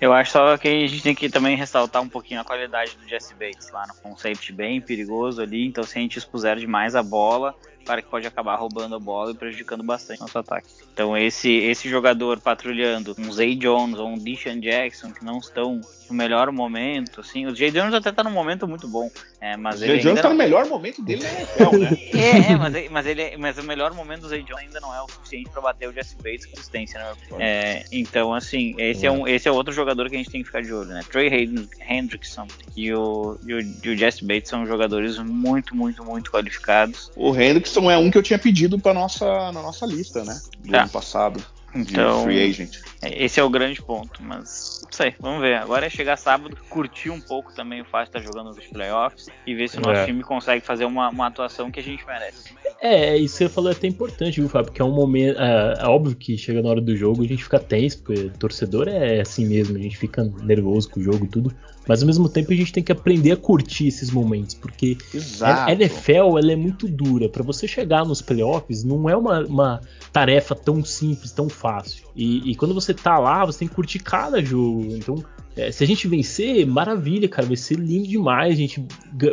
Eu 0.00 0.12
acho 0.12 0.32
só 0.32 0.56
que 0.58 0.68
a 0.68 0.86
gente 0.86 1.02
tem 1.02 1.14
que 1.14 1.28
também 1.30 1.56
ressaltar 1.56 2.02
um 2.02 2.08
pouquinho 2.08 2.40
a 2.40 2.44
qualidade 2.44 2.96
do 2.96 3.08
Jesse 3.08 3.34
Bates 3.34 3.70
lá 3.70 3.86
no 3.86 4.12
um 4.12 4.16
safety 4.16 4.52
bem 4.52 4.80
perigoso 4.80 5.40
ali. 5.40 5.66
Então, 5.66 5.82
se 5.84 5.98
a 5.98 6.02
gente 6.02 6.18
expuser 6.18 6.56
demais 6.56 6.94
a 6.94 7.02
bola, 7.02 7.54
para 7.86 8.02
que 8.02 8.08
pode 8.08 8.26
acabar 8.26 8.56
roubando 8.56 8.96
a 8.96 8.98
bola 8.98 9.30
e 9.30 9.34
prejudicando 9.34 9.82
bastante 9.84 10.20
nosso 10.20 10.38
ataque. 10.38 10.66
Então, 10.92 11.16
esse 11.16 11.50
esse 11.50 11.88
jogador 11.88 12.40
patrulhando 12.40 13.14
um 13.18 13.30
Zay 13.32 13.54
Jones 13.54 13.98
ou 13.98 14.08
um 14.08 14.18
Deshaun 14.18 14.58
Jackson 14.60 15.12
que 15.12 15.24
não 15.24 15.38
estão 15.38 15.80
no 16.08 16.14
melhor 16.14 16.52
momento, 16.52 17.20
assim, 17.20 17.46
o 17.46 17.54
Zay 17.54 17.70
Jones 17.70 17.92
até 17.94 18.12
tá 18.12 18.22
num 18.22 18.30
momento 18.30 18.66
muito 18.68 18.86
bom, 18.86 19.10
é, 19.40 19.56
mas 19.56 19.80
o 19.80 19.84
ele 19.84 19.94
Zay 19.94 20.02
Jones 20.02 20.20
tá 20.20 20.28
não- 20.28 20.36
no 20.36 20.38
melhor 20.38 20.66
momento 20.66 21.02
dele 21.02 21.22
na 21.22 21.30
NFL, 21.40 21.76
né? 21.78 21.98
é, 22.14 22.52
é, 22.52 22.56
mas, 22.56 22.74
ele- 22.74 22.88
mas, 22.88 23.06
ele, 23.06 23.36
mas 23.36 23.58
o 23.58 23.62
melhor 23.64 23.92
momento 23.92 24.22
do 24.22 24.28
Zay 24.28 24.42
Jones 24.42 24.62
ainda 24.66 24.80
não 24.80 24.94
é 24.94 25.00
o 25.02 25.08
suficiente 25.08 25.50
para 25.50 25.60
bater 25.62 25.88
o 25.88 25.92
Jesse 25.92 26.16
Bates 26.16 26.46
com 26.46 26.52
consistência, 26.52 26.98
né? 27.00 27.12
É, 27.38 27.84
então, 27.92 28.32
assim, 28.34 28.74
esse 28.78 29.04
é, 29.06 29.10
um, 29.10 29.26
esse 29.26 29.48
é 29.48 29.52
outro 29.52 29.72
jogador 29.72 30.08
que 30.08 30.14
a 30.14 30.18
gente 30.18 30.30
tem 30.30 30.40
que 30.42 30.46
ficar 30.46 30.62
de 30.62 30.72
olho, 30.72 30.88
né? 30.90 31.00
Trey 31.10 31.28
Hen- 31.28 31.68
Hendrickson 31.88 32.46
e 32.76 32.92
o, 32.94 33.38
e 33.46 33.54
o, 33.54 33.60
e 33.84 33.88
o 33.90 33.96
Jesse 33.96 34.24
Bates 34.24 34.48
são 34.48 34.64
jogadores 34.66 35.18
muito, 35.18 35.74
muito, 35.74 36.04
muito 36.04 36.30
qualificados. 36.30 37.10
O 37.16 37.34
Hendrickson 37.34 37.75
é 37.90 37.96
um 37.98 38.10
que 38.10 38.18
eu 38.18 38.22
tinha 38.22 38.38
pedido 38.38 38.78
pra 38.78 38.92
nossa, 38.94 39.24
na 39.52 39.62
nossa 39.62 39.84
lista, 39.86 40.24
né? 40.24 40.38
Do 40.58 40.70
Tá. 40.72 40.80
ano 40.82 40.90
passado. 40.90 41.44
Então, 41.74 42.24
free 42.24 42.42
agent. 42.48 42.78
é, 43.02 43.22
esse 43.24 43.38
é 43.38 43.42
o 43.44 43.50
grande 43.50 43.82
ponto, 43.82 44.22
mas 44.22 44.80
não 44.82 44.90
sei, 44.92 45.14
vamos 45.20 45.42
ver. 45.42 45.56
Agora 45.58 45.84
é 45.84 45.90
chegar 45.90 46.16
sábado, 46.16 46.56
curtir 46.70 47.10
um 47.10 47.20
pouco 47.20 47.52
também 47.54 47.82
o 47.82 47.84
fato 47.84 48.04
de 48.10 48.18
estar 48.18 48.20
jogando 48.32 48.54
nos 48.54 48.66
playoffs 48.66 49.28
e 49.46 49.54
ver 49.54 49.68
se 49.68 49.76
o 49.76 49.80
nosso 49.82 50.00
É. 50.00 50.06
time 50.06 50.22
consegue 50.22 50.64
fazer 50.64 50.86
uma, 50.86 51.10
uma 51.10 51.26
atuação 51.26 51.70
que 51.70 51.78
a 51.78 51.82
gente 51.82 52.06
merece. 52.06 52.54
É, 52.86 53.16
isso 53.16 53.38
que 53.38 53.44
você 53.44 53.48
falou 53.48 53.70
é 53.70 53.74
até 53.74 53.86
importante, 53.86 54.40
viu, 54.40 54.48
Fábio? 54.48 54.66
Porque 54.66 54.80
é 54.80 54.84
um 54.84 54.94
momento. 54.94 55.38
É, 55.40 55.78
é 55.80 55.86
óbvio 55.86 56.14
que 56.14 56.38
chega 56.38 56.62
na 56.62 56.68
hora 56.68 56.80
do 56.80 56.96
jogo 56.96 57.22
a 57.22 57.26
gente 57.26 57.42
fica 57.42 57.58
tenso, 57.58 57.98
porque 57.98 58.30
torcedor 58.38 58.88
é 58.88 59.20
assim 59.20 59.46
mesmo, 59.46 59.76
a 59.76 59.80
gente 59.80 59.96
fica 59.96 60.22
nervoso 60.42 60.88
com 60.90 61.00
o 61.00 61.02
jogo 61.02 61.24
e 61.24 61.28
tudo. 61.28 61.52
Mas 61.88 62.02
ao 62.02 62.06
mesmo 62.06 62.28
tempo 62.28 62.52
a 62.52 62.56
gente 62.56 62.72
tem 62.72 62.82
que 62.82 62.92
aprender 62.92 63.32
a 63.32 63.36
curtir 63.36 63.88
esses 63.88 64.10
momentos, 64.10 64.54
porque 64.54 64.96
Exato. 65.14 65.70
a 65.70 65.72
NFL 65.72 66.38
ela 66.38 66.52
é 66.52 66.56
muito 66.56 66.88
dura. 66.88 67.28
Pra 67.28 67.42
você 67.42 67.68
chegar 67.68 68.04
nos 68.04 68.20
playoffs, 68.20 68.82
não 68.82 69.08
é 69.08 69.16
uma, 69.16 69.40
uma 69.40 69.80
tarefa 70.12 70.54
tão 70.54 70.84
simples, 70.84 71.30
tão 71.30 71.48
fácil. 71.48 72.06
E, 72.14 72.50
e 72.50 72.54
quando 72.56 72.74
você 72.74 72.92
tá 72.92 73.18
lá, 73.18 73.44
você 73.44 73.60
tem 73.60 73.68
que 73.68 73.74
curtir 73.74 74.00
cada 74.00 74.42
jogo. 74.42 74.96
Então, 74.96 75.24
é, 75.56 75.72
se 75.72 75.82
a 75.82 75.86
gente 75.86 76.06
vencer, 76.06 76.66
maravilha, 76.66 77.28
cara. 77.28 77.46
Vai 77.46 77.56
ser 77.56 77.78
lindo 77.78 78.06
demais. 78.06 78.52
A 78.52 78.56
gente 78.56 78.84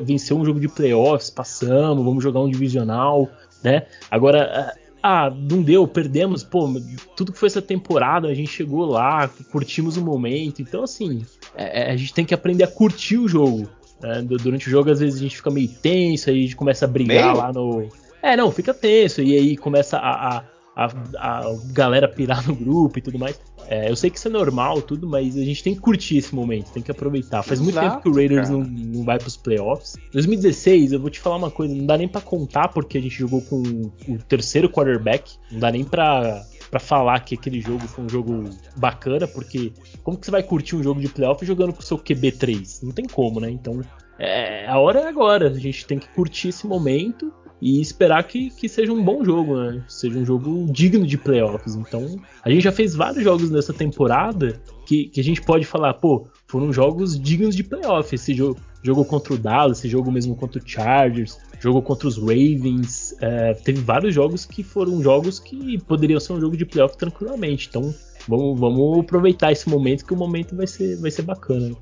venceu 0.04 0.38
um 0.38 0.45
jogo 0.45 0.60
de 0.60 0.70
playoffs, 0.70 1.30
passamos, 1.30 2.04
vamos 2.04 2.24
jogar 2.24 2.39
um 2.39 2.49
divisional, 2.49 3.30
né? 3.64 3.84
Agora. 4.11 4.74
Ah, 5.05 5.30
não 5.30 5.61
deu, 5.61 5.86
perdemos, 5.86 6.45
pô, 6.45 6.66
tudo 7.14 7.34
que 7.34 7.38
foi 7.38 7.47
essa 7.47 7.61
temporada, 7.61 8.30
a 8.30 8.34
gente 8.34 8.49
chegou 8.49 8.86
lá, 8.86 9.30
curtimos 9.51 9.97
o 9.97 10.01
momento, 10.01 10.61
então 10.61 10.82
assim, 10.82 11.26
é- 11.57 11.89
é, 11.89 11.91
a 11.91 11.97
gente 11.97 12.14
tem 12.14 12.24
que 12.24 12.34
aprender 12.34 12.64
a 12.64 12.68
curtir 12.68 13.18
o 13.18 13.28
jogo. 13.28 13.68
né? 14.01 14.22
Du- 14.22 14.38
Durante 14.38 14.66
o 14.68 14.72
jogo, 14.72 14.89
às 14.89 15.01
vezes, 15.01 15.20
a 15.20 15.24
gente 15.24 15.36
fica 15.36 15.51
meio 15.51 15.68
tenso, 15.68 16.30
aí 16.30 16.39
a 16.39 16.41
gente 16.43 16.55
começa 16.55 16.86
a 16.86 16.88
brigar 16.88 17.26
Meio? 17.26 17.36
lá 17.38 17.51
no. 17.51 17.89
É, 18.22 18.38
não, 18.38 18.49
fica 18.49 18.74
tenso, 18.74 19.22
e 19.22 19.36
aí 19.38 19.57
começa 19.57 19.97
a, 19.97 20.38
a, 20.38 20.43
a, 20.76 20.86
a 21.17 21.55
galera 21.71 22.07
pirar 22.07 22.47
no 22.47 22.55
grupo 22.55 22.97
e 22.99 23.01
tudo 23.01 23.19
mais. 23.19 23.39
É, 23.67 23.89
eu 23.89 23.95
sei 23.95 24.09
que 24.09 24.17
isso 24.17 24.28
é 24.28 24.32
normal, 24.32 24.82
tudo, 24.82 25.07
mas 25.07 25.38
a 25.38 25.43
gente 25.43 25.63
tem 25.63 25.74
que 25.74 25.82
curtir 25.82 26.17
esse 26.17 26.34
momento, 26.34 26.71
tem 26.71 26.84
que 26.84 26.91
aproveitar. 26.91 27.43
Faz 27.43 27.59
muito 27.59 27.76
Exato, 27.76 27.89
tempo 27.89 28.01
que 28.03 28.09
o 28.09 28.13
Raiders 28.13 28.49
não, 28.49 28.61
não 28.61 29.03
vai 29.03 29.17
pros 29.17 29.38
playoffs. 29.38 29.95
2016, 30.11 30.93
eu 30.93 30.99
vou 30.99 31.09
te 31.09 31.19
falar 31.19 31.38
uma 31.38 31.51
coisa, 31.51 31.74
não 31.74 31.86
dá 31.86 31.97
nem 31.97 32.07
pra 32.07 32.21
contar, 32.21 32.67
porque 32.69 32.97
a 32.97 33.01
gente 33.01 33.17
jogou 33.17 33.41
com 33.41 33.61
o 33.61 34.17
terceiro 34.28 34.69
quarterback, 34.69 35.36
não 35.51 35.59
dá 35.59 35.71
nem 35.71 35.84
pra, 35.84 36.43
pra 36.69 36.80
falar 36.80 37.19
que 37.21 37.36
aquele 37.36 37.61
jogo 37.61 37.88
foi 37.88 38.03
um 38.03 38.09
jogo 38.09 38.49
bacana, 38.76 39.28
porque 39.28 39.71
como 40.03 40.17
que 40.17 40.26
você 40.26 40.32
vai 40.32 40.43
curtir 40.43 40.76
um 40.76 40.84
jogo 40.84 40.99
de 40.99 41.07
playoff 41.07 41.45
jogando 41.45 41.71
com 41.71 41.80
o 41.80 41.84
seu 41.84 41.97
QB3? 41.97 42.84
Não 42.84 42.91
tem 42.91 43.05
como, 43.05 43.39
né? 43.39 43.49
Então, 43.49 43.82
é, 44.19 44.67
a 44.67 44.78
hora 44.78 45.01
é 45.01 45.07
agora, 45.07 45.49
a 45.49 45.59
gente 45.59 45.86
tem 45.86 45.99
que 45.99 46.07
curtir 46.09 46.49
esse 46.49 46.67
momento 46.67 47.32
e 47.64 47.80
esperar 47.80 48.22
que, 48.26 48.49
que 48.49 48.68
seja 48.68 48.91
um 48.91 49.01
bom 49.01 49.24
jogo, 49.24 49.55
né? 49.55 49.82
Seja 49.88 50.20
um 50.20 50.26
jogo 50.26 50.68
digno 50.70 51.07
de 51.07 51.18
playoffs. 51.18 51.76
Então, 51.76 52.18
a 52.43 52.49
gente 52.49 52.61
já 52.61 52.74
fez 52.74 52.93
vários 52.93 53.24
jogos 53.24 53.49
nessa 53.49 53.72
temporada 53.72 54.61
que, 54.86 55.05
que 55.05 55.22
a 55.22 55.24
gente 55.24 55.41
pode 55.41 55.64
falar, 55.66 55.93
pô, 55.93 56.28
foram 56.45 56.74
jogos 56.74 57.18
dignos 57.18 57.55
de 57.55 57.64
playoff. 57.64 58.14
Esse 58.14 58.34
jogo, 58.34 58.59
jogo 58.84 59.05
contra 59.05 59.34
o 59.34 59.38
Dallas, 59.38 59.80
esse 59.80 59.88
jogo 59.88 60.11
mesmo 60.11 60.36
contra 60.36 60.61
o 60.61 60.68
Chargers, 60.68 61.38
jogo 61.57 61.82
contra 61.82 62.05
os 62.05 62.18
Ravens. 62.18 63.16
é, 63.22 63.53
teve 63.53 63.80
vários 63.80 64.14
jogos 64.14 64.43
que 64.43 64.61
foram 64.61 65.01
jogos 65.01 65.39
que 65.39 65.78
poderiam 65.84 66.20
ser 66.20 66.34
um 66.34 66.41
jogo 66.41 66.57
de 66.57 66.66
playoff 66.66 66.97
tranquilamente. 66.97 67.70
Então, 67.70 67.95
vamos, 68.28 68.59
vamos 68.59 68.99
aproveitar 68.99 69.53
esse 69.53 69.70
momento, 69.70 70.05
que 70.05 70.14
o 70.14 70.18
momento 70.18 70.53
vai 70.53 70.68
ser, 70.68 70.97
vai 70.97 71.09
ser 71.09 71.22
bacana. 71.22 71.74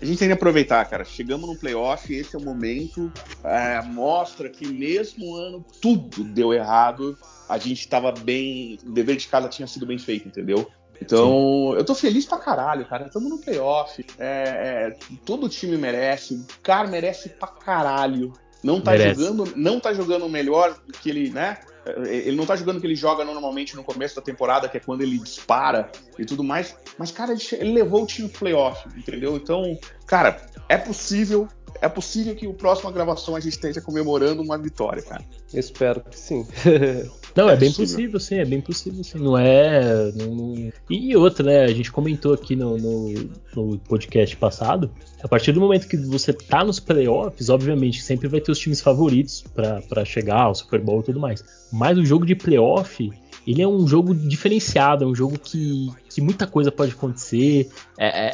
A 0.00 0.04
gente 0.04 0.18
tem 0.18 0.28
que 0.28 0.34
aproveitar, 0.34 0.84
cara. 0.88 1.04
Chegamos 1.04 1.48
no 1.48 1.56
playoff, 1.56 2.12
esse 2.14 2.36
é 2.36 2.38
o 2.38 2.42
momento. 2.42 3.12
é, 3.42 3.82
mostra 3.82 4.48
que 4.48 4.66
mesmo 4.66 5.34
ano 5.34 5.64
tudo 5.80 6.22
deu 6.24 6.52
errado. 6.54 7.18
A 7.48 7.58
gente 7.58 7.88
tava 7.88 8.12
bem. 8.12 8.78
O 8.86 8.92
dever 8.92 9.16
de 9.16 9.26
casa 9.26 9.48
tinha 9.48 9.66
sido 9.66 9.86
bem 9.86 9.98
feito, 9.98 10.28
entendeu? 10.28 10.70
Então, 11.00 11.74
eu 11.76 11.84
tô 11.84 11.94
feliz 11.94 12.26
pra 12.26 12.38
caralho, 12.38 12.84
cara. 12.86 13.06
Estamos 13.06 13.30
no 13.30 13.38
playoff. 13.38 14.04
É, 14.18 14.94
é, 14.96 14.96
todo 15.24 15.48
time 15.48 15.76
merece. 15.76 16.34
O 16.34 16.46
cara 16.62 16.88
merece 16.88 17.28
pra 17.30 17.48
caralho. 17.48 18.32
Não 18.62 18.80
tá 18.80 18.90
Merece. 18.90 19.20
jogando, 19.20 19.52
não 19.56 19.78
tá 19.78 19.94
jogando 19.94 20.28
melhor 20.28 20.76
do 20.84 20.92
que 20.92 21.08
ele, 21.10 21.30
né? 21.30 21.58
Ele 22.06 22.36
não 22.36 22.46
tá 22.46 22.56
jogando 22.56 22.78
o 22.78 22.80
que 22.80 22.86
ele 22.86 22.94
joga 22.94 23.24
normalmente 23.24 23.76
no 23.76 23.84
começo 23.84 24.16
da 24.16 24.22
temporada, 24.22 24.68
que 24.68 24.76
é 24.76 24.80
quando 24.80 25.02
ele 25.02 25.18
dispara 25.18 25.90
e 26.18 26.24
tudo 26.24 26.44
mais. 26.44 26.76
Mas, 26.98 27.10
cara, 27.10 27.32
ele, 27.32 27.42
ele 27.52 27.72
levou 27.72 28.02
o 28.02 28.06
time 28.06 28.28
pro 28.28 28.40
playoff, 28.40 28.88
entendeu? 28.96 29.36
Então, 29.36 29.78
cara, 30.08 30.40
é 30.68 30.76
possível. 30.76 31.48
É 31.80 31.88
possível 31.88 32.34
que 32.34 32.44
o 32.44 32.52
próxima 32.52 32.90
gravação 32.90 33.36
a 33.36 33.40
gente 33.40 33.52
esteja 33.52 33.80
comemorando 33.80 34.42
uma 34.42 34.58
vitória, 34.58 35.00
cara. 35.00 35.22
espero 35.54 36.00
que 36.00 36.18
sim. 36.18 36.44
Não, 37.36 37.48
é, 37.48 37.52
é 37.52 37.56
bem 37.56 37.72
possível. 37.72 38.18
sim, 38.18 38.34
é 38.34 38.44
bem 38.44 38.60
possível, 38.60 39.04
sim. 39.04 39.18
Não 39.18 39.38
é. 39.38 40.10
Não... 40.12 40.72
E 40.90 41.16
outra, 41.16 41.44
né? 41.44 41.64
A 41.64 41.68
gente 41.68 41.92
comentou 41.92 42.34
aqui 42.34 42.56
no, 42.56 42.76
no, 42.76 43.14
no, 43.54 43.78
podcast 43.78 44.36
passado. 44.36 44.90
A 45.22 45.28
partir 45.28 45.52
do 45.52 45.60
momento 45.60 45.86
que 45.86 45.96
você 45.96 46.32
tá 46.32 46.64
nos 46.64 46.80
playoffs, 46.80 47.48
obviamente 47.48 48.02
sempre 48.02 48.26
vai 48.26 48.40
ter 48.40 48.50
os 48.50 48.58
times 48.58 48.80
favoritos 48.80 49.44
para 49.54 50.04
chegar 50.04 50.40
ao 50.40 50.54
Super 50.54 50.80
Bowl 50.80 51.00
e 51.00 51.04
tudo 51.04 51.20
mais. 51.20 51.44
Mas 51.72 51.96
o 51.96 52.04
jogo 52.04 52.26
de 52.26 52.34
playoff, 52.34 53.08
ele 53.50 53.62
é 53.62 53.66
um 53.66 53.88
jogo 53.88 54.14
diferenciado, 54.14 55.04
é 55.04 55.06
um 55.06 55.14
jogo 55.14 55.38
que, 55.38 55.90
que 56.10 56.20
muita 56.20 56.46
coisa 56.46 56.70
pode 56.70 56.92
acontecer. 56.92 57.70
É, 57.96 58.06
é, 58.06 58.32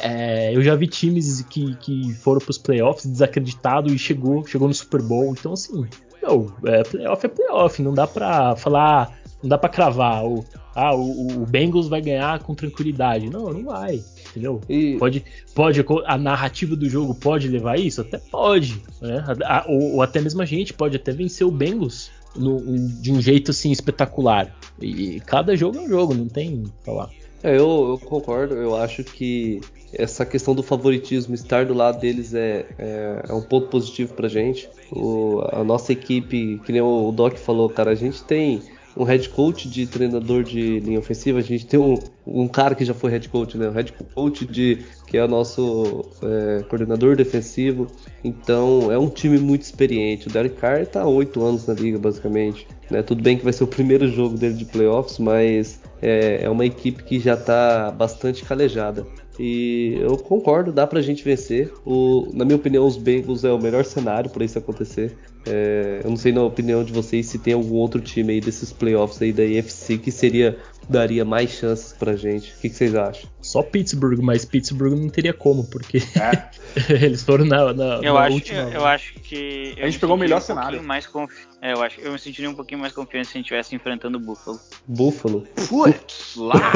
é 0.49 0.55
eu 0.55 0.61
já 0.61 0.75
vi 0.75 0.87
times 0.87 1.41
que, 1.43 1.73
que 1.75 2.13
foram 2.15 2.41
pros 2.41 2.57
playoffs 2.57 3.05
desacreditado 3.05 3.93
e 3.93 3.97
chegou, 3.97 4.45
chegou 4.45 4.67
no 4.67 4.73
Super 4.73 5.01
Bowl. 5.01 5.31
Então, 5.31 5.53
assim, 5.53 5.87
não, 6.21 6.53
é, 6.65 6.83
playoff 6.83 7.25
é 7.25 7.29
playoff, 7.29 7.81
não 7.81 7.93
dá 7.93 8.05
pra 8.05 8.57
falar, 8.57 9.17
não 9.41 9.47
dá 9.47 9.57
pra 9.57 9.69
cravar. 9.69 10.25
O, 10.25 10.43
ah, 10.75 10.93
o, 10.93 11.43
o 11.43 11.45
Bengals 11.45 11.87
vai 11.87 12.01
ganhar 12.01 12.39
com 12.39 12.53
tranquilidade. 12.53 13.29
Não, 13.29 13.53
não 13.53 13.63
vai, 13.63 14.03
entendeu? 14.29 14.59
E... 14.67 14.97
Pode, 14.97 15.23
pode, 15.53 15.85
a 16.05 16.17
narrativa 16.17 16.75
do 16.75 16.89
jogo 16.89 17.15
pode 17.15 17.47
levar 17.47 17.79
isso? 17.79 18.01
Até 18.01 18.17
pode, 18.17 18.83
né? 19.01 19.23
A, 19.45 19.63
ou, 19.69 19.93
ou, 19.93 20.01
até 20.01 20.19
mesmo 20.19 20.41
a 20.41 20.45
gente 20.45 20.73
pode 20.73 20.97
até 20.97 21.13
vencer 21.13 21.47
o 21.47 21.51
Bengals 21.51 22.11
no, 22.35 22.59
de 23.01 23.13
um 23.13 23.21
jeito 23.21 23.51
assim 23.51 23.71
espetacular. 23.71 24.53
E 24.81 25.19
cada 25.21 25.55
jogo 25.55 25.77
é 25.77 25.81
um 25.81 25.89
jogo, 25.89 26.13
não 26.13 26.27
tem 26.27 26.63
falar. 26.83 27.09
É, 27.43 27.51
eu, 27.51 27.89
eu, 27.89 27.99
concordo, 28.03 28.55
eu 28.55 28.75
acho 28.75 29.03
que 29.03 29.61
essa 29.93 30.25
questão 30.25 30.55
do 30.55 30.63
favoritismo 30.63 31.35
estar 31.35 31.65
do 31.65 31.73
lado 31.73 31.99
deles 31.99 32.33
é, 32.33 32.65
é, 32.77 33.23
é 33.29 33.33
um 33.33 33.41
ponto 33.41 33.67
positivo 33.67 34.13
pra 34.13 34.27
gente. 34.27 34.67
O, 34.91 35.41
a 35.51 35.63
nossa 35.63 35.91
equipe, 35.91 36.59
que 36.65 36.71
nem 36.71 36.81
o 36.81 37.11
Doc 37.11 37.37
falou, 37.37 37.69
cara, 37.69 37.91
a 37.91 37.95
gente 37.95 38.23
tem 38.23 38.61
um 38.97 39.03
head 39.03 39.27
coach 39.29 39.67
de 39.67 39.85
treinador 39.85 40.43
de 40.43 40.79
linha 40.79 40.99
ofensiva, 40.99 41.39
a 41.39 41.41
gente 41.41 41.65
tem 41.65 41.79
um, 41.79 41.95
um 42.25 42.47
cara 42.47 42.73
que 42.75 42.85
já 42.85 42.93
foi 42.93 43.11
head 43.11 43.27
coach, 43.29 43.57
né? 43.57 43.67
O 43.67 43.71
head 43.71 43.93
coach 44.13 44.45
de 44.45 44.85
que 45.07 45.17
é 45.17 45.23
o 45.23 45.27
nosso 45.27 46.05
é, 46.23 46.63
coordenador 46.63 47.15
defensivo. 47.15 47.87
Então 48.23 48.91
é 48.91 48.97
um 48.97 49.09
time 49.09 49.37
muito 49.37 49.63
experiente. 49.63 50.27
O 50.27 50.31
Derek 50.31 50.55
Carr 50.55 50.81
está 50.81 51.01
há 51.01 51.07
oito 51.07 51.43
anos 51.43 51.67
na 51.67 51.73
liga, 51.73 51.99
basicamente. 51.99 52.67
Né? 52.89 53.01
Tudo 53.01 53.21
bem 53.21 53.37
que 53.37 53.43
vai 53.43 53.53
ser 53.53 53.63
o 53.63 53.67
primeiro 53.67 54.07
jogo 54.07 54.37
dele 54.37 54.55
de 54.55 54.65
playoffs, 54.65 55.19
mas 55.19 55.79
é, 56.01 56.43
é 56.43 56.49
uma 56.49 56.65
equipe 56.65 57.03
que 57.03 57.19
já 57.19 57.33
está 57.33 57.91
bastante 57.91 58.43
calejada. 58.43 59.05
E 59.39 59.97
eu 59.99 60.17
concordo, 60.17 60.71
dá 60.71 60.87
pra 60.87 61.01
gente 61.01 61.23
vencer. 61.23 61.71
O, 61.85 62.29
na 62.33 62.45
minha 62.45 62.55
opinião, 62.55 62.85
os 62.87 62.97
Bengals 62.97 63.43
é 63.43 63.51
o 63.51 63.59
melhor 63.59 63.83
cenário 63.83 64.29
para 64.29 64.45
isso 64.45 64.57
acontecer. 64.57 65.17
É, 65.47 66.01
eu 66.03 66.09
não 66.09 66.17
sei 66.17 66.31
na 66.31 66.41
opinião 66.41 66.83
de 66.83 66.91
vocês 66.91 67.27
se 67.27 67.37
tem 67.37 67.53
algum 67.53 67.75
outro 67.75 68.01
time 68.01 68.33
aí 68.33 68.41
desses 68.41 68.73
playoffs 68.73 69.21
aí 69.21 69.31
da 69.31 69.43
AFC 69.43 69.97
que 69.97 70.11
seria 70.11 70.57
daria 70.89 71.25
mais 71.25 71.51
chances 71.51 71.93
pra 71.93 72.15
gente. 72.15 72.51
O 72.51 72.55
que, 72.59 72.69
que, 72.69 72.75
vocês 72.75 72.95
acham? 72.95 73.29
Só 73.41 73.61
Pittsburgh, 73.61 74.19
mas 74.21 74.45
Pittsburgh 74.45 74.93
não 74.93 75.09
teria 75.09 75.33
como, 75.33 75.63
porque 75.65 75.97
é. 75.97 76.49
eles 77.03 77.23
foram 77.23 77.45
na, 77.45 77.73
na, 77.73 77.83
eu 78.01 78.13
na 78.13 78.19
acho, 78.21 78.33
última. 78.33 78.59
Eu, 78.59 78.71
eu, 78.71 78.85
acho 78.85 79.13
que. 79.15 79.75
A 79.79 79.85
gente 79.85 79.99
pegou 79.99 80.15
o 80.15 80.19
melhor 80.19 80.37
um 80.37 80.41
cenário. 80.41 80.83
Mais 80.83 81.07
confi... 81.07 81.35
é, 81.61 81.73
eu, 81.73 81.81
acho, 81.81 81.99
eu 82.01 82.11
me 82.11 82.19
sentiria 82.19 82.49
um 82.49 82.55
pouquinho 82.55 82.79
mais 82.79 82.93
confiante 82.93 83.27
se 83.27 83.31
a 83.31 83.37
gente 83.37 83.45
estivesse 83.45 83.75
enfrentando 83.75 84.17
o 84.17 84.21
Buffalo. 84.21 84.59
Buffalo? 84.87 85.47
Putz, 85.67 86.35
lá! 86.37 86.73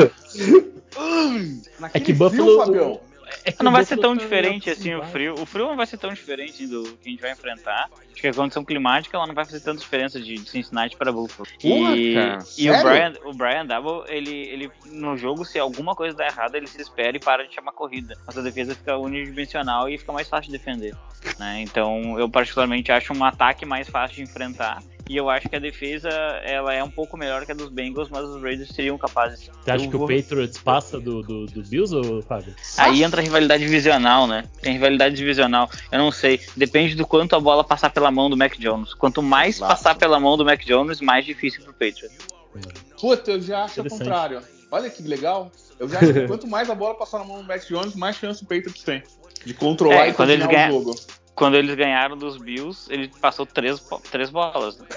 hum, 0.97 1.61
é 1.93 1.99
que 1.99 2.13
Buffalo. 2.13 3.01
É 3.45 3.63
não 3.63 3.71
vai 3.71 3.83
ser 3.83 3.97
tão 3.97 4.15
diferente 4.15 4.69
assim 4.69 4.95
o 4.95 5.03
frio. 5.03 5.35
O 5.39 5.45
frio 5.45 5.67
não 5.67 5.75
vai 5.75 5.85
ser 5.85 5.97
tão 5.97 6.11
diferente 6.11 6.65
do 6.67 6.83
que 6.83 7.07
a 7.07 7.11
gente 7.11 7.21
vai 7.21 7.31
enfrentar. 7.31 7.89
Acho 8.11 8.21
que 8.21 8.27
a 8.27 8.33
condição 8.33 8.63
climática 8.63 9.15
ela 9.15 9.27
não 9.27 9.33
vai 9.33 9.45
fazer 9.45 9.59
tanta 9.61 9.79
diferença 9.79 10.19
de, 10.19 10.37
Cincinnati 10.39 10.95
para 10.95 11.11
Buffalo. 11.11 11.47
e, 11.63 12.15
e 12.57 12.69
o 12.69 12.83
Brian, 12.83 13.13
o 13.25 13.33
Brian 13.33 13.65
Double, 13.65 14.03
ele, 14.07 14.35
ele 14.49 14.71
no 14.85 15.17
jogo, 15.17 15.45
se 15.45 15.59
alguma 15.59 15.95
coisa 15.95 16.15
der 16.17 16.27
errado, 16.27 16.55
ele 16.55 16.67
se 16.67 16.81
espera 16.81 17.15
e 17.15 17.19
para 17.19 17.47
de 17.47 17.53
chamar 17.53 17.71
corrida. 17.71 18.17
Nossa 18.25 18.41
defesa 18.41 18.75
fica 18.75 18.97
unidimensional 18.97 19.89
e 19.89 19.97
fica 19.97 20.11
mais 20.11 20.27
fácil 20.27 20.51
de 20.51 20.57
defender. 20.57 20.95
Né? 21.37 21.61
Então 21.61 22.19
eu 22.19 22.29
particularmente 22.29 22.91
acho 22.91 23.13
um 23.13 23.23
ataque 23.23 23.65
mais 23.65 23.87
fácil 23.89 24.17
de 24.17 24.23
enfrentar 24.23 24.81
e 25.07 25.17
eu 25.17 25.29
acho 25.29 25.49
que 25.49 25.55
a 25.55 25.59
defesa 25.59 26.09
ela 26.09 26.73
é 26.73 26.83
um 26.83 26.89
pouco 26.89 27.17
melhor 27.17 27.45
que 27.45 27.51
a 27.51 27.55
dos 27.55 27.69
Bengals, 27.69 28.09
mas 28.09 28.23
os 28.23 28.41
Raiders 28.41 28.69
seriam 28.69 28.97
capazes. 28.97 29.49
Você 29.63 29.71
acha 29.71 29.87
que 29.87 29.95
o 29.95 30.07
Patriots 30.07 30.57
passa 30.57 30.99
do, 30.99 31.21
do, 31.21 31.45
do 31.45 31.63
Bills 31.63 31.95
ou 31.95 32.21
Fábio? 32.21 32.55
Aí 32.77 33.03
entra 33.03 33.21
a 33.21 33.23
rivalidade 33.23 33.63
divisional, 33.63 34.27
né? 34.27 34.43
Tem 34.61 34.73
rivalidade 34.73 35.15
divisional. 35.15 35.69
Eu 35.91 35.99
não 35.99 36.11
sei. 36.11 36.39
Depende 36.55 36.95
do 36.95 37.07
quanto 37.07 37.35
a 37.35 37.39
bola 37.39 37.63
passar 37.63 37.89
pela 37.89 38.11
mão 38.11 38.29
do 38.29 38.37
Mac 38.37 38.57
Jones. 38.57 38.93
Quanto 38.93 39.21
mais 39.21 39.57
Exato. 39.57 39.71
passar 39.71 39.95
pela 39.95 40.19
mão 40.19 40.37
do 40.37 40.45
Mac 40.45 40.63
Jones, 40.63 41.01
mais 41.01 41.25
difícil 41.25 41.63
pro 41.63 41.73
Patriots. 41.73 42.17
Puta, 42.99 43.31
eu 43.31 43.41
já 43.41 43.63
acho 43.63 43.81
o 43.81 43.89
contrário. 43.89 44.41
Olha 44.71 44.89
que 44.89 45.01
legal. 45.01 45.51
Eu 45.79 45.89
já 45.89 45.99
acho 45.99 46.13
que 46.13 46.25
quanto 46.27 46.45
mais 46.45 46.69
a 46.69 46.75
bola 46.75 46.93
passar 46.93 47.19
na 47.19 47.25
mão 47.25 47.41
do 47.41 47.47
Mac 47.47 47.65
Jones, 47.65 47.95
mais 47.95 48.15
chance 48.15 48.43
o 48.43 48.45
Patriots 48.45 48.83
tem 48.83 49.01
de 49.45 49.53
controlar 49.53 50.07
é, 50.07 50.09
e 50.09 50.13
quando 50.13 50.31
eles 50.31 50.45
ganham, 50.47 50.77
o 50.77 50.83
jogo 50.83 50.95
quando 51.39 51.55
eles 51.55 51.73
ganharam 51.73 52.17
dos 52.17 52.35
Bills, 52.35 52.91
ele 52.91 53.07
passou 53.07 53.45
três, 53.45 53.81
três 54.11 54.29
bolas. 54.29 54.77
Né? 54.77 54.87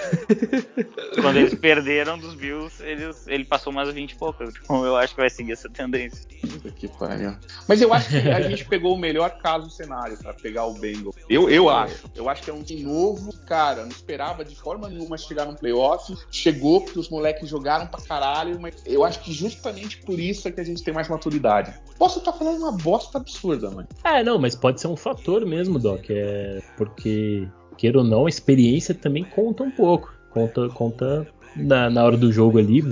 quando 1.21 1.37
eles 1.37 1.55
perderam 1.55 2.19
dos 2.19 2.33
Bills, 2.33 2.83
ele, 2.83 3.09
ele 3.27 3.45
passou 3.45 3.71
mais 3.71 3.87
20 3.93 4.11
e 4.11 4.15
pouco. 4.15 4.43
Então 4.43 4.85
eu 4.85 4.97
acho 4.97 5.15
que 5.15 5.21
vai 5.21 5.29
seguir 5.29 5.53
essa 5.53 5.69
tendência. 5.69 6.27
Que 6.75 6.89
pariu. 6.89 7.33
Mas 7.65 7.81
eu 7.81 7.93
acho 7.93 8.09
que 8.09 8.17
a 8.17 8.41
gente 8.41 8.65
pegou 8.65 8.93
o 8.93 8.99
melhor 8.99 9.37
caso 9.37 9.67
do 9.67 9.71
cenário 9.71 10.17
para 10.17 10.33
pegar 10.33 10.65
o 10.65 10.73
Bengals. 10.73 11.15
Eu, 11.29 11.49
eu 11.49 11.69
acho. 11.69 12.03
Eu 12.13 12.27
acho 12.27 12.43
que 12.43 12.49
é 12.49 12.53
um 12.53 12.61
time 12.61 12.83
novo. 12.83 13.33
Cara, 13.45 13.83
não 13.83 13.89
esperava 13.89 14.43
de 14.43 14.55
forma 14.55 14.89
nenhuma 14.89 15.17
chegar 15.17 15.45
no 15.45 15.55
playoff. 15.55 16.13
Chegou 16.29 16.81
porque 16.81 16.99
os 16.99 17.07
moleques 17.07 17.47
jogaram 17.47 17.87
pra 17.87 18.01
caralho. 18.01 18.59
Mas 18.59 18.75
eu 18.85 19.05
acho 19.05 19.21
que 19.21 19.31
justamente 19.31 19.99
por 19.99 20.19
isso 20.19 20.45
é 20.49 20.51
que 20.51 20.59
a 20.59 20.65
gente 20.65 20.83
tem 20.83 20.93
mais 20.93 21.07
maturidade. 21.07 21.73
Posso 21.97 22.19
estar 22.19 22.33
falando 22.33 22.59
uma 22.59 22.73
bosta 22.73 23.17
absurda, 23.17 23.71
mano. 23.71 23.87
É, 24.03 24.21
não, 24.21 24.37
mas 24.37 24.55
pode 24.55 24.81
ser 24.81 24.87
um 24.87 24.97
fator 24.97 25.45
mesmo, 25.45 25.79
Doc. 25.79 26.09
É 26.09 26.32
porque, 26.77 27.47
queira 27.77 27.99
ou 27.99 28.03
não, 28.03 28.25
a 28.25 28.29
experiência 28.29 28.93
também 28.93 29.23
conta 29.23 29.63
um 29.63 29.71
pouco. 29.71 30.13
Conta, 30.29 30.67
conta 30.69 31.27
na, 31.55 31.89
na 31.89 32.03
hora 32.03 32.17
do 32.17 32.31
jogo 32.31 32.57
ali. 32.57 32.83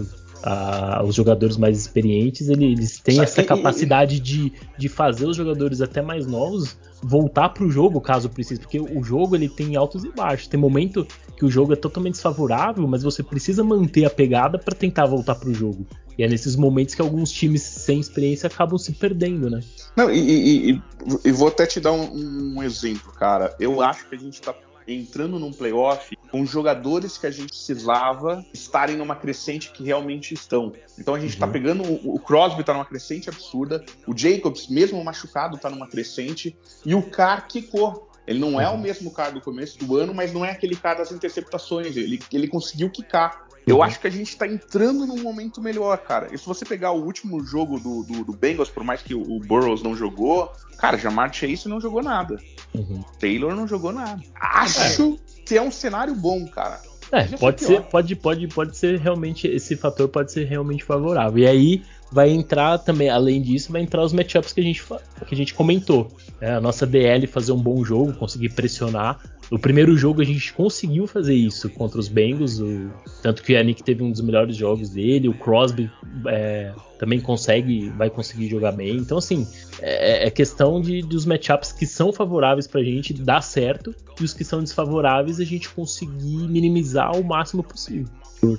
A, 0.44 1.04
os 1.04 1.14
jogadores 1.14 1.56
mais 1.56 1.78
experientes 1.78 2.50
eles 2.50 3.00
têm 3.00 3.22
essa 3.22 3.44
capacidade 3.44 4.20
de, 4.20 4.52
de 4.76 4.90
fazer 4.90 5.28
os 5.28 5.38
jogadores 5.38 5.82
até 5.82 6.02
mais 6.02 6.26
novos 6.26 6.76
voltar 7.04 7.50
para 7.50 7.64
o 7.64 7.70
jogo 7.70 8.00
caso 8.00 8.30
precise, 8.30 8.60
porque 8.60 8.80
o 8.80 9.04
jogo 9.04 9.36
ele 9.36 9.50
tem 9.50 9.76
altos 9.76 10.04
e 10.04 10.12
baixos. 10.12 10.48
Tem 10.48 10.60
momento 10.60 11.06
que 11.38 11.46
o 11.46 11.50
jogo 11.50 11.74
é 11.74 11.76
totalmente 11.76 12.14
desfavorável, 12.14 12.88
mas 12.88 13.04
você 13.04 13.24
precisa 13.24 13.64
manter 13.64 14.06
a 14.06 14.10
pegada 14.10 14.60
para 14.60 14.76
tentar 14.76 15.06
voltar 15.06 15.36
para 15.36 15.50
o 15.50 15.54
jogo. 15.54 15.86
E 16.22 16.24
é 16.24 16.28
nesses 16.28 16.56
momentos 16.56 16.94
que 16.94 17.02
alguns 17.02 17.32
times 17.32 17.64
sem 17.64 18.00
experiência 18.00 18.46
acabam 18.46 18.78
se 18.78 18.92
perdendo, 18.92 19.50
né? 19.50 19.60
Não, 19.98 20.12
e, 20.12 20.70
e, 20.70 20.82
e, 21.26 21.32
vou 21.32 21.48
até 21.48 21.66
te 21.66 21.80
dar 21.80 21.94
um, 21.94 22.58
um, 22.58 22.62
exemplo, 22.62 23.12
cara. 23.14 23.56
Eu 23.60 23.82
acho 23.82 24.08
que 24.08 24.14
a 24.14 24.20
gente 24.20 24.36
está 24.36 24.54
entrando 24.88 25.40
num 25.40 25.52
playoff 25.52 26.16
com 26.30 26.46
jogadores 26.46 27.18
que 27.18 27.26
a 27.26 27.32
gente 27.32 27.48
precisava 27.48 28.46
estarem 28.54 28.96
numa 28.98 29.16
crescente 29.16 29.72
que 29.72 29.84
realmente 29.84 30.36
estão. 30.36 30.72
Então 30.96 31.16
a 31.16 31.20
gente 31.20 31.32
está 31.34 31.48
uhum. 31.48 31.52
pegando. 31.52 31.84
O, 31.84 32.18
o 32.18 32.20
Crosby 32.20 32.62
está 32.62 32.72
numa 32.72 32.86
crescente 32.86 33.28
absurda, 33.28 33.84
o 34.06 34.16
Jacobs, 34.16 34.68
mesmo 34.68 35.04
machucado, 35.04 35.56
está 35.56 35.72
numa 35.72 35.88
crescente, 35.88 36.56
e 36.86 36.94
o 36.94 37.02
Carr 37.02 37.48
quicou. 37.48 38.12
Ele 38.28 38.38
não 38.38 38.62
é 38.62 38.70
o 38.70 38.74
uhum. 38.74 38.78
mesmo 38.80 39.10
cara 39.10 39.32
do 39.32 39.42
começo 39.42 39.80
do 39.80 39.98
ano, 39.98 40.14
mas 40.14 40.32
não 40.32 40.46
é 40.46 40.52
aquele 40.52 40.76
cara 40.76 41.00
das 41.00 41.12
interceptações. 41.12 41.98
Ele, 41.98 42.22
ele 42.32 42.48
conseguiu 42.48 42.92
quicar. 42.92 43.50
Eu 43.66 43.78
uhum. 43.78 43.84
acho 43.84 44.00
que 44.00 44.08
a 44.08 44.12
gente 44.12 44.36
tá 44.36 44.48
entrando 44.48 45.06
num 45.06 45.22
momento 45.22 45.62
melhor, 45.62 45.98
cara. 46.00 46.30
E 46.32 46.38
se 46.38 46.46
você 46.46 46.66
pegar 46.66 46.92
o 46.92 47.04
último 47.04 47.44
jogo 47.44 47.80
do, 47.80 48.04
do, 48.04 48.24
do 48.24 48.34
Bengals, 48.34 48.70
por 48.70 48.84
mais 48.84 49.02
que 49.02 49.14
o, 49.14 49.22
o, 49.22 49.40
Burrows 49.40 49.84
não 49.84 49.96
jogou, 49.96 50.52
cara, 50.78 50.98
Jamar 50.98 51.34
Chase 51.34 51.68
não 51.68 51.80
jogou 51.80 52.02
nada. 52.02 52.38
Uhum. 52.74 53.04
Taylor 53.20 53.56
não 53.56 53.68
jogou 53.68 53.92
nada. 53.92 54.22
Acho 54.36 55.20
é. 55.38 55.44
que 55.46 55.58
é 55.58 55.62
um 55.62 55.72
cenário 55.72 56.16
bom, 56.16 56.48
cara. 56.48 56.82
É, 57.12 57.26
pode 57.26 57.64
ser, 57.64 57.82
pode, 57.84 58.16
pode, 58.16 58.48
pode 58.48 58.78
ser 58.78 58.98
realmente, 58.98 59.46
esse 59.46 59.76
fator 59.76 60.08
pode 60.08 60.32
ser 60.32 60.46
realmente 60.46 60.84
favorável. 60.84 61.40
E 61.40 61.48
aí 61.48 61.84
vai 62.12 62.30
entrar 62.30 62.78
também, 62.78 63.10
além 63.10 63.42
disso, 63.42 63.72
vai 63.72 63.82
entrar 63.82 64.04
os 64.04 64.14
matchups 64.14 64.54
que 64.54 64.60
a 64.60 64.64
gente, 64.64 64.84
que 64.84 65.34
a 65.34 65.38
gente 65.38 65.54
comentou. 65.54 66.12
É, 66.40 66.52
a 66.52 66.62
nossa 66.62 66.86
DL 66.86 67.26
fazer 67.28 67.52
um 67.52 67.62
bom 67.62 67.84
jogo, 67.84 68.14
conseguir 68.14 68.50
pressionar 68.50 69.20
no 69.52 69.60
primeiro 69.60 69.98
jogo 69.98 70.22
a 70.22 70.24
gente 70.24 70.54
conseguiu 70.54 71.06
fazer 71.06 71.36
isso 71.36 71.70
contra 71.70 72.00
os 72.00 72.08
Bengals, 72.08 72.62
o, 72.62 72.90
tanto 73.22 73.44
que 73.44 73.58
a 73.58 73.62
Nick 73.62 73.84
teve 73.84 74.02
um 74.02 74.10
dos 74.10 74.22
melhores 74.22 74.56
jogos 74.56 74.92
dele, 74.92 75.28
o 75.28 75.34
Crosby 75.34 75.92
é, 76.28 76.72
também 76.98 77.20
consegue, 77.20 77.90
vai 77.90 78.10
conseguir 78.10 78.48
jogar 78.48 78.72
bem. 78.72 78.96
Então, 78.96 79.18
assim, 79.18 79.46
é, 79.82 80.26
é 80.26 80.32
questão 80.32 80.80
de, 80.80 81.02
dos 81.02 81.26
matchups 81.26 81.74
que 81.74 81.86
são 81.86 82.14
favoráveis 82.14 82.66
pra 82.66 82.82
gente 82.82 83.14
dar 83.14 83.42
certo 83.42 83.94
e 84.22 84.24
os 84.24 84.34
que 84.34 84.46
são 84.46 84.64
desfavoráveis 84.64 85.38
a 85.42 85.44
gente 85.44 85.68
conseguir 85.68 86.48
minimizar 86.48 87.14
o 87.20 87.24
máximo 87.24 87.62
possível. 87.62 88.08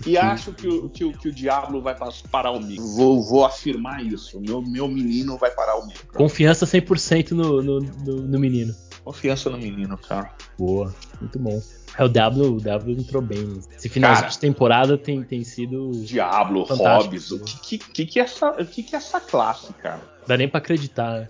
E 0.07 0.17
acho 0.17 0.53
que 0.53 0.69
o, 0.69 0.89
que, 0.89 1.05
o, 1.05 1.13
que 1.13 1.29
o 1.29 1.33
Diablo 1.33 1.83
vai 1.83 1.97
parar 2.31 2.53
o 2.53 2.61
micro. 2.61 2.87
Vou, 2.95 3.23
vou 3.23 3.45
afirmar 3.45 4.05
isso. 4.05 4.41
Meu, 4.41 4.63
meu 4.63 4.87
menino 4.87 5.37
vai 5.37 5.51
parar 5.51 5.77
o 5.77 5.87
micro. 5.87 6.07
Confiança 6.13 6.65
100% 6.65 7.33
no, 7.33 7.63
no, 7.63 7.81
no, 7.81 8.17
no 8.23 8.39
menino. 8.39 8.75
Confiança 9.05 9.51
no 9.51 9.59
menino, 9.59 9.99
cara. 9.99 10.33
Boa, 10.57 10.95
muito 11.21 11.39
bom. 11.39 11.61
É, 11.99 12.05
o 12.05 12.09
W, 12.09 12.55
o 12.55 12.61
W 12.61 13.01
entrou 13.01 13.21
bem. 13.21 13.61
Esse 13.77 13.89
final 13.89 14.29
de 14.29 14.39
temporada 14.39 14.97
tem, 14.97 15.23
tem 15.25 15.43
sido. 15.43 15.91
Diablo, 16.05 16.63
Hobbs, 16.63 17.33
o 17.33 17.41
que, 17.41 17.79
que, 17.79 18.07
que, 18.07 18.21
é 18.21 18.23
essa, 18.23 18.51
o 18.51 18.65
que, 18.65 18.83
que 18.83 18.95
é 18.95 18.99
essa 18.99 19.21
classe, 19.21 19.73
cara? 19.75 20.01
Dá 20.27 20.37
nem 20.37 20.49
pra 20.49 20.59
acreditar, 20.59 21.21
né? 21.21 21.29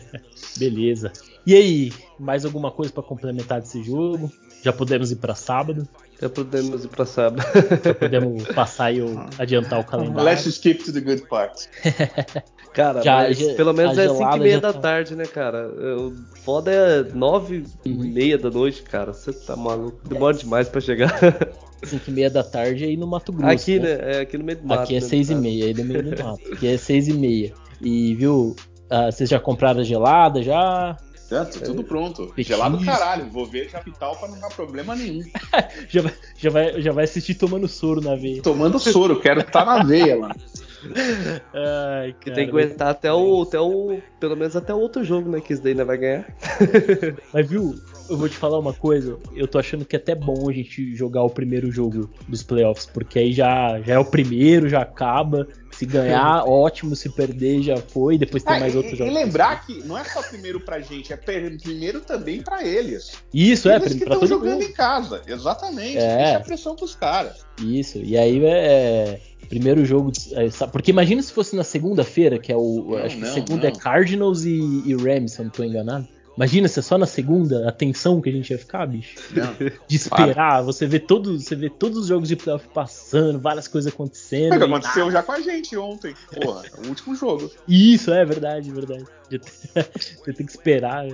Beleza. 0.56 1.12
E 1.46 1.54
aí, 1.54 1.92
mais 2.18 2.44
alguma 2.44 2.70
coisa 2.70 2.92
para 2.92 3.02
complementar 3.02 3.60
desse 3.60 3.82
jogo? 3.82 4.32
Já 4.62 4.72
podemos 4.72 5.12
ir 5.12 5.16
para 5.16 5.34
sábado? 5.34 5.86
Já 6.20 6.28
podemos 6.28 6.84
ir 6.84 6.88
para 6.88 7.06
sábado. 7.06 7.42
Já 7.82 7.94
podemos 7.94 8.42
passar 8.48 8.92
e 8.92 9.00
adiantar 9.38 9.80
o 9.80 9.84
calendário. 9.84 10.22
Let's 10.22 10.46
skip 10.46 10.84
to 10.84 10.92
the 10.92 11.00
good 11.00 11.22
part. 11.28 11.68
Cara, 12.72 13.02
já, 13.02 13.32
já, 13.32 13.54
pelo 13.54 13.72
menos 13.72 13.98
é 13.98 14.08
5 14.08 14.36
e 14.36 14.40
meia 14.40 14.60
da 14.60 14.72
tá... 14.72 14.78
tarde, 14.78 15.16
né, 15.16 15.24
cara? 15.24 15.68
O 15.68 16.14
foda 16.44 16.70
é 16.70 17.02
9 17.02 17.64
e 17.84 17.88
meia 17.88 18.38
da 18.38 18.48
noite, 18.48 18.82
cara. 18.82 19.12
Você 19.12 19.32
tá 19.32 19.56
maluco. 19.56 20.08
Demora 20.08 20.36
demais 20.36 20.68
pra 20.68 20.80
chegar. 20.80 21.12
5 21.82 22.08
e 22.08 22.12
meia 22.12 22.30
da 22.30 22.44
tarde 22.44 22.84
aí 22.84 22.96
no 22.96 23.08
Mato 23.08 23.32
Grosso. 23.32 23.52
Aqui, 23.52 23.80
né? 23.80 23.96
né? 23.96 24.16
É 24.18 24.20
aqui 24.20 24.38
no 24.38 24.44
meio 24.44 24.58
do 24.58 24.68
mato. 24.68 24.82
Aqui 24.82 24.96
é 24.96 25.00
6 25.00 25.30
né, 25.30 25.34
e 25.34 25.38
meia, 25.40 25.64
aí 25.64 25.74
no 25.74 25.84
meio 25.84 26.02
do 26.04 26.24
mato. 26.24 26.52
Aqui 26.52 26.68
é 26.68 26.76
6 26.76 27.08
e 27.08 27.12
meia. 27.14 27.52
E, 27.80 28.14
viu, 28.14 28.54
uh, 28.92 29.10
vocês 29.10 29.28
já 29.28 29.40
compraram 29.40 29.80
a 29.80 29.84
gelada 29.84 30.40
já? 30.40 30.96
Certo, 31.30 31.60
tudo 31.62 31.84
pronto. 31.84 32.26
Pequinho. 32.34 32.58
Gelado 32.58 32.84
caralho, 32.84 33.30
vou 33.30 33.46
ver 33.46 33.70
capital 33.70 34.16
pra 34.16 34.26
não 34.26 34.40
dar 34.40 34.48
problema 34.48 34.96
nenhum. 34.96 35.22
já, 35.88 36.02
vai, 36.02 36.12
já, 36.36 36.50
vai, 36.50 36.82
já 36.82 36.90
vai 36.90 37.04
assistir 37.04 37.34
tomando 37.34 37.68
soro 37.68 38.00
na 38.00 38.16
veia. 38.16 38.42
Tomando 38.42 38.80
soro, 38.80 39.20
quero 39.20 39.38
estar 39.38 39.64
tá 39.64 39.78
na 39.78 39.84
veia 39.84 40.18
lá. 40.18 40.34
Ai, 41.54 42.14
cara, 42.14 42.34
tem 42.34 42.46
que 42.46 42.50
aguentar 42.50 42.88
até 42.88 43.12
o, 43.12 43.42
até 43.42 43.60
o. 43.60 44.00
Pelo 44.18 44.36
menos 44.36 44.56
até 44.56 44.74
o 44.74 44.78
outro 44.78 45.04
jogo, 45.04 45.30
né? 45.30 45.40
Que 45.40 45.52
isso 45.52 45.62
daí 45.62 45.70
ainda 45.70 45.84
vai 45.84 45.98
ganhar. 45.98 46.26
Mas 47.32 47.48
viu, 47.48 47.76
eu 48.08 48.16
vou 48.16 48.28
te 48.28 48.36
falar 48.36 48.58
uma 48.58 48.72
coisa. 48.72 49.16
Eu 49.32 49.46
tô 49.46 49.56
achando 49.58 49.84
que 49.84 49.94
é 49.94 50.00
até 50.00 50.16
bom 50.16 50.48
a 50.48 50.52
gente 50.52 50.96
jogar 50.96 51.22
o 51.22 51.30
primeiro 51.30 51.70
jogo 51.70 52.10
dos 52.26 52.42
playoffs, 52.42 52.86
porque 52.86 53.20
aí 53.20 53.32
já, 53.32 53.80
já 53.82 53.94
é 53.94 53.98
o 54.00 54.04
primeiro, 54.04 54.68
já 54.68 54.80
acaba. 54.80 55.46
Se 55.80 55.86
ganhar, 55.86 56.44
ótimo. 56.46 56.94
Se 56.94 57.08
perder, 57.08 57.62
já 57.62 57.78
foi. 57.78 58.18
Depois 58.18 58.42
tem 58.42 58.56
ah, 58.56 58.60
mais 58.60 58.76
outros 58.76 58.98
jogos. 58.98 59.10
E 59.10 59.16
lembrar 59.16 59.64
que 59.64 59.82
não 59.84 59.96
é 59.96 60.04
só 60.04 60.22
primeiro 60.22 60.60
pra 60.60 60.78
gente, 60.80 61.10
é 61.10 61.16
primeiro 61.16 62.00
também 62.02 62.42
pra 62.42 62.62
eles. 62.62 63.12
Isso, 63.32 63.70
é, 63.70 63.76
eles 63.76 63.96
é, 63.98 64.04
pra 64.04 64.16
todo 64.16 64.26
jogando 64.26 64.60
mundo. 64.60 64.64
em 64.64 64.72
casa. 64.74 65.22
Exatamente. 65.26 65.96
É. 65.96 66.16
Deixa 66.16 66.36
a 66.36 66.40
pressão 66.40 66.76
pros 66.76 66.94
caras. 66.94 67.46
Isso. 67.62 67.96
E 67.96 68.18
aí 68.18 68.44
é. 68.44 69.20
Primeiro 69.48 69.82
jogo. 69.86 70.12
É, 70.32 70.66
porque 70.66 70.90
imagina 70.90 71.22
se 71.22 71.32
fosse 71.32 71.56
na 71.56 71.64
segunda-feira, 71.64 72.38
que 72.38 72.52
é 72.52 72.56
o. 72.56 72.84
Não, 72.90 72.98
acho 72.98 73.16
que 73.16 73.22
não, 73.22 73.32
segunda 73.32 73.68
é 73.68 73.70
não. 73.70 73.78
é 73.78 73.82
Cardinals 73.82 74.44
e, 74.44 74.82
e 74.84 74.94
Rams, 74.94 75.32
se 75.32 75.40
eu 75.40 75.44
não 75.44 75.50
tô 75.50 75.64
enganado. 75.64 76.06
Imagina 76.36 76.68
se 76.68 76.78
é 76.78 76.82
só 76.82 76.96
na 76.96 77.06
segunda 77.06 77.68
a 77.68 77.72
tensão 77.72 78.20
que 78.20 78.28
a 78.28 78.32
gente 78.32 78.50
ia 78.50 78.58
ficar, 78.58 78.86
bicho. 78.86 79.16
Não, 79.34 79.54
de 79.86 79.96
esperar, 79.96 80.34
para. 80.34 80.62
você 80.62 80.86
vê 80.86 80.98
todos, 80.98 81.44
você 81.44 81.56
vê 81.56 81.68
todos 81.68 81.98
os 81.98 82.06
jogos 82.06 82.28
de 82.28 82.36
playoff 82.36 82.66
passando, 82.68 83.38
várias 83.38 83.68
coisas 83.68 83.92
acontecendo. 83.92 84.54
É 84.54 84.58
que 84.58 84.64
aconteceu 84.64 85.06
nada. 85.06 85.12
já 85.12 85.22
com 85.22 85.32
a 85.32 85.40
gente 85.40 85.76
ontem. 85.76 86.14
Porra, 86.40 86.62
o 86.84 86.88
último 86.88 87.14
jogo. 87.14 87.50
Isso, 87.68 88.10
é 88.10 88.24
verdade, 88.24 88.70
verdade. 88.70 89.04
Você 89.30 90.32
tem 90.32 90.46
que 90.46 90.52
esperar. 90.52 91.06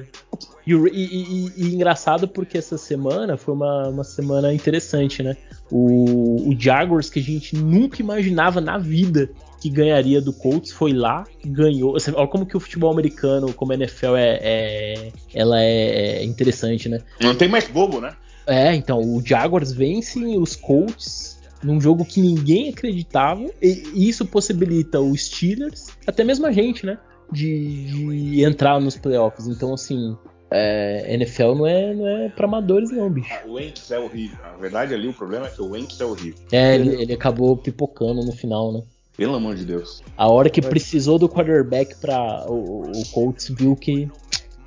E, 0.66 0.72
e, 0.72 1.52
e, 1.56 1.74
engraçado 1.74 2.28
porque 2.28 2.58
essa 2.58 2.76
semana 2.76 3.36
foi 3.36 3.54
uma, 3.54 3.88
uma 3.88 4.04
semana 4.04 4.52
interessante, 4.52 5.22
né? 5.22 5.36
O, 5.70 6.50
o 6.50 6.56
Jaguars 6.58 7.10
que 7.10 7.18
a 7.18 7.22
gente 7.22 7.56
nunca 7.56 8.00
imaginava 8.00 8.60
na 8.60 8.78
vida 8.78 9.30
que 9.66 9.70
ganharia 9.70 10.20
do 10.20 10.32
Colts 10.32 10.70
foi 10.70 10.92
lá, 10.92 11.24
ganhou. 11.44 11.96
olha 12.14 12.28
como 12.28 12.46
que 12.46 12.56
o 12.56 12.60
futebol 12.60 12.92
americano, 12.92 13.52
como 13.52 13.72
a 13.72 13.74
NFL 13.74 14.14
é, 14.16 14.38
é 14.40 15.12
ela 15.34 15.60
é 15.60 16.24
interessante, 16.24 16.88
né? 16.88 17.00
Não 17.20 17.34
tem 17.34 17.48
mais 17.48 17.66
bobo, 17.66 18.00
né? 18.00 18.14
É, 18.46 18.74
então 18.74 19.00
o 19.00 19.20
Jaguars 19.24 19.72
vence 19.72 20.20
os 20.38 20.54
Colts 20.54 21.40
num 21.64 21.80
jogo 21.80 22.04
que 22.04 22.20
ninguém 22.20 22.68
acreditava 22.68 23.44
e 23.60 24.08
isso 24.08 24.24
possibilita 24.24 25.00
os 25.00 25.26
Steelers, 25.26 25.88
até 26.06 26.22
mesmo 26.22 26.46
a 26.46 26.52
gente, 26.52 26.86
né, 26.86 26.96
de, 27.32 27.86
de 27.86 28.44
entrar 28.44 28.80
nos 28.80 28.96
playoffs. 28.96 29.48
Então 29.48 29.74
assim, 29.74 30.16
é, 30.48 31.12
NFL 31.14 31.54
não 31.54 31.66
é, 31.66 31.92
não 31.92 32.06
é 32.06 32.28
pra 32.28 32.46
amadores, 32.46 32.92
não, 32.92 33.10
bicho. 33.10 33.32
Ah, 33.32 33.42
o 33.48 33.54
Wentz 33.54 33.90
é 33.90 33.98
horrível. 33.98 34.38
Na 34.44 34.56
verdade, 34.58 34.94
ali 34.94 35.08
o 35.08 35.12
problema 35.12 35.46
é 35.48 35.50
que 35.50 35.60
o 35.60 35.70
Wentz 35.70 36.00
é 36.00 36.04
horrível. 36.04 36.46
É, 36.52 36.76
ele, 36.76 37.02
ele 37.02 37.12
acabou 37.14 37.56
pipocando 37.56 38.24
no 38.24 38.32
final, 38.32 38.72
né? 38.72 38.82
Pelo 39.16 39.34
amor 39.34 39.54
de 39.54 39.64
Deus. 39.64 40.02
A 40.16 40.28
hora 40.28 40.50
que 40.50 40.60
precisou 40.60 41.18
do 41.18 41.28
quarterback 41.28 41.96
para 41.96 42.44
o, 42.50 42.90
o 42.90 43.06
Colts 43.12 43.48
viu 43.48 43.74
que. 43.74 44.10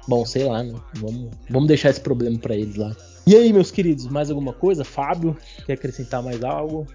Bom, 0.07 0.25
sei 0.25 0.43
lá, 0.45 0.63
né? 0.63 0.73
Vamos, 0.95 1.29
vamos 1.49 1.67
deixar 1.67 1.91
esse 1.91 2.01
problema 2.01 2.37
para 2.39 2.55
eles 2.55 2.75
lá. 2.75 2.95
E 3.27 3.35
aí, 3.35 3.53
meus 3.53 3.69
queridos, 3.69 4.07
mais 4.07 4.31
alguma 4.31 4.53
coisa? 4.53 4.83
Fábio, 4.83 5.37
quer 5.67 5.73
acrescentar 5.73 6.23
mais 6.23 6.43
algo? 6.43 6.87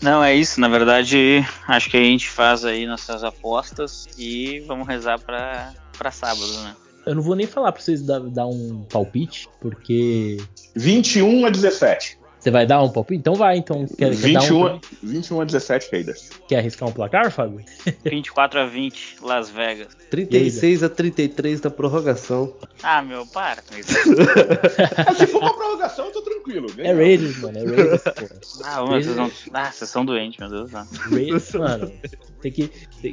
Não, 0.00 0.22
é 0.22 0.32
isso. 0.32 0.60
Na 0.60 0.68
verdade, 0.68 1.44
acho 1.66 1.90
que 1.90 1.96
a 1.96 2.02
gente 2.02 2.28
faz 2.28 2.64
aí 2.64 2.86
nossas 2.86 3.24
apostas 3.24 4.06
e 4.16 4.60
vamos 4.60 4.86
rezar 4.86 5.18
para 5.18 6.10
sábado, 6.12 6.52
né? 6.62 6.76
Eu 7.04 7.16
não 7.16 7.22
vou 7.22 7.34
nem 7.34 7.46
falar 7.46 7.72
pra 7.72 7.82
vocês 7.82 8.02
dar, 8.02 8.20
dar 8.20 8.46
um 8.46 8.84
palpite, 8.88 9.48
porque. 9.60 10.36
21 10.76 11.46
a 11.46 11.50
17. 11.50 12.19
Você 12.40 12.50
vai 12.50 12.66
dar 12.66 12.82
um 12.82 12.88
palpite? 12.88 13.20
Então 13.20 13.34
vai, 13.34 13.58
então. 13.58 13.86
Quer, 13.86 14.12
21, 14.12 14.40
quer 14.40 14.52
um... 14.54 14.80
21 15.02 15.40
a 15.42 15.44
17 15.44 15.88
Raiders. 15.92 16.30
Quer 16.48 16.56
arriscar 16.56 16.88
um 16.88 16.92
placar, 16.92 17.30
Fábio? 17.30 17.62
24 18.02 18.60
a 18.60 18.66
20, 18.66 19.16
Las 19.22 19.50
Vegas. 19.50 19.88
36 20.10 20.82
a 20.82 20.88
33 20.88 21.60
da 21.60 21.70
prorrogação. 21.70 22.54
Ah, 22.82 23.02
meu, 23.02 23.26
para 23.26 23.60
com 23.60 23.76
isso. 23.76 23.92
Se 25.18 25.26
for 25.26 25.40
pra 25.40 25.52
prorrogação, 25.52 26.06
eu 26.06 26.12
tô 26.12 26.22
tranquilo. 26.22 26.68
É 26.78 26.94
Raiders, 26.94 27.36
mano. 27.38 27.58
É 27.58 27.64
Raiders, 27.64 28.02
Ah, 28.64 28.82
mano, 28.82 29.02
vocês, 29.02 29.16
não... 29.16 29.30
ah, 29.52 29.70
vocês 29.70 29.90
são 29.90 30.04
doentes, 30.04 30.38
meu 30.38 30.48
Deus. 30.48 30.72
Não. 30.72 30.86
Raiders, 31.10 31.52
mano. 31.52 31.92
Tem 32.40 32.50
que. 32.50 32.70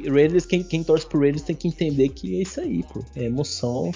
Raiders, 0.08 0.46
quem, 0.46 0.62
quem 0.62 0.82
torce 0.82 1.06
pro 1.06 1.20
Raiders 1.20 1.42
tem 1.42 1.54
que 1.54 1.68
entender 1.68 2.08
que 2.08 2.38
é 2.38 2.42
isso 2.42 2.60
aí, 2.60 2.82
pô. 2.82 3.04
É 3.14 3.24
emoção. 3.24 3.92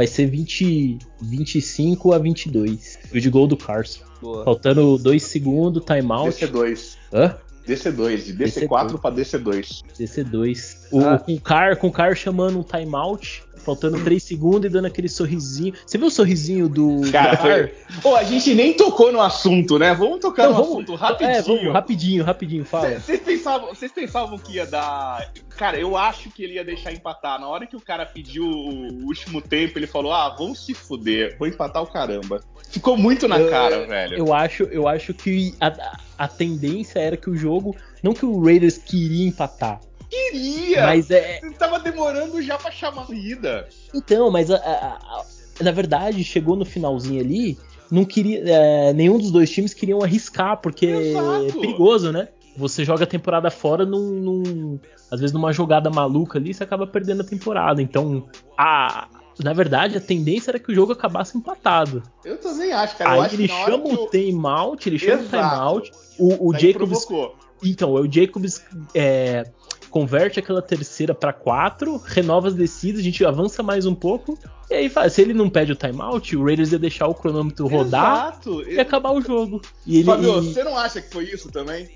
Vai 0.00 0.06
ser 0.06 0.30
20, 0.30 0.96
25 1.20 2.14
a 2.14 2.18
22. 2.18 2.98
O 3.12 3.20
de 3.20 3.28
gol 3.28 3.46
do 3.46 3.54
Carson. 3.54 4.00
Boa. 4.18 4.44
Faltando 4.46 4.96
2 4.96 5.22
segundos, 5.22 5.84
timeout. 5.84 6.30
DC2. 6.30 6.96
Hã? 7.12 7.36
DC2, 7.66 8.24
de 8.24 8.34
DC4 8.34 9.00
para 9.00 9.14
DC2. 9.14 9.82
DC2. 9.98 10.88
O, 10.90 11.00
ah. 11.00 11.18
Com 11.18 11.34
o 11.34 11.40
Car, 11.40 11.76
com 11.76 11.86
o 11.88 11.92
Car 11.92 12.14
chamando 12.14 12.58
um 12.58 12.62
timeout, 12.62 13.44
faltando 13.60 14.02
3 14.02 14.22
segundos 14.22 14.66
e 14.66 14.72
dando 14.72 14.86
aquele 14.86 15.08
sorrisinho. 15.08 15.74
Você 15.86 15.98
viu 15.98 16.08
o 16.08 16.10
sorrisinho 16.10 16.68
do. 16.68 17.00
Cara, 17.12 17.36
foi... 17.36 17.74
Pô, 18.02 18.16
a 18.16 18.24
gente 18.24 18.54
nem 18.54 18.72
tocou 18.72 19.12
no 19.12 19.20
assunto, 19.20 19.78
né? 19.78 19.94
Vamos 19.94 20.20
tocar 20.20 20.44
Não, 20.44 20.50
no 20.50 20.56
vamos... 20.56 20.72
assunto 20.72 20.94
rapidinho. 20.94 21.36
É, 21.36 21.42
vamos, 21.42 21.72
rapidinho, 21.72 22.24
rapidinho, 22.24 22.64
fala. 22.64 22.98
Vocês 22.98 23.20
pensavam, 23.20 23.70
pensavam 23.94 24.38
que 24.38 24.54
ia 24.54 24.66
dar. 24.66 25.30
Cara, 25.56 25.78
eu 25.78 25.96
acho 25.96 26.30
que 26.30 26.42
ele 26.42 26.54
ia 26.54 26.64
deixar 26.64 26.92
empatar. 26.92 27.38
Na 27.40 27.48
hora 27.48 27.66
que 27.66 27.76
o 27.76 27.80
cara 27.80 28.06
pediu 28.06 28.44
o 28.44 29.04
último 29.04 29.40
tempo, 29.40 29.78
ele 29.78 29.86
falou: 29.86 30.12
ah, 30.12 30.34
vamos 30.36 30.64
se 30.64 30.74
fuder, 30.74 31.36
vou 31.38 31.46
empatar 31.46 31.82
o 31.82 31.86
caramba. 31.86 32.40
Ficou 32.70 32.96
muito 32.96 33.28
na 33.28 33.38
eu, 33.38 33.50
cara, 33.50 33.86
velho. 33.86 34.16
Eu 34.16 34.32
acho, 34.32 34.62
eu 34.64 34.88
acho 34.88 35.12
que 35.12 35.54
a, 35.60 35.98
a 36.20 36.28
tendência 36.28 36.98
era 36.98 37.16
que 37.16 37.30
o 37.30 37.34
jogo. 37.34 37.74
Não 38.02 38.12
que 38.12 38.26
o 38.26 38.44
Raiders 38.44 38.76
queria 38.76 39.26
empatar. 39.26 39.80
Queria! 40.10 40.82
Mas 40.82 41.10
é. 41.10 41.40
Tava 41.58 41.78
demorando 41.78 42.42
já 42.42 42.58
pra 42.58 42.70
chamar 42.70 43.06
a 43.08 43.14
ida. 43.14 43.66
Então, 43.94 44.30
mas 44.30 44.50
a, 44.50 44.56
a, 44.56 44.96
a, 44.96 45.24
na 45.62 45.70
verdade, 45.70 46.22
chegou 46.22 46.56
no 46.56 46.66
finalzinho 46.66 47.22
ali. 47.22 47.56
Não 47.90 48.04
queria. 48.04 48.42
É, 48.44 48.92
nenhum 48.92 49.16
dos 49.16 49.30
dois 49.30 49.50
times 49.50 49.72
queriam 49.72 50.02
arriscar, 50.02 50.58
porque 50.58 50.84
Exato. 50.84 51.48
é 51.48 51.52
perigoso, 51.52 52.12
né? 52.12 52.28
Você 52.54 52.84
joga 52.84 53.04
a 53.04 53.06
temporada 53.06 53.50
fora 53.50 53.86
num, 53.86 54.10
num, 54.10 54.78
Às 55.10 55.20
vezes 55.20 55.32
numa 55.32 55.54
jogada 55.54 55.88
maluca 55.88 56.38
ali, 56.38 56.52
você 56.52 56.62
acaba 56.62 56.86
perdendo 56.86 57.22
a 57.22 57.24
temporada. 57.24 57.80
Então, 57.80 58.28
a, 58.58 59.08
na 59.42 59.52
verdade, 59.52 59.96
a 59.96 60.00
tendência 60.00 60.50
era 60.50 60.58
que 60.58 60.70
o 60.70 60.74
jogo 60.74 60.92
acabasse 60.92 61.36
empatado. 61.36 62.02
Eu 62.24 62.38
também 62.38 62.72
acho, 62.72 62.96
cara. 62.96 63.10
Eu 63.10 63.20
Aí 63.20 63.26
acho 63.26 63.34
ele 63.34 63.48
chama 63.48 63.84
o 63.84 64.06
timeout, 64.06 64.88
ele 64.88 64.98
chama 64.98 65.22
Exato. 65.22 65.36
o 65.36 65.50
timeout. 65.50 65.92
O, 66.18 66.48
o 66.48 66.52
Jacobs. 66.52 67.04
Provocou. 67.04 67.36
Então, 67.62 67.92
o 67.92 68.10
Jacobs 68.10 68.64
é, 68.94 69.44
converte 69.90 70.38
aquela 70.38 70.62
terceira 70.62 71.14
para 71.14 71.32
quatro, 71.32 71.98
renova 71.98 72.48
as 72.48 72.54
descidas, 72.54 73.00
a 73.00 73.04
gente 73.04 73.24
avança 73.24 73.62
mais 73.62 73.84
um 73.84 73.94
pouco. 73.94 74.38
E 74.70 74.74
aí, 74.74 74.92
se 75.10 75.20
ele 75.20 75.34
não 75.34 75.50
pede 75.50 75.72
o 75.72 75.76
timeout, 75.76 76.36
o 76.36 76.44
Raiders 76.44 76.72
ia 76.72 76.78
deixar 76.78 77.08
o 77.08 77.14
cronômetro 77.14 77.66
rodar 77.66 78.28
Exato. 78.28 78.62
e 78.70 78.78
acabar 78.78 79.10
o 79.10 79.20
jogo. 79.20 79.60
E 79.84 79.96
ele, 79.96 80.04
Fabio, 80.04 80.38
e... 80.38 80.54
você 80.54 80.62
não 80.62 80.76
acha 80.76 81.02
que 81.02 81.10
foi 81.12 81.24
isso 81.24 81.50
também? 81.50 81.88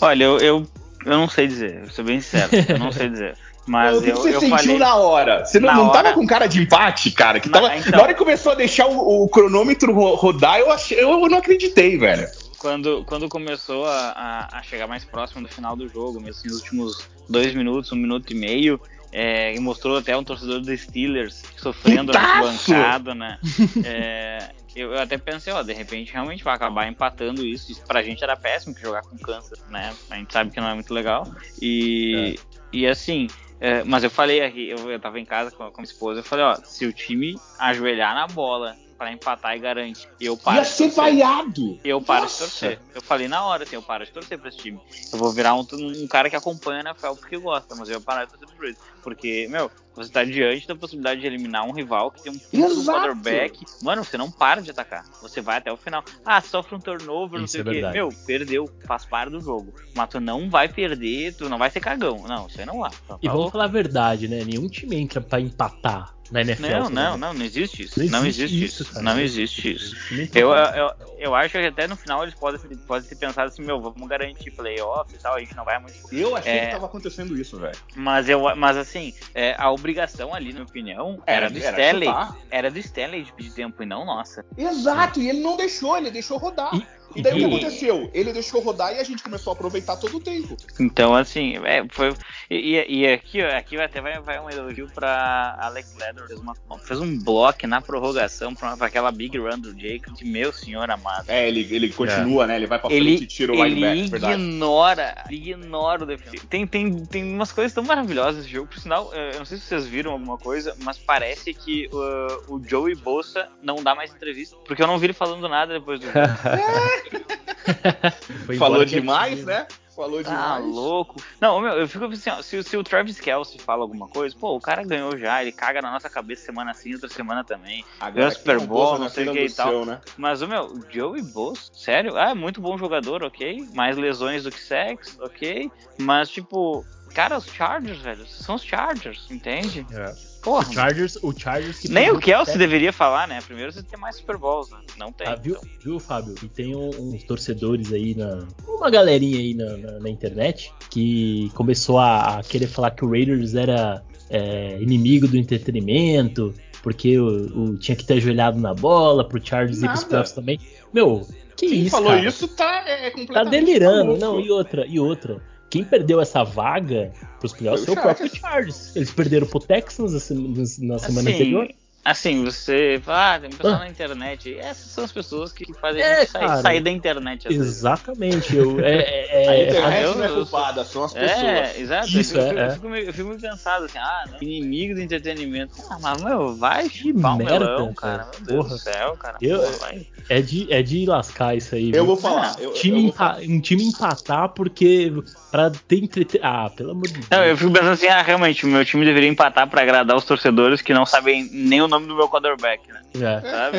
Olha, 0.00 0.24
eu, 0.24 0.38
eu, 0.38 0.66
eu 1.06 1.12
não 1.12 1.28
sei 1.28 1.48
dizer, 1.48 1.80
vou 1.80 1.90
ser 1.90 2.02
bem 2.02 2.20
sincero, 2.20 2.50
eu 2.68 2.78
não 2.78 2.92
sei 2.92 3.08
dizer. 3.08 3.36
Mas 3.66 3.98
o 3.98 4.02
que 4.02 4.10
eu, 4.10 4.16
você 4.16 4.34
eu 4.34 4.40
sentiu 4.40 4.56
falei... 4.56 4.78
na 4.78 4.94
hora? 4.96 5.44
Você 5.44 5.60
não, 5.60 5.72
não 5.72 5.88
hora... 5.88 6.02
tava 6.02 6.14
com 6.14 6.26
cara 6.26 6.46
de 6.46 6.60
empate, 6.60 7.10
cara? 7.12 7.38
Que 7.38 7.48
tava... 7.48 7.76
então... 7.76 7.92
Na 7.92 8.02
hora 8.02 8.12
que 8.12 8.18
começou 8.18 8.52
a 8.52 8.54
deixar 8.54 8.86
o, 8.86 9.24
o 9.24 9.28
cronômetro 9.28 9.92
rodar, 10.14 10.58
eu, 10.58 10.70
achei, 10.70 11.00
eu 11.00 11.28
não 11.28 11.38
acreditei, 11.38 11.96
velho. 11.96 12.28
quando, 12.58 13.04
quando 13.04 13.28
começou 13.28 13.86
a, 13.86 14.48
a, 14.52 14.62
chegar 14.62 14.86
mais 14.86 15.04
próximo 15.04 15.42
do 15.42 15.48
final 15.48 15.76
do 15.76 15.88
jogo, 15.88 16.20
mesmo 16.20 16.30
assim, 16.30 16.48
nos 16.48 16.58
últimos 16.58 17.08
dois 17.28 17.54
minutos, 17.54 17.92
um 17.92 17.96
minuto 17.96 18.32
e 18.32 18.34
meio, 18.34 18.80
é, 19.12 19.54
e 19.54 19.60
mostrou 19.60 19.98
até 19.98 20.16
um 20.16 20.24
torcedor 20.24 20.60
dos 20.60 20.80
Steelers 20.80 21.42
sofrendo 21.56 22.12
na 22.12 22.40
bancada, 22.40 23.14
né? 23.14 23.38
É, 23.84 24.50
eu, 24.74 24.92
eu, 24.92 25.00
até 25.00 25.18
pensei, 25.18 25.52
ó, 25.52 25.62
de 25.62 25.74
repente 25.74 26.12
realmente 26.12 26.42
vai 26.42 26.54
acabar 26.54 26.88
empatando 26.88 27.44
isso. 27.44 27.70
Isso 27.70 27.82
pra 27.86 28.02
gente 28.02 28.24
era 28.24 28.36
péssimo 28.36 28.74
que 28.74 28.80
jogar 28.80 29.02
com 29.02 29.18
câncer, 29.18 29.58
né? 29.68 29.92
A 30.10 30.16
gente 30.16 30.32
sabe 30.32 30.50
que 30.50 30.60
não 30.60 30.68
é 30.68 30.74
muito 30.74 30.92
legal. 30.94 31.30
E, 31.60 32.36
é. 32.38 32.56
e 32.72 32.86
assim, 32.86 33.28
é, 33.62 33.84
mas 33.84 34.02
eu 34.02 34.10
falei 34.10 34.42
aqui, 34.42 34.70
eu, 34.70 34.90
eu 34.90 34.98
tava 34.98 35.20
em 35.20 35.24
casa 35.24 35.52
com, 35.52 35.62
a 35.62 35.70
minha 35.70 35.84
esposa, 35.84 36.18
eu 36.18 36.24
falei, 36.24 36.44
ó, 36.44 36.56
se 36.64 36.84
o 36.84 36.92
time 36.92 37.36
ajoelhar 37.60 38.12
na 38.12 38.26
bola 38.26 38.76
para 39.02 39.10
empatar 39.10 39.56
e 39.56 39.58
garante. 39.58 40.08
Eu 40.20 40.36
paro 40.36 40.58
Ia 40.58 40.64
ser 40.64 40.88
vaiado! 40.90 41.76
Eu 41.82 42.00
paro 42.00 42.22
Nossa. 42.22 42.44
de 42.44 42.50
torcer. 42.50 42.78
Eu 42.94 43.02
falei 43.02 43.26
na 43.26 43.44
hora, 43.44 43.64
assim, 43.64 43.74
eu 43.74 43.82
paro 43.82 44.04
de 44.04 44.12
torcer 44.12 44.38
pra 44.38 44.48
esse 44.48 44.58
time. 44.58 44.80
Eu 45.12 45.18
vou 45.18 45.32
virar 45.32 45.56
um, 45.56 45.66
um 45.72 46.06
cara 46.06 46.30
que 46.30 46.36
acompanha 46.36 46.82
a 46.82 46.90
NFL 46.90 47.14
porque 47.16 47.36
gosta, 47.36 47.74
mas 47.74 47.88
eu 47.88 47.96
vou 47.96 48.04
parar 48.04 48.26
de 48.26 48.30
torcer 48.30 48.46
pro 48.46 48.58
Brady. 48.58 48.78
Porque, 49.02 49.48
meu, 49.50 49.68
você 49.92 50.08
tá 50.08 50.22
diante 50.22 50.68
da 50.68 50.76
possibilidade 50.76 51.20
de 51.20 51.26
eliminar 51.26 51.66
um 51.66 51.72
rival 51.72 52.12
que 52.12 52.22
tem 52.22 52.30
um 52.32 52.84
quarterback. 52.84 53.64
Mano, 53.82 54.04
você 54.04 54.16
não 54.16 54.30
para 54.30 54.62
de 54.62 54.70
atacar. 54.70 55.04
Você 55.20 55.40
vai 55.40 55.58
até 55.58 55.72
o 55.72 55.76
final. 55.76 56.04
Ah, 56.24 56.40
sofre 56.40 56.76
um 56.76 56.80
turnover, 56.80 57.40
não 57.40 57.48
sei 57.48 57.62
é 57.62 57.64
o 57.64 57.66
quê. 57.66 57.82
Meu, 57.92 58.08
perdeu, 58.24 58.70
faz 58.86 59.04
parte 59.04 59.32
do 59.32 59.40
jogo. 59.40 59.74
Mas 59.96 60.10
tu 60.10 60.20
não 60.20 60.48
vai 60.48 60.68
perder, 60.68 61.34
tu 61.34 61.48
não 61.48 61.58
vai 61.58 61.70
ser 61.72 61.80
cagão. 61.80 62.22
Não, 62.28 62.46
isso 62.46 62.60
aí 62.60 62.66
não 62.66 62.78
vai. 62.78 62.92
e 63.20 63.28
vamos 63.28 63.50
falar 63.50 63.64
a 63.64 63.66
verdade, 63.66 64.28
né? 64.28 64.44
Nenhum 64.44 64.68
time 64.68 64.94
entra 64.94 65.20
pra 65.20 65.40
empatar 65.40 66.14
na 66.32 66.40
NFL. 66.40 66.62
Não, 66.62 66.90
não, 66.90 67.18
não, 67.18 67.34
não 67.34 67.44
existe 67.44 67.82
isso. 67.82 68.10
Não, 68.10 68.26
existe, 68.26 68.64
isso. 68.64 68.82
isso 68.82 69.02
não 69.02 69.20
existe 69.20 69.74
isso. 69.74 69.94
Eu, 70.34 70.50
eu, 70.50 70.92
eu 71.18 71.34
acho 71.34 71.52
que 71.52 71.66
até 71.66 71.86
no 71.86 71.94
final 71.94 72.22
eles 72.22 72.34
podem, 72.34 72.58
podem 72.78 73.08
ter 73.08 73.16
pensado 73.16 73.48
assim, 73.48 73.62
meu, 73.62 73.80
vamos 73.80 74.08
garantir 74.08 74.50
playoff 74.50 75.14
e 75.14 75.18
tal, 75.18 75.34
a 75.34 75.40
gente 75.40 75.54
não 75.54 75.64
vai 75.64 75.78
muito. 75.78 75.94
Eu 76.10 76.34
achei 76.34 76.52
é, 76.52 76.66
que 76.66 76.72
tava 76.72 76.86
acontecendo 76.86 77.38
isso, 77.38 77.58
velho. 77.58 77.76
Mas 77.94 78.28
eu, 78.28 78.40
mas 78.56 78.76
assim, 78.78 79.14
é, 79.34 79.54
a 79.58 79.70
obrigação 79.70 80.34
ali, 80.34 80.46
na 80.46 80.60
minha 80.60 80.64
opinião, 80.64 81.22
era, 81.26 81.46
era 81.46 81.50
do 81.50 81.58
era 81.58 81.70
Stanley. 81.70 82.08
Chutar. 82.08 82.36
Era 82.50 82.70
do 82.70 82.78
Stanley 82.78 83.22
de 83.24 83.32
pedir 83.34 83.52
tempo 83.52 83.82
e 83.82 83.86
não 83.86 84.04
nossa. 84.04 84.44
Exato, 84.56 85.20
e 85.20 85.28
ele 85.28 85.40
não 85.40 85.56
deixou, 85.56 85.98
ele 85.98 86.10
deixou 86.10 86.38
rodar. 86.38 86.74
E, 86.74 86.86
e 87.14 87.22
daí 87.22 87.40
e... 87.40 87.44
o 87.44 87.48
que 87.48 87.56
aconteceu? 87.56 88.10
Ele 88.12 88.32
deixou 88.32 88.60
rodar 88.60 88.94
e 88.94 88.98
a 88.98 89.04
gente 89.04 89.22
começou 89.22 89.52
a 89.52 89.54
aproveitar 89.54 89.96
todo 89.96 90.16
o 90.16 90.20
tempo. 90.20 90.56
Então, 90.78 91.14
assim, 91.14 91.56
é, 91.64 91.84
foi. 91.90 92.14
E, 92.50 92.84
e 92.88 93.06
aqui, 93.06 93.40
aqui 93.40 93.80
até 93.80 94.00
vai, 94.00 94.20
vai 94.20 94.40
um 94.40 94.50
elogio 94.50 94.88
pra 94.94 95.56
Alex 95.60 95.94
Leather. 95.98 96.26
Fez, 96.26 96.40
uma, 96.40 96.54
fez 96.78 97.00
um 97.00 97.18
bloco 97.18 97.66
na 97.66 97.80
prorrogação 97.80 98.54
pra, 98.54 98.76
pra 98.76 98.86
aquela 98.86 99.10
big 99.10 99.36
run 99.38 99.58
do 99.58 99.70
Jacob, 99.70 100.16
que 100.16 100.24
meu 100.24 100.52
senhor 100.52 100.90
amado. 100.90 101.28
É, 101.28 101.48
ele, 101.48 101.66
ele 101.70 101.90
continua, 101.90 102.44
é. 102.44 102.46
né? 102.48 102.56
Ele 102.56 102.66
vai 102.66 102.78
pra 102.78 102.88
frente 102.88 103.00
ele, 103.00 103.14
e 103.22 103.26
tira 103.26 103.52
o 103.52 103.64
ele 103.64 103.74
linebacker, 103.74 104.30
ignora, 104.30 105.24
ele 105.28 105.36
ignora 105.36 106.04
o 106.04 106.06
defensor. 106.06 106.46
Tem, 106.48 106.66
tem, 106.66 107.04
tem 107.06 107.34
umas 107.34 107.52
coisas 107.52 107.72
tão 107.72 107.84
maravilhosas 107.84 108.36
nesse 108.36 108.48
jogo. 108.48 108.68
Por 108.68 108.78
sinal, 108.78 109.12
eu 109.14 109.38
não 109.38 109.44
sei 109.44 109.58
se 109.58 109.64
vocês 109.64 109.86
viram 109.86 110.12
alguma 110.12 110.38
coisa, 110.38 110.76
mas 110.82 110.98
parece 110.98 111.54
que 111.54 111.88
uh, 111.92 112.54
o 112.54 112.62
Joey 112.64 112.94
Bolsa 112.94 113.48
não 113.62 113.76
dá 113.82 113.94
mais 113.94 114.12
entrevista. 114.14 114.56
Porque 114.64 114.82
eu 114.82 114.86
não 114.86 114.98
vi 114.98 115.06
ele 115.06 115.12
falando 115.12 115.48
nada 115.48 115.74
depois 115.74 116.00
do 116.00 116.06
jogo. 116.06 116.18
Falou 118.58 118.84
demais, 118.84 119.44
né? 119.44 119.66
Falou 119.94 120.20
ah, 120.20 120.22
demais. 120.22 120.42
Ah, 120.42 120.58
louco. 120.58 121.22
Não, 121.40 121.60
meu, 121.60 121.72
eu 121.72 121.86
fico 121.86 122.06
assim, 122.06 122.30
ó, 122.30 122.40
se, 122.40 122.62
se, 122.62 122.76
o 122.76 122.82
Travis 122.82 123.20
Kelsey 123.20 123.60
fala 123.60 123.82
alguma 123.82 124.08
coisa, 124.08 124.34
pô, 124.38 124.56
o 124.56 124.60
cara 124.60 124.82
ganhou 124.82 125.16
já, 125.18 125.42
ele 125.42 125.52
caga 125.52 125.82
na 125.82 125.90
nossa 125.90 126.08
cabeça 126.08 126.46
semana 126.46 126.72
sim, 126.72 126.94
outra 126.94 127.08
semana 127.08 127.44
também. 127.44 127.84
Ganhou 128.14 128.30
Super 128.30 128.60
Bowl, 128.60 128.98
não 128.98 129.10
sei 129.10 129.28
o 129.28 129.32
que 129.32 129.44
e 129.44 129.52
tal. 129.52 129.68
Seu, 129.68 129.84
né? 129.84 130.00
Mas 130.16 130.40
o 130.40 130.48
meu, 130.48 130.80
Joey 130.90 131.22
Boss, 131.22 131.70
sério? 131.74 132.16
Ah, 132.16 132.30
é 132.30 132.34
muito 132.34 132.60
bom 132.60 132.78
jogador, 132.78 133.22
ok. 133.22 133.68
Mais 133.74 133.96
lesões 133.96 134.44
do 134.44 134.50
que 134.50 134.60
sexo, 134.60 135.18
ok. 135.22 135.70
Mas, 135.98 136.30
tipo, 136.30 136.86
cara, 137.12 137.38
os 137.38 137.46
Chargers, 137.46 137.98
velho, 137.98 138.26
são 138.26 138.56
os 138.56 138.62
Chargers, 138.62 139.26
entende? 139.30 139.86
É. 139.92 140.12
Porra. 140.42 140.68
O 140.68 140.72
Chargers, 140.72 141.16
o 141.22 141.32
Chargers 141.32 141.78
que 141.78 141.88
Nem 141.88 142.10
o 142.10 142.18
Kelsey 142.18 142.58
deveria 142.58 142.92
falar, 142.92 143.28
né? 143.28 143.40
Primeiro 143.46 143.72
você 143.72 143.82
tem 143.82 143.98
mais 143.98 144.16
Super 144.16 144.36
Bowls, 144.36 144.70
né? 144.70 144.78
Não 144.98 145.12
tem. 145.12 145.28
Ah, 145.28 145.36
viu, 145.36 145.56
viu, 145.80 146.00
Fábio? 146.00 146.34
E 146.42 146.48
tem 146.48 146.74
uns 146.74 147.22
torcedores 147.22 147.92
aí 147.92 148.14
na. 148.16 148.44
Uma 148.66 148.90
galerinha 148.90 149.38
aí 149.38 149.54
na, 149.54 149.76
na, 149.76 150.00
na 150.00 150.10
internet 150.10 150.72
que 150.90 151.48
começou 151.54 151.98
a, 151.98 152.38
a, 152.38 152.42
querer 152.42 152.66
falar 152.66 152.90
que 152.90 153.04
o 153.04 153.10
Raiders 153.10 153.54
era 153.54 154.02
é, 154.28 154.80
inimigo 154.80 155.28
do 155.28 155.36
entretenimento, 155.36 156.52
porque 156.82 157.16
o, 157.20 157.26
o, 157.58 157.78
tinha 157.78 157.94
que 157.94 158.04
ter 158.04 158.14
ajoelhado 158.14 158.58
na 158.58 158.74
bola, 158.74 159.26
pro 159.26 159.40
Chargers 159.44 159.80
Nada. 159.80 159.92
e 159.92 159.94
pros 159.94 160.04
playoffs 160.04 160.32
também. 160.32 160.58
Meu, 160.92 161.24
que 161.56 161.68
Quem 161.68 161.82
isso? 161.82 161.90
falou 161.90 162.10
cara? 162.10 162.28
isso 162.28 162.48
tá 162.48 162.84
é, 162.86 163.10
Tá 163.10 163.44
delirando. 163.44 164.16
Não, 164.16 164.40
e 164.40 164.50
outra, 164.50 164.84
e 164.86 164.98
outra. 164.98 165.40
Quem 165.72 165.84
perdeu 165.84 166.20
essa 166.20 166.44
vaga 166.44 167.10
pros 167.40 167.54
playoffs 167.54 167.86
foi 167.86 167.94
o 167.94 168.02
próprio 168.02 168.28
Chargers. 168.28 168.94
Eles 168.94 169.10
perderam 169.10 169.46
pro 169.46 169.58
Texans 169.58 170.12
na 170.12 170.20
semana 170.20 170.96
assim, 170.96 171.18
anterior. 171.32 171.68
Assim, 172.04 172.44
você 172.44 173.00
fala, 173.04 173.34
ah, 173.34 173.40
tem 173.40 173.50
pessoal 173.50 173.74
ah. 173.74 173.78
na 173.78 173.88
internet. 173.88 174.58
Essas 174.58 174.90
são 174.90 175.04
as 175.04 175.12
pessoas 175.12 175.52
que 175.52 175.72
fazem 175.74 176.02
é, 176.02 176.14
a 176.14 176.18
gente 176.20 176.30
sair, 176.30 176.62
sair, 176.62 176.80
da 176.80 176.90
internet. 176.90 177.46
Exatamente. 177.48 178.56
Eu, 178.56 178.80
é, 178.80 179.28
é, 179.28 179.48
a 179.48 179.62
internet 179.62 180.02
eu, 180.02 180.14
não 180.16 180.24
é 180.24 180.28
culpada, 180.28 180.84
são 180.84 181.04
as 181.04 181.12
pessoas. 181.12 181.38
É, 181.38 181.78
exato. 181.78 182.08
Isso, 182.08 182.36
eu, 182.36 182.58
é, 182.58 182.66
eu, 182.66 182.70
fico, 182.72 182.88
eu 182.88 183.12
fico 183.12 183.28
meio 183.28 183.40
pensado 183.40 183.84
assim, 183.84 183.98
ah, 183.98 184.24
não, 184.32 184.42
inimigo 184.42 184.96
do 184.96 185.00
entretenimento. 185.00 185.74
Ah, 185.88 185.98
mas, 186.00 186.22
meu, 186.24 186.56
vai 186.56 186.88
chipar 186.90 187.34
um 187.34 187.38
melão, 187.38 187.94
cara. 187.94 188.28
Meu 188.38 188.46
Deus 188.46 188.64
Porra. 188.64 188.68
do 188.70 188.78
céu, 188.78 189.16
cara. 189.16 189.36
Eu, 189.40 189.60
Porra, 189.60 189.72
vai. 189.78 190.06
É 190.28 190.40
de, 190.40 190.72
é 190.72 190.82
de 190.82 191.06
lascar 191.06 191.56
isso 191.56 191.76
aí. 191.76 191.90
Eu 191.90 191.92
viu? 191.92 192.06
vou 192.06 192.16
falar. 192.16 192.56
Eu, 192.58 192.72
time 192.72 193.08
eu 193.08 193.12
falar. 193.12 193.42
Um 193.42 193.60
time 193.60 193.84
empatar 193.84 194.48
porque. 194.48 195.12
Pra 195.52 195.70
ter 195.70 196.02
entretenimento. 196.02 196.40
Ah, 196.42 196.70
pelo 196.70 196.92
amor 196.92 197.06
de 197.06 197.12
Deus. 197.12 197.26
Não, 197.30 197.44
eu 197.44 197.56
fico 197.56 197.70
pensando 197.70 197.92
assim, 197.92 198.08
ah, 198.08 198.22
realmente, 198.22 198.64
o 198.64 198.68
meu 198.68 198.84
time 198.84 199.04
deveria 199.04 199.28
empatar 199.28 199.68
pra 199.68 199.82
agradar 199.82 200.16
os 200.16 200.24
torcedores 200.24 200.80
que 200.80 200.92
não 200.92 201.06
sabem 201.06 201.48
nem 201.52 201.80
o 201.80 201.91
nome 201.92 202.06
do 202.06 202.16
meu 202.16 202.28
quarterback, 202.28 202.90
né? 202.90 203.02
É. 203.14 203.40
Sabe? 203.40 203.78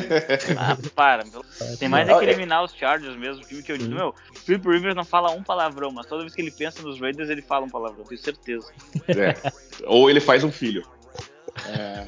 Ah, 0.57 0.77
para. 0.95 1.23
Tem 1.79 1.89
mais 1.89 2.07
é 2.07 2.17
que 2.17 2.23
eliminar 2.23 2.63
os 2.63 2.73
Chargers 2.73 3.15
mesmo, 3.17 3.43
o 3.43 3.47
time 3.47 3.63
que 3.63 3.71
eu 3.71 3.77
digo, 3.77 3.93
meu, 3.93 4.09
o 4.09 4.39
Philip 4.39 4.67
Rivers 4.67 4.95
não 4.95 5.03
fala 5.03 5.31
um 5.31 5.43
palavrão, 5.43 5.91
mas 5.91 6.05
toda 6.05 6.21
vez 6.21 6.33
que 6.33 6.41
ele 6.41 6.51
pensa 6.51 6.81
nos 6.81 6.99
Raiders, 6.99 7.29
ele 7.29 7.41
fala 7.41 7.65
um 7.65 7.69
palavrão, 7.69 8.03
tenho 8.05 8.21
certeza. 8.21 8.71
É. 9.07 9.51
Ou 9.85 10.09
ele 10.09 10.19
faz 10.19 10.43
um 10.43 10.51
filho. 10.51 10.83
É. 11.67 12.05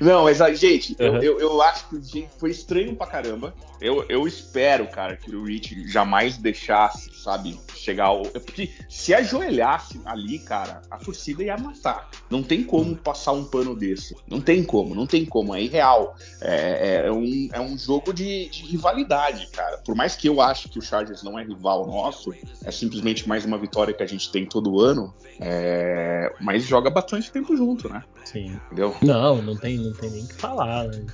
Não, 0.00 0.24
mas 0.24 0.38
gente, 0.58 0.96
uhum. 1.00 1.16
eu, 1.16 1.22
eu, 1.22 1.40
eu, 1.40 1.62
acho 1.62 1.88
que 1.88 2.28
foi 2.38 2.50
estranho 2.50 2.94
pra 2.94 3.06
caramba. 3.06 3.54
Eu, 3.84 4.02
eu 4.08 4.26
espero, 4.26 4.86
cara, 4.86 5.14
que 5.14 5.36
o 5.36 5.44
Rich 5.44 5.86
jamais 5.86 6.38
deixasse, 6.38 7.14
sabe, 7.22 7.60
chegar 7.76 8.06
ao. 8.06 8.22
Porque 8.22 8.70
se 8.88 9.12
ajoelhasse 9.12 10.00
ali, 10.06 10.38
cara, 10.38 10.80
a 10.90 10.96
torcida 10.96 11.42
ia 11.42 11.58
matar. 11.58 12.08
Não 12.30 12.42
tem 12.42 12.64
como 12.64 12.96
passar 12.96 13.32
um 13.32 13.44
pano 13.44 13.76
desse. 13.76 14.16
Não 14.26 14.40
tem 14.40 14.64
como, 14.64 14.94
não 14.94 15.06
tem 15.06 15.26
como. 15.26 15.54
É 15.54 15.60
irreal. 15.60 16.16
É, 16.40 17.02
é, 17.02 17.06
é 17.08 17.12
um, 17.12 17.48
é 17.52 17.60
um 17.60 17.76
jogo 17.76 18.14
de, 18.14 18.48
de, 18.48 18.64
rivalidade, 18.64 19.48
cara. 19.48 19.76
Por 19.84 19.94
mais 19.94 20.16
que 20.16 20.30
eu 20.30 20.40
ache 20.40 20.66
que 20.66 20.78
o 20.78 20.82
Chargers 20.82 21.22
não 21.22 21.38
é 21.38 21.44
rival 21.44 21.86
nosso, 21.86 22.32
é 22.64 22.70
simplesmente 22.70 23.28
mais 23.28 23.44
uma 23.44 23.58
vitória 23.58 23.92
que 23.92 24.02
a 24.02 24.06
gente 24.06 24.32
tem 24.32 24.46
todo 24.46 24.80
ano. 24.80 25.14
É, 25.38 26.32
mas 26.40 26.64
joga 26.64 26.88
bastante 26.88 27.30
tempo 27.30 27.54
junto, 27.54 27.86
né? 27.90 28.02
Sim. 28.24 28.58
Entendeu? 28.66 28.96
Não, 29.02 29.42
não 29.42 29.54
tem, 29.54 29.76
não 29.76 29.92
tem 29.92 30.10
nem 30.10 30.24
o 30.24 30.28
que 30.28 30.34
falar. 30.36 30.88
Né? 30.88 31.04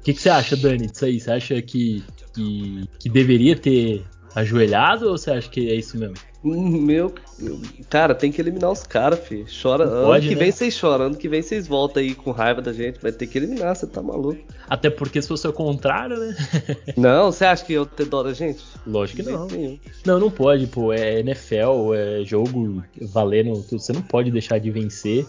O 0.00 0.02
que, 0.02 0.14
que 0.14 0.20
você 0.20 0.30
acha, 0.30 0.56
Dani, 0.56 0.86
disso 0.86 1.04
aí? 1.04 1.20
Você 1.20 1.30
acha 1.30 1.62
que, 1.62 2.02
que, 2.34 2.88
que 2.98 3.08
deveria 3.08 3.54
ter 3.54 4.02
ajoelhado 4.34 5.08
ou 5.08 5.18
você 5.18 5.30
acha 5.30 5.48
que 5.48 5.70
é 5.70 5.74
isso 5.74 5.98
mesmo? 5.98 6.16
Meu, 6.42 7.12
cara, 7.90 8.14
tem 8.14 8.32
que 8.32 8.40
eliminar 8.40 8.70
os 8.70 8.82
caras, 8.82 9.20
fi. 9.20 9.44
Chora. 9.62 9.84
Ano 9.84 10.20
que 10.22 10.30
né? 10.30 10.36
vem 10.36 10.50
vocês 10.50 10.72
choram, 10.72 11.06
ano 11.06 11.16
que 11.16 11.28
vem 11.28 11.42
vocês 11.42 11.68
voltam 11.68 12.02
aí 12.02 12.14
com 12.14 12.30
raiva 12.30 12.62
da 12.62 12.72
gente. 12.72 12.98
Vai 12.98 13.12
ter 13.12 13.26
que 13.26 13.36
eliminar, 13.36 13.76
você 13.76 13.86
tá 13.86 14.00
maluco. 14.00 14.40
Até 14.66 14.88
porque 14.88 15.20
se 15.20 15.28
fosse 15.28 15.46
o 15.46 15.52
contrário, 15.52 16.18
né? 16.18 16.34
não, 16.96 17.30
você 17.30 17.44
acha 17.44 17.62
que 17.62 17.74
eu 17.74 17.84
ter 17.84 18.06
dó 18.06 18.22
da 18.22 18.32
gente? 18.32 18.64
Lógico 18.86 19.22
que 19.22 19.30
não. 19.30 19.46
Não, 20.06 20.18
não 20.18 20.30
pode, 20.30 20.66
pô. 20.66 20.94
É 20.94 21.20
NFL, 21.20 21.92
é 21.94 22.24
jogo 22.24 22.82
valendo 23.02 23.62
tudo. 23.62 23.78
Você 23.78 23.92
não 23.92 24.02
pode 24.02 24.30
deixar 24.30 24.58
de 24.58 24.70
vencer. 24.70 25.26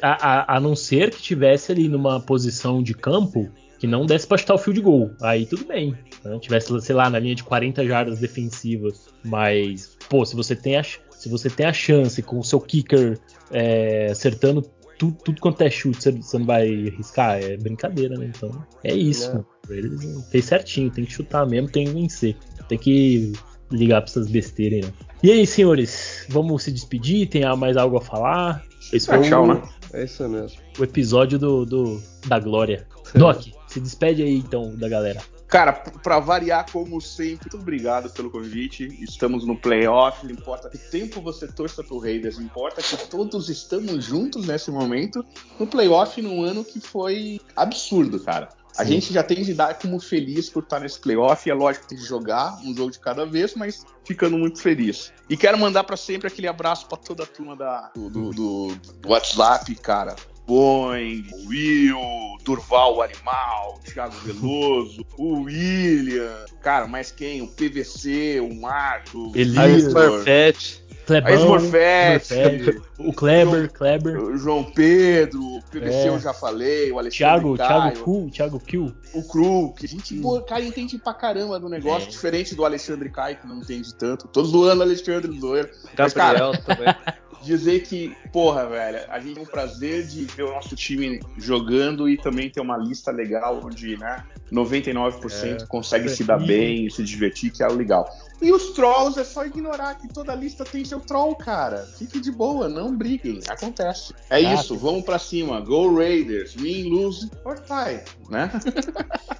A, 0.00 0.54
a, 0.54 0.56
a 0.56 0.60
não 0.60 0.76
ser 0.76 1.10
que 1.10 1.20
tivesse 1.20 1.72
ali 1.72 1.88
numa 1.88 2.20
posição 2.20 2.80
de 2.80 2.94
campo 2.94 3.50
que 3.82 3.86
não 3.88 4.06
desse 4.06 4.28
pra 4.28 4.38
chutar 4.38 4.54
o 4.54 4.58
field 4.58 4.80
goal. 4.80 5.10
Aí 5.20 5.44
tudo 5.44 5.64
bem. 5.64 5.92
Né? 6.22 6.38
Tivesse, 6.38 6.80
sei 6.80 6.94
lá, 6.94 7.10
na 7.10 7.18
linha 7.18 7.34
de 7.34 7.42
40 7.42 7.84
jardas 7.84 8.20
defensivas. 8.20 9.08
Mas, 9.24 9.98
pô, 10.08 10.24
se 10.24 10.36
você 10.36 10.54
tem 10.54 10.76
a, 10.76 10.84
se 10.84 11.28
você 11.28 11.50
tem 11.50 11.66
a 11.66 11.72
chance 11.72 12.22
com 12.22 12.38
o 12.38 12.44
seu 12.44 12.60
kicker 12.60 13.18
é, 13.50 14.06
acertando 14.08 14.62
tudo, 14.96 15.18
tudo, 15.24 15.40
quanto 15.40 15.62
é 15.62 15.68
chute, 15.68 16.12
você, 16.12 16.38
não 16.38 16.46
vai 16.46 16.68
arriscar? 16.94 17.42
É 17.42 17.56
brincadeira, 17.56 18.16
né? 18.16 18.30
Então, 18.32 18.52
é 18.84 18.94
isso. 18.94 19.44
É. 19.68 19.72
Ele 19.74 19.98
fez 20.30 20.44
certinho, 20.44 20.88
tem 20.88 21.04
que 21.04 21.12
chutar 21.12 21.44
mesmo, 21.44 21.68
tem 21.68 21.84
que 21.84 21.92
vencer. 21.92 22.36
Tem 22.68 22.78
que 22.78 23.32
ligar 23.68 24.00
pra 24.00 24.10
essas 24.12 24.30
besteiras 24.30 24.84
aí, 24.84 24.92
né? 24.92 24.92
E 25.24 25.32
aí, 25.32 25.44
senhores, 25.44 26.24
vamos 26.28 26.62
se 26.62 26.70
despedir? 26.70 27.28
Tem 27.28 27.42
mais 27.56 27.76
algo 27.76 27.96
a 27.96 28.00
falar? 28.00 28.64
Esse 28.92 29.08
foi 29.08 29.26
é, 29.26 29.36
o, 29.36 29.46
né? 29.48 29.62
É 29.92 30.04
isso 30.04 30.28
mesmo. 30.28 30.56
O 30.78 30.84
episódio 30.84 31.36
do, 31.36 31.66
do 31.66 32.00
da 32.28 32.38
Glória. 32.38 32.86
Doc, 33.14 33.42
se 33.72 33.80
despede 33.80 34.22
aí 34.22 34.36
então 34.36 34.74
da 34.76 34.88
galera. 34.88 35.22
Cara, 35.48 35.72
para 35.72 36.18
variar, 36.18 36.70
como 36.72 36.98
sempre, 37.00 37.48
muito 37.50 37.58
obrigado 37.58 38.08
pelo 38.10 38.30
convite. 38.30 38.86
Estamos 39.02 39.46
no 39.46 39.54
playoff. 39.54 40.24
Não 40.24 40.32
importa 40.32 40.70
que 40.70 40.78
tempo 40.78 41.20
você 41.20 41.46
torça 41.46 41.84
pro 41.84 41.98
Raiders, 41.98 42.38
importa 42.38 42.80
que 42.80 42.96
todos 43.08 43.50
estamos 43.50 44.04
juntos 44.04 44.46
nesse 44.46 44.70
momento 44.70 45.24
no 45.60 45.66
playoff 45.66 46.20
num 46.22 46.42
ano 46.42 46.64
que 46.64 46.80
foi 46.80 47.38
absurdo, 47.54 48.18
cara. 48.20 48.48
A 48.78 48.84
Sim. 48.84 48.92
gente 48.92 49.12
já 49.12 49.22
tem 49.22 49.42
de 49.42 49.52
dar 49.52 49.78
como 49.78 50.00
feliz 50.00 50.48
por 50.48 50.62
estar 50.62 50.80
nesse 50.80 50.98
playoff. 50.98 51.48
É 51.48 51.52
lógico 51.52 51.84
que 51.84 51.90
tem 51.90 51.98
que 51.98 52.04
jogar 52.04 52.58
um 52.64 52.74
jogo 52.74 52.90
de 52.90 52.98
cada 52.98 53.26
vez, 53.26 53.54
mas 53.54 53.84
ficando 54.04 54.38
muito 54.38 54.58
feliz. 54.62 55.12
E 55.28 55.36
quero 55.36 55.58
mandar 55.58 55.84
para 55.84 55.98
sempre 55.98 56.28
aquele 56.28 56.48
abraço 56.48 56.86
para 56.86 56.96
toda 56.96 57.24
a 57.24 57.26
turma 57.26 57.54
da, 57.54 57.90
do, 57.94 58.08
do, 58.08 58.74
do 58.74 59.08
WhatsApp, 59.08 59.74
cara. 59.74 60.16
Boeing, 60.46 61.24
Will, 61.46 62.36
Durval 62.44 62.96
o 62.96 63.02
Animal, 63.02 63.80
Thiago 63.84 64.16
Veloso, 64.18 65.06
o 65.16 65.42
William, 65.42 66.44
cara, 66.60 66.86
mais 66.86 67.10
quem? 67.12 67.42
O 67.42 67.48
PVC, 67.48 68.40
o 68.40 68.54
Marco, 68.54 69.32
Elias, 69.34 69.92
Perfect. 69.92 70.81
Clebão, 71.06 71.48
Morfete, 71.48 72.80
o 72.98 73.12
Kleber, 73.12 73.60
João, 73.60 73.68
Kleber. 73.68 74.18
O 74.22 74.36
João 74.36 74.64
Pedro, 74.64 75.40
o 75.42 75.62
PVC 75.62 75.96
é. 75.96 76.08
eu 76.08 76.18
já 76.18 76.32
falei, 76.32 76.92
o 76.92 76.98
Alexandre 76.98 77.18
Thiago, 77.18 77.56
Caio, 77.56 77.68
Thiago 77.68 78.04
Ku, 78.04 78.30
Thiago 78.30 78.60
Kill. 78.60 78.92
O 79.14 79.22
Cru, 79.24 79.74
que 79.74 79.86
a 79.86 79.88
gente, 79.88 80.18
hum. 80.18 80.40
cara, 80.46 80.62
entende 80.62 80.98
pra 80.98 81.12
caramba 81.12 81.58
do 81.58 81.68
negócio, 81.68 82.06
é. 82.06 82.10
diferente 82.10 82.54
do 82.54 82.64
Alexandre 82.64 83.10
Caio, 83.10 83.36
que 83.36 83.46
não 83.46 83.58
entende 83.58 83.94
tanto. 83.94 84.28
Tô 84.28 84.44
zoando 84.44 84.80
o 84.80 84.84
Alexandre 84.84 85.38
Zoeiro. 85.38 85.68
Gabriel 85.94 85.96
Mas, 85.98 86.12
cara, 86.12 86.58
também. 86.62 86.94
dizer 87.42 87.82
que, 87.82 88.16
porra, 88.32 88.66
velho, 88.66 89.00
a 89.08 89.18
gente 89.18 89.34
tem 89.34 89.42
o 89.42 89.46
prazer 89.46 90.06
de 90.06 90.24
ver 90.24 90.44
o 90.44 90.52
nosso 90.52 90.76
time 90.76 91.20
jogando 91.36 92.08
e 92.08 92.16
também 92.16 92.48
ter 92.48 92.60
uma 92.60 92.76
lista 92.76 93.10
legal 93.10 93.60
onde, 93.64 93.96
né, 93.96 94.24
99% 94.52 95.62
é, 95.62 95.66
consegue 95.66 96.08
se 96.08 96.22
dar 96.22 96.38
bem, 96.38 96.88
se 96.90 97.02
divertir, 97.02 97.50
que 97.50 97.62
é 97.62 97.66
o 97.66 97.74
legal. 97.74 98.08
E 98.42 98.50
os 98.50 98.70
trolls 98.70 99.18
é 99.20 99.22
só 99.22 99.46
ignorar 99.46 99.94
que 99.94 100.08
toda 100.08 100.34
lista 100.34 100.64
tem 100.64 100.84
seu 100.84 100.98
troll, 100.98 101.36
cara. 101.36 101.86
Fique 101.96 102.18
de 102.18 102.32
boa, 102.32 102.68
não 102.68 102.96
briguem. 102.96 103.38
Acontece. 103.48 104.12
É 104.28 104.36
ah, 104.36 104.54
isso, 104.54 104.76
vamos 104.76 105.04
para 105.04 105.16
cima. 105.16 105.60
Go 105.60 105.94
Raiders, 105.94 106.54
win, 106.56 106.90
lose 106.90 107.30
or 107.44 107.60
tie, 107.60 108.02
né? 108.28 108.50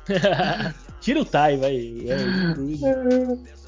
Tira 1.03 1.21
o 1.21 1.25
tie, 1.25 1.57
vai. 1.57 1.97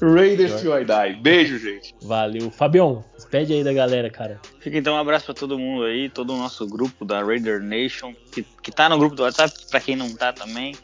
Raiders 0.01 0.61
to 0.61 0.73
I 0.73 0.85
die. 0.85 1.21
Beijo, 1.21 1.59
gente. 1.59 1.93
Valeu. 2.01 2.49
Fabião, 2.49 3.03
despede 3.13 3.51
aí 3.51 3.61
da 3.61 3.73
galera, 3.73 4.09
cara. 4.09 4.39
Fica 4.61 4.77
então 4.77 4.93
um 4.95 4.97
abraço 4.97 5.25
para 5.25 5.35
todo 5.35 5.59
mundo 5.59 5.83
aí, 5.83 6.09
todo 6.09 6.33
o 6.33 6.37
nosso 6.37 6.65
grupo 6.65 7.03
da 7.03 7.21
Raider 7.21 7.61
Nation, 7.61 8.13
que, 8.31 8.41
que 8.63 8.71
tá 8.71 8.87
no 8.87 8.97
grupo 8.97 9.17
do 9.17 9.23
WhatsApp, 9.23 9.53
para 9.69 9.81
quem 9.81 9.97
não 9.97 10.15
tá 10.15 10.31
também. 10.31 10.75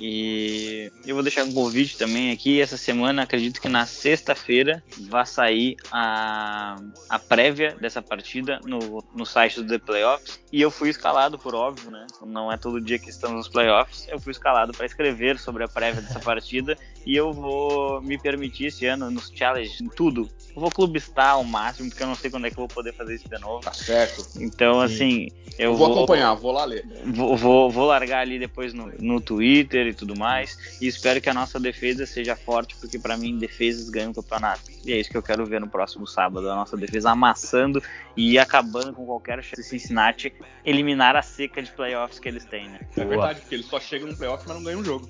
E 0.00 0.92
eu 1.04 1.14
vou 1.14 1.22
deixar 1.22 1.44
um 1.44 1.52
convite 1.52 1.96
também 1.96 2.30
aqui. 2.30 2.60
Essa 2.60 2.76
semana, 2.76 3.22
acredito 3.22 3.60
que 3.60 3.68
na 3.68 3.84
sexta-feira 3.86 4.82
vai 5.08 5.26
sair 5.26 5.76
a, 5.90 6.76
a 7.08 7.18
prévia 7.18 7.76
dessa 7.80 8.00
partida 8.00 8.60
no, 8.64 9.04
no 9.14 9.26
site 9.26 9.60
do 9.60 9.66
The 9.66 9.78
Playoffs. 9.78 10.40
E 10.52 10.62
eu 10.62 10.70
fui 10.70 10.88
escalado, 10.88 11.38
por 11.38 11.54
óbvio, 11.54 11.90
né? 11.90 12.06
Não 12.24 12.50
é 12.50 12.56
todo 12.56 12.80
dia 12.80 12.98
que 12.98 13.10
estamos 13.10 13.36
nos 13.36 13.48
playoffs. 13.48 14.06
Eu 14.08 14.20
fui 14.20 14.30
escalado 14.30 14.72
para 14.72 14.86
escrever 14.86 15.38
sobre 15.38 15.64
a 15.64 15.68
prévia 15.68 16.00
dessa 16.00 16.20
partida. 16.20 16.76
E 17.04 17.16
eu 17.16 17.32
vou 17.32 18.00
me 18.00 18.18
permitir 18.18 18.66
esse 18.66 18.86
ano 18.86 19.10
nos 19.10 19.30
challenges, 19.34 19.80
em 19.80 19.88
tudo. 19.88 20.28
Eu 20.54 20.60
vou 20.60 20.70
clubistar 20.70 21.32
ao 21.32 21.44
máximo, 21.44 21.88
porque 21.88 22.02
eu 22.02 22.06
não 22.06 22.14
sei 22.14 22.30
quando 22.30 22.46
é 22.46 22.50
que 22.50 22.56
eu 22.56 22.66
vou 22.66 22.68
poder 22.68 22.92
fazer 22.92 23.14
isso 23.14 23.28
de 23.28 23.38
novo. 23.40 23.60
Tá 23.60 23.72
certo. 23.72 24.26
Então, 24.36 24.86
Sim. 24.86 24.94
assim. 24.94 25.28
Eu, 25.58 25.72
eu 25.72 25.76
vou, 25.76 25.88
vou, 25.88 25.96
acompanhar, 25.96 26.34
vou 26.34 26.52
lá 26.52 26.64
ler. 26.64 26.84
Vou, 27.04 27.36
vou, 27.36 27.70
vou 27.70 27.86
largar 27.86 28.20
ali 28.20 28.38
depois 28.38 28.72
no, 28.72 28.92
no 28.98 29.20
Twitter 29.20 29.87
e 29.90 29.94
tudo 29.94 30.16
mais. 30.16 30.78
E 30.80 30.86
espero 30.86 31.20
que 31.20 31.28
a 31.28 31.34
nossa 31.34 31.58
defesa 31.58 32.06
seja 32.06 32.36
forte, 32.36 32.76
porque 32.76 32.98
para 32.98 33.16
mim 33.16 33.38
defesas 33.38 33.88
ganham 33.88 34.10
o 34.10 34.14
campeonato. 34.14 34.70
E 34.84 34.92
é 34.92 34.98
isso 34.98 35.10
que 35.10 35.16
eu 35.16 35.22
quero 35.22 35.44
ver 35.46 35.60
no 35.60 35.68
próximo 35.68 36.06
sábado, 36.06 36.50
a 36.50 36.54
nossa 36.54 36.76
defesa 36.76 37.10
amassando 37.10 37.82
e 38.16 38.38
acabando 38.38 38.92
com 38.92 39.06
qualquer 39.06 39.42
chance 39.42 39.62
de 39.62 39.68
Cincinnati 39.68 40.32
eliminar 40.64 41.16
a 41.16 41.22
seca 41.22 41.62
de 41.62 41.70
playoffs 41.70 42.18
que 42.18 42.28
eles 42.28 42.44
têm, 42.44 42.68
né? 42.68 42.80
É 42.96 43.04
verdade, 43.04 43.40
porque 43.40 43.54
eles 43.54 43.66
só 43.66 43.80
chegam 43.80 44.08
no 44.08 44.16
playoff, 44.16 44.44
mas 44.46 44.56
não 44.56 44.64
ganham 44.64 44.80
o 44.80 44.84
jogo. 44.84 45.08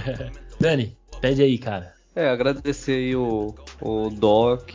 Dani, 0.60 0.96
pede 1.20 1.42
aí, 1.42 1.58
cara. 1.58 1.94
É, 2.14 2.30
agradecer 2.30 2.92
aí 2.92 3.14
o, 3.14 3.54
o 3.80 4.08
Doc, 4.08 4.70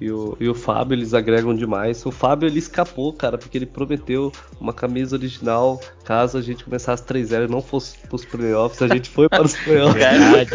e 0.00 0.10
o, 0.10 0.36
e 0.40 0.48
o 0.48 0.54
Fábio, 0.54 0.94
eles 0.94 1.12
agregam 1.12 1.54
demais. 1.54 2.04
O 2.06 2.10
Fábio, 2.10 2.48
ele 2.48 2.58
escapou, 2.58 3.12
cara, 3.12 3.36
porque 3.36 3.58
ele 3.58 3.66
prometeu 3.66 4.32
uma 4.58 4.72
camisa 4.72 5.16
original 5.16 5.80
caso 6.04 6.38
a 6.38 6.42
gente 6.42 6.64
começasse 6.64 7.04
3-0 7.04 7.44
e 7.44 7.50
não 7.50 7.62
fosse 7.62 7.96
pros 7.98 8.24
playoffs. 8.24 8.82
A 8.82 8.88
gente 8.88 9.08
foi 9.08 9.28
para 9.28 9.44
os 9.44 9.54
playoffs. 9.54 9.94
Verdade. 10.02 10.50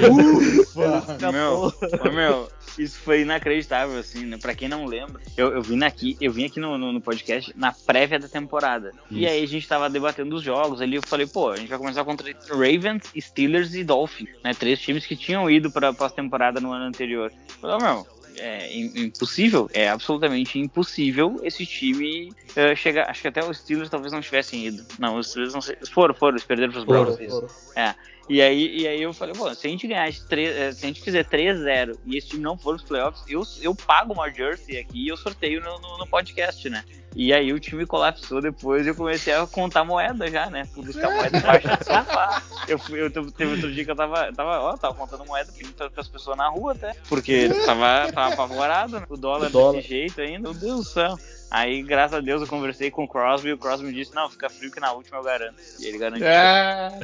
Ufa, 0.76 1.32
meu, 1.32 1.74
meu, 2.12 2.50
isso 2.78 3.00
foi 3.00 3.22
inacreditável, 3.22 3.98
assim, 3.98 4.26
né? 4.26 4.38
Pra 4.38 4.54
quem 4.54 4.68
não 4.68 4.86
lembra, 4.86 5.22
eu, 5.38 5.54
eu 5.54 5.62
vim 5.62 5.82
aqui, 5.84 6.18
eu 6.20 6.32
vim 6.32 6.46
aqui 6.46 6.60
no, 6.60 6.78
no, 6.78 6.92
no 6.92 7.00
podcast 7.00 7.54
na 7.56 7.72
prévia 7.72 8.20
da 8.20 8.28
temporada. 8.28 8.92
Isso. 9.10 9.20
E 9.20 9.28
aí 9.28 9.44
a 9.44 9.48
gente 9.48 9.68
tava 9.68 9.90
debatendo 9.90 10.36
os 10.36 10.44
jogos 10.44 10.82
ali. 10.82 10.96
Eu 10.96 11.04
falei, 11.06 11.28
pô, 11.28 11.52
a 11.52 11.56
gente 11.56 11.70
vai 11.70 11.78
começar 11.78 12.04
contra 12.04 12.30
Ravens, 12.50 13.04
Steelers 13.18 13.74
e 13.76 13.84
Dolphins, 13.84 14.30
né? 14.44 14.54
Três 14.54 14.80
times 14.82 15.06
que 15.06 15.16
tinham 15.16 15.50
ido 15.50 15.72
pra 15.72 15.94
pós-temporada 15.94 16.60
no 16.60 16.74
ano 16.74 16.86
anterior. 16.86 17.32
Eu 17.32 17.54
falei, 17.62 17.78
oh, 17.78 17.84
meu, 17.84 18.08
é 18.38 18.78
impossível, 18.78 19.70
é 19.74 19.90
absolutamente 19.90 20.60
impossível 20.60 21.40
esse 21.44 21.66
time 21.66 22.32
uh, 22.52 22.76
chegar. 22.76 23.10
Acho 23.10 23.22
que 23.22 23.28
até 23.28 23.44
os 23.44 23.58
Steelers 23.58 23.90
talvez 23.90 24.12
não 24.12 24.22
tivessem 24.22 24.66
ido. 24.66 24.86
Não, 25.00 25.18
os 25.18 25.30
Steelers 25.30 25.54
não 25.54 25.62
sei, 25.62 25.78
foram, 25.92 26.14
foram, 26.14 26.34
eles 26.34 26.44
perderam 26.44 26.72
para 26.72 26.80
os 26.80 26.86
Browns. 26.86 27.74
É. 27.76 27.96
E 28.28 28.42
aí, 28.42 28.82
e 28.82 28.88
aí 28.88 29.02
eu 29.02 29.14
falei, 29.14 29.36
pô, 29.36 29.54
se 29.54 29.68
a 29.68 29.70
gente 29.70 29.88
ganhar 29.88 30.12
3, 30.12 30.58
eh, 30.58 30.72
se 30.72 30.86
a 30.86 30.88
gente 30.88 31.02
fizer 31.02 31.24
3-0 31.26 31.98
e 32.06 32.18
esse 32.18 32.30
time 32.30 32.42
não 32.42 32.58
for 32.58 32.76
os 32.76 32.82
playoffs, 32.82 33.24
eu, 33.28 33.44
eu 33.62 33.76
pago 33.76 34.14
uma 34.14 34.30
jersey 34.32 34.78
aqui 34.78 35.06
e 35.06 35.08
eu 35.08 35.16
sorteio 35.16 35.62
no, 35.62 35.80
no, 35.80 36.00
no 36.00 36.08
podcast, 36.08 36.68
né? 36.70 36.84
E 37.16 37.32
aí 37.32 37.54
o 37.54 37.60
time 37.60 37.86
colapsou 37.86 38.42
depois 38.42 38.86
e 38.86 38.90
eu 38.90 38.96
comecei 38.96 39.34
a 39.34 39.48
contar 39.48 39.86
moeda 39.86 40.30
já, 40.30 40.50
né? 40.50 40.68
Buscar 40.76 41.10
moeda 41.10 41.38
embaixo 41.38 41.68
do 41.68 41.86
sofá. 41.86 42.44
Eu, 42.68 42.80
eu 42.98 43.10
teve 43.10 43.52
outro 43.52 43.72
dia 43.72 43.86
que 43.86 43.92
eu 43.92 43.96
tava, 43.96 44.34
tava, 44.34 44.60
ó, 44.60 44.76
tava 44.76 44.96
contando 44.96 45.26
moeda 45.26 45.50
para 45.78 46.02
as 46.02 46.10
pessoas 46.10 46.36
na 46.36 46.50
rua 46.50 46.74
até. 46.74 46.94
Porque 47.08 47.48
tava, 47.66 48.12
tava 48.12 48.34
apavorado, 48.34 49.00
né? 49.00 49.06
O 49.08 49.16
dólar, 49.16 49.48
o 49.48 49.52
dólar 49.52 49.78
desse 49.78 49.88
jeito 49.88 50.20
ainda. 50.20 50.52
Meu 50.52 50.54
Deus 50.54 50.80
do 50.80 50.84
céu. 50.84 51.18
Aí, 51.50 51.84
graças 51.84 52.18
a 52.18 52.22
Deus, 52.22 52.42
eu 52.42 52.48
conversei 52.48 52.90
com 52.92 53.04
o 53.04 53.08
Crosby 53.08 53.50
e 53.50 53.54
o 53.54 53.58
Crosby 53.58 53.88
me 53.88 53.94
disse: 53.94 54.14
Não, 54.14 54.30
fica 54.30 54.50
frio 54.50 54.72
que 54.72 54.80
na 54.80 54.92
última 54.92 55.18
eu 55.18 55.24
garanto. 55.24 55.56
E 55.80 55.86
ele 55.86 55.98
garantiu. 55.98 56.28
É, 56.28 57.00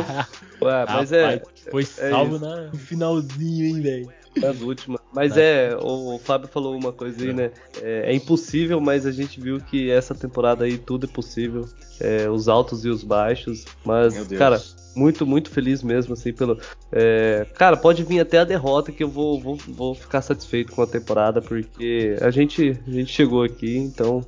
Ué, 0.62 0.84
mas 0.86 1.12
é. 1.12 1.42
Foi 1.70 1.82
é 1.82 2.10
salvo 2.10 2.36
é 2.36 2.70
no 2.70 2.78
finalzinho, 2.78 3.66
hein, 3.66 3.80
velho. 3.80 4.12
As 4.44 4.60
últimas. 4.60 5.00
Mas 5.12 5.36
é, 5.36 5.76
o 5.80 6.18
Fábio 6.18 6.48
falou 6.48 6.76
uma 6.76 6.92
coisa 6.92 7.22
aí, 7.22 7.32
né? 7.32 7.50
É, 7.80 8.12
é, 8.12 8.14
impossível, 8.14 8.80
mas 8.80 9.06
a 9.06 9.12
gente 9.12 9.40
viu 9.40 9.58
que 9.60 9.90
essa 9.90 10.14
temporada 10.14 10.64
aí 10.64 10.76
tudo 10.78 11.06
é 11.06 11.08
possível. 11.08 11.66
É, 12.00 12.28
os 12.28 12.48
altos 12.48 12.84
e 12.84 12.88
os 12.88 13.02
baixos. 13.02 13.64
Mas, 13.84 14.14
cara, 14.36 14.60
muito, 14.94 15.26
muito 15.26 15.50
feliz 15.50 15.82
mesmo, 15.82 16.14
assim, 16.14 16.32
pelo. 16.32 16.58
É, 16.92 17.46
cara, 17.54 17.76
pode 17.76 18.02
vir 18.02 18.20
até 18.20 18.38
a 18.38 18.44
derrota 18.44 18.92
que 18.92 19.02
eu 19.02 19.08
vou, 19.08 19.40
vou, 19.40 19.56
vou 19.68 19.94
ficar 19.94 20.22
satisfeito 20.22 20.72
com 20.72 20.82
a 20.82 20.86
temporada, 20.86 21.40
porque 21.40 22.16
a 22.20 22.30
gente, 22.30 22.78
a 22.86 22.90
gente 22.90 23.12
chegou 23.12 23.42
aqui, 23.42 23.76
então 23.76 24.24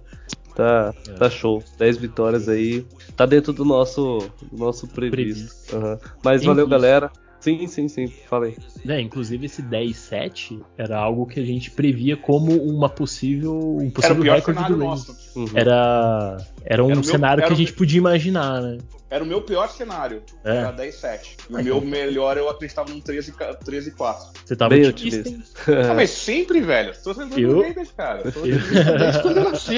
tá, 0.55 0.95
é. 1.09 1.13
tá 1.13 1.31
show. 1.31 1.63
10 1.79 1.97
vitórias 1.99 2.49
aí. 2.49 2.85
Tá 3.17 3.25
dentro 3.27 3.53
do 3.53 3.65
nosso, 3.65 4.31
do 4.51 4.59
nosso 4.59 4.87
previsto. 4.87 5.67
previsto. 5.69 5.77
Uhum. 5.77 5.99
Mas 6.23 6.45
valeu, 6.45 6.67
galera. 6.67 7.11
Sim, 7.49 7.67
sim, 7.67 7.89
sim, 7.89 8.07
falei. 8.29 8.55
É, 8.87 9.01
inclusive 9.01 9.47
esse 9.47 9.63
10-7 9.63 10.61
era 10.77 10.99
algo 10.99 11.25
que 11.25 11.41
a 11.41 11.45
gente 11.45 11.71
previa 11.71 12.15
como 12.15 12.53
uma 12.53 12.91
possível, 12.91 13.79
um 13.79 13.91
possível 13.91 14.23
recorde 14.35 14.65
do 14.65 14.85
Ravens. 14.85 15.28
Uhum. 15.39 15.47
Era, 15.55 16.37
era 16.65 16.85
um 16.85 16.91
era 16.91 17.03
cenário 17.05 17.41
meu, 17.43 17.49
que 17.49 17.55
a 17.55 17.57
gente 17.57 17.73
podia 17.73 17.99
imaginar, 17.99 18.61
né? 18.61 18.79
Era 19.09 19.23
o 19.23 19.27
meu 19.27 19.41
pior 19.41 19.69
cenário, 19.71 20.21
é. 20.45 20.57
era 20.57 20.73
10-7. 20.73 21.21
E 21.49 21.55
o 21.55 21.63
meu 21.63 21.81
melhor 21.81 22.37
eu 22.37 22.49
acreditava 22.49 22.91
num 22.91 23.01
13-4. 23.01 24.17
Você 24.45 24.57
tava 24.57 24.75
Bem 24.75 24.87
otimista. 24.87 25.31
ah, 25.91 25.95
mas 25.95 26.11
sempre, 26.11 26.61
velho. 26.61 26.93
Tô 27.03 27.15
sendo 27.15 27.39
eu... 27.39 27.63
Raiders, 27.63 27.93
cara. 27.93 28.33
Tô 28.33 28.41
desde 28.41 29.23
quando 29.23 29.37
eu 29.37 29.51
nasci. 29.51 29.77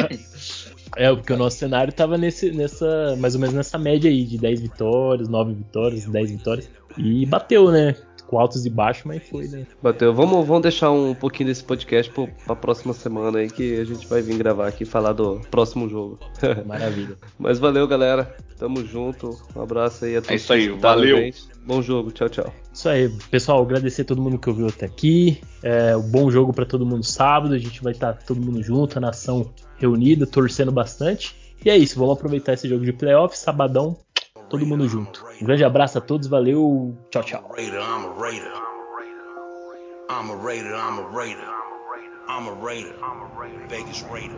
É, 0.96 1.14
porque 1.14 1.32
o 1.32 1.36
nosso 1.36 1.58
cenário 1.58 1.92
tava 1.92 2.16
nesse, 2.18 2.50
nessa, 2.50 3.14
mais 3.18 3.34
ou 3.34 3.40
menos 3.40 3.54
nessa 3.54 3.78
média 3.78 4.10
aí, 4.10 4.24
de 4.24 4.38
10 4.38 4.60
vitórias, 4.62 5.28
9 5.28 5.52
vitórias, 5.52 6.04
10 6.06 6.30
vitórias. 6.30 6.70
E 6.96 7.24
bateu, 7.26 7.70
né? 7.70 7.94
Com 8.30 8.38
altos 8.38 8.64
e 8.64 8.70
baixos, 8.70 9.06
mas 9.06 9.28
foi, 9.28 9.48
né? 9.48 9.66
Bateu. 9.82 10.14
Vamos, 10.14 10.46
vamos 10.46 10.62
deixar 10.62 10.92
um 10.92 11.12
pouquinho 11.16 11.48
desse 11.48 11.64
podcast 11.64 12.12
pro, 12.12 12.28
pra 12.46 12.54
próxima 12.54 12.94
semana 12.94 13.40
aí, 13.40 13.50
que 13.50 13.80
a 13.80 13.84
gente 13.84 14.06
vai 14.06 14.22
vir 14.22 14.38
gravar 14.38 14.68
aqui 14.68 14.84
e 14.84 14.86
falar 14.86 15.12
do 15.12 15.40
próximo 15.50 15.88
jogo. 15.88 16.16
Maravilha. 16.64 17.16
mas 17.36 17.58
valeu, 17.58 17.88
galera. 17.88 18.32
Tamo 18.56 18.86
junto. 18.86 19.36
Um 19.56 19.62
abraço 19.62 20.04
aí 20.04 20.16
a 20.16 20.20
todos. 20.20 20.30
É 20.30 20.34
isso 20.36 20.52
aí, 20.52 20.68
valeu. 20.68 21.28
Bom 21.66 21.82
jogo, 21.82 22.12
tchau, 22.12 22.28
tchau. 22.28 22.54
Isso 22.72 22.88
aí, 22.88 23.08
pessoal. 23.32 23.62
Agradecer 23.62 24.02
a 24.02 24.04
todo 24.04 24.22
mundo 24.22 24.38
que 24.38 24.48
ouviu 24.48 24.68
até 24.68 24.86
aqui. 24.86 25.40
É, 25.60 25.96
um 25.96 26.08
bom 26.08 26.30
jogo 26.30 26.52
para 26.52 26.64
todo 26.64 26.86
mundo 26.86 27.02
sábado. 27.02 27.52
A 27.52 27.58
gente 27.58 27.82
vai 27.82 27.94
estar 27.94 28.12
tá 28.12 28.22
todo 28.24 28.40
mundo 28.40 28.62
junto, 28.62 28.96
a 28.96 29.00
nação 29.00 29.52
reunida, 29.76 30.24
torcendo 30.24 30.70
bastante. 30.70 31.34
E 31.64 31.68
é 31.68 31.76
isso, 31.76 31.98
vamos 31.98 32.14
aproveitar 32.14 32.54
esse 32.54 32.66
jogo 32.68 32.84
de 32.84 32.92
playoff, 32.92 33.36
sabadão. 33.36 33.96
Todo 34.50 34.66
mundo 34.66 34.86
junto. 34.88 35.24
Um 35.40 35.44
grande 35.46 35.64
abraço 35.64 35.96
a 35.96 36.00
todos, 36.00 36.26
valeu, 36.26 36.94
tchau, 37.10 37.22
tchau. 37.22 37.54
I'm 40.10 40.28
a 40.28 40.34
Raider, 40.34 40.74
I'm 40.74 40.98
a 40.98 41.08
Raider. 41.16 41.46
I'm 42.28 42.48
a 42.48 42.54
Raider. 42.54 42.94
Vegas 43.68 44.02
Raider. 44.10 44.36